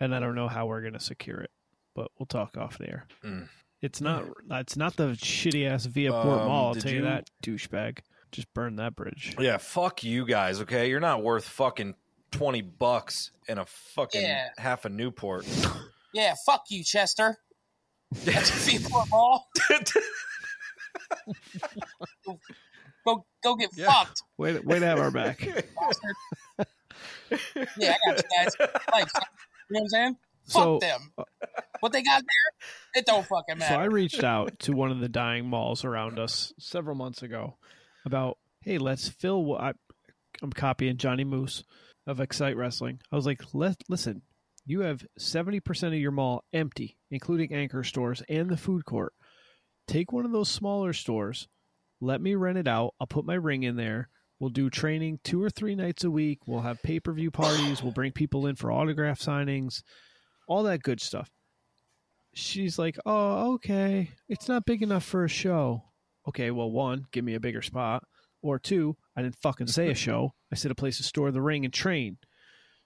and 0.00 0.14
I 0.14 0.18
don't 0.20 0.34
know 0.34 0.48
how 0.48 0.66
we're 0.66 0.82
gonna 0.82 0.98
secure 1.00 1.40
it. 1.40 1.50
But 1.96 2.12
we'll 2.18 2.26
talk 2.26 2.56
off 2.58 2.76
the 2.78 2.88
air. 2.90 3.06
Mm. 3.24 3.48
It's 3.82 4.00
not. 4.00 4.24
It's 4.50 4.76
not 4.76 4.94
the 4.96 5.08
shitty 5.14 5.66
ass 5.68 5.86
Viaport 5.86 6.40
Um, 6.42 6.46
Mall. 6.48 6.68
I'll 6.68 6.74
tell 6.74 6.92
you 6.92 6.98
you- 6.98 7.04
that 7.04 7.28
douchebag. 7.42 7.98
Just 8.32 8.52
burn 8.54 8.76
that 8.76 8.94
bridge. 8.94 9.34
Yeah, 9.38 9.56
fuck 9.56 10.04
you 10.04 10.26
guys. 10.26 10.60
Okay, 10.60 10.90
you're 10.90 11.00
not 11.00 11.22
worth 11.22 11.44
fucking 11.48 11.94
twenty 12.30 12.60
bucks 12.60 13.30
in 13.48 13.56
a 13.58 13.64
fucking 13.64 14.20
Yeah. 14.20 14.50
half 14.58 14.84
a 14.84 14.88
Newport. 14.90 15.46
Yeah, 16.14 16.34
fuck 16.46 16.64
you, 16.70 16.82
Chester. 16.82 17.36
That's 18.24 18.48
a 18.48 18.54
Viewport 18.70 19.08
Mall. 19.10 19.48
Go, 23.04 23.24
go 23.42 23.54
get 23.54 23.70
Yeah. 23.76 23.86
fucked, 23.92 24.22
Way 24.38 24.54
to, 24.54 24.60
way 24.60 24.78
to 24.80 24.86
have 24.86 24.98
our 24.98 25.10
back. 25.10 25.44
yeah, 25.44 25.54
I 26.58 27.96
got 28.06 28.16
you 28.16 28.22
guys. 28.36 28.56
Like, 28.90 29.08
you 29.14 29.20
know 29.70 29.80
what 29.80 29.80
I'm 29.82 29.88
saying? 29.88 30.16
Fuck 30.48 30.62
So- 30.62 30.78
them. 30.80 31.12
Uh, 31.18 31.24
what 31.80 31.92
they 31.92 32.02
got 32.02 32.22
there, 32.22 33.00
it 33.00 33.06
don't 33.06 33.26
fucking 33.26 33.58
matter. 33.58 33.74
So 33.74 33.80
I 33.80 33.84
reached 33.84 34.24
out 34.24 34.58
to 34.60 34.72
one 34.72 34.90
of 34.90 35.00
the 35.00 35.08
dying 35.08 35.46
malls 35.46 35.84
around 35.84 36.18
us 36.18 36.52
several 36.58 36.96
months 36.96 37.22
ago 37.22 37.58
about, 38.04 38.38
hey, 38.62 38.78
let's 38.78 39.08
fill. 39.08 39.44
What 39.44 39.60
I, 39.60 39.72
I'm 40.42 40.52
copying 40.52 40.96
Johnny 40.96 41.24
Moose 41.24 41.64
of 42.06 42.20
Excite 42.20 42.56
Wrestling. 42.56 43.00
I 43.12 43.16
was 43.16 43.26
like, 43.26 43.42
let 43.52 43.76
listen, 43.88 44.22
you 44.64 44.80
have 44.80 45.04
seventy 45.18 45.60
percent 45.60 45.94
of 45.94 46.00
your 46.00 46.12
mall 46.12 46.44
empty, 46.52 46.96
including 47.10 47.52
anchor 47.52 47.84
stores 47.84 48.22
and 48.28 48.48
the 48.48 48.56
food 48.56 48.84
court. 48.84 49.12
Take 49.86 50.12
one 50.12 50.24
of 50.24 50.32
those 50.32 50.48
smaller 50.48 50.92
stores, 50.92 51.46
let 52.00 52.20
me 52.20 52.34
rent 52.34 52.58
it 52.58 52.66
out. 52.68 52.94
I'll 53.00 53.06
put 53.06 53.24
my 53.26 53.34
ring 53.34 53.62
in 53.62 53.76
there. 53.76 54.08
We'll 54.40 54.50
do 54.50 54.68
training 54.68 55.20
two 55.24 55.42
or 55.42 55.48
three 55.48 55.74
nights 55.74 56.04
a 56.04 56.10
week. 56.10 56.40
We'll 56.46 56.60
have 56.60 56.82
pay 56.82 57.00
per 57.00 57.12
view 57.12 57.30
parties. 57.30 57.82
We'll 57.82 57.92
bring 57.92 58.12
people 58.12 58.46
in 58.46 58.56
for 58.56 58.70
autograph 58.72 59.18
signings, 59.20 59.82
all 60.46 60.62
that 60.64 60.82
good 60.82 61.00
stuff 61.00 61.30
she's 62.36 62.78
like, 62.78 62.98
"Oh, 63.04 63.54
okay. 63.54 64.10
It's 64.28 64.48
not 64.48 64.66
big 64.66 64.82
enough 64.82 65.04
for 65.04 65.24
a 65.24 65.28
show." 65.28 65.82
Okay, 66.28 66.50
well, 66.50 66.70
one, 66.70 67.06
give 67.12 67.24
me 67.24 67.34
a 67.34 67.40
bigger 67.40 67.62
spot, 67.62 68.04
or 68.42 68.58
two, 68.58 68.96
I 69.16 69.22
didn't 69.22 69.40
fucking 69.42 69.68
say 69.68 69.90
a 69.90 69.94
show. 70.06 70.34
I 70.52 70.56
said 70.56 70.70
a 70.70 70.76
place 70.76 70.98
to 70.98 71.02
store 71.02 71.30
the 71.30 71.42
ring 71.42 71.64
and 71.64 71.74
train. 71.74 72.18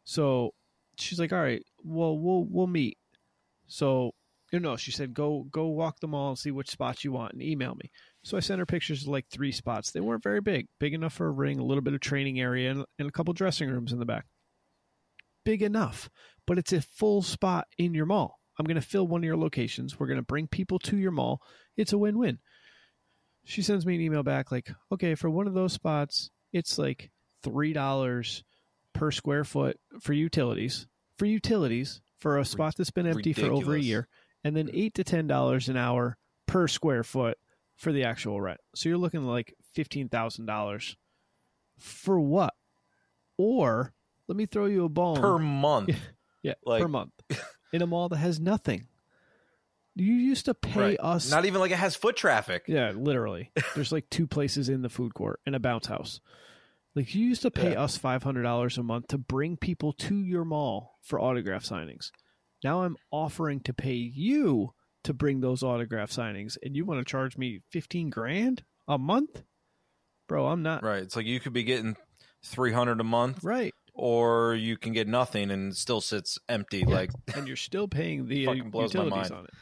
So 0.04 0.54
she's 0.98 1.20
like, 1.20 1.32
"All 1.32 1.40
right, 1.40 1.62
well, 1.84 2.18
we'll 2.18 2.44
we'll 2.44 2.66
meet." 2.66 2.96
So 3.66 4.12
you 4.52 4.60
know, 4.60 4.76
she 4.76 4.92
said, 4.92 5.14
"Go 5.14 5.46
go 5.50 5.66
walk 5.66 6.00
the 6.00 6.08
mall 6.08 6.30
and 6.30 6.38
see 6.38 6.50
which 6.50 6.70
spots 6.70 7.04
you 7.04 7.12
want 7.12 7.32
and 7.32 7.42
email 7.42 7.74
me." 7.74 7.90
So 8.22 8.36
I 8.36 8.40
sent 8.40 8.58
her 8.60 8.66
pictures 8.66 9.02
of 9.02 9.08
like 9.08 9.26
three 9.30 9.52
spots. 9.52 9.90
They 9.90 10.00
weren't 10.00 10.22
very 10.22 10.40
big, 10.40 10.68
big 10.78 10.94
enough 10.94 11.14
for 11.14 11.26
a 11.26 11.32
ring, 11.32 11.58
a 11.58 11.64
little 11.64 11.82
bit 11.82 11.94
of 11.94 12.00
training 12.00 12.40
area, 12.40 12.70
and, 12.70 12.84
and 12.98 13.08
a 13.08 13.12
couple 13.12 13.32
dressing 13.34 13.70
rooms 13.70 13.92
in 13.92 13.98
the 13.98 14.06
back. 14.06 14.26
Big 15.44 15.62
enough, 15.62 16.10
but 16.50 16.58
it's 16.58 16.72
a 16.72 16.82
full 16.82 17.22
spot 17.22 17.68
in 17.78 17.94
your 17.94 18.06
mall. 18.06 18.40
I'm 18.58 18.66
going 18.66 18.74
to 18.74 18.80
fill 18.80 19.06
one 19.06 19.20
of 19.20 19.24
your 19.24 19.36
locations. 19.36 20.00
We're 20.00 20.08
going 20.08 20.18
to 20.18 20.24
bring 20.24 20.48
people 20.48 20.80
to 20.80 20.96
your 20.96 21.12
mall. 21.12 21.40
It's 21.76 21.92
a 21.92 21.98
win 21.98 22.18
win. 22.18 22.40
She 23.44 23.62
sends 23.62 23.86
me 23.86 23.94
an 23.94 24.00
email 24.00 24.24
back 24.24 24.50
like, 24.50 24.68
okay, 24.90 25.14
for 25.14 25.30
one 25.30 25.46
of 25.46 25.54
those 25.54 25.72
spots, 25.72 26.28
it's 26.52 26.76
like 26.76 27.12
$3 27.44 28.42
per 28.92 29.12
square 29.12 29.44
foot 29.44 29.78
for 30.00 30.12
utilities. 30.12 30.88
For 31.18 31.24
utilities, 31.24 32.00
for 32.18 32.36
a 32.36 32.44
spot 32.44 32.74
that's 32.76 32.90
been 32.90 33.06
empty 33.06 33.32
for 33.32 33.46
over 33.46 33.76
a 33.76 33.80
year. 33.80 34.08
And 34.42 34.56
then 34.56 34.70
8 34.74 34.94
to 34.94 35.04
$10 35.04 35.68
an 35.68 35.76
hour 35.76 36.16
per 36.48 36.66
square 36.66 37.04
foot 37.04 37.38
for 37.76 37.92
the 37.92 38.02
actual 38.02 38.40
rent. 38.40 38.58
So 38.74 38.88
you're 38.88 38.98
looking 38.98 39.22
like 39.22 39.54
$15,000 39.76 40.96
for 41.78 42.18
what? 42.18 42.54
Or 43.38 43.94
let 44.26 44.36
me 44.36 44.46
throw 44.46 44.66
you 44.66 44.84
a 44.84 44.88
bone. 44.88 45.20
per 45.20 45.38
month. 45.38 45.94
Yeah, 46.42 46.54
Like- 46.64 46.82
per 46.82 46.88
month 46.88 47.12
in 47.72 47.82
a 47.82 47.86
mall 47.86 48.08
that 48.08 48.16
has 48.18 48.40
nothing. 48.40 48.86
You 49.96 50.14
used 50.14 50.44
to 50.46 50.54
pay 50.54 50.80
Right. 50.80 51.00
us. 51.00 51.30
Not 51.30 51.44
even 51.46 51.60
like 51.60 51.72
it 51.72 51.76
has 51.78 51.96
foot 51.96 52.16
traffic. 52.16 52.64
yeah, 52.68 52.92
literally. 52.94 53.50
There's 53.74 53.92
like 53.92 54.08
two 54.08 54.26
places 54.26 54.68
in 54.68 54.82
the 54.82 54.88
food 54.88 55.14
court 55.14 55.40
and 55.44 55.54
a 55.54 55.60
bounce 55.60 55.86
house. 55.86 56.20
Like 56.94 57.14
you 57.14 57.26
used 57.26 57.42
to 57.42 57.50
pay 57.50 57.72
Yeah. 57.72 57.82
us 57.82 57.96
five 57.96 58.22
hundred 58.22 58.42
dollars 58.42 58.78
a 58.78 58.82
month 58.82 59.08
to 59.08 59.18
bring 59.18 59.56
people 59.56 59.92
to 59.94 60.22
your 60.22 60.44
mall 60.44 60.98
for 61.02 61.20
autograph 61.20 61.64
signings. 61.64 62.10
Now 62.64 62.82
I'm 62.82 62.96
offering 63.10 63.60
to 63.60 63.72
pay 63.74 63.94
you 63.94 64.74
to 65.04 65.12
bring 65.14 65.40
those 65.40 65.62
autograph 65.62 66.10
signings, 66.10 66.56
and 66.62 66.76
you 66.76 66.84
want 66.84 67.00
to 67.00 67.10
charge 67.10 67.36
me 67.36 67.60
fifteen 67.70 68.10
grand 68.10 68.64
a 68.88 68.98
month, 68.98 69.42
bro? 70.28 70.46
I'm 70.48 70.62
not 70.62 70.82
Right. 70.82 71.02
It's 71.02 71.16
like 71.16 71.26
you 71.26 71.40
could 71.40 71.52
be 71.52 71.62
getting 71.64 71.96
three 72.44 72.72
hundred 72.72 73.00
a 73.00 73.04
month, 73.04 73.42
right. 73.44 73.74
Or 74.00 74.54
you 74.54 74.76
can 74.78 74.92
get 74.92 75.06
nothing 75.06 75.50
and 75.50 75.72
it 75.72 75.76
still 75.76 76.00
sits 76.00 76.38
empty. 76.48 76.84
Like 76.84 77.10
and 77.34 77.46
you're 77.46 77.56
still 77.56 77.86
paying 77.86 78.26
the 78.26 78.46
uh, 78.46 78.50
Fucking 78.50 78.70
blows 78.70 78.94
my 78.94 79.04
utilities 79.04 79.30
mind. 79.30 79.38
on 79.40 79.44
it. 79.44 79.54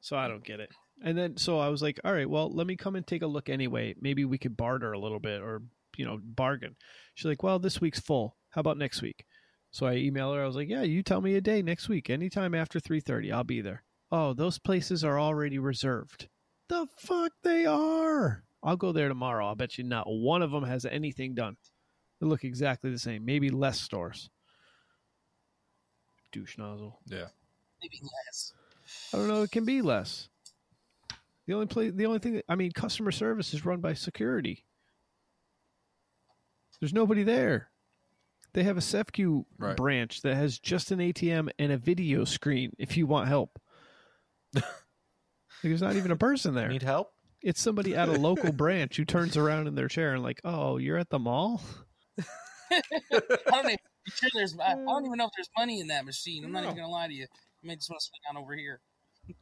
So 0.00 0.16
I 0.16 0.28
don't 0.28 0.44
get 0.44 0.60
it. 0.60 0.68
And 1.02 1.16
then 1.16 1.36
so 1.36 1.58
I 1.58 1.68
was 1.68 1.80
like, 1.82 1.98
all 2.04 2.12
right, 2.12 2.28
well, 2.28 2.52
let 2.54 2.66
me 2.66 2.76
come 2.76 2.94
and 2.96 3.06
take 3.06 3.22
a 3.22 3.26
look 3.26 3.48
anyway. 3.48 3.94
Maybe 4.00 4.24
we 4.24 4.38
could 4.38 4.56
barter 4.56 4.92
a 4.92 4.98
little 4.98 5.20
bit 5.20 5.40
or 5.40 5.62
you 5.96 6.04
know 6.04 6.18
bargain. 6.22 6.76
She's 7.14 7.24
like, 7.26 7.42
well, 7.42 7.58
this 7.58 7.80
week's 7.80 8.00
full. 8.00 8.36
How 8.50 8.60
about 8.60 8.78
next 8.78 9.00
week? 9.02 9.24
So 9.70 9.86
I 9.86 9.94
email 9.94 10.32
her. 10.34 10.42
I 10.42 10.46
was 10.46 10.56
like, 10.56 10.68
yeah, 10.68 10.82
you 10.82 11.02
tell 11.02 11.22
me 11.22 11.34
a 11.34 11.40
day 11.40 11.62
next 11.62 11.88
week, 11.88 12.10
anytime 12.10 12.54
after 12.54 12.78
three 12.78 13.00
thirty, 13.00 13.32
I'll 13.32 13.42
be 13.42 13.62
there. 13.62 13.82
Oh, 14.10 14.34
those 14.34 14.58
places 14.58 15.02
are 15.02 15.18
already 15.18 15.58
reserved. 15.58 16.28
The 16.68 16.86
fuck 16.98 17.32
they 17.42 17.64
are. 17.64 18.44
I'll 18.62 18.76
go 18.76 18.92
there 18.92 19.08
tomorrow. 19.08 19.46
I'll 19.46 19.54
bet 19.54 19.78
you 19.78 19.84
not 19.84 20.04
one 20.06 20.42
of 20.42 20.50
them 20.50 20.64
has 20.64 20.84
anything 20.84 21.34
done. 21.34 21.56
They 22.22 22.28
look 22.28 22.44
exactly 22.44 22.88
the 22.92 23.00
same. 23.00 23.24
Maybe 23.24 23.50
less 23.50 23.80
stores. 23.80 24.30
Douche 26.30 26.56
nozzle. 26.56 27.00
yeah. 27.06 27.26
Maybe 27.82 28.00
less. 28.00 28.52
I 29.12 29.16
don't 29.16 29.26
know. 29.26 29.42
It 29.42 29.50
can 29.50 29.64
be 29.64 29.82
less. 29.82 30.28
The 31.48 31.54
only 31.54 31.66
place, 31.66 31.92
the 31.96 32.06
only 32.06 32.20
thing, 32.20 32.34
that, 32.34 32.44
I 32.48 32.54
mean, 32.54 32.70
customer 32.70 33.10
service 33.10 33.52
is 33.52 33.66
run 33.66 33.80
by 33.80 33.94
security. 33.94 34.64
There's 36.80 36.92
nobody 36.94 37.24
there. 37.24 37.70
They 38.52 38.62
have 38.62 38.76
a 38.76 38.80
SEFCU 38.80 39.44
Right. 39.58 39.76
branch 39.76 40.22
that 40.22 40.36
has 40.36 40.60
just 40.60 40.92
an 40.92 41.00
ATM 41.00 41.48
and 41.58 41.72
a 41.72 41.76
video 41.76 42.24
screen 42.24 42.70
if 42.78 42.96
you 42.96 43.08
want 43.08 43.26
help. 43.26 43.58
Like, 44.54 44.62
There's 45.64 45.82
not 45.82 45.96
even 45.96 46.12
a 46.12 46.16
person 46.16 46.54
there. 46.54 46.68
Need 46.68 46.82
help? 46.84 47.12
It's 47.42 47.60
somebody 47.60 47.96
at 47.96 48.08
a 48.08 48.12
local 48.12 48.52
branch 48.52 48.96
who 48.96 49.04
turns 49.04 49.36
around 49.36 49.66
in 49.66 49.74
their 49.74 49.88
chair 49.88 50.14
and 50.14 50.22
like, 50.22 50.40
oh, 50.44 50.76
you're 50.76 50.98
at 50.98 51.10
the 51.10 51.18
mall. 51.18 51.60
I 52.70 52.80
don't 53.50 53.66
even, 53.66 53.76
sure 54.08 54.30
there's. 54.34 54.56
I, 54.58 54.72
I 54.72 54.74
don't 54.74 55.04
even 55.06 55.18
know 55.18 55.26
if 55.26 55.32
there's 55.36 55.50
money 55.58 55.80
in 55.80 55.88
that 55.88 56.04
machine. 56.04 56.44
I'm 56.44 56.52
not 56.52 56.64
even 56.64 56.76
gonna 56.76 56.88
lie 56.88 57.08
to 57.08 57.14
you. 57.14 57.24
I 57.24 57.66
may 57.66 57.76
just 57.76 57.90
want 57.90 58.00
to 58.00 58.06
swing 58.06 58.20
on 58.36 58.42
over 58.42 58.54
here. 58.54 58.80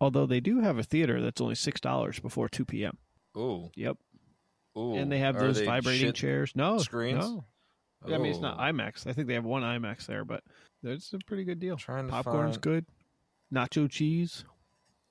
Although 0.00 0.26
they 0.26 0.40
do 0.40 0.60
have 0.60 0.78
a 0.78 0.82
theater 0.82 1.20
that's 1.20 1.40
only 1.40 1.54
six 1.54 1.80
dollars 1.80 2.18
before 2.20 2.48
two 2.48 2.64
p.m. 2.64 2.98
Ooh. 3.36 3.70
Yep, 3.76 3.96
Ooh. 4.78 4.94
and 4.94 5.10
they 5.10 5.18
have 5.18 5.36
Are 5.36 5.40
those 5.40 5.58
they 5.58 5.66
vibrating 5.66 6.12
chairs. 6.12 6.52
No 6.54 6.78
screens? 6.78 7.24
No, 7.24 7.44
I 8.04 8.18
mean, 8.18 8.26
it's 8.32 8.40
not 8.40 8.58
IMAX. 8.58 9.06
I 9.06 9.12
think 9.12 9.26
they 9.26 9.34
have 9.34 9.44
one 9.44 9.62
IMAX 9.62 10.06
there, 10.06 10.24
but 10.24 10.42
it's 10.82 11.12
a 11.12 11.18
pretty 11.26 11.44
good 11.44 11.58
deal. 11.58 11.76
Trying 11.76 12.06
to 12.06 12.12
Popcorn's 12.12 12.54
find- 12.56 12.60
good. 12.62 12.86
Nacho 13.54 13.90
cheese. 13.90 14.44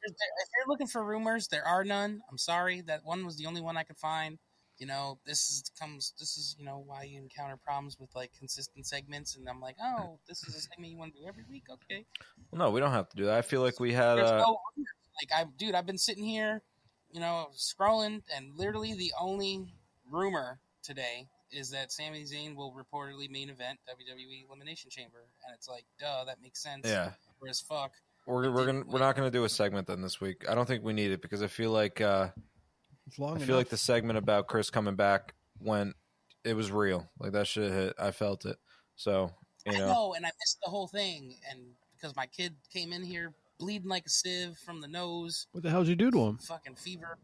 If 0.03 0.13
you're 0.13 0.67
looking 0.67 0.87
for 0.87 1.03
rumors, 1.03 1.47
there 1.47 1.65
are 1.65 1.83
none. 1.83 2.21
I'm 2.29 2.37
sorry. 2.37 2.81
That 2.81 3.01
one 3.03 3.25
was 3.25 3.37
the 3.37 3.47
only 3.47 3.61
one 3.61 3.75
I 3.75 3.83
could 3.83 3.97
find. 3.97 4.37
You 4.77 4.85
know, 4.85 5.19
this 5.25 5.49
is 5.49 5.71
comes. 5.79 6.13
This 6.19 6.37
is 6.37 6.55
you 6.59 6.65
know 6.65 6.83
why 6.85 7.03
you 7.03 7.19
encounter 7.19 7.57
problems 7.57 7.97
with 7.99 8.09
like 8.15 8.31
consistent 8.37 8.85
segments, 8.85 9.35
and 9.35 9.47
I'm 9.47 9.61
like, 9.61 9.75
oh, 9.81 10.19
this 10.27 10.43
is 10.47 10.55
a 10.55 10.59
segment 10.59 10.91
you 10.91 10.97
want 10.97 11.13
to 11.13 11.21
do 11.21 11.27
every 11.27 11.43
week, 11.49 11.63
okay? 11.71 12.05
Well, 12.51 12.59
no, 12.59 12.71
we 12.71 12.79
don't 12.79 12.91
have 12.91 13.09
to 13.09 13.15
do 13.15 13.25
that. 13.25 13.35
I 13.35 13.41
feel 13.41 13.61
like 13.61 13.79
we 13.79 13.93
had. 13.93 14.19
Uh, 14.19 14.37
no 14.39 14.57
like 15.21 15.31
I, 15.33 15.45
dude, 15.57 15.75
I've 15.75 15.85
been 15.85 15.97
sitting 15.97 16.25
here, 16.25 16.61
you 17.11 17.19
know, 17.19 17.47
scrolling, 17.55 18.21
and 18.35 18.55
literally 18.55 18.93
the 18.93 19.13
only 19.19 19.73
rumor 20.11 20.59
today 20.83 21.27
is 21.51 21.69
that 21.71 21.91
Sami 21.91 22.23
Zayn 22.23 22.55
will 22.55 22.73
reportedly 22.73 23.29
main 23.29 23.49
event 23.49 23.79
WWE 23.89 24.45
Elimination 24.47 24.89
Chamber, 24.89 25.23
and 25.45 25.55
it's 25.55 25.69
like, 25.69 25.85
duh, 25.99 26.25
that 26.25 26.41
makes 26.41 26.61
sense. 26.61 26.85
yeah, 26.85 27.11
Or 27.41 27.49
as 27.49 27.61
fuck. 27.61 27.91
we're 28.25 28.51
we're 28.51 28.65
gonna 28.65 28.83
we're 28.85 28.99
not 28.99 29.15
gonna 29.15 29.31
do 29.31 29.45
a 29.45 29.49
segment 29.49 29.87
then 29.87 30.01
this 30.01 30.19
week. 30.19 30.45
I 30.49 30.55
don't 30.55 30.65
think 30.65 30.83
we 30.83 30.93
need 30.93 31.11
it 31.11 31.21
because 31.21 31.41
I 31.41 31.47
feel 31.47 31.71
like 31.71 32.01
uh, 32.01 32.29
It's 33.07 33.19
long 33.19 33.33
I 33.33 33.35
enough. 33.35 33.47
feel 33.47 33.55
like 33.57 33.69
the 33.69 33.77
segment 33.77 34.17
about 34.17 34.47
Chris 34.47 34.69
coming 34.69 34.95
back 34.95 35.33
when 35.59 35.93
it 36.43 36.53
was 36.55 36.71
real. 36.71 37.07
Like 37.19 37.33
that 37.33 37.47
shit 37.47 37.71
hit. 37.71 37.93
I 37.99 38.11
felt 38.11 38.45
it. 38.45 38.57
So 38.95 39.31
you 39.65 39.73
I 39.73 39.77
know, 39.79 39.87
know, 39.87 40.13
and 40.15 40.25
I 40.25 40.29
missed 40.39 40.59
the 40.63 40.69
whole 40.69 40.87
thing, 40.87 41.35
and 41.49 41.59
because 41.95 42.15
my 42.15 42.25
kid 42.27 42.55
came 42.71 42.93
in 42.93 43.03
here 43.03 43.33
bleeding 43.59 43.89
like 43.89 44.05
a 44.05 44.09
sieve 44.09 44.57
from 44.65 44.81
the 44.81 44.87
nose, 44.87 45.47
what 45.51 45.63
the 45.63 45.69
hell 45.69 45.81
did 45.83 45.89
you 45.89 45.95
do 45.95 46.11
to 46.11 46.19
him? 46.25 46.37
fucking 46.39 46.75
fever. 46.75 47.11
up 47.13 47.19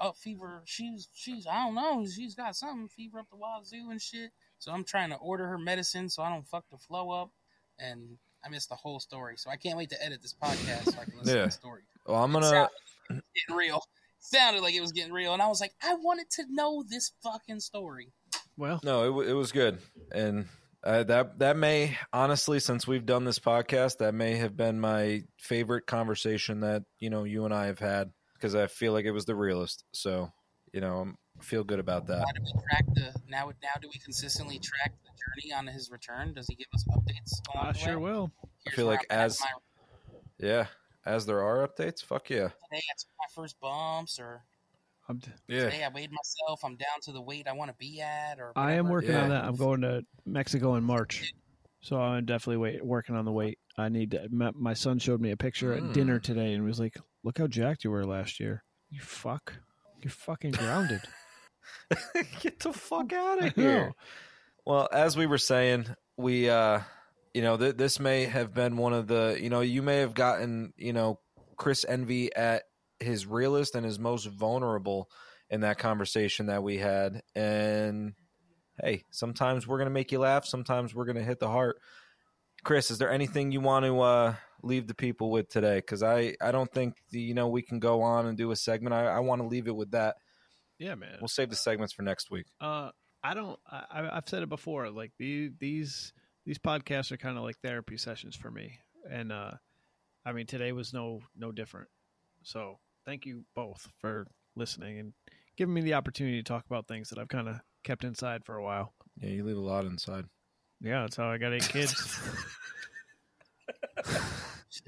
Oh, 0.00 0.12
fever. 0.12 0.62
She's 0.64 1.08
she's 1.14 1.46
I 1.46 1.64
don't 1.64 1.74
know. 1.76 2.04
She's 2.06 2.34
got 2.34 2.56
something 2.56 2.88
fever 2.88 3.20
up 3.20 3.26
the 3.30 3.36
wazoo 3.36 3.90
and 3.90 4.02
shit. 4.02 4.30
So 4.58 4.72
I'm 4.72 4.82
trying 4.84 5.10
to 5.10 5.16
order 5.16 5.46
her 5.46 5.58
medicine 5.58 6.08
so 6.08 6.22
I 6.24 6.28
don't 6.30 6.46
fuck 6.46 6.64
the 6.70 6.76
flow 6.78 7.10
up, 7.10 7.30
and 7.78 8.18
I 8.44 8.48
missed 8.48 8.68
the 8.68 8.74
whole 8.74 8.98
story. 8.98 9.36
So 9.36 9.48
I 9.50 9.56
can't 9.56 9.76
wait 9.78 9.90
to 9.90 10.04
edit 10.04 10.22
this 10.22 10.34
podcast 10.34 10.92
so 10.92 11.00
I 11.00 11.04
can 11.04 11.18
listen 11.18 11.34
Yeah. 11.36 11.40
to 11.42 11.46
the 11.46 11.52
story. 11.52 11.82
well, 12.06 12.22
I'm 12.24 12.32
gonna. 12.32 12.46
sounded 12.46 12.60
like 12.62 12.70
it 13.10 13.14
was 13.14 13.22
getting 13.36 13.56
real. 13.56 13.82
Sounded 14.20 14.62
like 14.62 14.74
it 14.74 14.80
was 14.80 14.92
getting 14.92 15.12
real, 15.12 15.32
and 15.32 15.42
I 15.42 15.48
was 15.48 15.60
like, 15.60 15.72
I 15.82 15.94
wanted 15.94 16.30
to 16.32 16.44
know 16.50 16.84
this 16.88 17.12
fucking 17.22 17.60
story. 17.60 18.12
Well, 18.56 18.80
No, 18.84 19.04
it, 19.04 19.10
wa- 19.10 19.22
it 19.22 19.32
was 19.32 19.50
good, 19.52 19.78
and 20.12 20.46
uh, 20.84 21.02
that 21.04 21.38
that 21.40 21.56
may 21.56 21.96
honestly, 22.12 22.60
since 22.60 22.86
we've 22.86 23.06
done 23.06 23.24
this 23.24 23.38
podcast, 23.38 23.98
that 23.98 24.14
may 24.14 24.36
have 24.36 24.56
been 24.56 24.78
my 24.80 25.22
favorite 25.38 25.86
conversation 25.86 26.60
that 26.60 26.82
you 26.98 27.10
know 27.10 27.24
you 27.24 27.44
and 27.44 27.54
I 27.54 27.66
have 27.66 27.78
had 27.78 28.10
because 28.34 28.54
I 28.54 28.66
feel 28.66 28.92
like 28.92 29.04
it 29.06 29.10
was 29.12 29.24
the 29.24 29.34
realest. 29.34 29.84
So 29.92 30.30
you 30.72 30.80
know, 30.80 30.98
I'm- 30.98 31.18
feel 31.40 31.64
good 31.64 31.78
about 31.80 32.06
that. 32.08 32.18
Now 32.18 32.24
do 32.36 32.42
we 32.44 32.52
track 32.68 32.84
the 32.94 33.14
now? 33.28 33.46
Now 33.62 33.80
do 33.80 33.88
we 33.92 33.98
consistently 34.00 34.58
track 34.58 34.92
the 35.02 35.10
journey 35.10 35.54
on 35.54 35.66
his 35.66 35.90
return? 35.90 36.34
Does 36.34 36.46
he 36.48 36.54
give 36.54 36.66
us 36.74 36.84
updates? 36.90 37.40
I 37.58 37.72
the 37.72 37.78
sure 37.78 37.98
way? 37.98 38.10
will. 38.12 38.30
Here's 38.66 38.76
feel 38.76 38.84
like 38.86 39.06
I'm 39.10 39.18
as- 39.20 39.40
my- 39.40 39.46
Yeah, 40.46 40.66
as 41.10 41.26
there 41.26 41.42
are 41.42 41.66
updates, 41.66 42.02
fuck 42.02 42.30
yeah, 42.30 42.48
today 42.48 42.82
I 42.88 42.94
took 42.98 43.10
my 43.18 43.42
first 43.42 43.58
bumps, 43.60 44.18
or 44.20 44.42
I'm 45.08 45.20
t- 45.20 45.30
yeah. 45.48 45.64
today 45.64 45.84
I 45.84 45.88
weighed 45.88 46.10
myself. 46.10 46.60
I'm 46.64 46.76
down 46.76 47.00
to 47.02 47.12
the 47.12 47.20
weight 47.22 47.46
I 47.48 47.52
want 47.52 47.70
to 47.70 47.76
be 47.78 48.00
at, 48.00 48.38
or 48.38 48.52
I 48.56 48.72
am 48.72 48.84
whatever. 48.88 48.90
working 48.92 49.10
Yeah. 49.10 49.22
on 49.24 49.28
that. 49.30 49.44
I'm 49.44 49.56
going 49.56 49.80
to 49.82 50.02
Mexico 50.24 50.74
in 50.76 50.84
March, 50.84 51.32
so 51.80 52.00
I'm 52.00 52.24
definitely 52.26 52.58
wait, 52.58 52.84
working 52.84 53.16
on 53.16 53.24
the 53.24 53.32
weight. 53.32 53.58
I 53.76 53.88
need 53.88 54.12
to. 54.12 54.28
My, 54.30 54.50
my 54.54 54.74
son 54.74 54.98
showed 54.98 55.20
me 55.20 55.30
a 55.32 55.36
picture 55.36 55.72
at 55.72 55.92
dinner 55.92 56.18
today 56.18 56.52
and 56.54 56.62
he 56.62 56.68
was 56.68 56.78
like, 56.80 56.96
"Look 57.24 57.38
how 57.38 57.46
jacked 57.46 57.84
you 57.84 57.90
were 57.90 58.04
last 58.04 58.38
year. 58.40 58.62
You 58.90 59.00
fuck. 59.00 59.54
You're 60.02 60.10
fucking 60.10 60.52
grounded." 60.52 61.00
Get 62.40 62.60
the 62.60 62.72
fuck 62.72 63.12
out 63.12 63.42
of 63.44 63.54
here. 63.54 63.92
Well, 64.64 64.88
as 64.92 65.16
we 65.16 65.26
were 65.26 65.38
saying, 65.38 65.86
we 66.16 66.48
uh 66.48 66.80
you 67.34 67.42
know, 67.42 67.56
th- 67.56 67.76
this 67.76 68.00
may 68.00 68.24
have 68.24 68.52
been 68.54 68.76
one 68.76 68.92
of 68.92 69.06
the, 69.06 69.38
you 69.40 69.50
know, 69.50 69.60
you 69.60 69.82
may 69.82 69.98
have 69.98 70.14
gotten, 70.14 70.72
you 70.76 70.92
know, 70.92 71.20
Chris 71.56 71.84
Envy 71.88 72.34
at 72.34 72.62
his 72.98 73.26
realest 73.26 73.74
and 73.74 73.84
his 73.84 73.98
most 73.98 74.26
vulnerable 74.26 75.08
in 75.48 75.60
that 75.60 75.78
conversation 75.78 76.46
that 76.46 76.62
we 76.62 76.78
had. 76.78 77.22
And 77.34 78.14
hey, 78.82 79.04
sometimes 79.10 79.66
we're 79.66 79.78
going 79.78 79.86
to 79.88 79.92
make 79.94 80.12
you 80.12 80.18
laugh, 80.18 80.44
sometimes 80.44 80.94
we're 80.94 81.04
going 81.06 81.16
to 81.16 81.22
hit 81.24 81.38
the 81.38 81.48
heart. 81.48 81.78
Chris, 82.62 82.90
is 82.90 82.98
there 82.98 83.10
anything 83.10 83.52
you 83.52 83.60
want 83.60 83.86
to 83.86 84.00
uh 84.00 84.34
leave 84.62 84.86
the 84.86 84.94
people 84.94 85.30
with 85.30 85.48
today 85.48 85.80
cuz 85.80 86.02
I 86.02 86.36
I 86.42 86.52
don't 86.52 86.70
think 86.70 86.96
the, 87.10 87.18
you 87.18 87.32
know 87.32 87.48
we 87.48 87.62
can 87.62 87.78
go 87.78 88.02
on 88.02 88.26
and 88.26 88.36
do 88.36 88.50
a 88.50 88.56
segment. 88.56 88.92
I 88.92 89.06
I 89.06 89.20
want 89.20 89.40
to 89.40 89.48
leave 89.48 89.66
it 89.66 89.74
with 89.74 89.92
that. 89.92 90.16
Yeah, 90.78 90.94
man. 90.94 91.16
We'll 91.22 91.28
save 91.28 91.48
the 91.48 91.56
segments 91.56 91.94
for 91.94 92.02
next 92.02 92.30
week. 92.30 92.44
Uh, 92.60 92.90
I 93.22 93.32
don't. 93.32 93.58
I, 93.66 93.84
I- 93.90 94.16
I've 94.18 94.28
said 94.28 94.42
it 94.42 94.50
before. 94.50 94.90
Like 94.90 95.12
the, 95.18 95.50
these 95.58 96.12
these 96.44 96.58
podcasts 96.58 97.12
are 97.12 97.16
kind 97.16 97.36
of 97.36 97.44
like 97.44 97.58
therapy 97.62 97.96
sessions 97.96 98.36
for 98.36 98.50
me, 98.50 98.78
and 99.10 99.32
uh, 99.32 99.52
I 100.24 100.32
mean 100.32 100.46
today 100.46 100.72
was 100.72 100.92
no 100.92 101.20
no 101.36 101.52
different. 101.52 101.88
So 102.42 102.78
thank 103.04 103.26
you 103.26 103.44
both 103.54 103.88
for 103.98 104.26
listening 104.56 104.98
and 104.98 105.12
giving 105.56 105.74
me 105.74 105.82
the 105.82 105.94
opportunity 105.94 106.38
to 106.38 106.42
talk 106.42 106.64
about 106.66 106.88
things 106.88 107.10
that 107.10 107.18
I've 107.18 107.28
kind 107.28 107.48
of 107.48 107.60
kept 107.84 108.04
inside 108.04 108.44
for 108.44 108.56
a 108.56 108.62
while. 108.62 108.92
Yeah, 109.20 109.30
you 109.30 109.44
leave 109.44 109.56
a 109.56 109.60
lot 109.60 109.84
inside. 109.84 110.24
Yeah, 110.80 111.02
that's 111.02 111.16
how 111.16 111.28
I 111.30 111.38
got 111.38 111.52
eight 111.52 111.68
kids. 111.68 111.94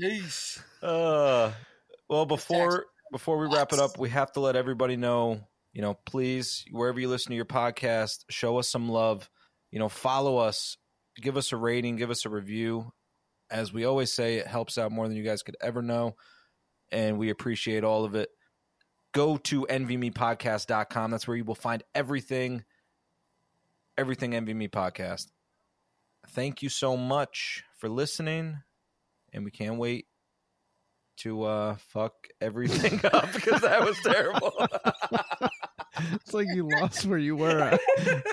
Jeez. 0.00 0.62
Uh, 0.82 1.52
well, 2.08 2.26
before 2.26 2.86
before 3.10 3.38
we 3.38 3.46
wrap 3.54 3.72
it 3.72 3.78
up, 3.78 3.98
we 3.98 4.08
have 4.10 4.32
to 4.32 4.40
let 4.40 4.56
everybody 4.56 4.96
know. 4.96 5.40
You 5.72 5.82
know, 5.82 5.94
please, 6.06 6.64
wherever 6.70 6.98
you 6.98 7.08
listen 7.08 7.30
to 7.30 7.36
your 7.36 7.44
podcast, 7.44 8.24
show 8.30 8.58
us 8.58 8.68
some 8.68 8.88
love. 8.88 9.28
You 9.70 9.78
know, 9.78 9.88
follow 9.88 10.38
us, 10.38 10.76
give 11.20 11.36
us 11.36 11.52
a 11.52 11.56
rating, 11.56 11.96
give 11.96 12.10
us 12.10 12.24
a 12.24 12.30
review. 12.30 12.92
As 13.50 13.72
we 13.72 13.84
always 13.84 14.12
say, 14.12 14.36
it 14.36 14.46
helps 14.46 14.78
out 14.78 14.92
more 14.92 15.06
than 15.06 15.16
you 15.16 15.22
guys 15.22 15.42
could 15.42 15.56
ever 15.60 15.82
know, 15.82 16.16
and 16.90 17.18
we 17.18 17.30
appreciate 17.30 17.84
all 17.84 18.04
of 18.04 18.14
it. 18.14 18.30
Go 19.12 19.36
to 19.36 19.66
nvmepodcast.com. 19.68 21.10
That's 21.10 21.28
where 21.28 21.36
you 21.36 21.44
will 21.44 21.54
find 21.54 21.82
everything, 21.94 22.64
everything 23.98 24.34
Envy 24.34 24.54
Me 24.54 24.68
Podcast. 24.68 25.26
Thank 26.28 26.62
you 26.62 26.70
so 26.70 26.96
much 26.96 27.62
for 27.78 27.90
listening, 27.90 28.62
and 29.32 29.44
we 29.44 29.50
can't 29.50 29.76
wait 29.76 30.06
to 31.18 31.42
uh 31.42 31.76
fuck 31.76 32.14
everything 32.40 32.98
up 33.12 33.30
because 33.34 33.60
that 33.60 33.84
was 33.84 33.98
terrible. 34.00 34.52
it's 36.14 36.32
like 36.32 36.46
you 36.54 36.68
lost 36.68 37.04
where 37.06 37.18
you 37.18 37.36
were. 37.36 37.62
I 37.62 37.78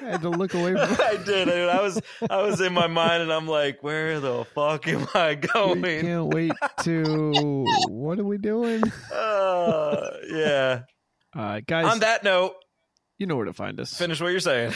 had 0.01 0.21
to 0.21 0.29
look 0.29 0.53
away 0.53 0.71
from. 0.73 0.81
I 0.99 1.17
did. 1.25 1.49
I, 1.49 1.77
I 1.77 1.81
was 1.81 2.01
I 2.29 2.41
was 2.41 2.61
in 2.61 2.73
my 2.73 2.87
mind 2.87 3.23
and 3.23 3.31
I'm 3.33 3.47
like, 3.47 3.83
where 3.83 4.19
the 4.19 4.45
fuck 4.55 4.87
am 4.87 5.07
I 5.13 5.31
We 5.31 5.35
going? 5.35 5.81
can't 6.01 6.27
wait 6.27 6.51
to. 6.83 7.65
What 7.89 8.19
are 8.19 8.23
we 8.25 8.37
doing? 8.37 8.83
Uh, 9.13 10.11
yeah. 10.31 10.81
All 11.35 11.41
right, 11.43 11.65
guys. 11.65 11.85
On 11.85 11.99
that 11.99 12.23
note, 12.23 12.53
you 13.17 13.25
know 13.27 13.35
where 13.35 13.45
to 13.45 13.53
find 13.53 13.79
us. 13.79 13.93
finish 13.97 14.21
what 14.21 14.29
you're 14.29 14.39
saying. 14.39 14.71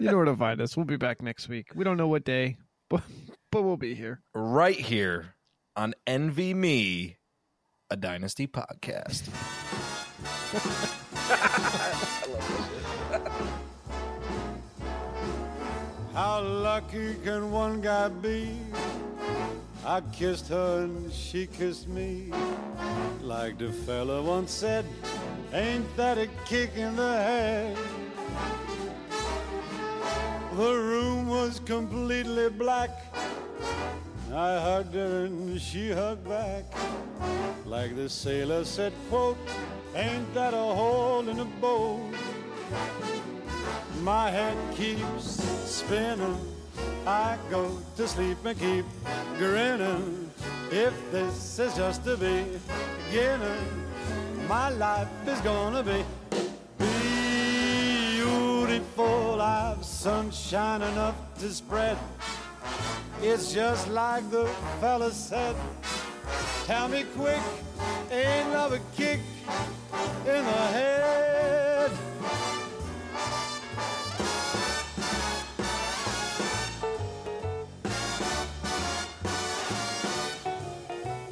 you 0.00 0.06
know 0.10 0.16
where 0.16 0.24
to 0.26 0.36
find 0.36 0.60
us. 0.60 0.76
We'll 0.76 0.86
be 0.86 0.96
back 0.96 1.22
next 1.22 1.48
week. 1.48 1.68
We 1.74 1.84
don't 1.84 1.96
know 1.96 2.08
what 2.08 2.24
day, 2.24 2.56
but 2.90 3.02
but 3.50 3.62
we'll 3.62 3.76
be 3.76 3.94
here. 3.94 4.20
right 4.34 4.78
here 4.78 5.34
on 5.76 5.94
Envy 6.06 6.54
Me, 6.54 7.16
a 7.90 7.96
Dynasty 7.96 8.46
podcast. 8.46 9.28
How 16.14 16.40
lucky 16.40 17.16
can 17.24 17.50
one 17.50 17.80
guy 17.80 18.08
be? 18.08 18.56
I 19.84 20.00
kissed 20.12 20.48
her 20.48 20.84
and 20.84 21.12
she 21.12 21.46
kissed 21.46 21.88
me. 21.88 22.30
Like 23.20 23.58
the 23.58 23.72
fella 23.72 24.22
once 24.22 24.52
said, 24.52 24.84
ain't 25.52 25.96
that 25.96 26.18
a 26.18 26.28
kick 26.46 26.76
in 26.76 26.94
the 26.94 27.16
head? 27.16 27.76
The 30.56 30.72
room 30.72 31.28
was 31.28 31.58
completely 31.58 32.48
black. 32.50 32.90
I 34.32 34.60
hugged 34.60 34.94
her 34.94 35.24
and 35.24 35.60
she 35.60 35.90
hugged 35.90 36.28
back. 36.28 36.64
Like 37.66 37.96
the 37.96 38.08
sailor 38.08 38.64
said, 38.64 38.92
quote, 39.08 39.36
ain't 39.94 40.34
that 40.34 40.54
a 40.54 40.56
hole 40.56 41.28
in 41.28 41.36
the 41.36 41.44
boat? 41.44 42.12
My 44.02 44.30
head 44.30 44.56
keeps 44.74 45.42
spinning. 45.64 46.36
I 47.06 47.38
go 47.50 47.78
to 47.96 48.08
sleep 48.08 48.38
and 48.44 48.58
keep 48.58 48.84
grinning. 49.38 50.30
If 50.70 50.94
this 51.12 51.58
is 51.58 51.76
just 51.76 52.04
the 52.04 52.16
beginning, 52.16 53.64
my 54.48 54.70
life 54.70 55.08
is 55.26 55.40
gonna 55.40 55.82
be 55.82 56.04
beautiful. 58.16 59.40
I've 59.40 59.84
sunshine 59.84 60.82
enough 60.82 61.14
to 61.38 61.50
spread. 61.50 61.96
It's 63.22 63.52
just 63.52 63.88
like 63.88 64.28
the 64.30 64.46
fella 64.80 65.12
said. 65.12 65.56
Tell 66.66 66.88
me 66.88 67.04
quick, 67.16 67.40
ain't 68.10 68.50
love 68.50 68.72
a 68.72 68.80
kick 68.96 69.20
in 70.26 70.44
the 70.44 70.66
head? 70.72 71.90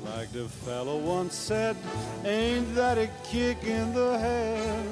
Like 0.04 0.32
the 0.32 0.48
fellow 0.48 0.98
once 0.98 1.34
said, 1.34 1.76
ain't 2.24 2.74
that 2.74 2.98
a 2.98 3.08
kick 3.24 3.64
in 3.64 3.92
the 3.94 4.18
head? 4.18 4.86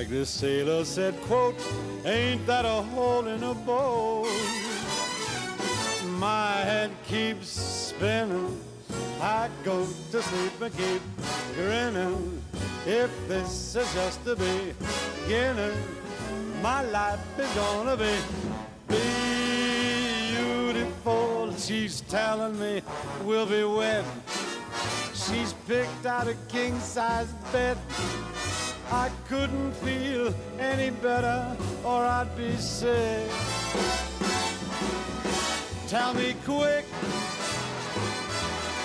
Like 0.00 0.08
the 0.08 0.24
sailor 0.24 0.82
said, 0.86 1.14
quote, 1.24 1.60
ain't 2.06 2.46
that 2.46 2.64
a 2.64 2.80
hole 2.80 3.26
in 3.26 3.42
a 3.42 3.52
boat? 3.52 4.30
My 6.18 6.52
head 6.64 6.90
keeps 7.06 7.48
spinning. 7.48 8.58
I 9.20 9.50
go 9.62 9.86
to 10.10 10.22
sleep 10.22 10.58
and 10.62 10.74
keep 10.74 11.02
grinning. 11.54 12.42
If 12.86 13.10
this 13.28 13.76
is 13.76 13.92
just 13.92 14.24
the 14.24 14.36
beginning, 14.36 15.76
my 16.62 16.80
life 16.80 17.20
is 17.38 17.52
gonna 17.52 17.98
be 17.98 18.16
beautiful. 20.32 21.54
She's 21.58 22.00
telling 22.08 22.58
me 22.58 22.80
we'll 23.22 23.44
be 23.44 23.64
wed. 23.64 24.06
She's 25.12 25.52
picked 25.68 26.06
out 26.06 26.26
a 26.26 26.34
king 26.48 26.80
size 26.80 27.30
bed. 27.52 27.76
I 28.92 29.08
couldn't 29.28 29.72
feel 29.74 30.34
any 30.58 30.90
better, 30.90 31.56
or 31.84 32.04
I'd 32.04 32.36
be 32.36 32.56
sick. 32.56 33.30
Tell 35.86 36.12
me 36.14 36.34
quick, 36.44 36.84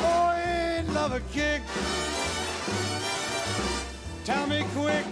oh, 0.02 0.34
ain't 0.46 0.94
love 0.94 1.14
a 1.14 1.22
kick? 1.32 1.62
Tell 4.24 4.46
me 4.48 4.64
quick, 4.76 5.06